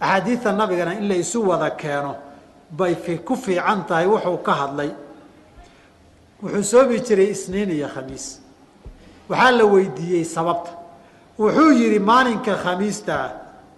axaadiidta 0.01 0.53
nabigana 0.53 0.92
in 1.01 1.09
la 1.09 1.14
isu 1.14 1.38
wada 1.49 1.70
keeno 1.70 2.14
bay 2.70 2.94
ku 3.26 3.34
fiican 3.36 3.80
tahay 3.88 4.07
wuxuu 4.07 4.38
ka 4.46 4.53
hadlay. 4.61 4.90
Wuxuu 6.42 6.62
soomi 6.62 7.01
jiray 7.07 7.30
isniin 7.34 7.70
iyo 7.70 7.88
khamiis 7.94 8.26
waxaa 9.31 9.51
la 9.59 9.64
weydiiyey 9.72 10.24
sababta. 10.24 10.70
Wuxuu 11.39 11.70
yidhi 11.81 11.99
maalinka 12.11 12.55
khamiista 12.64 13.16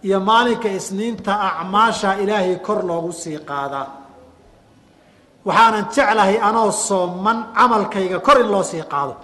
iyo 0.07 0.21
maalinka 0.21 0.69
isniinta 0.79 1.33
acmaasha 1.49 2.11
ilaahay 2.23 2.57
kor 2.67 2.81
loogu 2.89 3.13
sii 3.13 3.39
qaadaa 3.51 3.87
waxaanan 5.47 5.85
jeclahay 5.95 6.37
anoo 6.49 6.71
sooman 6.89 7.39
camalkayga 7.57 8.19
kor 8.27 8.39
in 8.41 8.49
loo 8.53 8.63
sii 8.63 8.83
qaado. 8.93 9.15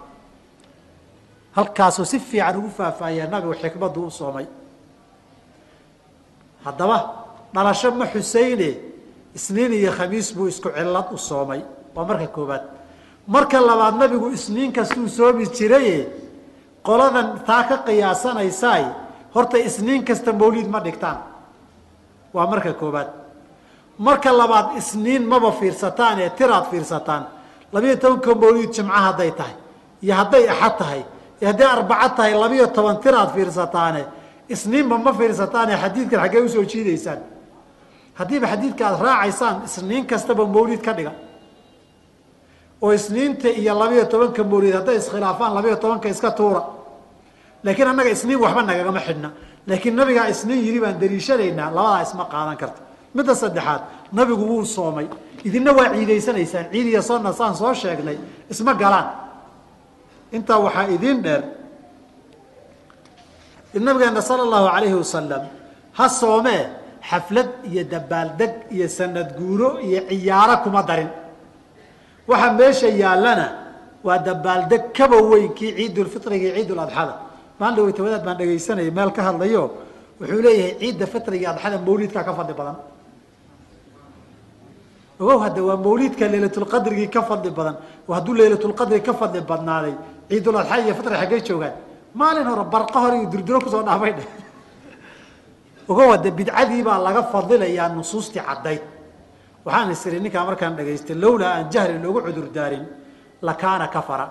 Halkaasuu 1.57 2.05
si 2.05 2.19
fiican 2.29 2.57
ugu 2.57 2.71
faahfaahiyaa 2.79 3.31
nabigu 3.33 3.55
xikmaddu 3.63 4.01
u 4.07 4.11
soomay. 4.11 4.47
Haddaba 6.65 6.99
dhalasho 7.55 7.91
ma 7.99 8.07
xuseyne 8.13 8.69
isniin 9.37 9.73
iyo 9.73 9.93
khamiis 9.93 10.29
buu 10.37 10.47
isku 10.49 10.69
cillad 10.77 11.09
u 11.13 11.19
soomay. 11.29 11.61
Waa 11.95 12.05
marka 12.09 12.27
koobaad 12.37 12.63
marka 13.27 13.61
labaad 13.61 13.95
nabigu 14.01 14.29
isniin 14.37 14.73
kastuu 14.73 15.09
soomi 15.09 15.47
jiraye 15.57 16.09
qoladan 16.87 17.29
taa 17.47 17.63
ka 17.69 17.77
qiyaasanaysaay 17.87 18.85
horta 19.35 19.59
isniin 19.59 20.05
kasta 20.05 20.33
mawliid 20.33 20.69
ma 20.75 20.81
dhigtaan. 20.85 21.19
Waa 22.35 22.47
marka 22.47 22.73
koobaad 22.73 23.09
marka 23.99 24.31
labaad 24.41 24.77
isniin 24.81 25.23
maba 25.27 25.51
fiirsataan 25.53 26.21
ee 26.21 26.31
tiraad 26.31 26.65
fiirsataan. 26.71 27.23
Labiyo 27.73 27.97
tobanka 27.97 28.35
mawliid 28.35 28.71
jimco 28.75 28.93
hadday 29.07 29.31
tahay 29.39 29.55
iyo 30.03 30.15
hadday 30.15 30.45
axad 30.49 30.75
tahay 30.79 31.03
iyo 31.41 31.47
hadday 31.51 31.67
arbaco 31.67 32.09
tahay 32.17 32.35
labiyo 32.35 32.67
toban 32.67 32.97
tiraad 33.05 33.31
fiirsataane 33.35 34.03
isniinba 34.49 34.99
ma 34.99 35.13
fiirsataane 35.13 35.75
xadiidkan 35.83 36.21
xaggee 36.23 36.41
u 36.47 36.49
soo 36.49 36.65
jiidaysaan. 36.73 37.19
Haddiiba 38.19 38.47
xadiidka 38.53 38.83
aad 38.89 39.01
raacaysaan 39.07 39.57
isniin 39.67 40.07
kastaba 40.07 40.47
mawliid 40.47 40.83
ka 40.87 40.93
dhiga 40.93 41.13
oo 42.83 42.91
isniinta 42.99 43.49
iyo 43.61 43.73
labiyo 43.81 44.05
tobanka 44.13 44.43
mawliid 44.45 44.75
hadday 44.79 44.97
iskhilaafaan 45.03 45.53
labiyo 45.57 45.77
tobanka 45.77 46.09
iska 46.09 46.31
tuura. 46.39 46.63
Laakiin 47.65 47.89
annaga 47.89 48.11
isniin 48.17 48.39
waxba 48.45 48.63
nagagama 48.63 49.01
xidhna. 49.07 49.29
Laakiin 49.69 49.95
nabigaa 49.97 50.27
isniin 50.35 50.61
yidhi 50.67 50.81
baan 50.85 50.97
daliishanaynaa 51.01 51.71
labadaa 51.77 52.03
isma 52.07 52.25
qaadan 52.33 52.57
karta. 52.63 52.81
Midda 53.15 53.35
saddexaad 53.43 53.81
nabigu 54.13 54.45
wuu 54.51 54.65
soomay. 54.65 55.07
Idinna 55.47 55.73
waa 55.79 55.89
ciidaysanaysaan 55.95 56.67
ciid 56.73 56.87
iyo 56.93 57.03
sonna 57.03 57.33
saan 57.33 57.55
soo 57.61 57.75
sheegnay 57.75 58.19
isma 58.53 58.73
galaan. 58.83 59.09
Intaa 60.37 60.59
waxaa 60.67 60.87
idiin 60.97 61.23
dheer 61.25 61.43
nabigeena 63.87 64.21
sala 64.23 64.43
allahu 64.47 64.67
alayhi 64.77 64.95
wasalam 65.03 65.43
ha 65.99 66.09
soomee 66.09 66.63
xaflad 67.11 67.49
iyo 67.71 67.83
dabaaldeg 67.93 68.53
iyo 68.75 68.89
sanad 68.89 69.29
guuro 69.39 69.69
iyo 69.87 70.01
ciyaaro 70.09 70.57
kuma 70.65 70.83
darin 70.89 71.11
waxa 72.29 72.49
meesha 72.59 72.89
yaallana 72.89 73.47
waa 74.07 74.19
dabaaldeg 74.19 74.83
kaba 74.97 75.17
weyn 75.31 75.53
kii 75.55 75.73
ciidulfitriga 75.79 76.47
iyo 76.49 76.55
ciiduladxada 76.59 77.15
maalin 77.61 77.77
dhaweyta 77.77 78.03
wadaad 78.03 78.25
baan 78.27 78.37
dhegaysanayay 78.41 78.91
meel 78.91 79.11
ka 79.17 79.23
hadlayo 79.29 79.63
wuxuu 80.21 80.43
leeyahay 80.47 80.75
ciidda 80.81 81.07
fitriga 81.07 81.47
adxada 81.53 81.79
mawliidkaa 81.87 82.25
ka 82.25 82.33
fadli 82.39 82.55
badan. 82.61 82.77
Ogow 85.21 85.39
hadda 85.45 85.61
waa 85.69 85.77
mawliidka 85.77 86.25
laylatulqadrigii 86.29 87.09
ka 87.11 87.23
fadli 87.23 87.51
badan. 87.51 87.77
Hadduu 88.09 88.35
laylatulqadri 88.35 89.01
ka 89.03 89.13
fadli 89.15 89.41
badnaaday 89.41 89.95
ciiduladxa 90.31 90.79
iyo 90.85 90.95
fitri 90.95 91.15
xaggay 91.21 91.41
joogaan 91.49 91.75
maalin 92.15 92.47
hore 92.47 92.65
barqa 92.75 92.99
hore 93.01 93.17
iyo 93.21 93.29
durduro 93.33 93.61
ku 93.61 93.69
soo 93.71 93.83
dhaafay. 93.83 94.13
Dheh 94.19 94.29
ogow 95.89 96.09
hadda 96.13 96.31
bidcadii 96.31 96.83
baa 96.83 96.99
laga 97.07 97.23
fadilayaa 97.33 97.89
nusuustii 97.97 98.41
caddayd 98.49 98.83
waxaan 99.67 99.91
is 99.91 100.03
iri 100.07 100.19
ninkaa 100.25 100.45
markaan 100.49 100.77
dhagaystay 100.79 101.17
lowlaa 101.25 101.53
aan 101.59 101.67
jahli 101.75 101.99
loogu 102.05 102.21
cudur 102.27 102.49
daarin 102.57 102.85
lakaana 103.43 103.87
kafara. 103.95 104.27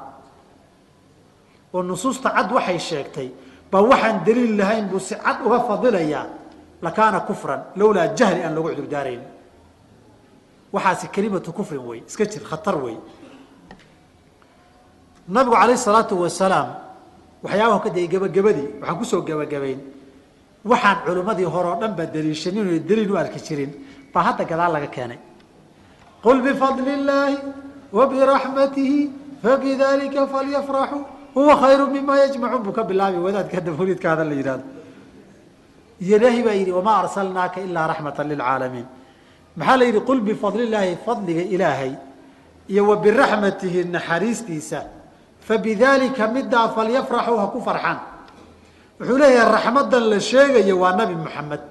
Oo 1.74 1.82
nusuusta 1.84 2.30
cad 2.36 2.50
waxay 2.58 2.80
sheegtay 2.90 3.30
baa 3.72 3.82
waxaan 3.92 4.24
daliil 4.26 4.54
lahayn 4.60 4.86
buu 4.92 5.00
si 5.08 5.16
cad 5.16 5.38
uga 5.46 5.60
fadilayaa 5.68 6.26
lakaana 6.86 7.20
kufran 7.28 7.62
lowlaa 7.80 8.08
jahli 8.20 8.40
aan 8.46 8.54
loogu 8.56 8.70
cudur 8.74 8.88
daarayn 8.94 9.22
waxaasi 10.74 11.08
kelimatu 11.16 11.52
kufrin 11.58 11.84
wey 11.90 12.00
iska 12.10 12.24
jir 12.32 12.44
khatar 12.50 12.76
wey. 12.84 12.98
Nabigu 15.28 15.56
calayh 15.62 15.78
salaatu 15.88 16.14
wasalaam 16.24 16.68
waxyaabaha 17.44 17.80
ka 17.84 17.90
dayay 17.96 18.08
gebagabadii 18.14 18.68
waxaan 18.80 18.98
ku 19.00 19.06
soo 19.12 19.22
gebagabayn 19.28 19.80
waxaan 20.72 20.98
culimmadii 21.06 21.48
hore 21.56 21.68
oo 21.74 21.78
dhan 21.82 21.92
ba 21.98 22.04
daliishanin 22.06 22.66
o 22.72 22.80
daliil 22.90 23.12
u 23.12 23.16
arki 23.18 23.40
jirin 23.48 23.72
baa 24.14 24.24
hadda 24.28 24.44
gadaal 24.52 24.72
laga 24.76 24.88
keenay 24.96 25.20
qul 26.26 26.38
bifadli 26.46 26.92
illaahi 27.00 27.38
wa 27.98 28.04
biraxmatihi 28.12 29.00
fabidalika 29.44 30.22
falyafraxuu 30.34 31.04
huwa 31.36 31.54
khayru 31.62 31.86
mima 31.96 32.14
yajmacuun 32.24 32.62
buu 32.66 32.72
ka 32.78 32.84
bilaabay 32.90 33.20
wadaadka 33.28 33.56
hadda 33.58 33.72
mawlidka 33.78 34.08
hada 34.12 34.24
la 34.30 34.36
yidhahdo 34.40 34.64
ilaahi 36.00 36.42
baa 36.48 36.56
yidhi 36.60 36.72
wamaa 36.78 36.98
arsalnaaka 37.04 37.58
ilaa 37.68 37.88
raxmata 37.92 38.24
lilcaalamiin 38.30 38.88
maxaa 39.58 39.78
la 39.80 39.86
yidhi 39.90 40.00
qul 40.10 40.20
bifadli 40.28 40.64
illaahi 40.68 40.94
fadliga 41.06 41.42
ilaahay 41.56 41.94
iyo 42.72 42.82
wa 42.90 42.96
biraxmatihi 43.04 43.84
naxariistiisa 43.96 44.80
fabidalika 45.48 46.24
midaa 46.36 46.68
falyafraxuu 46.76 47.38
ha 47.42 47.48
ku 47.54 47.60
farxaan 47.68 48.00
wuxuu 49.00 49.18
leeyahay 49.22 49.52
raxmadan 49.58 50.04
la 50.12 50.20
sheegayo 50.20 50.76
waa 50.84 50.96
nabi 51.00 51.16
moxamed 51.24 51.62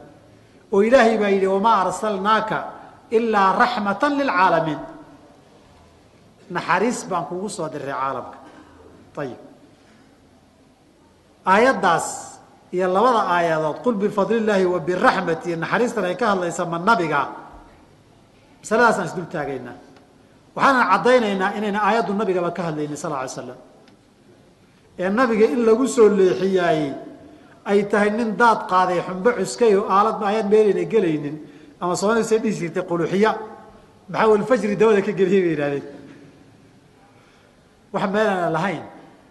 oo 0.72 0.80
ilaahay 0.88 1.16
baa 1.22 1.32
yidhi 1.36 1.46
wamaa 1.54 1.76
arsalnaaka 1.84 2.58
ilaa 3.18 3.50
raxmata 3.60 4.06
lilcaalamiin 4.18 4.80
naxariis 6.56 6.98
baan 7.10 7.24
kugu 7.30 7.48
soo 7.56 7.68
diray 7.72 7.94
caalamka. 8.00 8.38
Ayib 9.22 9.40
aayaddaas 11.52 12.06
iyo 12.74 12.86
labada 12.94 13.22
aayadood 13.34 13.78
qul 13.84 13.94
bifadli 14.02 14.36
illaahi 14.42 14.66
wa 14.74 14.78
biraxmati 14.88 15.46
iyo 15.50 15.56
naxariistan 15.62 16.04
ay 16.10 16.16
ka 16.20 16.26
hadlaysa 16.34 16.62
ma 16.72 16.78
nabiga. 16.88 17.20
Masaladaasaan 18.62 19.06
isdul 19.10 19.28
taagaynaa 19.34 19.76
waxaanan 20.56 20.86
caddaynaynaa 20.92 21.50
inayna 21.58 21.78
aayaddu 21.88 22.12
nabigaba 22.20 22.50
ka 22.56 22.62
hadlaynin 22.68 22.96
sal 22.96 23.12
ly 23.12 23.28
slam 23.28 23.58
ee 25.02 25.08
nabiga 25.18 25.44
in 25.54 25.60
lagu 25.68 25.84
soo 25.96 26.08
leexiyaayey 26.18 26.90
ay 27.70 27.78
tahay 27.90 28.10
nin 28.18 28.30
daad 28.40 28.60
qaaday 28.72 29.00
xumbo 29.06 29.30
cuskay 29.38 29.72
oo 29.78 29.84
aalad 29.96 30.18
aayad 30.28 30.46
meelayna 30.52 30.84
gelaynin 30.92 31.36
ama 31.84 31.94
soomaalisa 32.00 32.36
dhihi 32.42 32.54
jirtay 32.60 32.82
quluxiya. 32.90 33.30
Maxaa 34.08 34.28
walfajri 34.32 34.76
dawada 34.80 35.00
ka 35.06 35.12
geliyay 35.18 35.42
bay 35.44 35.52
yihahdeen 35.56 35.84
wax 37.92 38.04
meelana 38.14 38.50
lahayn. 38.56 38.82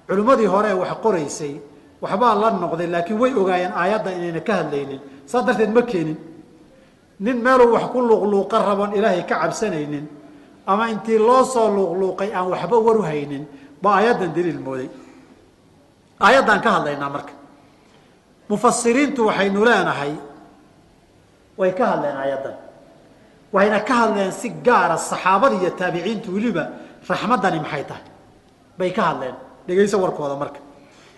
Culimmadii 0.07 0.45
hore 0.53 0.71
wax 0.81 0.91
qoraysay 1.03 1.53
waxbaa 2.01 2.35
la 2.41 2.47
noqday 2.63 2.87
laakiin 2.93 3.17
way 3.21 3.31
ogaayeen 3.41 3.73
aayadda 3.81 4.09
inayna 4.17 4.41
ka 4.47 4.53
hadlaynin. 4.59 4.99
Saas 5.25 5.45
darteed 5.45 5.71
ma 5.75 5.81
keenin. 5.81 6.17
Nin 7.19 7.37
meeluu 7.45 7.73
wax 7.75 7.85
ku 7.91 7.99
luuqluuqa 8.01 8.57
rabon 8.67 8.91
ilaahay 8.97 9.23
ka 9.29 9.35
cabsanaynin 9.41 10.05
ama 10.67 10.89
intii 10.93 11.17
loo 11.19 11.43
soo 11.53 11.67
luuqluuqay 11.75 12.29
aan 12.35 12.47
waxba 12.53 12.77
waru 12.85 13.01
haynin 13.09 13.43
ba 13.81 13.89
aayaddan 13.97 14.31
daliil 14.35 14.59
mooday. 14.59 14.89
Aayaddaan 16.19 16.61
ka 16.61 16.69
hadlaynaa 16.75 17.09
marka. 17.09 17.33
Mufasiriintu 18.49 19.25
waxaynu 19.27 19.59
leenahay 19.65 20.13
way 21.57 21.71
ka 21.73 21.85
hadleen 21.91 22.15
aayaddan 22.15 22.55
waxayna 23.53 23.79
ka 23.85 23.93
hadleen 23.93 24.31
si 24.31 24.49
gaara 24.49 24.97
saxaabada 24.97 25.55
iyo 25.55 25.69
taabiciintu 25.69 26.33
weliba 26.35 26.69
raxmaddani 27.09 27.59
maxay 27.59 27.83
tahay? 27.83 28.05
Bay 28.77 28.91
ka 28.91 29.01
hadleen. 29.09 29.35
Dhegayso 29.67 29.97
warkooda 30.01 30.35
marka. 30.35 30.59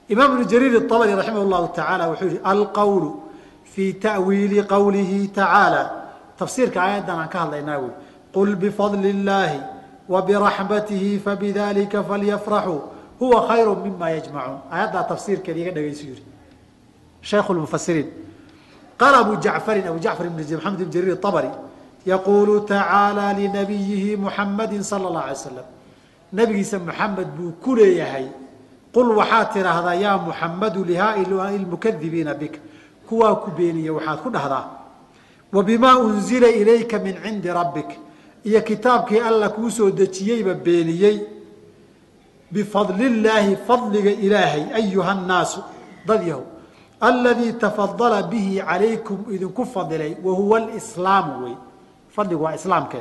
Imaam 0.10 0.34
ibnu 0.34 0.46
jariir 0.50 0.76
abari 0.78 1.16
raximah 1.16 1.46
llahu 1.46 1.68
tacaala 1.74 2.10
wuxuu 2.10 2.26
yihi 2.26 2.40
alqawlu 2.44 3.10
fii 3.64 3.94
ta'wiili 3.94 4.64
qawlihi 4.74 5.28
tacaala 5.34 5.82
tafsiirka 6.38 6.82
aayaddan 6.82 7.20
aan 7.20 7.30
ka 7.30 7.40
hadlaynaa 7.40 7.80
wey 7.80 7.94
qul 8.34 8.56
bifadli 8.56 9.10
illaahi 9.10 9.60
wa 10.08 10.22
fabidalika 11.26 12.04
falyafraxuu 12.04 12.82
huwa 13.20 13.48
khayru 13.48 13.76
mima 13.76 14.10
yajmacuun 14.10 14.60
aayaddaa 14.72 15.04
tafsiirkeeda 15.04 15.60
iga 15.60 15.72
dhegaysu 15.72 16.06
yihi 16.06 16.24
shaykhu 17.22 17.54
lmufasiriin 17.54 18.25
qaala 18.98 19.18
abu 19.20 19.42
jacfarin 19.42 19.88
abu 19.88 20.00
jacfar 20.00 20.30
maxamed 20.30 20.82
ibn 20.82 20.92
jariir 20.92 21.18
abari 21.24 21.50
yaquulu 22.06 22.66
tacaala 22.66 23.34
linabiyihi 23.34 24.16
muxamadi 24.18 24.84
sala 24.84 25.10
اllah 25.10 25.24
alay 25.26 25.36
slam 25.36 25.68
nabigiisa 26.34 26.80
muxamed 26.80 27.28
buu 27.38 27.52
ku 27.64 27.76
leeyahay 27.76 28.28
qul 28.94 29.08
waxaad 29.20 29.54
tidhaahdaa 29.54 29.96
yaa 29.96 30.18
muxamadu 30.18 30.84
lihaai 30.84 31.26
lmukadibiina 31.64 32.34
bika 32.34 32.60
kuwaa 33.10 33.36
ku 33.36 33.52
beeniye 33.52 33.90
waxaad 33.90 34.20
ku 34.24 34.30
dhahdaa 34.30 34.66
wa 35.54 35.64
bimaa 35.64 35.98
unzila 35.98 36.48
ilayka 36.48 37.00
min 37.00 37.16
cindi 37.24 37.50
rabbik 37.50 37.90
iyo 38.44 38.62
kitaabkii 38.62 39.20
alla 39.20 39.50
kuu 39.50 39.70
soo 39.70 39.92
dejiyeyba 39.92 40.54
beeniyey 40.54 41.20
bifadli 42.52 43.06
illaahi 43.06 43.58
fadliga 43.68 44.12
ilaahay 44.12 44.64
ayuha 44.80 45.14
nnaasu 45.14 45.60
dad 46.08 46.22
yahow 46.28 46.55
aladii 47.08 47.54
tafadala 47.54 48.24
bihi 48.24 48.60
calaykum 48.60 49.20
idinku 49.36 49.66
fadilay 49.66 50.16
wa 50.24 50.34
huwa 50.34 50.58
alslaamu 50.60 51.44
wey. 51.44 51.56
Fadligu 52.16 52.44
waa 52.44 52.56
islaamke. 52.56 52.98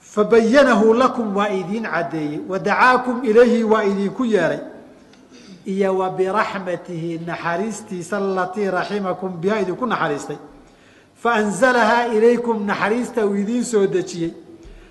Fabayanahu 0.00 0.94
lakum 0.94 1.36
waa 1.36 1.48
idiin 1.48 1.84
caddeeyey. 1.84 2.40
Wadacaakum 2.48 3.24
ilayhi 3.24 3.64
waa 3.64 3.84
idinku 3.84 4.24
yeeray. 4.24 4.58
Iyo 5.66 5.98
wa 5.98 6.10
biraxmatihi 6.10 7.18
naxariistiisa 7.26 8.16
alatii 8.16 8.70
raximakum 8.70 9.40
biha 9.40 9.60
idinku 9.60 9.86
naxariistay. 9.86 10.36
Faanzalahaa 11.22 12.06
ilaykum 12.06 12.66
naxariista 12.66 13.26
uu 13.26 13.34
idiin 13.36 13.64
soo 13.64 13.86
dejiyey. 13.86 14.32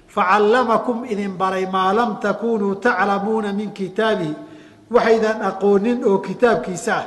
Facallamakum 0.07 1.05
idin 1.05 1.37
baray 1.37 1.65
maa 1.65 1.93
lam 1.93 2.19
takunuu 2.19 2.75
taclamuuna 2.75 3.53
min 3.53 3.71
kitaabihi 3.71 4.35
waxaydan 4.91 5.41
aqoonin 5.41 6.03
oo 6.03 6.17
kitaabkiisa 6.19 6.95
ah. 6.95 7.05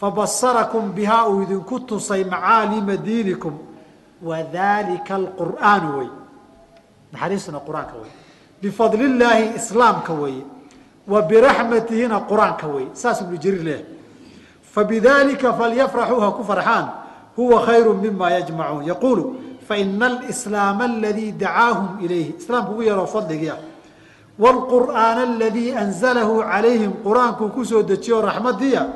Fabasarakum 0.00 0.92
bihaa 0.92 1.28
uu 1.28 1.42
idinku 1.42 1.80
tusay 1.80 2.24
macaalima 2.24 2.96
diinikum. 2.96 3.54
Wadalika 4.22 5.14
alqur'aanu 5.14 5.88
wey 5.98 6.10
naxariistuna 7.12 7.60
qur'aanka 7.60 7.94
wey 8.02 8.10
bifadli 8.62 9.04
illaahi 9.04 9.54
islaamka 9.56 10.12
weeye 10.12 10.44
wa 11.06 11.22
biraxmatihina 11.22 12.20
qur'aanka 12.30 12.66
wey 12.66 12.86
saas 12.92 13.20
ibnu 13.20 13.38
jariir 13.38 13.62
leeyahay. 13.62 13.86
Fabidalika 14.74 15.52
falyafraxuu 15.54 16.20
ha 16.20 16.30
ku 16.32 16.42
farxaan. 16.44 16.86
Huwa 17.36 17.62
khayru 17.66 17.94
mima 17.94 18.30
yajmacuun. 18.30 18.86
Yaquulu 18.86 19.24
faina 19.68 20.06
alislaama 20.06 20.84
aladii 20.84 21.32
dacaahum 21.32 22.02
ilayhi. 22.04 22.34
Islaamku 22.38 22.72
ugu 22.72 22.82
yaroo 22.82 23.06
fadligii 23.06 23.52
wlqur'aana 24.38 25.22
aladii 25.22 25.72
anzalahu 25.72 26.42
calayhim 26.42 26.92
qur'aankuu 27.04 27.48
ku 27.54 27.64
soo 27.64 27.82
dejiyo 27.82 28.20
raxmadiia 28.22 28.88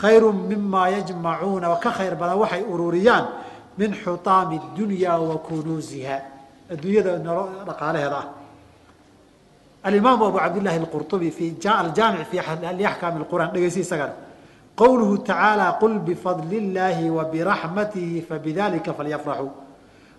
khayru 0.00 0.32
mima 0.32 0.88
yajmacuuna 0.90 1.70
oo 1.70 1.80
ka 1.80 1.90
khayr 1.90 2.16
badan 2.16 2.38
waxay 2.38 2.62
ururiyaan 2.64 3.26
min 3.78 3.92
xutaami 3.92 4.60
dunya 4.76 5.18
wa 5.20 5.36
kunuuziha 5.38 6.18
adduunyada 6.72 7.18
dhaqaalaheeda 7.68 8.16
ah 8.16 8.26
alimaamu 9.84 10.24
abu 10.26 10.38
cabdillahi 10.38 10.78
alqurطubi 10.80 11.30
fi 11.30 11.56
aljaamic 11.68 12.26
fi 12.30 12.40
liaxkaami 12.76 13.24
qur'an 13.30 13.52
dhegeysi 13.52 13.80
isagana 13.80 14.14
qowluhu 14.76 15.18
tacaala 15.18 15.76
qul 15.80 15.98
bifadli 15.98 16.56
illaahi 16.56 17.10
wa 17.10 17.24
fabidalika 18.28 18.94
falyafraxuu 18.94 19.66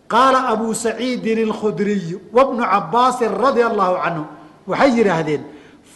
qaala 0.07 0.47
abu 0.47 0.73
saciidin 0.73 1.49
اlkhudriyu 1.49 2.21
wabnu 2.34 2.63
cabaasin 2.63 3.30
radia 3.36 3.67
allahu 3.67 3.95
canhu 4.03 4.25
waxay 4.68 4.91
yidhaahdeen 4.99 5.43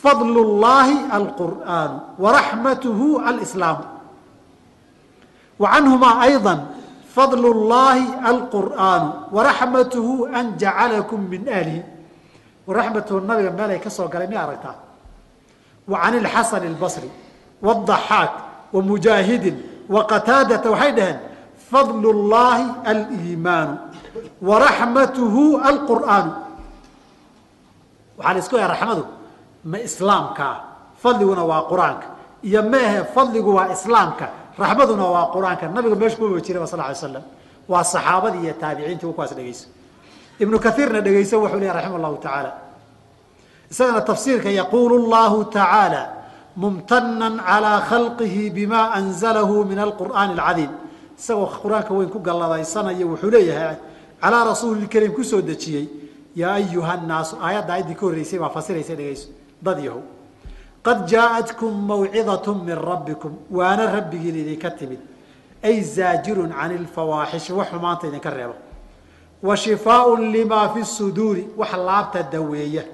fadl 0.02 0.36
اllaahi 0.48 0.98
alqur'aanu 1.20 1.96
waraxmatuhu 2.24 3.08
alslaamu 3.32 3.86
wa 5.62 5.68
canhumaa 5.74 6.16
ayضa 6.28 6.56
fadl 7.16 7.44
اllaahi 7.56 8.06
alqur'aanu 8.32 9.08
waraxmatuhu 9.36 10.32
an 10.34 10.56
jacalakum 10.58 11.20
min 11.30 11.46
ahlihi 11.46 11.84
waraxmatuhu 12.68 13.20
nabiga 13.28 13.52
meelay 13.52 13.80
ka 13.84 13.90
soo 13.90 14.08
galay 14.08 14.28
miya 14.32 14.48
aragtaa? 14.48 14.76
Wa 15.92 15.98
can 16.08 16.14
اlxasan 16.24 16.64
اlbasri 16.72 17.10
wamujaahidin 18.74 19.56
waqataadata 19.92 20.72
waxay 20.72 20.92
dhaheen 20.96 21.20
fadl 21.72 22.04
اllaahi 22.16 22.66
aliimaanu 22.92 23.76
waraxmatuhu 24.42 25.60
alqur'aanu 25.72 26.32
waxaa 28.22 28.34
la 28.34 28.40
isku 28.40 28.56
yaha 28.62 28.70
raxmadu 28.74 29.04
ma 29.66 29.78
islaamkaa 29.80 30.56
fadliguna 31.02 31.44
waa 31.44 31.66
qur'aanka. 31.72 32.08
Iyo 32.44 32.62
maehe 32.64 33.04
fadligu 33.16 33.50
waa 33.58 33.74
islaamka 33.74 34.30
raxmaduna 34.58 35.06
waa 35.06 35.26
qur'aanka. 35.34 35.68
Nabiga 35.74 35.96
meeshu 35.96 36.18
kuba 36.18 36.42
jiraba 36.42 36.68
sal 36.68 36.82
slam 36.96 37.24
waa 37.68 37.84
saxaabadii 37.84 38.42
iyo 38.46 38.54
taabiciintii 38.62 39.14
kuwaas 39.14 39.34
dhegeyso 39.36 39.68
ibnu 40.40 40.60
kaiirna 40.60 41.02
dhegeyso 41.02 41.42
wuxuu 41.42 41.60
leeya 41.60 41.74
raxima 41.74 41.98
llahu 41.98 42.18
tacaala 42.18 42.52
isagana 43.72 44.02
tafsiirka 44.02 44.50
yaquulu 44.50 45.08
llahu 45.08 45.46
tacaala 45.46 46.10
mumtanan 46.58 47.38
calaa 47.40 47.80
khalqihi 47.90 48.50
bima 48.50 48.92
anzalahu 48.94 49.66
min 49.66 49.80
alqur'aani 49.80 50.34
alcadiim. 50.38 50.72
Isagoo 51.18 51.50
qur'aanka 51.64 51.94
weyn 51.94 52.10
ku 52.10 52.20
galladaysanaya 52.20 53.06
wuxuu 53.06 53.30
leeyahay 53.30 53.78
calaa 54.22 54.44
rasuuli 54.52 54.88
karim 54.88 55.14
ku 55.14 55.24
soo 55.24 55.42
dejiyey 55.42 55.86
yaa 56.37 56.55
ayuha 56.55 56.97
nnaasu 56.97 57.37
aayadda 57.43 57.73
ayaddii 57.75 57.95
ka 57.95 58.07
horreysay 58.07 58.39
baa 58.39 58.49
fasiraysa 58.49 58.95
dhegayso 58.95 59.29
dad 59.63 59.79
yahow 59.85 60.03
qad 60.83 61.07
jaaءatkum 61.09 61.87
mawcidaة 61.87 62.47
min 62.65 62.77
rabbikum 62.77 63.33
waana 63.51 63.93
rabbigiin 63.97 64.37
idinka 64.37 64.71
timid 64.71 64.99
ay 65.63 65.81
zaajirun 65.83 66.51
can 66.51 66.71
اlfawaaxishi 66.79 67.53
wax 67.53 67.69
xumaanta 67.71 68.07
idinka 68.07 68.31
reebo 68.31 68.55
wa 69.43 69.57
shifaaء 69.57 70.17
lima 70.33 70.69
fi 70.75 70.85
suduuri 70.85 71.49
wax 71.57 71.73
laabta 71.73 72.23
daweeya 72.23 72.85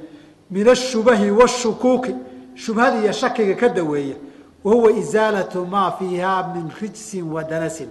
min 0.50 0.68
ashubahi 0.68 1.30
wاshukuuki 1.30 2.14
shubhada 2.54 3.02
iyo 3.02 3.12
shakiga 3.12 3.54
ka 3.54 3.68
daweeya 3.68 4.16
wa 4.64 4.72
huwa 4.72 4.92
isaalaةu 4.92 5.66
maa 5.66 5.90
fiiha 5.90 6.52
min 6.54 6.70
rijsin 6.80 7.32
wa 7.32 7.44
danasin 7.44 7.88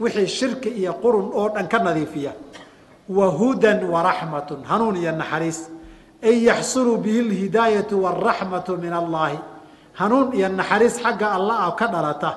wixii 0.00 0.26
shirki 0.26 0.68
iyo 0.68 0.92
qurun 0.94 1.30
oo 1.34 1.48
dhan 1.48 1.68
ka 1.68 1.78
nadiifiya 1.78 2.32
wahudan 3.09 3.85
waraxmatun 3.85 4.65
hanuun 4.65 4.97
iyo 4.97 5.11
naxariis. 5.11 5.69
Ay 6.23 6.45
yaxsulu 6.49 6.97
bihi 6.97 7.21
lhidaayatu 7.21 8.01
waraxmatu 8.01 8.77
min 8.77 8.93
allahi. 8.93 9.37
Hanuun 9.93 10.33
iyo 10.33 10.49
naxariis 10.49 10.97
xagga 10.97 11.37
alla 11.37 11.53
a 11.53 11.67
ah 11.69 11.71
ka 11.75 11.87
dhalata. 11.87 12.31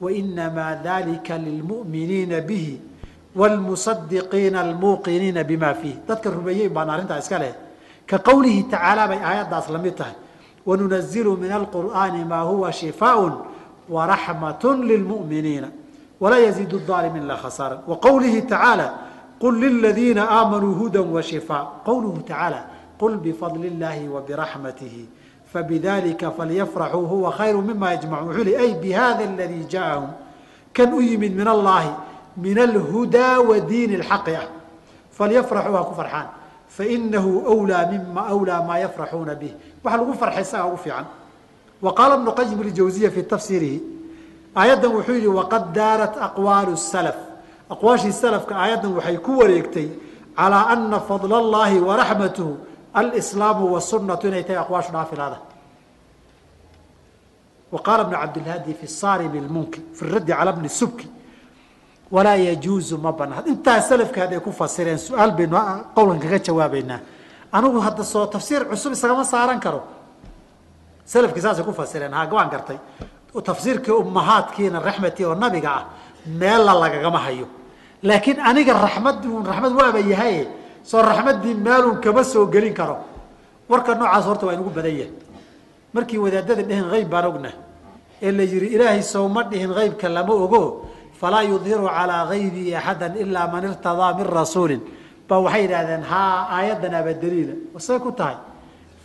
Wainamaa 0.00 0.76
dalika 0.84 1.38
lilmu'miniina 1.38 2.40
bihi 2.44 2.80
wlmusadiqiina 3.34 4.60
almuuqiniina 4.60 5.44
bima 5.44 5.74
fiih 5.74 6.04
dadka 6.06 6.30
rumeeyeyn 6.30 6.70
baan 6.72 6.90
arrintaa 6.90 7.18
iska 7.18 7.38
leh 7.38 7.54
ka 8.06 8.18
qowlihi 8.18 8.70
tacaala 8.70 9.08
bay 9.08 9.18
aayaddaas 9.18 9.70
la 9.70 9.78
mid 9.78 9.94
tahay. 9.96 10.14
Wanunazilu 10.66 11.36
min 11.36 11.50
alqur'aani 11.52 12.24
maa 12.24 12.44
huwa 12.44 12.72
shifaaءun 12.72 13.34
waraxmat 13.88 14.62
lilmu'miniina. 14.64 15.68
Walaa 16.20 16.38
yaziid 16.38 16.72
alimiin 16.90 17.24
ilaa 17.24 17.36
khasaara 17.36 17.82
wa 17.86 17.96
tacaala 17.96 19.03
qul 19.39 19.59
liladiina 19.59 20.27
aamanuu 20.29 20.73
huda 20.73 21.01
washifaa 21.01 21.81
qowluhu 21.85 22.21
tacaalى 22.21 22.61
qul 22.99 23.17
bifadli 23.17 23.69
اllahi 23.71 24.07
wabiraxmatihi 24.07 25.09
fabidalika 25.53 26.31
falyafraxuu 26.31 27.05
huwa 27.07 27.31
khayru 27.31 27.61
mima 27.61 27.93
yajmacuun 27.93 28.27
wuxuu 28.27 28.43
li 28.43 28.55
ay 28.55 28.73
bihada 28.73 29.23
aladii 29.23 29.65
jaaahum 29.69 30.09
kan 30.73 30.93
u 30.93 31.01
yimid 31.01 31.35
min 31.35 31.47
allahi 31.47 31.89
min 32.37 32.59
alhudaa 32.59 33.39
wa 33.39 33.59
diini 33.59 33.95
اlxaqi 34.01 34.35
ah 34.35 34.47
falyafraxuu 35.11 35.73
ha 35.75 35.83
ku 35.83 35.95
farxaan 35.95 36.27
fainahu 36.67 37.63
wlaa 37.63 37.85
mima 37.91 38.33
wlaa 38.33 38.61
maa 38.63 38.77
yafraxuuna 38.77 39.35
bih 39.35 39.53
waxa 39.83 39.97
lagu 39.97 40.13
farxay 40.13 40.41
isagaa 40.41 40.67
ugu 40.67 40.77
fiican 40.77 41.05
wa 41.81 41.93
qaala 41.93 42.15
ibnu 42.15 42.31
qayim 42.31 42.59
اljawziya 42.61 43.11
fi 43.11 43.23
tafsiirihi 43.23 43.79
aayaddan 44.55 44.91
wuxuu 44.91 45.15
yihi 45.15 45.27
waqad 45.27 45.73
daarat 45.73 46.13
aqwaalu 46.27 46.77
salaf 46.77 47.22
aqwaashii 47.74 48.12
salafka 48.12 48.54
aayaddan 48.56 48.92
waxay 48.98 49.16
ku 49.26 49.38
wareegtay 49.40 49.88
calaa 50.36 50.68
ana 50.74 51.00
fadla 51.00 51.36
allahi 51.38 51.80
waraxmatuhu 51.88 52.52
alslaamu 52.94 53.72
wasunatu 53.74 54.28
inay 54.28 54.42
tahay 54.42 54.60
aqwaashu 54.64 54.92
dhaafilaada 54.92 55.38
wa 57.72 58.04
bnu 58.04 58.16
cabdilhaadi 58.22 58.74
fi 58.74 58.86
saarimi 58.86 59.40
lmunki 59.40 59.80
fi 59.96 60.04
raddi 60.14 60.32
cala 60.32 60.52
bni 60.52 60.68
subki 60.68 61.08
walaa 62.10 62.36
yajuuzu 62.36 62.98
ma 62.98 63.12
banaan 63.12 63.46
intaa 63.46 63.80
salafka 63.80 64.20
hadday 64.20 64.40
ku 64.40 64.52
fasireen 64.52 64.98
su'aal 64.98 65.32
baynu 65.38 65.56
qowlkan 65.96 66.20
kaga 66.20 66.38
jawaabeynaa 66.38 67.00
anigu 67.52 67.80
hadda 67.80 68.04
soo 68.04 68.26
tafsiir 68.26 68.64
cusub 68.68 68.92
isagama 68.92 69.24
saaran 69.24 69.60
karo. 69.60 69.82
Salafkii 71.04 71.40
saasay 71.40 71.64
ku 71.64 71.72
fasireen 71.72 72.12
ha 72.12 72.26
waan 72.30 72.50
gartay. 72.50 72.78
Tafsiirkii 73.50 73.92
ummahaadkiina 73.92 74.78
raxmatii 74.80 75.24
oo 75.24 75.34
nabiga 75.34 75.70
ah 75.78 75.84
meella 76.26 76.72
lagagama 76.74 77.18
hayo 77.18 77.46
laakiin 78.04 78.38
aniga 78.40 78.72
raxmad 78.76 79.24
raxmad 79.24 79.72
waaba 79.72 80.00
yahay. 80.00 80.46
Soo 80.84 81.02
raxmaddii 81.02 81.54
meelun 81.56 82.00
kama 82.00 82.22
soo 82.24 82.46
gelin 82.52 82.74
karo. 82.74 82.96
Warka 83.68 83.94
noocaas 83.94 84.24
horta 84.28 84.46
waa 84.46 84.54
inugu 84.54 84.70
badan 84.70 84.94
yahay. 85.00 85.12
Markii 85.94 86.18
wadaadada 86.18 86.62
dhehen 86.62 86.88
hayb 86.92 87.08
baan 87.08 87.24
ogna. 87.24 87.50
Ee 88.20 88.32
la 88.32 88.42
yihi 88.42 88.66
ilaahay 88.76 89.02
sowma 89.02 89.44
dhihin 89.44 89.72
haybka 89.72 90.08
lama 90.08 90.34
ogo. 90.34 90.62
Falaa 91.20 91.42
yudhiru 91.42 91.88
calaa 91.88 92.28
haybihi 92.28 92.76
axada 92.76 93.16
ilaa 93.16 93.48
man 93.48 93.64
irtadaa 93.64 94.12
min 94.18 94.26
rasuulin. 94.26 94.80
Ba 95.28 95.40
waxay 95.40 95.62
yidhahdeen 95.62 96.02
haa 96.02 96.48
aayaddan 96.56 96.92
daliila. 97.22 97.54
Wasay 97.74 97.98
ku 98.04 98.12
tahay. 98.12 98.36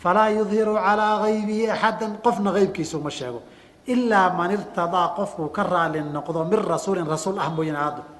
Falaa 0.03 0.29
yudhiru 0.35 0.75
calaa 0.75 1.23
haybihi 1.23 1.71
axadan 1.71 2.19
qofna 2.23 2.51
haybkiisa 2.51 2.97
uma 2.99 3.09
sheego. 3.09 3.39
Ilaa 3.87 4.35
man 4.35 4.51
irtadaa 4.51 5.15
qofkuu 5.15 5.47
ka 5.55 5.63
raali 5.63 6.03
noqdo 6.03 6.43
min 6.43 6.59
rasuulin 6.59 7.07
rasuul 7.07 7.39
ah 7.39 7.49
mooyane 7.49 7.79
aado 7.79 8.18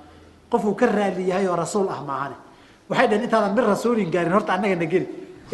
qofkuu 0.51 0.75
ka 0.79 0.85
raali 0.85 1.23
yahay 1.29 1.47
oo 1.47 1.55
rasuul 1.55 1.87
ah 1.89 2.01
maahane 2.09 2.35
waxay 2.89 3.07
dhaheen 3.07 3.23
intaadan 3.23 3.53
min 3.57 3.65
rasuulin 3.73 4.09
gaarin 4.13 4.33
horta 4.33 4.53
annaga 4.53 4.75
na 4.75 4.85
geli 4.85 5.07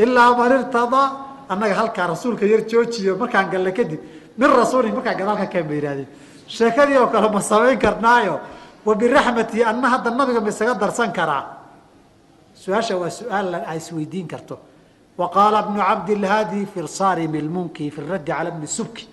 ilaa 0.04 0.30
man 0.38 0.52
irtadaa 0.60 1.08
annaga 1.50 1.74
halkaa 1.82 2.08
rasuulka 2.14 2.46
yar 2.46 2.62
joojiyo 2.72 3.16
markaan 3.22 3.50
galle 3.54 3.72
kadib 3.78 4.00
min 4.38 4.50
rasuulin 4.62 4.94
markaa 4.98 5.16
gadaal 5.20 5.38
ka 5.42 5.46
keen 5.54 5.66
ba 5.68 5.74
yidhahdeen 5.74 6.08
sheekadii 6.48 6.98
oo 6.98 7.08
kale 7.08 7.28
ma 7.36 7.42
samayn 7.42 7.80
karnaayo. 7.80 8.40
Wa 8.86 8.94
biraxmatii 8.96 9.64
anna 9.66 9.88
hadda 9.90 10.10
nabiga 10.14 10.42
ma 10.46 10.50
isaga 10.54 10.74
darsan 10.78 11.10
karaa? 11.18 11.44
Su'aasha 12.54 12.94
waa 13.02 13.10
su'aal 13.10 13.56
a 13.66 13.74
isweydiin 13.76 14.28
karto. 14.28 14.60
Wa 15.18 15.26
qaala 15.34 15.64
bnu 15.66 15.80
cabdilhaadi 15.82 16.66
fi 16.72 16.80
saarimi 16.88 17.42
lmunki 17.42 17.90
fi 17.90 18.02
raddi 18.02 18.32
cala 18.32 18.52
bni 18.52 18.68
subki 18.68 19.08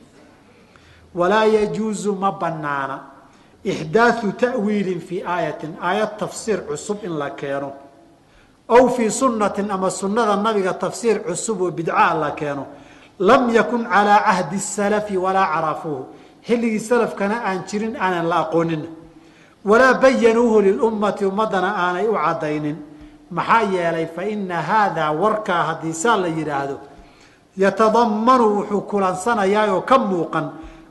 walaa 1.14 1.44
yajuuzu 1.56 2.12
ma 2.22 2.30
banaana 2.32 2.96
ixdaathu 3.64 4.32
ta'wiilin 4.32 5.01
fii 5.01 5.22
aayatin 5.26 5.76
aayad 5.80 6.18
tafsiir 6.18 6.60
cusub 6.68 7.05
in 7.05 7.18
la 7.18 7.30
keeno 7.30 7.72
aw 8.68 8.89
fii 8.89 9.10
sunnatin 9.10 9.70
ama 9.70 9.90
sunnada 9.90 10.36
nabiga 10.36 10.72
tafsiir 10.74 11.22
cusub 11.26 11.60
oo 11.62 11.70
bidcaa 11.70 12.14
la 12.14 12.30
keeno 12.30 12.66
lam 13.18 13.51
yakun 13.55 13.84
calaa 13.86 14.20
cahdi 14.26 14.59
salafi 14.59 15.16
walaa 15.16 15.47
carafuuhu 15.55 16.06
xilligii 16.47 16.80
salafkana 16.80 17.36
aan 17.47 17.62
jirin 17.68 17.94
aanan 17.97 18.26
la 18.28 18.36
aqoonin 18.44 18.82
walaa 19.64 19.94
bayanuuhu 19.94 20.60
lilummati 20.60 21.24
ummadana 21.24 21.70
aanay 21.84 22.06
u 22.09 22.14
caddaynin 22.24 22.76
maxaa 23.30 23.62
yeelay 23.74 24.06
fa 24.14 24.22
ina 24.24 24.62
haadaa 24.70 25.10
warkaa 25.22 25.62
haddii 25.68 25.93
saa 25.94 26.16
la 26.16 26.28
yidhaahdo 26.28 26.76
yatadamanu 27.56 28.44
wuxuu 28.56 28.80
kulansanayaa 28.90 29.70
oo 29.74 29.82
ka 29.90 29.98
muuqan 29.98 30.47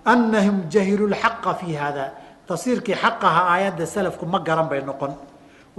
anahum 0.05 0.57
jahiluu 0.73 1.07
lxaqa 1.13 1.53
fii 1.59 1.75
hada 1.83 2.05
tafsiirkii 2.51 2.95
xaqaha 3.03 3.41
aayadda 3.53 3.85
salafku 3.95 4.25
ma 4.25 4.39
garan 4.47 4.67
bay 4.71 4.81
noqon. 4.89 5.11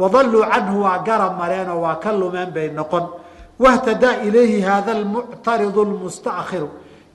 Wadalluu 0.00 0.44
canhu 0.52 0.76
waa 0.84 0.98
garab 1.08 1.32
mareenoo 1.40 1.80
waa 1.84 1.96
ka 2.02 2.10
lumeen 2.20 2.50
bay 2.56 2.68
noqon. 2.78 3.04
Wahtadaa 3.62 4.22
ilayhi 4.26 4.60
hada 4.68 4.92
almuctaridu 4.98 5.84
lmustakhiru 5.90 6.68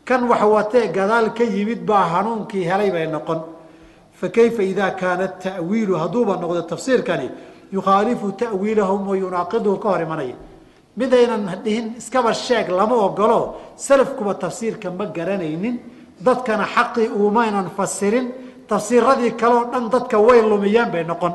kan 0.08 0.22
wax 0.30 0.42
watee 0.56 0.88
gadaal 0.98 1.34
ka 1.38 1.44
yimid 1.44 1.82
baa 1.90 2.06
hanuunkii 2.14 2.64
helay 2.70 2.92
bay 2.92 3.08
noqon. 3.16 3.40
Fakayfa 4.20 4.64
ida 4.64 4.92
kaana 4.92 5.28
ta'wiilu? 5.28 5.94
Hadduuba 6.02 6.34
noqdo 6.44 6.62
tafsiirkani 6.74 7.28
yukhaalifu 7.72 8.32
ta'wiilahum 8.44 9.02
wa 9.10 9.16
yunaaqiduhu 9.24 9.78
ka 9.84 9.90
hor 9.90 10.02
imanaya. 10.02 10.36
Midaynan 10.98 11.44
dhihin 11.64 11.86
iskaba 11.98 12.34
sheeg 12.34 12.70
lama 12.70 12.96
ogolo 13.08 13.40
salafkuba 13.76 14.34
tafsiirka 14.46 14.90
ma 14.92 15.06
garanaynin. 15.18 15.76
Dadkana 16.26 16.66
xaqii 16.76 17.10
umaynan 17.10 17.68
fasirin 17.78 18.28
tafsiiradii 18.70 19.32
kaleoo 19.42 19.66
dhan 19.72 19.90
dadka 19.90 20.18
way 20.28 20.42
lumiyeen 20.42 20.92
bay 20.92 21.04
noqon. 21.04 21.34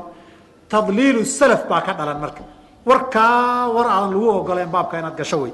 Tadliilu 0.69 1.25
salaf 1.25 1.69
baa 1.69 1.81
ka 1.87 1.93
dhalan 1.99 2.19
marka. 2.21 2.43
Warkaa 2.87 3.69
war 3.75 3.87
aadan 3.87 4.11
lagu 4.13 4.29
ogoleen 4.29 4.71
baabka 4.75 4.99
inaad 4.99 5.17
gasho 5.17 5.39
wey 5.43 5.53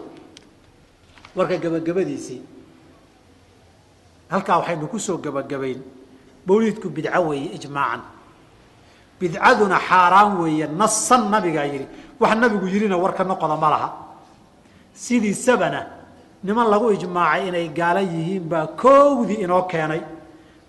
warka 1.36 1.56
gebagabadiisii 1.62 2.40
halkaa 4.30 4.58
waxaynu 4.58 4.86
ku 4.88 4.98
soo 4.98 5.18
gebagabayn 5.24 5.80
mawliidku 6.46 6.88
bidco 6.88 7.20
weeye 7.28 7.50
ijmaacan. 7.56 8.00
Bidcaduna 9.20 9.78
xaaraan 9.88 10.38
weeye 10.40 10.66
nasan 10.66 11.30
nabigaa 11.30 11.64
yidhi. 11.72 11.86
Wax 12.20 12.32
nabigu 12.36 12.66
yidhina 12.66 12.96
warka 12.96 13.24
noqoda 13.24 13.56
ma 13.56 13.68
laha. 13.70 13.88
Sidiisabana 14.94 15.80
niman 16.44 16.66
lagu 16.70 16.90
ijmaacay 16.96 17.48
inay 17.48 17.68
gaala 17.68 18.00
yihiin 18.00 18.44
baa 18.48 18.66
koowdii 18.66 19.42
inoo 19.44 19.62
keenay 19.70 20.00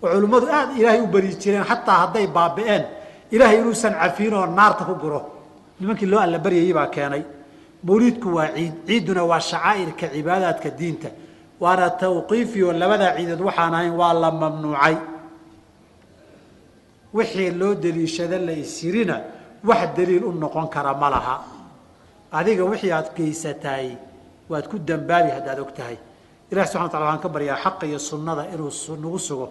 oo 0.02 0.08
culimmadu 0.14 0.46
aad 0.58 0.70
ilaahay 0.80 1.00
u 1.00 1.06
bari 1.14 1.28
jireen 1.42 1.64
xataa 1.70 1.96
hadday 2.02 2.26
baabi'een 2.36 2.84
ilaahay 3.34 3.58
inuusan 3.62 3.94
cafiin 4.02 4.34
oo 4.34 4.46
naarta 4.46 4.84
ku 4.84 4.94
guro. 5.02 5.20
Nimankii 5.80 6.06
loo 6.12 6.20
alla 6.20 6.38
baryayey 6.38 6.72
baa 6.78 6.86
keenay 6.94 7.22
mawliidku 7.86 8.28
waa 8.36 8.48
ciid 8.56 8.74
ciidduna 8.86 9.22
waa 9.30 9.40
shacaa'irka 9.50 10.06
cibaadaadka 10.14 10.68
diinta. 10.78 11.08
Waana 11.62 11.90
tawqiifi 12.02 12.58
labadaa 12.82 13.16
ciidood 13.16 13.40
waxaan 13.48 13.74
ahayn 13.74 13.94
waa 14.00 14.12
la 14.22 14.30
mamnuucay. 14.30 14.96
Wixii 17.14 17.50
loo 17.60 17.74
daliishada 17.74 18.38
la 18.38 18.52
isyirina 18.52 19.16
wax 19.64 19.82
daliil 19.96 20.24
u 20.24 20.32
noqon 20.32 20.68
kara 20.68 20.94
ma 20.94 21.08
laha. 21.10 21.36
Adiga 22.32 22.64
wixii 22.64 22.92
aad 22.92 23.08
geysataay 23.16 23.88
waad 24.50 24.66
ku 24.70 24.78
dambaabi 24.78 25.30
haddaad 25.36 25.58
og 25.60 25.72
tahay 25.74 25.96
ilahi 26.50 26.66
subxana 26.66 26.84
wa 26.84 26.90
tala 26.92 27.04
waxaan 27.06 27.22
ka 27.22 27.28
baryaa 27.28 27.56
xaqa 27.64 27.86
iyo 27.86 27.98
sunnada 27.98 28.42
inuu 28.54 28.70
nagu 29.02 29.18
sugo 29.18 29.46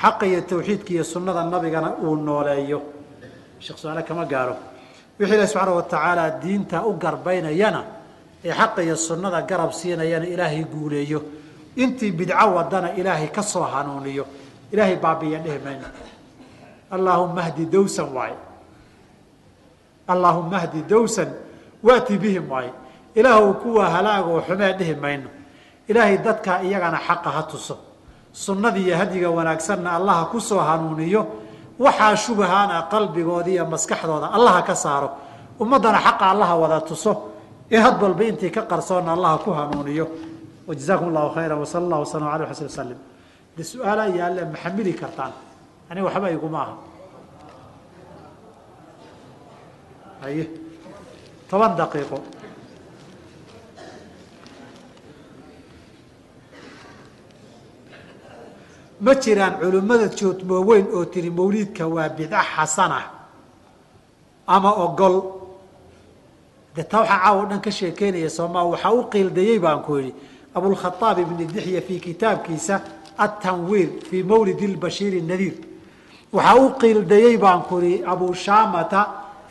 xaqa 0.00 0.26
iyo 0.26 0.40
tawxiidka 0.42 0.90
iyo 0.90 1.04
sunnada 1.04 1.44
nabigana 1.44 1.96
uu 2.02 2.16
nooleeyo. 2.16 2.82
Sheekh 3.60 3.78
su'aale 3.78 4.02
kama 4.02 4.24
gaaro. 4.24 4.56
Wixii 5.18 5.34
ilahi 5.34 5.48
subxaana 5.48 6.22
wa 6.22 6.30
diinta 6.42 6.86
u 6.86 6.92
garbaynayana 6.96 7.84
ee 8.44 8.52
xaqa 8.52 8.82
iyo 8.82 8.96
sunnada 8.96 9.42
garab 9.42 9.72
siinayana 9.72 10.26
ilaahay 10.26 10.64
guuleeyo. 10.64 11.22
Intii 11.76 12.12
bidco 12.12 12.46
wadana 12.54 12.92
ilaahay 12.94 13.28
ka 13.28 13.42
soo 13.42 13.62
hanuuniyo. 13.62 14.26
Ilaahay 14.72 14.96
baabiya 14.96 15.38
dhehi 15.38 15.58
mayno 15.64 15.86
allaahuma 16.90 17.42
hdi 17.42 17.66
dawsan 17.66 18.08
waaye. 18.12 18.36
Allaahuma 20.08 20.58
hdi 20.58 20.82
dawsan 20.82 21.28
waati 21.82 22.18
bihim 22.18 22.50
waaye. 22.50 22.72
Ilaahw 23.14 23.52
kuwa 23.62 23.90
halaagoo 23.90 24.40
xumee 24.40 24.72
dhihi 24.72 24.94
mayno 24.94 25.28
ilaahay 25.88 26.18
dadka 26.18 26.62
iyagana 26.62 26.98
xaqa 26.98 27.30
ha 27.30 27.42
tuso 27.42 27.78
sunnadii 28.32 28.86
iyo 28.88 28.96
hadyiga 28.96 29.30
wanaagsanna 29.30 29.92
allaha 29.98 30.24
ku 30.32 30.40
soo 30.40 30.58
hanuuniyo 30.58 31.26
waxaa 31.78 32.16
shubahaana 32.16 32.88
qalbigooda 32.90 33.48
iyo 33.50 33.64
maskaxdooda 33.66 34.32
allaha 34.32 34.62
ka 34.62 34.74
saaro. 34.74 35.10
Ummaddana 35.60 35.98
xaqa 36.00 36.24
allaha 36.32 36.54
wada 36.56 36.80
tuso. 36.80 37.12
Ee 37.70 37.76
had 37.78 37.98
balba 38.00 38.24
intii 38.24 38.50
ka 38.50 38.62
qarsoonna 38.62 39.12
allaha 39.12 39.38
ku 39.44 39.50
hanuuniyo. 39.50 40.06
Wajazaakum 40.68 41.08
allahu 41.08 41.34
khayra 41.34 41.54
wasala 41.56 41.84
allah 41.86 41.98
waslam 42.04 42.22
ala 42.28 42.46
xusn 42.46 42.64
wasalim 42.70 42.98
de 43.56 43.62
su'aala 43.62 44.08
yaalle 44.08 44.44
ma 44.48 44.56
xamili 44.56 44.94
kartaan 44.94 45.32
aniga 45.90 46.06
waxba 46.06 46.30
iguma 46.30 46.58
aha. 46.62 46.74
Haye. 50.22 50.44
Toban 51.50 51.76
daqiiqo 51.76 52.16
ma 59.04 59.12
jiraan 59.22 59.54
culimmada 59.60 60.06
joodmooweyn 60.18 60.86
oo 60.96 61.04
tiri 61.12 61.30
mawliidka 61.38 61.84
waa 61.94 62.08
bidca 62.08 62.40
xasana 62.54 63.00
ama 64.46 64.70
ogol. 64.84 65.16
De 66.74 66.82
taa 66.90 67.00
waxaa 67.00 67.18
caawa 67.22 67.42
o 67.42 67.46
dhan 67.50 67.60
ka 67.60 67.70
sheekeynaya 67.70 68.30
soomaa 68.30 68.64
waxaa 68.72 68.92
u 68.98 69.02
qiildayey 69.12 69.58
baan 69.64 69.80
ku 69.86 69.92
yidhi 69.98 70.14
abulkhaaab 70.56 71.18
ibni 71.18 71.44
dixya 71.46 71.80
fii 71.86 72.00
kitaabkiisa 72.06 72.74
atanwiir 73.24 73.88
fii 74.08 74.22
mawlidi 74.22 74.66
lbashiir 74.74 75.14
nadiir 75.30 75.54
waxaa 76.32 76.56
u 76.64 76.70
qiildayey 76.80 77.36
baan 77.44 77.62
ku 77.68 77.80
ihi 77.80 78.04
abu 78.12 78.34
shaamata 78.34 79.00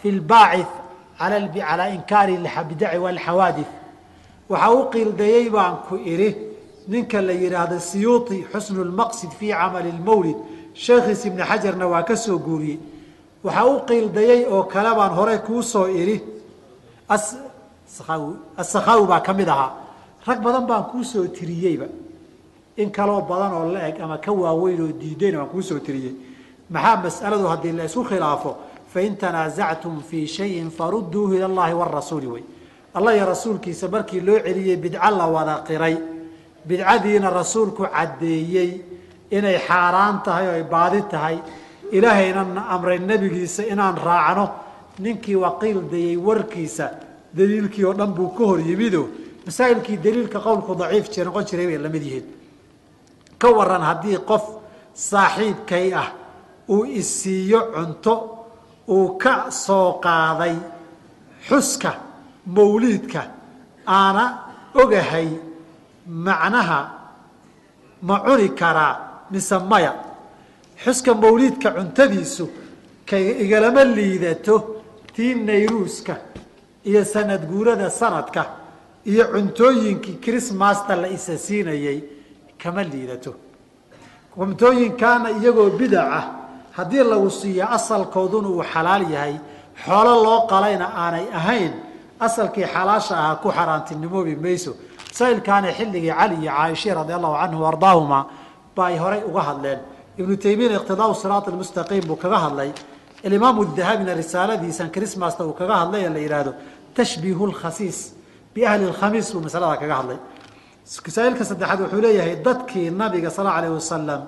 fi 0.02 0.12
lbaacith 0.12 0.74
calaa 1.18 1.90
inkaari 1.98 2.38
bidaci 2.70 2.98
walxawaadif 3.06 3.70
waxaa 4.50 4.72
u 4.80 4.90
qiildayey 4.94 5.50
baan 5.50 5.76
ku 5.88 5.96
idhi 6.14 6.30
ninka 6.92 7.20
la 7.28 7.34
yidhaahdo 7.44 7.78
siyuuti 7.90 8.38
xusnu 8.52 8.82
lmaqsid 8.92 9.32
fii 9.40 9.52
camali 9.60 9.92
lmawlid 10.00 10.38
sheekhiis 10.84 11.22
ibni 11.30 11.44
xajarna 11.50 11.86
waa 11.94 12.04
ka 12.10 12.16
soo 12.16 12.38
guuriyey. 12.46 12.80
Waxaa 13.46 13.66
u 13.74 13.80
qiildayey 13.88 14.42
oo 14.54 14.64
kale 14.74 14.92
baan 14.98 15.14
hore 15.18 15.36
kuu 15.48 15.62
soo 15.72 15.88
idhi 16.02 16.18
asakaawi 18.58 19.06
baa 19.08 19.20
ka 19.22 19.34
mid 19.34 19.48
ahaa. 19.50 19.72
Rag 20.28 20.40
badan 20.44 20.66
baan 20.68 20.84
kuu 20.92 21.04
soo 21.04 21.28
tiriyeyba. 21.28 21.86
In 22.78 22.90
kaloo 22.92 23.22
badan 23.22 23.54
oo 23.54 23.72
la 23.74 23.88
eg 23.90 24.00
ama 24.02 24.18
ka 24.18 24.32
waaweyn 24.32 24.82
oo 24.82 24.92
diidayna 25.02 25.38
waan 25.40 25.50
kuu 25.50 25.62
soo 25.62 25.80
tiriyey. 25.80 26.14
Maxaa 26.70 26.98
mas'aladu 27.04 27.48
haddii 27.48 27.72
la 27.72 27.84
isku 27.86 28.04
khilaafo? 28.04 28.56
Fain 28.94 29.16
tanaasactum 29.18 30.02
fii 30.04 30.28
shayin 30.28 30.70
farudduuhu 30.70 31.34
ila 31.36 31.46
allahi 31.46 31.74
warasuuli 31.74 32.28
wey 32.28 32.44
allah 32.94 33.16
iyo 33.16 33.26
rasuulkiisa 33.26 33.88
markii 33.88 34.20
loo 34.20 34.40
celiyey 34.40 34.76
bidco 34.78 35.10
la 35.18 35.26
wada 35.28 35.64
qiray 35.68 35.96
bidcadiina 36.68 37.30
rasuulku 37.40 37.84
caddeeyey 37.96 38.72
inay 39.38 39.58
xaaraan 39.68 40.18
tahay 40.26 40.46
oo 40.48 40.56
ay 40.60 40.64
baadi 40.74 41.02
tahay 41.12 41.38
ilaahayna 41.92 42.62
amray 42.76 43.00
nebigiisa 43.00 43.64
inaan 43.74 43.98
raacno. 44.08 44.46
Ninkii 45.04 45.36
waqiil 45.36 45.80
dayey 45.92 46.18
warkiisa 46.28 46.86
daliilkii 47.38 47.86
oo 47.86 47.94
dhan 48.00 48.12
buu 48.18 48.30
ka 48.38 48.44
hor 48.50 48.60
yimido. 48.70 49.02
Masaa'ilkii 49.46 49.98
daliilka 50.06 50.40
qowlku 50.46 50.72
daciif 50.80 51.06
jir 51.14 51.26
noqon 51.26 51.46
jiray 51.50 51.68
bay 51.70 51.78
la 51.78 51.90
mid 51.90 52.04
yihiin. 52.08 52.26
Ka 53.42 53.48
waran 53.58 53.82
haddii 53.90 54.18
qof 54.30 54.44
saaxiibkay 54.94 55.88
ah 56.02 56.10
uu 56.70 56.84
isiiyo 56.86 57.60
cunto 57.74 58.14
uu 58.96 59.18
ka 59.24 59.34
soo 59.52 60.00
qaaday 60.06 60.56
xuska 61.48 61.92
mawliidka 62.56 63.22
aana 63.88 64.24
ogahay 64.82 65.28
macnaha 66.12 66.80
ma 68.02 68.20
cuni 68.26 68.50
karaa 68.60 69.28
mise 69.32 69.58
maya? 69.70 69.94
Xuska 70.84 71.14
mawliidka 71.14 71.72
cuntadiisu 71.78 72.46
kay 73.06 73.24
igalama 73.46 73.84
liidato 73.84 74.56
tii 75.16 75.36
nayruuska 75.36 76.16
iyo 76.86 77.06
sanad 77.06 77.46
guurada 77.50 77.90
sanadka 77.90 78.46
iyo 79.06 79.26
cuntooyinkii 79.34 80.18
chrismasta 80.24 80.96
la 80.96 81.08
isa 81.08 81.38
siinayey 81.38 82.00
kama 82.62 82.84
liidato. 82.84 83.36
Cuntooyinkaana 84.36 85.30
iyagoo 85.38 85.70
bidac 85.80 86.08
ah 86.20 86.26
haddii 86.78 87.04
lagu 87.04 87.30
siiyo 87.30 87.66
asalkooduna 87.70 88.48
uu 88.50 88.64
xalaal 88.74 89.04
yahay 89.12 89.36
xoolo 89.86 90.14
loo 90.24 90.48
qalayna 90.48 90.86
aanay 91.04 91.26
ahayn 91.40 91.74
asalkii 92.20 92.66
xalaasha 92.74 93.16
ahaa 93.18 93.36
ku 93.44 93.50
xaaraantinimoobi 93.52 94.36
mayso 94.36 94.72
masaa'ilkaana 95.12 95.72
xilligii 95.78 96.14
cali 96.20 96.36
iyo 96.42 96.52
caaisha 96.52 96.94
radi 96.96 97.14
allahu 97.14 97.36
canhu 97.42 97.66
ardaahuma 97.72 98.20
ba 98.76 98.86
ay 98.86 98.98
horay 98.98 99.22
uga 99.30 99.42
hadleen. 99.50 99.80
Ibnu 100.18 100.38
taymiyana 100.38 100.76
iqtidaau 100.80 101.14
siraat 101.16 101.48
almustaqiim 101.48 102.06
buu 102.08 102.16
kaga 102.16 102.38
hadlay. 102.46 102.72
Alimaamu 103.26 103.66
dahabina 103.78 104.14
risaaladiisan 104.16 104.90
chrismasta 104.96 105.46
uu 105.46 105.54
kaga 105.54 105.76
hadlay 105.82 106.10
la 106.10 106.20
yidhaahdo 106.20 106.52
tashbiihu 106.96 107.48
lkhasiis 107.52 108.14
biahli 108.56 108.86
lkhamiis 108.92 109.28
buu 109.34 109.42
masalada 109.48 109.78
kaga 109.78 109.96
hadlay. 110.00 110.20
Masaa'ilka 111.06 111.44
saddexaad 111.46 111.80
wuxuu 111.84 112.02
leeyahay 112.02 112.36
dadkii 112.48 112.90
nabiga 112.92 113.30
sal 113.30 113.48
allau 113.48 113.58
alayh 113.60 113.72
wasalam 113.80 114.22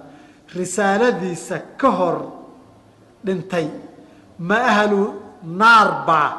risaaladiisa 0.56 1.56
ka 1.78 1.90
hor 1.98 2.18
dhintay 3.26 3.68
ma 4.40 4.58
ahlu 4.72 5.00
naar 5.44 5.90
baa. 6.08 6.32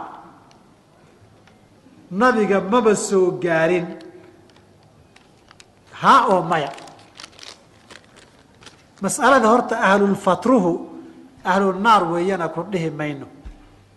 Nabiga 2.11 2.61
maba 2.61 2.95
soo 2.95 3.41
gaarin 3.45 4.04
haa 6.05 6.21
oo 6.33 6.43
maya. 6.51 6.71
Mas'alada 9.05 9.49
horta 9.53 9.75
ahlulfatruhu 9.91 10.71
ahlu 11.45 11.67
naar 11.85 12.03
weeyana 12.13 12.49
ku 12.55 12.61
dhihi 12.73 12.91
mayno. 13.01 13.27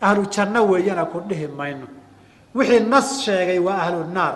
Ahlu 0.02 0.22
janno 0.34 0.62
weeyana 0.72 1.06
ku 1.12 1.20
dhihi 1.30 1.48
mayno. 1.60 1.88
Wixii 2.56 2.88
nas 2.92 3.08
sheegay 3.24 3.60
waa 3.60 3.78
ahlu 3.86 4.00
naar. 4.16 4.36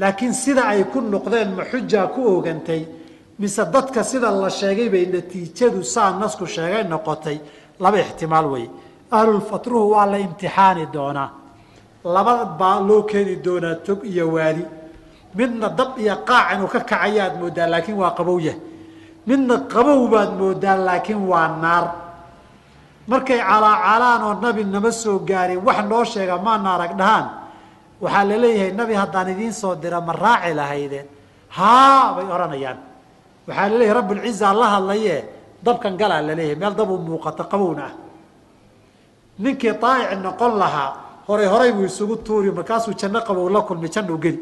Laakiin 0.00 0.32
sida 0.42 0.62
ay 0.72 0.84
ku 0.92 1.00
noqdeen 1.00 1.48
ma 1.56 1.64
xujaa 1.70 2.06
ku 2.14 2.20
oogantay? 2.32 2.82
Mise 3.38 3.64
dadka 3.74 4.02
sida 4.10 4.30
la 4.30 4.50
sheegay 4.60 4.88
bay 4.88 5.06
natiijadu 5.06 5.82
saa 5.94 6.10
nasku 6.20 6.46
sheegay 6.46 6.84
noqotay? 6.92 7.38
Laba 7.82 7.98
ixtimaal 8.04 8.46
wey 8.52 8.66
ahlulfatruhu 9.10 9.90
waa 9.92 10.06
la 10.06 10.18
imtixaani 10.26 10.84
doonaa. 10.94 11.30
Laba 12.04 12.34
baa 12.60 12.80
loo 12.88 13.02
keeni 13.10 13.36
doonaa 13.44 13.74
tog 13.86 14.00
iyo 14.04 14.24
waadi 14.34 14.64
midna 15.34 15.68
dab 15.68 15.98
iyo 15.98 16.16
qaac 16.28 16.46
inuu 16.54 16.68
ka 16.68 16.80
kacayaad 16.80 17.38
moodaa 17.40 17.66
laakiin 17.72 17.96
waa 18.02 18.12
qabowya 18.18 18.54
midna 19.26 19.54
qabow 19.72 20.08
baad 20.12 20.30
moodaa 20.40 20.76
laakiin 20.76 21.20
waa 21.30 21.48
naar. 21.62 21.86
Markay 23.10 23.38
calaacalaan 23.42 24.22
oo 24.22 24.34
nabi 24.42 24.62
nama 24.64 24.90
soo 24.92 25.18
gaarin 25.28 25.60
wax 25.66 25.78
noo 25.90 26.04
sheega 26.04 26.38
maana 26.38 26.74
arag 26.74 26.92
dhahaan. 26.98 27.26
Waxaa 28.02 28.24
la 28.24 28.36
leeyahay 28.42 28.72
nabi 28.72 28.94
haddaan 28.94 29.28
idiin 29.34 29.52
soo 29.52 29.74
dira 29.74 30.00
ma 30.00 30.12
raaci 30.12 30.54
lahaydeen 30.54 31.06
haa 31.48 32.14
bay 32.14 32.26
odhanayaan 32.34 32.78
waxaa 33.46 33.68
la 33.68 33.76
leeyahay 33.78 33.96
rabbulciza 33.98 34.52
la 34.54 34.66
hadlaye. 34.78 35.16
Dabkan 35.64 35.94
galaa 36.00 36.22
la 36.22 36.32
leeyahay 36.38 36.56
meel 36.60 36.74
dabuu 36.74 36.98
muuqato 36.98 37.44
qabowna 37.44 37.82
ah. 37.86 37.92
Ninkii 39.38 39.74
daa'ic 39.82 40.18
noqon 40.22 40.52
lahaa 40.58 40.90
horay 41.28 41.46
horay 41.46 41.70
buu 41.72 41.84
isugu 41.84 42.16
tuuri 42.26 42.50
markaasuu 42.50 42.94
janno 43.00 43.20
qabow 43.26 43.48
la 43.48 43.60
kulmi 43.62 43.88
jannu 43.88 44.18
geli 44.18 44.38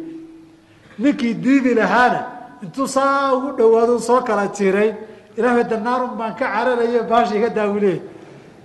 ninkii 1.03 1.35
diidi 1.45 1.75
lahaana 1.81 2.20
intuu 2.65 2.87
saa 2.97 3.33
ugu 3.37 3.49
dhawaado 3.59 3.99
soo 4.09 4.20
kala 4.29 4.45
jiray 4.57 4.91
ilaahay 5.37 5.65
danaarun 5.73 6.12
baan 6.19 6.35
ka 6.41 6.47
cararayo 6.55 7.03
baashi 7.11 7.35
iga 7.39 7.49
daawile 7.59 7.93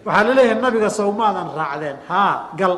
waxaa 0.05 0.23
la 0.27 0.33
leeyahay 0.37 0.61
nabiga 0.61 0.89
sawmaadan 0.99 1.47
raacdeen. 1.59 1.97
Haa 2.09 2.35
gal. 2.59 2.75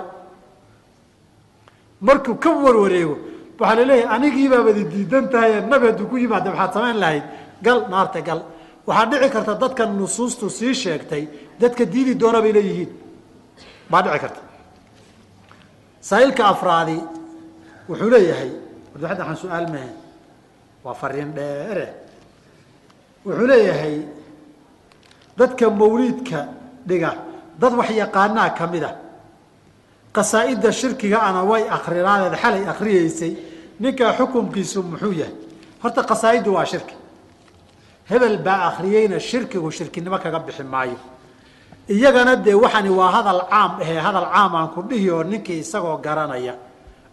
Markuu 2.01 2.35
ka 2.43 2.49
warwareego 2.63 3.15
waxaa 3.59 3.75
la 3.79 3.83
leeyahay 3.89 4.15
anigiibaabadi 4.15 4.83
diidan 4.93 5.25
tahay 5.31 5.61
nabi 5.71 5.85
hadduu 5.89 6.07
ku 6.11 6.15
yimaada 6.17 6.49
maxaad 6.51 6.73
samayn 6.73 6.97
lahayd. 7.03 7.23
Gal 7.65 7.79
naarta 7.91 8.21
gal. 8.27 8.41
Waxaa 8.87 9.05
dhici 9.11 9.29
karta 9.35 9.53
dadka 9.63 9.83
nusuustu 9.85 10.49
sii 10.57 10.73
sheegtay 10.81 11.23
dadka 11.61 11.83
diidi 11.93 12.13
doona 12.21 12.39
leeyihiin. 12.41 12.91
Baa 13.91 14.01
dhici 14.05 14.19
karta. 14.23 14.41
Saailka 16.09 16.43
afraadi 16.53 16.97
wuxuu 17.89 18.09
leeyahay 18.15 18.51
warda 18.95 19.07
waxaan 19.19 19.37
su'aal 19.37 19.67
mahe 19.71 19.89
waa 20.83 20.93
fariin 20.93 21.33
dheere. 21.35 21.87
Wuxuu 23.25 23.47
leeyahay 23.47 23.97
dadka 25.37 25.69
mawliidka 25.69 26.39
dhiga 26.87 27.11
dad 27.59 27.73
wax 27.73 27.89
yaqaanaa 27.91 28.49
ka 28.57 28.67
mid 28.67 28.83
a 28.83 28.91
qasaa'idda 30.15 30.71
shirkiga 30.71 31.19
ana 31.27 31.43
way 31.43 31.63
akrinaadeed 31.77 32.35
xalay 32.41 32.63
akriyeysay 32.73 33.33
ninkaa 33.79 34.13
xukunkiisu 34.17 34.83
muxuu 34.83 35.11
yahay? 35.21 35.33
Horta 35.83 36.01
qasaa'iddu 36.03 36.53
waa 36.53 36.65
shirki. 36.65 36.95
Hebel 38.09 38.37
baa 38.37 38.69
akriyeyna 38.69 39.19
shirkigu 39.19 39.71
shirkinimo 39.71 40.17
kaga 40.19 40.39
bixi 40.39 40.63
maayo. 40.63 40.97
Iyagana 41.89 42.35
dee 42.35 42.53
waxani 42.53 42.89
waa 42.89 43.11
hadal 43.11 43.41
caam 43.49 43.71
ahee 43.81 43.99
hadal 43.99 44.27
caam 44.33 44.55
aan 44.55 44.69
ku 44.73 44.81
dhihi 44.89 45.09
oo 45.09 45.23
ninkii 45.23 45.59
isagoo 45.59 45.97
garanaya 45.97 46.55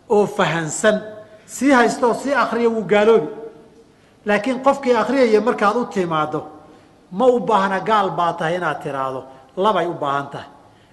oo 0.08 0.26
fahansan 0.26 0.96
sii 1.56 1.70
haystooo 1.78 2.14
sii 2.22 2.34
akriya 2.44 2.68
wuu 2.74 2.84
gaaloobi. 2.92 3.28
Laakiin 4.26 4.58
qofkii 4.66 4.94
akriyaya 5.02 5.40
markaad 5.40 5.76
u 5.76 5.84
timaado 5.94 6.40
ma 7.18 7.26
u 7.26 7.40
baahna 7.40 7.78
gaal 7.88 8.10
baa 8.18 8.32
tahay 8.38 8.56
inaad 8.56 8.82
tiraahdo. 8.82 9.20
Labay 9.56 9.86
u 9.86 9.94
baahan 10.02 10.26
tahay. 10.32 10.48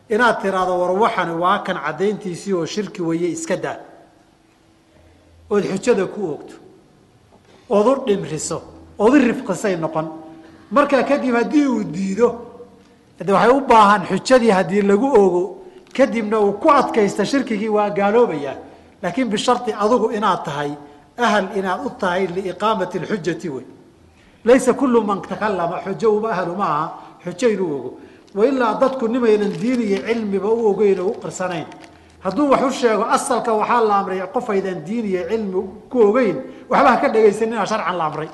Inaad 0.09 0.41
tiraahdo 0.41 0.73
war 0.81 0.91
waxani 1.03 1.33
waa 1.43 1.59
kan 1.65 1.77
caddayntiisii 1.85 2.53
oo 2.53 2.65
shirki 2.65 3.01
weeye 3.01 3.29
iska 3.35 3.55
daa. 3.57 3.77
Ood 5.49 5.63
xujada 5.71 6.05
ku 6.13 6.21
oogto. 6.31 6.53
Ood 7.69 7.87
u 7.87 7.93
dhimriso. 8.07 8.61
Ood 8.99 9.13
u 9.13 9.19
rifqisay 9.27 9.75
noqon. 9.77 10.07
Markaa 10.71 11.03
kadib 11.03 11.35
haddii 11.35 11.65
uu 11.67 11.83
diido 11.83 12.29
de 13.25 13.31
waxay 13.33 13.51
u 13.57 13.61
baahan 13.61 14.03
xujadii 14.09 14.49
haddii 14.57 14.81
lagu 14.81 15.07
ogo 15.21 15.43
kadibna 15.97 16.39
uu 16.39 16.53
ku 16.61 16.69
adkaysta 16.79 17.25
shirkigii 17.25 17.67
waa 17.77 17.89
gaaloobayaa 17.89 18.55
laakiin 19.03 19.29
bishari 19.29 19.73
adugu 19.83 20.11
inaad 20.17 20.43
tahay 20.45 20.71
ahal 21.17 21.47
inaad 21.59 21.79
u 21.85 21.89
tahay 22.01 22.27
liiqaamati 22.27 22.99
lxujati 22.99 23.49
wey. 23.49 23.65
Laysa 24.45 24.73
kullu 24.73 25.01
man 25.03 25.21
takalama 25.21 25.81
xujo 25.85 26.09
uma 26.17 26.29
ahlu 26.31 26.55
ma 26.55 26.65
aha 26.65 26.85
xujo 27.25 27.47
inuu 27.49 27.75
ogo 27.77 27.91
wailaa 28.35 28.73
dadku 28.81 29.07
nimaynan 29.07 29.51
diin 29.61 29.81
iyo 29.81 29.99
cilmiba 30.07 30.47
u 30.49 30.67
ogeyn 30.71 30.99
oo 30.99 31.07
u 31.11 31.13
qirsanayn 31.21 31.65
hadduu 32.23 32.49
wax 32.51 32.61
u 32.63 32.71
sheego 32.71 33.03
asalka 33.15 33.51
waxaa 33.53 33.81
la 33.89 33.95
amray 33.99 34.21
qofaydan 34.33 34.79
diin 34.87 35.05
iyo 35.05 35.21
cilmi 35.29 35.59
ku 35.91 35.97
ogeyn 36.09 36.35
waxba 36.69 36.89
ha 36.91 36.97
ka 37.01 37.07
dhegaysanina 37.09 37.65
sharcan 37.65 37.97
la 37.97 38.05
amray 38.05 38.29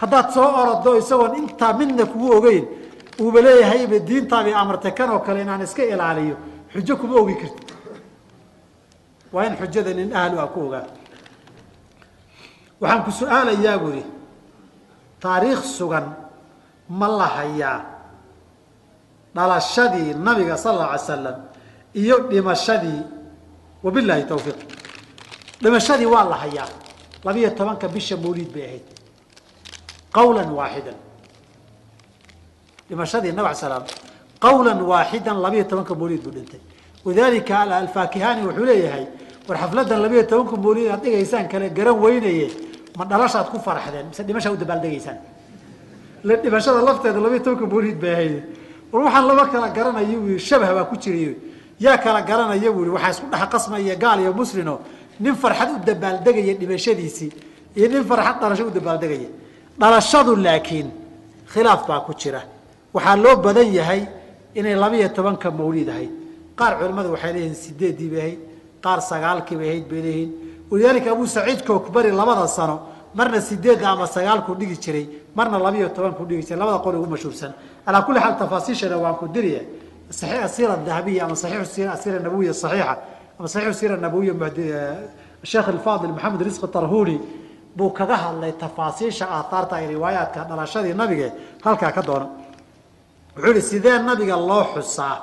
haddaad 0.00 0.26
soo 0.34 0.46
orodo 0.60 0.96
isagoon 0.98 1.34
intaa 1.40 1.72
midna 1.72 2.04
kugu 2.06 2.28
ogeyn 2.38 2.64
uuba 3.20 3.40
leeyahayba 3.40 3.98
diintaabay 4.08 4.54
amartay 4.54 4.92
kan 4.94 5.10
oo 5.10 5.18
kale 5.26 5.40
inaan 5.42 5.62
iska 5.62 5.82
ilaaliyo 5.82 6.36
xujo 6.72 6.96
kuma 7.00 7.14
ogi 7.20 7.34
karti 7.34 7.65
waa 9.36 9.44
in 9.44 9.56
xujada 9.60 9.92
nin 9.92 10.16
ahlu 10.16 10.40
ah 10.40 10.48
ku 10.48 10.60
ogaa. 10.66 10.88
Waxaan 12.80 13.04
ku 13.04 13.10
su'aalayaa 13.12 13.76
buri 13.76 14.04
taariikh 15.20 15.60
sugan 15.60 16.06
ma 16.88 17.06
la 17.08 17.28
dhalashadii 19.36 20.16
nabiga 20.16 20.56
sal 20.56 20.80
alla 20.80 20.96
alay 20.96 21.04
slam 21.04 21.36
iyo 21.92 22.16
dhimashadii 22.32 23.02
wabilaahi 23.84 24.24
tawfiiq. 24.24 24.58
Dhimashadii 25.60 26.08
waa 26.08 26.24
la 26.24 26.36
hayaa 26.36 26.72
labiyo 27.24 27.50
tobanka 27.50 27.88
bisha 27.88 28.16
mawliid 28.16 28.48
bay 28.52 28.64
ahayd 28.64 28.86
qawlan 30.16 30.48
waaxidan 30.48 30.96
dhimashadii 32.88 33.36
nabg 33.36 33.52
slam 33.52 33.84
qawlan 34.40 34.80
waaxidan 34.80 35.36
labiyo 35.44 35.64
tobanka 35.68 35.92
mawliid 35.94 36.24
buu 36.24 36.32
dhintay. 36.32 36.60
Wadalika 37.04 37.60
alfaakihani 37.60 38.40
wuxuu 38.48 38.64
leeyahay 38.64 39.25
war 39.48 39.56
xafladan 39.58 40.00
labiyo 40.04 40.22
tobanka 40.30 40.56
mawliid 40.56 40.88
aad 40.90 41.02
dhigaysaan 41.04 41.48
kale 41.48 41.70
garan 41.70 41.96
weynaye 42.04 42.48
ma 42.98 43.04
dhalashaad 43.04 43.46
ku 43.52 43.58
faraxdeen 43.66 44.06
mise 44.10 44.22
dhimashaa 44.28 44.52
u 44.52 44.56
dabaaldegaysaan 44.56 45.18
dhimashada 46.42 46.80
lafteeda 46.88 47.20
labiyo 47.20 47.40
tobanka 47.44 47.66
mawliid 47.66 47.98
bay 48.00 48.12
ahayd. 48.14 48.42
War 48.92 49.02
waxaan 49.04 49.26
laba 49.28 49.44
kala 49.52 49.68
garanaya 49.76 50.16
uu 50.18 50.38
shabah 50.38 50.70
baa 50.74 50.84
ku 50.90 50.96
jiray 50.96 51.34
yaa 51.80 51.98
kala 51.98 52.20
garanaya 52.22 52.70
buu 52.72 52.92
waxaa 52.96 53.10
isku 53.14 53.26
dhex 53.32 53.48
qasmaya 53.52 53.94
gaal 54.02 54.20
iyo 54.20 54.32
muslino. 54.32 54.80
Nin 55.20 55.34
farxad 55.34 55.68
u 55.74 55.78
dabaaldegaya 55.86 56.54
dhimashadiisii 56.60 57.30
iyo 57.76 57.86
nin 57.88 58.04
farxad 58.04 58.36
dhalasho 58.40 58.64
u 58.66 58.70
dabaaldegaya 58.70 59.28
dhalashadu 59.80 60.36
laakiin 60.36 60.88
khilaaf 61.52 61.86
baa 61.88 62.00
ku 62.06 62.12
jira. 62.14 62.42
Waxaa 62.94 63.16
loo 63.16 63.36
badan 63.36 63.68
yahay 63.78 64.02
inay 64.54 64.74
labiyo 64.74 65.08
tobanka 65.16 65.50
mawliid 65.50 65.88
ahayd. 65.88 66.10
Qaar 66.58 66.72
culimmadu 66.78 67.08
waxay 67.14 67.32
leeyihiin 67.32 67.54
sideeddii 67.54 68.10
bay 68.10 68.20
ahayd 68.20 68.38
qaar 68.86 69.00
sagaalkii 69.10 69.56
bay 69.60 69.68
ahayd 69.70 69.86
bay 69.90 70.00
leeyihiin. 70.06 70.30
Walidaalika 70.70 71.08
abuu 71.14 71.26
saciid 71.36 71.60
kookbari 71.68 72.10
labada 72.20 72.46
sano 72.56 72.76
marna 73.18 73.40
sideedda 73.48 73.86
ama 73.94 74.06
sagaalku 74.16 74.50
dhigi 74.60 74.76
jiray 74.84 75.06
marna 75.38 75.58
labiyo 75.66 75.88
tobanku 75.96 76.22
dhigi 76.28 76.42
jiray 76.46 76.60
labada 76.62 76.78
qol 76.84 76.94
ugu 76.98 77.08
mashhuursan. 77.14 77.52
Alaa 77.86 78.02
kulli 78.06 78.20
xaal 78.24 78.36
tafaasiishana 78.42 78.96
waan 79.04 79.16
ku 79.20 79.26
saxiix 80.10 80.44
asiira 80.44 80.76
dahabiya 80.76 81.24
ama 81.24 81.34
asiira 81.34 82.18
nabawiya 82.20 82.54
saxiixa 82.54 82.96
ama 83.38 83.48
saxiixu 83.48 83.78
siira 83.78 83.96
nabawiya 83.96 84.34
sheekh 85.42 85.68
alfaadil 85.68 86.12
maxamed 86.12 86.42
risqi 86.42 86.68
tarhuni 86.68 87.20
buu 87.76 87.90
kaga 87.90 88.16
hadlay 88.16 88.52
tafaasiisha 88.52 89.26
aathaarta 89.26 89.76
ay 89.76 89.86
riwaayaadka 89.94 90.44
dhalashadii 90.48 90.94
nabige 90.94 91.32
halkaa 91.64 91.92
ka 91.92 92.02
doona 92.02 92.26
wuxuu 93.36 93.52
yihi 93.52 93.62
sidee 93.62 93.98
nabiga 93.98 94.36
loo 94.36 94.64
xusaa? 94.74 95.18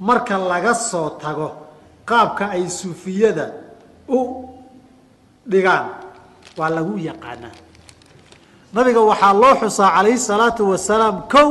Marka 0.00 0.38
laga 0.38 0.74
soo 0.74 1.10
tago 1.20 1.52
qaabka 2.08 2.44
ay 2.56 2.64
suufiyada 2.80 3.46
u 4.08 4.18
dhigaan 5.50 5.86
waa 6.58 6.70
lagu 6.76 6.94
yaqaanaa. 7.08 7.54
Nabiga 8.74 9.00
waxaa 9.10 9.32
loo 9.42 9.54
xusaa 9.60 9.90
calayhi 9.96 10.18
salaatu 10.18 10.62
wasalaam 10.72 11.16
kow 11.32 11.50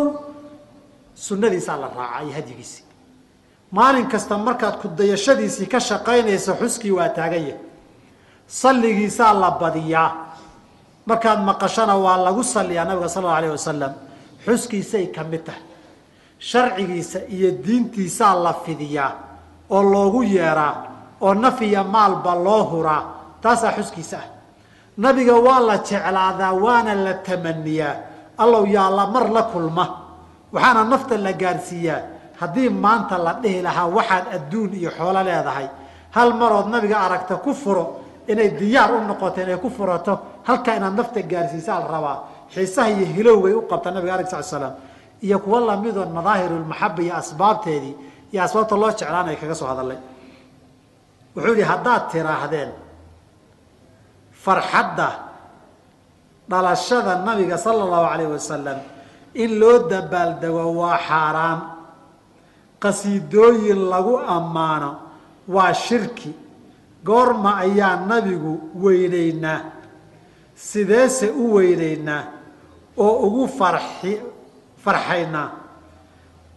sunnadiisaa 1.25 1.77
la 1.81 1.87
raacaa 1.97 2.21
iyo 2.23 2.33
hadyigiisii 2.37 2.83
maalin 3.71 4.07
kasta 4.11 4.37
markaad 4.37 4.75
kudayashadiisii 4.81 5.65
ka 5.73 5.79
shaqaynayso 5.79 6.51
xuskii 6.61 6.91
waa 6.97 7.09
taaganya 7.17 7.55
salligiisaa 8.47 9.33
la 9.41 9.51
badiyaa. 9.61 10.09
Markaad 11.09 11.39
maqashana 11.49 11.95
waa 12.05 12.17
lagu 12.25 12.43
salliyaa 12.43 12.85
nabiga 12.85 13.09
sal 13.09 13.23
allau 13.23 13.35
alayh 13.37 13.51
wasalam 13.51 13.93
xuskiisay 14.45 15.05
ka 15.15 15.23
mid 15.23 15.43
tahay. 15.47 15.61
Sharcigiisa 16.39 17.19
iyo 17.35 17.49
diintiisaa 17.65 18.35
la 18.45 18.53
fidiyaa 18.53 19.11
oo 19.69 19.83
loogu 19.83 20.23
yeeraa 20.23 20.73
oo 21.21 21.33
naf 21.33 21.61
iyo 21.61 21.83
maalba 21.83 22.35
loo 22.35 22.63
huraa 22.63 23.03
taasaa 23.41 23.71
xuskiisa 23.77 24.17
ah. 24.17 24.27
Nabiga 24.97 25.35
waa 25.35 25.59
la 25.59 25.77
jeclaadaa 25.77 26.53
waana 26.53 26.93
la 26.95 27.13
tamaniyaa 27.13 27.95
allow 28.37 28.65
yaalla 28.65 29.07
mar 29.07 29.29
la 29.29 29.43
kulma. 29.43 29.85
Waxaana 30.53 30.83
nafta 30.83 31.17
la 31.17 31.33
gaarsiiyaa 31.33 32.01
haddii 32.39 32.69
maanta 32.69 33.17
la 33.17 33.33
dhihi 33.33 33.61
lahaa 33.61 33.85
waxaad 33.97 34.25
adduun 34.35 34.73
iyo 34.73 34.89
xoolo 34.97 35.21
leedahay. 35.23 35.67
Hal 36.11 36.33
marood 36.33 36.67
nabiga 36.73 36.97
aragta 36.99 37.35
ku 37.35 37.53
furo 37.53 37.99
inay 38.27 38.49
diyaar 38.57 38.91
u 38.93 39.01
noqoto 39.07 39.41
inay 39.41 39.57
ku 39.57 39.69
furato 39.69 40.19
halkaa 40.47 40.75
inaad 40.75 40.95
nafta 40.97 41.21
gaarsiisaa 41.21 41.79
la 41.79 41.87
rabaa. 41.87 42.17
Xiisaha 42.53 42.89
iyo 42.89 43.05
hilowbay 43.13 43.53
u 43.53 43.61
qabta 43.69 43.91
nabiga 43.91 44.13
alayh 44.13 44.27
slat 44.29 44.45
slam 44.45 44.73
iyo 45.21 45.39
kuwa 45.39 45.59
lamidoo 45.59 46.05
madaahirulmaxaba 46.09 47.01
iyo 47.03 47.15
asbaabteedii 47.21 47.95
iyo 48.31 48.39
asbaabta 48.45 48.75
loo 48.81 48.91
jeclaanay 48.99 49.35
kaga 49.41 49.55
soo 49.59 49.67
hadalay 49.71 49.99
wuxuu 51.35 51.53
yihi 51.59 51.67
haddaad 51.71 52.03
tiraahdeen 52.11 52.71
farxadda 54.43 55.09
dhalashada 56.49 57.13
nabiga 57.27 57.57
sala 57.57 57.83
allahu 57.85 58.07
alayh 58.13 58.27
wasalam 58.35 58.79
in 59.33 59.59
loo 59.59 59.87
dabaaldego 59.89 60.63
waa 60.79 60.97
xaaraan. 60.97 61.59
Qasiidooyin 62.79 63.89
lagu 63.89 64.17
ammaano 64.21 64.91
waa 65.47 65.73
shirki. 65.73 66.31
Goorma 67.03 67.57
ayaa 67.65 68.05
nabigu 68.05 68.53
weynaynaa. 68.83 69.61
Sideese 70.55 71.29
u 71.33 71.53
weynaynaa 71.55 72.23
oo 72.97 73.13
ugu 73.27 73.47
farxi 73.47 74.21
farxaynaa. 74.83 75.49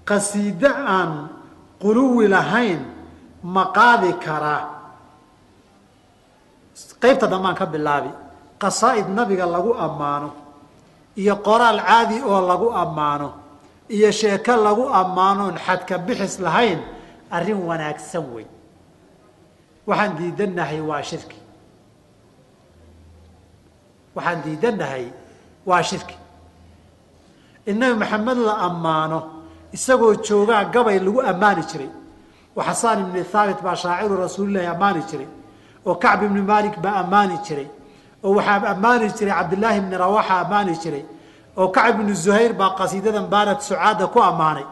Qasiide 0.09 0.68
aan 0.68 1.28
quluwi 1.82 2.28
lahayn 2.28 2.81
ma 3.55 3.65
qaadi 3.77 4.12
karaa 4.24 4.62
qaybta 7.02 7.27
dambaan 7.32 7.57
ka 7.61 7.66
bilaabi 7.66 8.11
qasaa'id 8.62 9.09
nabiga 9.19 9.47
lagu 9.55 9.73
ammaano 9.86 10.31
iyo 11.16 11.35
qoraal 11.47 11.78
caadi 11.89 12.16
oo 12.31 12.40
lagu 12.51 12.69
ammaano 12.82 13.28
iyo 13.89 14.11
sheeko 14.12 14.55
lagu 14.66 14.85
ammaanoon 15.01 15.57
xadka 15.66 15.94
bixis 16.07 16.39
lahayn 16.44 16.81
arrin 17.36 17.59
wanaagsan 17.69 18.24
wey 18.35 18.47
waxaan 19.89 20.12
diidannahay 20.19 20.81
waa 20.89 21.02
shirki. 21.02 21.39
Waxaan 24.15 24.39
diidannahay 24.44 25.05
waa 25.66 25.82
shirki. 25.82 26.15
In 27.66 27.78
nabi 27.81 27.94
maxamed 28.02 28.39
la 28.39 28.55
ammaano 28.69 29.19
isagoo 29.72 30.14
joogaa 30.26 30.64
gabay 30.64 30.98
lagu 30.98 31.20
ammaani 31.22 31.62
jiray. 31.70 31.90
Oo 32.56 32.62
xasaan 32.68 32.98
ibni 33.05 33.22
thaabit 33.32 33.60
baa 33.62 33.76
shaaciru 33.82 34.16
rasuulilahi 34.24 34.66
ammaani 34.74 35.02
jiray 35.10 35.28
oo 35.86 35.94
kacb 36.02 36.22
ibni 36.22 36.42
malik 36.42 36.74
baa 36.84 36.97
ammaani 37.02 37.36
jiray 37.47 37.68
oo 38.24 38.34
waxaa 38.36 38.66
ammaani 38.74 39.06
jiray 39.18 39.34
cabdillaahi 39.38 39.78
ibni 39.82 39.97
rawaxa 40.05 40.34
ammaani 40.44 40.74
jiray 40.82 41.05
oo 41.56 41.68
kacb 41.76 42.01
ibni 42.01 42.14
zuhayr 42.24 42.52
baa 42.60 42.70
qasiidadan 42.78 43.26
baanad 43.32 43.60
sucaada 43.68 44.06
ku 44.06 44.18
ammaanay. 44.30 44.64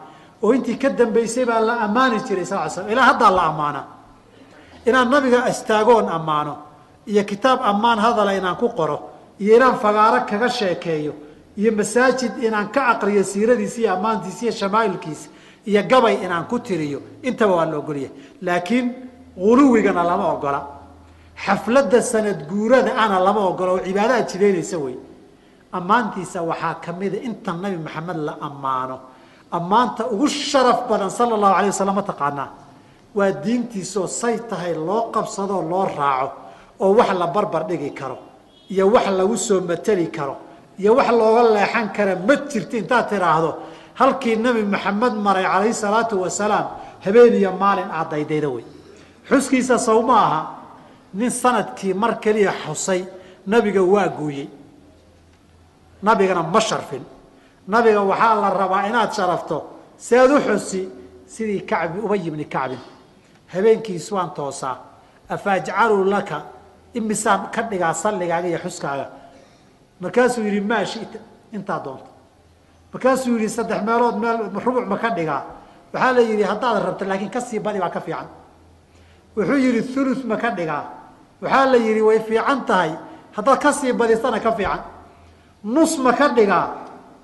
Oo 0.43 0.53
intii 0.55 0.77
ka 0.81 0.89
dambaysay 0.89 1.45
baa 1.45 1.59
la 1.59 1.73
ammaani 1.85 2.17
jiray 2.27 2.45
sal 2.45 2.59
l 2.67 2.69
slam 2.69 2.89
ilaa 2.91 3.05
haddaa 3.11 3.31
la 3.37 3.43
ammaanaa 3.51 3.85
inaan 4.87 5.09
nabiga 5.09 5.39
istaagoon 5.53 6.07
ammaano 6.17 6.53
iyo 7.11 7.23
kitaab 7.23 7.59
ammaan 7.71 7.99
hadala 7.99 8.31
inaan 8.39 8.55
ku 8.61 8.67
qoro 8.77 8.97
iyo 9.39 9.55
inaan 9.57 9.75
fagaaro 9.83 10.19
kaga 10.29 10.49
sheekeeyo 10.49 11.13
iyo 11.59 11.71
masaajid 11.79 12.33
inaan 12.47 12.67
ka 12.75 12.81
aqriyo 12.93 13.23
siiradiisa 13.31 13.77
iyo 13.81 13.91
ammaantiisa 13.97 14.41
iyo 14.45 14.53
shamaa'ilkiisa 14.61 15.27
iyo 15.69 15.81
gabay 15.91 16.15
inaan 16.25 16.45
ku 16.51 16.57
tiriyo 16.67 16.99
intaba 17.27 17.53
waa 17.59 17.65
la 17.71 17.77
ogolyahay 17.81 18.11
laakiin 18.45 18.87
guluwigana 19.37 20.03
lama 20.09 20.25
ogola 20.35 20.59
xafladda 21.45 21.99
sanad 22.11 22.39
guurada 22.49 22.91
ana 23.03 23.17
lama 23.27 23.41
ogola 23.51 23.71
oo 23.75 23.79
cibaadaad 23.87 24.25
jidaynaysa 24.31 24.77
wey. 24.83 24.95
Ammaantiisa 25.71 26.41
waxaa 26.49 26.75
ka 26.83 26.91
mida 26.99 27.17
inta 27.27 27.51
nabi 27.53 27.77
maxamed 27.77 28.17
la 28.27 28.33
ammaano. 28.47 28.95
Ammaanta 29.51 30.03
ugu 30.13 30.27
sharaf 30.27 30.79
badan 30.89 31.09
sala 31.09 31.35
allahu 31.37 31.53
alay 31.59 31.69
wasalam 31.73 31.95
ma 31.95 32.03
taqaanaa. 32.11 32.49
Waa 33.15 33.31
diintiisoo 33.43 34.07
say 34.07 34.35
tahay 34.49 34.73
loo 34.73 35.11
qabsadoo 35.13 35.61
loo 35.71 35.85
raaco 35.97 36.31
oo 36.83 36.91
wax 36.97 37.09
la 37.21 37.27
barbar 37.27 37.63
dhigi 37.69 37.91
karo 37.99 38.17
iyo 38.71 38.87
wax 38.93 39.05
lagu 39.17 39.37
soo 39.37 39.61
mateli 39.61 40.07
karo 40.17 40.35
iyo 40.79 40.95
wax 40.95 41.09
looga 41.19 41.43
leexan 41.55 41.87
kara 41.95 42.15
ma 42.15 42.35
jirto 42.49 42.75
intaad 42.77 43.05
tidhaahdo. 43.09 43.51
Halkii 43.99 44.35
nebi 44.45 44.63
maxamed 44.63 45.13
maray 45.25 45.43
calayhi 45.43 45.73
salaatu 45.73 46.15
wasalaam 46.23 46.67
habeen 47.05 47.33
iyo 47.33 47.51
maalin 47.61 47.89
aad 47.91 48.09
daydayda 48.11 48.49
wey 48.55 48.65
xuskiisa 49.29 49.75
ma 50.09 50.15
aha 50.25 50.41
nin 51.13 51.29
sannadkii 51.29 51.93
mar 51.93 52.19
keliya 52.23 52.53
xusay 52.63 53.01
nabiga 53.47 53.81
waa 53.83 54.07
gooyey. 54.07 54.49
Nabigana 56.03 56.43
ma 56.43 56.59
sharfin. 56.59 57.03
Nabiga 57.67 58.01
waxaa 58.03 58.35
la 58.41 58.49
rabaa 58.49 58.87
inaad 58.89 59.11
sharafto 59.13 59.57
seed 59.97 60.31
u 60.31 60.39
xusi 60.39 60.81
sidii 61.27 61.61
kacbi 61.69 61.99
ubay 61.99 62.21
ibni 62.27 62.45
kacbin 62.45 62.79
habeenkiis 63.53 64.11
waan 64.11 64.31
toosaa. 64.33 64.77
Afaajcaluu 65.29 66.03
laka 66.05 66.37
imisaan 66.93 67.51
ka 67.51 67.61
dhigaa 67.63 67.93
salligaaga 67.93 68.47
iyo 68.47 68.59
xuskaaga 68.65 69.05
markaasuu 70.01 70.43
yidhi 70.43 70.61
maa 70.61 70.85
shita. 70.85 71.19
Intaa 71.51 71.79
doonto. 71.83 72.07
Markaasuu 72.93 73.33
yidhi 73.37 73.49
saddex 73.49 73.81
meelood 73.83 74.15
meel 74.17 74.37
rubuc 74.65 74.85
ma 74.87 74.97
ka 74.97 75.09
dhigaa. 75.09 75.43
Waxaa 75.93 76.11
la 76.13 76.21
yidhi 76.21 76.43
haddaad 76.43 76.83
rabto 76.85 77.05
laakiin 77.05 77.29
ka 77.31 77.41
sii 77.41 77.59
badi 77.59 77.79
baa 77.79 77.89
ka 77.89 77.99
fiican. 78.01 78.27
Wuxuu 79.35 79.57
yidhi 79.57 79.99
ulu 79.99 80.15
ma 80.27 80.37
ka 80.37 80.49
dhigaa. 80.51 80.83
Waxaa 81.41 81.65
la 81.65 81.77
yidhi 81.77 82.01
way 82.01 82.19
fiican 82.19 82.65
tahay. 82.65 82.91
Haddaad 83.35 83.59
ka 83.59 83.71
sii 83.73 83.93
badisana 83.93 84.39
ka 84.39 84.51
fiican. 84.51 84.79
Nus 85.63 85.97
ma 85.97 86.13
ka 86.13 86.27
dhigaa. 86.29 86.67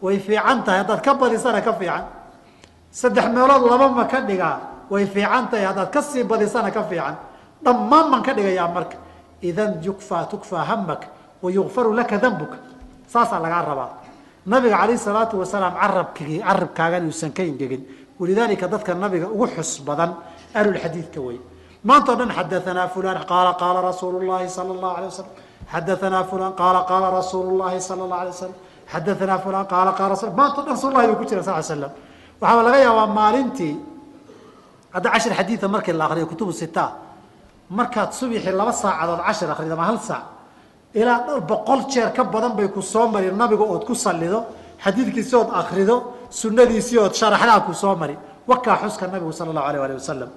Way 0.02 0.20
fiican 0.20 0.64
tahay. 0.64 0.80
Haddaad 0.84 1.02
ka 1.02 1.14
badisana 1.14 1.62
ka 1.62 1.74
fiican. 1.74 2.04
Saddex 2.92 3.26
meelood 3.30 3.64
laba 3.72 3.90
ma 3.90 4.06
ka 4.06 4.22
dhigaa. 4.22 4.60
Way 4.90 5.06
fiican 5.06 5.50
tahay. 5.50 5.66
Haddaad 5.66 5.92
ka 5.92 6.02
sii 6.02 6.24
badisana 6.24 6.72
ka 6.72 6.84
fiican. 6.84 7.16
Dhammaan 7.64 8.12
baan 8.12 8.24
ka 8.24 8.34
dhigayaa 8.34 8.68
marka. 8.74 8.98
Idan 9.42 9.82
yukfaa 9.84 10.26
tukfaa 10.26 10.64
hamak 10.64 11.02
wa 11.46 11.50
yukfaru 11.58 11.94
laka 11.94 12.18
dambuka 12.18 12.58
saasaa 13.14 13.40
lagaa 13.46 13.64
rabaa 13.70 13.92
nabiga 14.46 14.78
calayh 14.82 14.98
salaatu 14.98 15.38
wasalaam 15.42 15.74
carabkii 15.82 16.42
carabkaagan 16.42 17.04
uusan 17.10 17.32
ka 17.38 17.44
ingegin 17.46 17.82
walidaalika 18.20 18.68
dadka 18.68 18.94
nabiga 18.98 19.28
ugu 19.30 19.46
xus 19.56 19.82
badan 19.88 20.12
ahlulxadiidka 20.58 21.20
wey 21.22 21.38
maanta 21.86 22.14
o 22.14 22.16
dhan 22.16 22.30
xadaanaa 22.38 22.88
fulan 22.94 23.18
qaala 23.30 23.52
qaala 23.62 23.80
rasuulu 23.90 24.18
llahi 24.30 24.50
sala 24.50 24.72
allahu 24.76 24.94
alay 24.98 25.08
wasalam 25.14 25.34
xadaanaa 25.74 26.24
fulan 26.32 26.52
qaala 26.60 26.80
qaala 26.90 27.08
rasuulu 27.20 27.52
llahi 27.62 27.80
sala 27.82 28.02
allahu 28.06 28.22
alay 28.24 28.34
wasalam 28.36 28.58
xadaanaa 28.94 29.40
fulan 29.46 29.66
qaala 29.74 29.92
qaala 30.00 30.14
maanta 30.40 30.58
o 30.60 30.64
dhan 30.66 30.74
rasullahi 30.78 31.06
buu 31.10 31.20
ku 31.22 31.26
jira 31.30 31.42
sal 31.46 31.62
slam 31.64 31.92
waxaa 32.42 32.64
laga 32.68 32.80
yaabaa 32.86 33.08
maalintii 33.20 33.74
hadda 34.96 35.08
cashir 35.14 35.34
xadiida 35.40 35.68
markii 35.68 35.94
la 35.94 36.06
akriyo 36.08 36.28
kutubu 36.32 36.52
sita 36.62 36.86
markaad 37.70 38.10
subixii 38.20 38.54
laba 38.54 38.74
saacadood 38.74 39.22
cashir 39.28 39.50
akrido 39.54 39.74
ama 39.74 39.86
hal 39.90 40.00
saac 40.00 40.35
ilaa 41.00 41.20
dhowr 41.28 41.42
boqol 41.52 41.82
jeer 41.92 42.10
ka 42.16 42.24
badan 42.24 42.54
bay 42.58 42.68
ku 42.76 42.82
soo 42.82 43.08
mari. 43.14 43.28
Nabiga 43.42 43.64
ood 43.74 43.84
ku 43.90 43.94
salido 43.96 44.40
xadiidkiisi 44.84 45.36
ood 45.42 45.50
akrido 45.62 45.96
sunadiisii 46.40 46.98
ood 47.06 47.14
sharaxdaa 47.20 47.60
ku 47.68 47.74
soo 47.74 47.96
mari. 48.02 48.16
Wakaa 48.50 48.78
xuska 48.82 49.08
nabigu 49.08 49.32
sala 49.34 49.50
allahu 49.52 49.68
alayh 49.70 49.82
alih 49.86 49.98
wasalam 50.02 50.30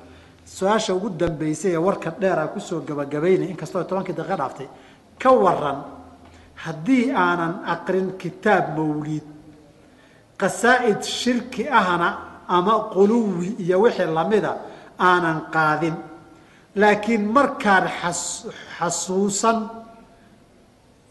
su'aasha 0.56 0.94
ugu 0.97 1.09
dambeysay 1.20 1.72
ee 1.76 1.82
warka 1.86 2.10
dheer 2.20 2.39
aan 2.39 2.48
ku 2.55 2.60
soo 2.60 2.80
gabagabaynay 2.89 3.48
inkastoo 3.52 3.85
tobankii 3.85 4.16
daqiiqa 4.18 4.36
dhaaftay 4.40 4.68
ka 5.22 5.30
waran 5.44 5.78
haddii 6.64 7.12
aanan 7.24 7.55
aqrin 7.74 8.09
kitaab 8.22 8.64
mawliid 8.78 9.26
qasaa'id 10.40 11.01
shirki 11.20 11.68
ahna 11.80 12.09
ama 12.56 12.74
quluwi 12.94 13.48
iyo 13.64 13.76
wixii 13.85 14.09
lamida 14.18 14.52
aanan 15.09 15.39
qaadin 15.55 15.97
laakiin 16.80 17.22
markaan 17.36 17.85
xasuusan 18.78 19.59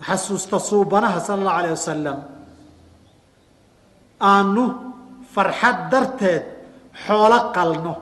xasuusta 0.06 0.60
suubanaha 0.60 1.20
sala 1.20 1.38
allahu 1.42 1.58
alayh 1.60 1.72
wasalam 1.78 2.18
aanu 4.32 4.64
farxad 5.34 5.78
darteed 5.92 6.44
xoolo 7.06 7.40
qalno 7.56 7.94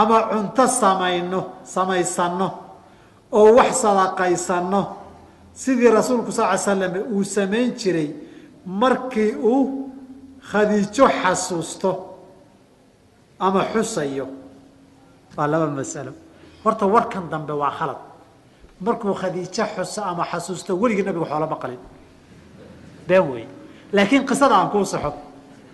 ama 0.00 0.18
cunto 0.30 0.64
samayno 0.80 1.40
samaysanno 1.74 2.48
oo 3.38 3.48
wax 3.56 3.70
sadaqaysanno. 3.82 4.82
Sidii 5.62 5.90
rasuulku 5.98 6.30
sal 6.32 6.48
ly 6.54 6.58
slam 6.58 6.94
uu 7.14 7.24
samayn 7.24 7.68
jiray 7.80 8.08
markii 8.80 9.32
uu 9.52 9.90
khadiijo 10.50 11.06
xasuusto 11.20 11.90
ama 13.40 13.60
xusayo. 13.72 14.26
Waa 15.36 15.46
laba 15.52 15.66
masalo. 15.66 16.12
Horta 16.64 16.86
warkan 16.94 17.24
dambe 17.32 17.52
waa 17.62 17.72
khalad 17.78 18.00
markuu 18.80 19.14
khadiijo 19.14 19.64
xuso 19.74 20.02
ama 20.10 20.24
xasuusto 20.30 20.72
weligii 20.82 21.02
nabigu 21.08 21.24
xoolama 21.24 21.56
qalin 21.62 21.80
been 23.08 23.24
wey 23.32 23.46
laakiin 23.92 24.26
qisada 24.26 24.54
aan 24.56 24.70
kuu 24.70 24.84
saxo 24.84 25.12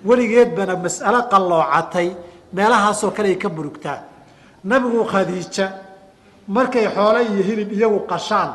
weligeedbana 0.08 0.76
mas'alo 0.76 1.20
qalloocatay 1.32 2.08
meelahaasoo 2.52 3.10
kale 3.16 3.28
ay 3.28 3.36
ka 3.36 3.48
murugtaa 3.48 3.98
nabigu 4.64 5.04
khadiija 5.12 5.66
markay 6.48 6.86
xoolo 6.94 7.20
iyo 7.20 7.42
hilib 7.48 7.72
iyagu 7.72 8.00
qashaan 8.10 8.50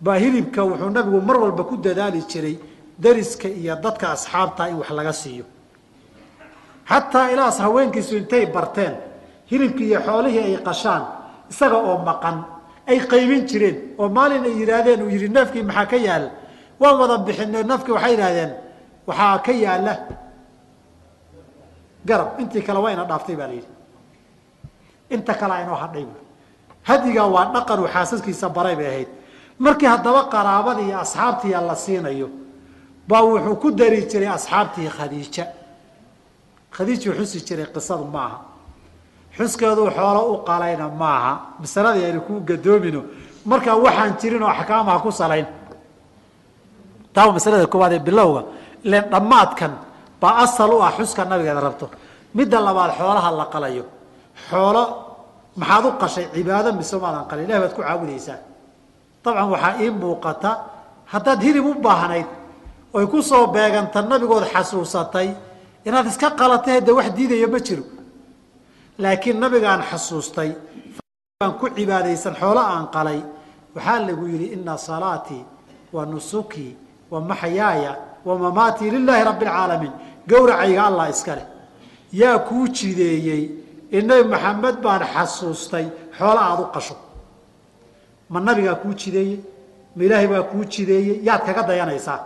baa 0.00 0.18
hilibka 0.22 0.60
wuxuu 0.64 0.90
nabigu 0.90 1.20
mar 1.20 1.36
walba 1.36 1.64
ku 1.64 1.76
dadaali 1.76 2.20
jiray 2.30 2.56
dariska 2.98 3.48
iyo 3.48 3.76
dadka 3.76 4.12
asxaabta 4.12 4.68
in 4.68 4.76
wax 4.76 4.90
laga 4.90 5.12
siiyo. 5.12 5.44
Xataa 6.88 7.30
ilaas 7.30 7.58
haweenkiisu 7.58 8.16
intay 8.16 8.46
barteen 8.46 8.94
hilibkii 9.50 9.86
iyo 9.90 10.00
xoolihii 10.06 10.44
ay 10.44 10.56
qashaan 10.68 11.21
isaga 11.52 11.76
oo 11.88 11.96
maqan 12.08 12.36
ay 12.90 12.98
qaybin 13.12 13.42
jireen 13.50 13.76
oo 14.00 14.08
maalin 14.16 14.44
ay 14.48 14.54
yidhaahdeen 14.60 15.00
uu 15.04 15.10
yidhi 15.14 15.28
neefkii 15.36 15.62
maxaa 15.68 15.86
ka 15.92 15.96
yaalla 16.06 16.30
waan 16.80 16.96
wada 17.00 17.16
bixine 17.26 17.62
neefkii 17.70 17.92
waxay 17.96 18.12
yidhahdeen 18.14 18.50
waxaa 19.08 19.38
ka 19.46 19.52
yaalla 19.64 19.94
garab 22.08 22.40
intii 22.40 22.62
kale 22.66 22.78
waa 22.84 22.92
ina 22.92 23.04
dhaaftay 23.04 23.36
baa 23.36 23.46
la 23.46 23.54
yidhi. 23.54 23.68
Inta 25.14 25.34
kale 25.34 25.52
aynoo 25.54 25.74
hadhay 25.82 26.04
bu 26.04 26.16
hadigaa 26.88 27.26
waa 27.34 27.46
dhaqanuu 27.54 27.88
xaasaskiisa 27.94 28.48
baray 28.48 28.76
bay 28.76 28.86
ahayd. 28.86 29.08
Markii 29.58 29.86
haddaba 29.94 30.24
qaraabadii 30.34 30.88
iyo 30.88 30.98
asxaabtiia 31.04 31.60
la 31.60 31.74
siinayo 31.76 32.28
baa 33.08 33.22
wuxuu 33.22 33.56
ku 33.62 33.70
dari 33.70 34.00
jiray 34.10 34.28
asxaabtii 34.28 34.88
khadiija. 34.96 35.44
Khadiijuu 36.74 37.14
xusi 37.18 37.38
jiray 37.46 37.66
qisadu 37.74 38.04
ma 38.04 38.20
aha 38.26 38.38
xuskeeduu 39.36 39.88
xoolo 39.96 40.20
u 40.32 40.34
qalayna 40.48 40.86
maaha. 41.02 41.32
Masaladii 41.62 42.04
aynu 42.08 42.20
kuu 42.26 42.40
gadoomino. 42.48 43.00
Markaa 43.50 43.76
waxaan 43.84 44.12
jirin 44.20 44.42
oo 44.42 44.48
axkaamaha 44.48 44.98
ku 45.04 45.10
salayn. 45.10 45.46
Taa 47.14 47.32
masalada 47.32 47.66
koowaad 47.72 47.92
ee 47.92 47.98
bilowga. 48.08 48.42
Ilen 48.86 49.04
dhammaadkan 49.12 49.72
baa 50.20 50.34
asal 50.44 50.70
u 50.74 50.82
ah 50.82 50.92
xuska 50.98 51.24
nabigeeda 51.24 51.60
rabto. 51.60 51.86
Midda 52.34 52.58
labaad 52.66 52.90
xoolaha 52.98 53.30
la 53.40 53.46
qalayo. 53.52 53.84
Xoolo 54.50 54.82
maxaad 55.60 55.84
u 55.84 55.90
qashay 56.00 56.26
cibaado 56.34 56.72
mise 56.78 56.96
maadan 57.02 57.24
qalin? 57.30 57.44
Ilahi 57.48 57.60
baad 57.64 57.74
ku 57.76 57.82
caabudaysaa 57.82 58.38
dabcan 59.24 59.48
waxaa 59.54 59.74
ii 59.82 59.90
muuqata 59.90 60.50
haddaad 61.12 61.40
hilib 61.46 61.64
u 61.70 61.74
baahnayd 61.86 62.26
oy 62.96 63.06
ku 63.12 63.22
soo 63.22 63.46
beeganta 63.54 64.02
nabigood 64.02 64.44
xasuusatay 64.52 65.28
inaad 65.86 66.06
iska 66.10 66.28
qalatay 66.40 66.80
de 66.86 66.90
wax 66.98 67.08
diidaya 67.16 67.46
ma 67.54 67.58
jiro 67.66 67.82
laakiin 69.02 69.38
nabigaan 69.42 69.82
xasuustay 69.90 70.50
baan 71.40 71.52
ku 71.60 71.66
cibaadaysan 71.76 72.34
xoolo 72.40 72.62
aan 72.74 72.86
qalay 72.94 73.20
waxaa 73.74 73.98
lagu 74.08 74.24
yidhi 74.32 74.46
ina 74.56 74.74
salaatii 74.88 75.42
wa 75.94 76.02
nusukii 76.12 76.72
wa 77.12 77.18
maxyaaya 77.30 77.92
wa 78.26 78.34
mamaatii 78.42 78.90
lilaahi 78.96 79.24
rabbi 79.30 79.44
alcaalamiin 79.46 79.94
gowracayga 80.30 80.82
allah 80.88 81.06
iska 81.14 81.32
leh. 81.38 81.46
Yaa 82.20 82.38
kuu 82.48 82.66
jideeyey 82.76 83.42
in 83.96 84.06
nabi 84.08 84.24
maxamed 84.34 84.76
baan 84.84 85.02
xasuustay 85.14 85.86
xoolo 86.18 86.40
aada 86.48 86.62
u 86.62 86.68
qasho. 86.74 86.96
Ma 88.32 88.38
nabigaa 88.40 88.74
kuu 88.82 88.94
jideeyey? 89.00 89.38
Ma 89.96 90.02
ilaahay 90.04 90.28
baa 90.34 90.42
kuu 90.50 90.64
jideeyey? 90.72 91.16
Yaad 91.26 91.42
kaga 91.46 91.62
dayanaysaa. 91.68 92.20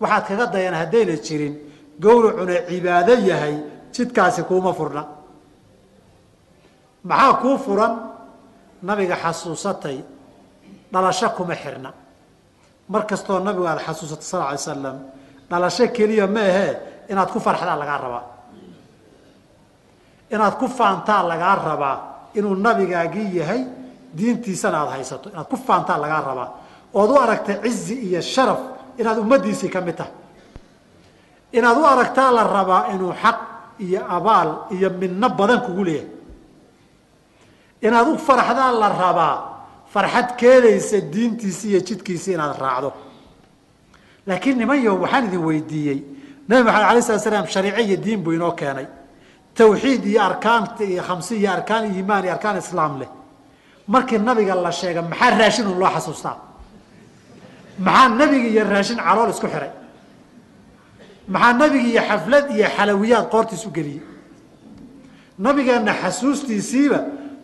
Waxaad 0.00 0.24
kaga 0.28 0.46
dayan 0.54 0.74
haddayna 0.80 1.14
jirin. 1.26 1.54
Gowracuna 2.00 2.54
cibaado 2.68 3.14
yahay 3.28 3.56
jidkaasi 3.94 4.42
kuuma 4.48 4.72
furna. 4.72 5.02
Maxaa 7.04 7.34
kuu 7.42 7.58
furan? 7.58 7.92
Nabiga 8.82 9.16
xasuusatay 9.16 9.98
dhalasho 10.92 11.28
kuma 11.36 11.54
xirna. 11.54 11.90
Mar 12.88 13.02
kastoo 13.06 13.38
nabigu 13.40 13.66
aada 13.66 13.80
xasuusatay 13.86 14.24
sal 14.30 14.42
alay 14.42 14.58
slam 14.58 14.98
dhalasho 15.50 15.84
keliya 15.96 16.26
ma 16.26 16.40
ahee 16.40 16.72
inaad 17.10 17.30
ku 17.32 17.38
farxdaa 17.40 17.76
lagaa 17.82 17.98
rabaa. 18.04 18.24
Inaad 20.34 20.54
ku 20.58 20.66
faantaa 20.68 21.22
lagaa 21.30 21.56
rabaa 21.68 21.96
inuu 22.34 22.54
nabigaagii 22.54 23.36
yahay 23.38 23.62
diintiisana 24.16 24.78
aada 24.80 24.90
haysato. 24.96 25.30
Inaad 25.30 25.48
ku 25.50 25.56
faantaa 25.56 25.98
lagaa 25.98 26.20
rabaa. 26.28 26.48
Ood 26.94 27.10
u 27.10 27.16
aragta 27.24 27.52
cizi 27.62 27.94
iyo 28.08 28.20
sharaf 28.20 28.60
inaad 28.98 29.18
ummaddiisii 29.18 29.68
ka 29.70 29.80
mid 29.80 29.96
tahay. 29.96 30.12
Inaad 31.52 31.76
u 31.78 31.84
aragtaa 31.86 32.30
la 32.32 32.42
rabaa 32.44 32.82
inuu 32.94 33.12
xaq 33.22 33.38
iyo 33.86 34.00
abaal 34.16 34.50
iyo 34.74 34.88
midno 35.00 35.28
badan 35.38 35.60
kugu 35.66 35.84
leeyahay. 35.84 36.08
Inaad 37.86 38.08
u 38.08 38.18
farxdaa 38.26 38.72
la 38.80 38.88
rabaa 39.02 39.36
farxad 39.92 40.28
keenaysa 40.40 40.98
diintiisi 41.12 41.68
iyo 41.70 41.80
jidkiisi 41.86 42.32
inaad 42.32 42.56
raacdo. 42.62 42.90
Laakiin 44.26 44.58
niman 44.58 44.78
waxaan 45.02 45.24
idin 45.28 45.42
weydiiyey. 45.48 45.98
Nabi 46.48 46.62
maxamed 46.66 46.88
alay 46.90 47.02
slat 47.02 47.20
slam 47.22 47.46
shariice 47.46 47.82
iyo 47.82 47.96
diin 48.04 48.20
buu 48.24 48.32
inoo 48.32 48.52
keenay. 48.60 48.86
Tawxiid 49.54 50.04
iyo 50.06 50.20
arkaanta 50.22 50.84
iyo 50.84 51.02
khamsi 51.02 51.34
iyo 51.36 51.50
arkaan 51.52 51.84
iimaan 51.94 52.24
iyo 52.24 52.32
arkaan 52.32 52.56
islaam 52.58 52.98
leh. 53.00 53.08
Markii 53.88 54.18
nabiga 54.18 54.54
la 54.54 54.70
sheega 54.72 55.02
maxaa 55.02 55.30
raashin 55.38 55.66
un 55.66 55.78
loo 55.78 55.90
xasuustaa? 55.94 56.36
Maxaa 57.78 58.08
nebigi 58.08 58.48
iyo 58.54 58.64
raashin 58.64 58.96
calool 59.06 59.30
isku 59.30 59.46
xiray 59.54 59.70
maxaa 61.28 61.52
nebigi 61.60 61.90
iyo 61.92 62.02
xaflad 62.08 62.46
iyo 62.56 62.66
xalawiyaad 62.76 63.26
qoortiis 63.32 63.64
u 63.66 63.70
geliyey? 63.76 64.02
Nabigeenna 65.38 65.92
xasuustiisiiba 66.02 67.00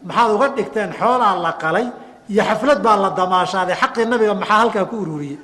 maxaad 0.08 0.30
uga 0.36 0.48
dhigteen 0.56 0.90
xoolaa 1.00 1.34
la 1.44 1.52
qalay 1.62 1.86
iyo 2.32 2.42
xaflad 2.48 2.78
baa 2.86 2.96
la 3.04 3.10
damaashaaday. 3.18 3.76
Xaqii 3.82 4.06
nabiga 4.12 4.34
maxaa 4.34 4.58
halkaa 4.62 4.84
ku 4.90 4.96
ururiyey? 5.02 5.38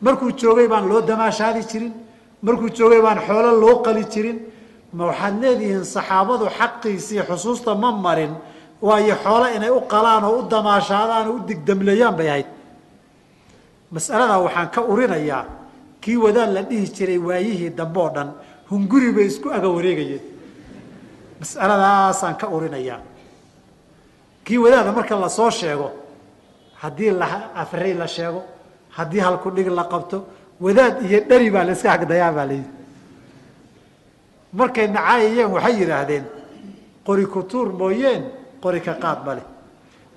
Markuu 0.00 0.30
joogay 0.40 0.68
baan 0.68 0.88
loo 0.88 1.00
damaashaadi 1.10 1.62
jirin. 1.70 1.92
Markuu 2.42 2.68
joogay 2.78 3.00
baan 3.02 3.18
xoolo 3.26 3.50
loo 3.62 3.82
qali 3.84 4.04
jirin. 4.12 4.38
Ma 4.96 5.04
waxaad 5.10 5.34
leedihiin 5.42 5.84
saxaabadu 5.84 6.46
xaqiisii 6.58 7.22
xusuusta 7.28 7.74
ma 7.74 7.90
marin 7.92 8.32
waayo 8.82 9.14
xoolo 9.24 9.46
inay 9.56 9.70
u 9.70 9.80
qalaan 9.92 10.24
oo 10.24 10.38
u 10.38 10.42
damaashaadaan 10.52 11.26
oo 11.28 11.34
u 11.36 11.40
digdamleeyaan 11.48 12.16
bay 12.18 12.28
ahayd. 12.28 12.46
Mas'aladaa 13.94 14.38
waxaan 14.46 14.68
ka 14.74 14.80
urinayaa 14.92 15.44
kii 16.00 16.16
wadaad 16.16 16.50
la 16.52 16.62
dhihi 16.62 16.86
jiray 16.96 17.18
waayihii 17.18 17.70
dambe 17.70 18.00
oo 18.00 18.10
dhan 18.10 18.30
hunguri 18.70 19.12
bay 19.12 19.26
isku 19.26 19.48
aga 19.52 19.68
wareegayeen. 19.68 20.20
Mas'aladaasaan 21.40 22.36
ka 22.40 22.46
urinayaa 22.48 23.00
kii 24.44 24.58
wadaada 24.58 24.92
marka 24.92 25.16
la 25.16 25.28
soo 25.28 25.50
sheego 25.50 25.90
haddii 26.82 27.10
la 27.10 27.26
afrey 27.54 27.94
la 27.94 28.06
sheego 28.08 28.42
haddii 28.96 29.18
halku 29.20 29.50
dhig 29.50 29.68
la 29.68 29.84
qabto 29.84 30.24
wadaad 30.60 31.02
iyo 31.06 31.20
dhari 31.28 31.50
baa 31.50 31.64
la 31.64 31.72
iska 31.72 31.92
agdayaa 31.92 32.32
baa 32.32 32.44
layidhi 32.50 32.70
markay 34.52 34.86
nacaayayeen 34.88 35.50
waxay 35.54 35.74
yidhaahdeen 35.80 36.24
qori 37.06 37.26
ku 37.26 37.42
tuur 37.42 37.68
mooyeen 37.72 38.22
qori 38.62 38.80
ka 38.80 38.94
qaad 39.02 39.18
male 39.26 39.42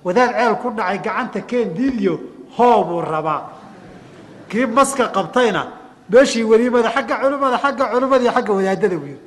wadaad 0.04 0.30
ceel 0.36 0.54
ku 0.62 0.68
dhacay 0.76 0.98
gacanta 0.98 1.40
keen 1.40 1.74
diidiyo 1.76 2.14
hoobuu 2.56 3.00
rabaa 3.00 3.40
kii 4.54 4.66
maska 4.78 5.04
qabtayna 5.16 5.62
meeshii 6.12 6.44
weliimada 6.50 6.88
xagga 6.94 7.14
culimmada 7.22 7.58
xagga 7.64 7.84
culimmada 7.92 8.22
iyo 8.24 8.32
xagga 8.36 8.52
wadaadada 8.58 8.96
buu 9.02 9.08
yidhi 9.12 9.22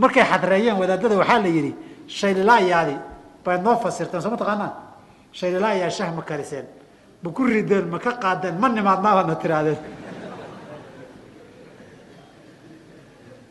markay 0.00 0.24
xadreeyeen 0.30 0.76
wadaadada 0.80 1.14
waxaa 1.20 1.40
la 1.44 1.48
yidhi 1.56 1.72
shaylilaayaadi 2.18 2.96
baad 3.44 3.60
noo 3.66 3.76
fasirteen. 3.84 4.20
Soo 4.22 4.30
ma 4.30 4.36
taqaanaan 4.42 4.72
shaylilaayaa 5.38 5.90
shah 5.96 6.08
ma 6.16 6.22
kariseen. 6.22 6.64
Ma 7.22 7.28
ku 7.36 7.42
rideen 7.44 7.86
ma 7.92 7.98
ka 7.98 8.12
qaadeen 8.22 8.54
ma 8.60 8.68
nimaadnaabaadna 8.68 9.34
tiraahdeen 9.42 9.78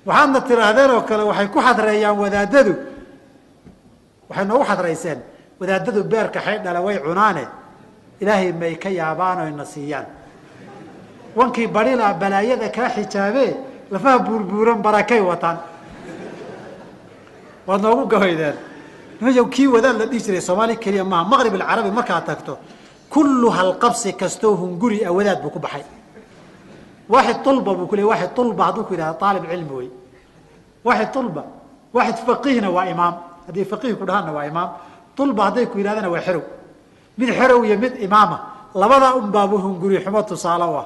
waxaadna 0.08 0.40
tiraahdeen 0.50 0.92
oo 0.96 1.02
kale 1.10 1.24
waxay 1.30 1.48
ku 1.54 1.60
xadreeyaan 1.68 2.18
wadaadadu. 2.24 2.74
Waxay 4.30 4.46
noogu 4.46 4.66
xadreyseen 4.72 5.20
wadaadadu 5.60 6.04
beerka 6.12 6.40
xaydhala 6.46 6.80
way 6.82 6.98
cunaane. 7.06 7.44
Ilaahay 8.22 8.52
may 8.54 8.76
ka 8.84 8.90
yaabaan 8.90 9.38
oy 9.46 9.52
na 9.52 9.66
siiyaan 9.66 10.06
wankii 11.36 11.68
badhilaa 11.68 12.14
balaayada 12.14 12.70
kaa 12.70 12.90
xijaabee 12.96 13.56
lafaha 13.92 14.20
buurbuuran 14.20 14.82
barakay 14.82 15.22
wataan. 15.22 15.58
Waad 17.68 17.82
noogu 17.82 18.06
gabaydeen 18.08 18.56
kii 19.52 19.68
wadaad 19.68 19.96
la 20.00 20.06
dhihi 20.06 20.22
jiray 20.26 20.42
soomaali 20.42 20.78
keliya 20.78 21.04
maaha. 21.04 21.30
Maqrib 21.30 21.54
alcarabi 21.56 21.92
markaad 21.92 22.26
tagto 22.26 22.58
kullu 23.10 23.50
halqabsi 23.50 24.14
kastoo 24.14 24.56
hunguri 24.56 25.06
ah 25.06 25.12
wadaad 25.12 25.42
buu 25.42 25.50
ku 25.50 25.60
baxay. 25.60 25.84
Waaxid 27.10 27.48
ulba 27.48 27.74
buu 27.74 27.88
ku 27.88 27.96
leey 27.96 28.06
waaxid 28.06 28.38
ulba 28.38 28.64
hadduu 28.68 28.84
ku 28.84 28.94
yidhahda 28.94 29.26
aalib 29.26 29.44
cilmi 29.52 29.74
wey. 29.80 29.90
Waaxid 30.86 31.16
ulba 31.16 31.44
waaxid 31.94 32.18
faqiihna 32.28 32.70
waa 32.70 32.86
imaam. 32.94 33.16
Haddii 33.48 33.66
faqiih 33.66 33.96
ku 34.00 34.06
dhahaanna 34.06 34.32
waa 34.38 34.46
imaam. 34.46 34.70
Ulba 35.20 35.42
hadday 35.46 35.66
ku 35.66 35.78
yidhahdana 35.80 36.10
waa 36.10 36.22
xerow. 36.22 36.44
Mid 37.18 37.30
xerow 37.30 37.66
iyo 37.66 37.78
mid 37.84 37.94
imaama. 38.06 38.38
Labada 38.76 39.16
unbaabu 39.16 39.58
hunguri 39.58 39.98
xumo 40.04 40.22
tusaale 40.24 40.64
u 40.64 40.76
ah 40.82 40.86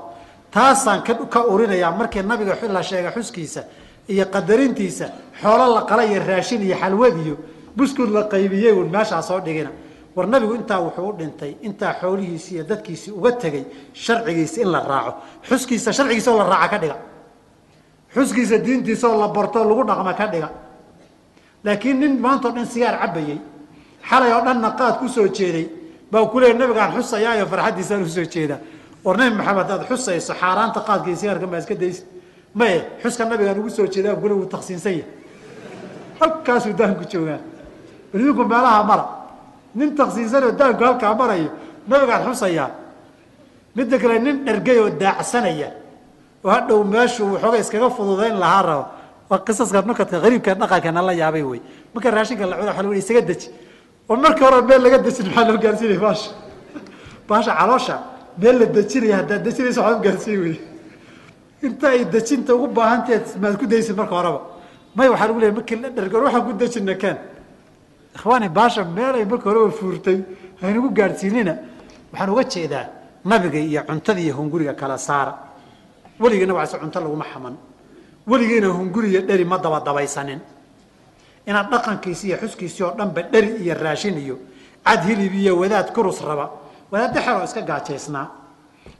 taasaan 0.51 1.01
ka 1.03 1.45
urinayaa 1.47 1.91
markii 1.91 2.23
nabiga 2.23 2.55
la 2.69 2.83
sheegay 2.83 3.11
xuskiisa 3.11 3.63
iyo 4.09 4.25
qadarintiisa 4.25 5.05
xoolo 5.41 5.73
la 5.75 5.81
qala 5.89 6.03
iyo 6.05 6.19
raashin 6.27 6.61
iyo 6.61 6.75
xalwad 6.75 7.17
iyo 7.25 7.35
buskud 7.75 8.09
la 8.09 8.23
qaybiyey 8.23 8.71
un 8.73 8.89
meeshaa 8.89 9.21
soo 9.21 9.39
dhigina. 9.39 9.71
War 10.15 10.27
nabigu 10.27 10.55
intaa 10.55 10.79
wuxuu 10.81 11.07
u 11.09 11.13
dhintay 11.17 11.55
intaa 11.61 11.93
xoolihiisi 12.01 12.55
iyo 12.55 12.63
dadkiisii 12.63 13.11
uga 13.11 13.31
tegey 13.31 13.63
sharcigiisa 13.93 14.61
in 14.61 14.71
la 14.71 14.79
raaco. 14.83 15.13
Xuskiisa 15.47 15.93
sharcigiisa 15.93 16.31
oo 16.31 16.37
la 16.37 16.43
raaca 16.49 16.69
ka 16.69 16.77
dhiga. 16.79 16.97
Xuskiisa 18.13 18.57
diintiisa 18.57 19.07
oo 19.07 19.19
la 19.21 19.27
barto 19.27 19.63
lagu 19.63 19.83
dhaqma 19.87 20.13
ka 20.13 20.27
dhiga. 20.27 20.49
Laakiin 21.63 21.99
nin 21.99 22.19
maanta 22.19 22.49
o 22.49 22.51
dhan 22.51 22.65
sigaar 22.65 22.99
cabayey 22.99 23.39
xalay 24.09 24.31
oo 24.33 24.41
dhanna 24.45 24.71
qaad 24.75 24.99
ku 24.99 25.07
soo 25.07 25.27
jeeday. 25.31 25.69
Baa 26.11 26.25
ku 26.27 26.39
nabigaan 26.39 26.91
xusayaayo 26.97 27.45
farxaddiisaan 27.47 28.03
u 28.03 28.07
soo 28.09 28.25
jeedaa 28.27 28.59
war 29.03 29.15
nabi 29.17 29.35
maxamed 29.39 29.69
aad 29.71 29.83
xusayso 29.89 30.33
xaaraanta 30.41 30.79
qaadka 30.87 31.15
sigaarka 31.21 31.47
maa 31.51 31.59
iska 31.63 31.75
daysa 31.81 32.03
maye 32.59 32.77
xuska 33.03 33.23
nabigaan 33.25 33.59
ugu 33.59 33.69
soo 33.69 33.87
jeedaa 33.93 34.15
kule 34.21 34.33
wuu 34.33 34.45
taqsiinsan 34.53 34.93
yahay. 34.99 35.05
Halkaasuu 36.19 36.73
daanku 36.79 37.03
joogaa 37.11 37.39
idinku 38.13 38.43
meelaha 38.51 38.83
mara. 38.89 39.05
Nin 39.75 39.89
taqsiinsanoo 39.99 40.51
daanku 40.59 40.83
halkaa 40.87 41.13
marayo 41.21 41.49
nabigaan 41.87 42.23
xusayaa 42.29 42.69
midda 43.75 43.97
kale 44.01 44.19
nin 44.19 44.35
dhergay 44.45 44.77
oo 44.83 44.89
daacsanaya 45.01 45.69
oo 46.43 46.49
hadhow 46.55 46.83
meeshuu 46.83 47.33
waxooga 47.33 47.57
iskaga 47.63 47.89
fududayn 47.89 48.35
lahaa 48.43 48.61
rabo. 48.67 48.85
Waa 49.29 49.39
qisaska 49.47 49.81
nukadka 49.87 50.17
qariibka 50.23 50.51
dhaqankana 50.61 51.01
la 51.07 51.13
yaabay 51.21 51.43
wey 51.43 51.61
marka 51.93 52.11
raashinka 52.11 52.45
la 52.45 52.55
cuna 52.75 52.89
waa 52.89 52.95
isaga 53.01 53.21
deji. 53.29 53.47
Oo 54.09 54.15
markii 54.23 54.43
hore 54.45 54.61
meel 54.67 54.81
laga 54.83 54.97
dejin 55.05 55.25
maxaa 55.27 55.45
loo 55.47 55.57
gaarsiinaya 55.63 55.99
baasha? 56.05 56.31
Baasha 57.27 57.51
caloosha 57.59 57.95
meel 58.41 58.55
la 58.59 58.65
dejinaya 58.65 59.15
haddaad 59.19 59.43
dejinaysa 59.45 59.81
waxaa 59.81 59.97
u 59.99 60.01
gaarsiin 60.05 60.39
wey 60.43 60.55
inta 61.63 61.87
ay 61.89 62.05
dejinta 62.05 62.55
ugu 62.55 62.67
baahanteed 62.67 63.25
maad 63.41 63.55
ku 63.59 63.65
daysid 63.67 63.95
marka 63.95 64.15
horeba. 64.15 64.41
May 64.95 65.07
waxaa 65.09 65.27
lagu 65.27 65.39
leeyay 65.39 65.55
markii 65.57 65.75
la 65.81 65.89
dhergoor 65.89 66.23
waxaan 66.23 66.43
ku 66.47 66.53
dejina 66.53 66.95
keen 66.95 67.17
ikhwaani 68.15 68.49
baasha 68.49 68.83
meel 68.83 69.15
ay 69.15 69.25
marka 69.25 69.45
horeba 69.49 69.71
fuurtay 69.71 70.17
haynagu 70.61 70.89
gaadhsiinina 70.97 71.53
waxaan 72.11 72.29
uga 72.33 72.43
jeedaa 72.53 72.85
nabiga 73.25 73.59
iyo 73.59 73.81
cuntada 73.87 74.19
iyo 74.19 74.33
hunguriga 74.35 74.73
kala 74.73 74.97
saara. 74.97 75.33
Weligiina 76.19 76.53
waa 76.53 76.65
se 76.65 76.77
cunto 76.77 76.99
laguma 76.99 77.25
xaman. 77.33 77.55
Weligiina 78.27 78.67
hunguri 78.67 79.09
iyo 79.11 79.21
dheri 79.21 79.45
ma 79.45 79.57
dabadabaysanin 79.57 80.39
inaad 81.45 81.69
dhaqankiisi 81.71 82.27
iyo 82.27 82.37
xuskiisii 82.41 82.83
oo 82.83 82.93
dhanba 82.97 83.21
dheri 83.31 83.49
iyo 83.63 83.73
raashin 83.75 84.17
iyo 84.17 84.35
cad 84.85 85.01
hilib 85.05 85.33
iyo 85.33 85.57
wadaad 85.61 85.93
kurus 85.93 86.21
raba 86.21 86.49
wadaad 86.91 87.11
dexeroo 87.15 87.43
iska 87.47 87.61
gaajaysnaa 87.69 88.25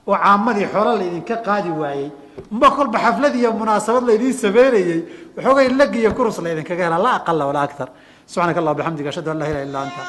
oo 0.08 0.16
caamadii 0.24 0.68
xoolo 0.74 0.92
laydinka 1.02 1.36
qaadi 1.48 1.70
waayey 1.82 2.08
ma 2.60 2.68
xaflad 3.06 3.36
iyo 3.42 3.50
munaasabad 3.62 4.04
laydiin 4.10 4.34
sameynayey 4.44 5.00
waxoogay 5.36 5.68
lag 5.80 5.92
iyo 6.02 6.12
kurus 6.18 6.38
laydinkaga 6.46 6.84
hela 6.88 6.98
la 7.06 7.12
aqala 7.20 7.44
walaa 7.50 7.66
aktar. 7.70 7.90
Subxaanaka 8.32 8.60
allah 8.62 8.74
bixamdiga 8.80 9.10
ashhadu 9.12 9.30
an 9.34 9.38
laa 9.42 9.50
ilaha 9.52 9.64
illa 9.68 9.80
anta 9.86 10.02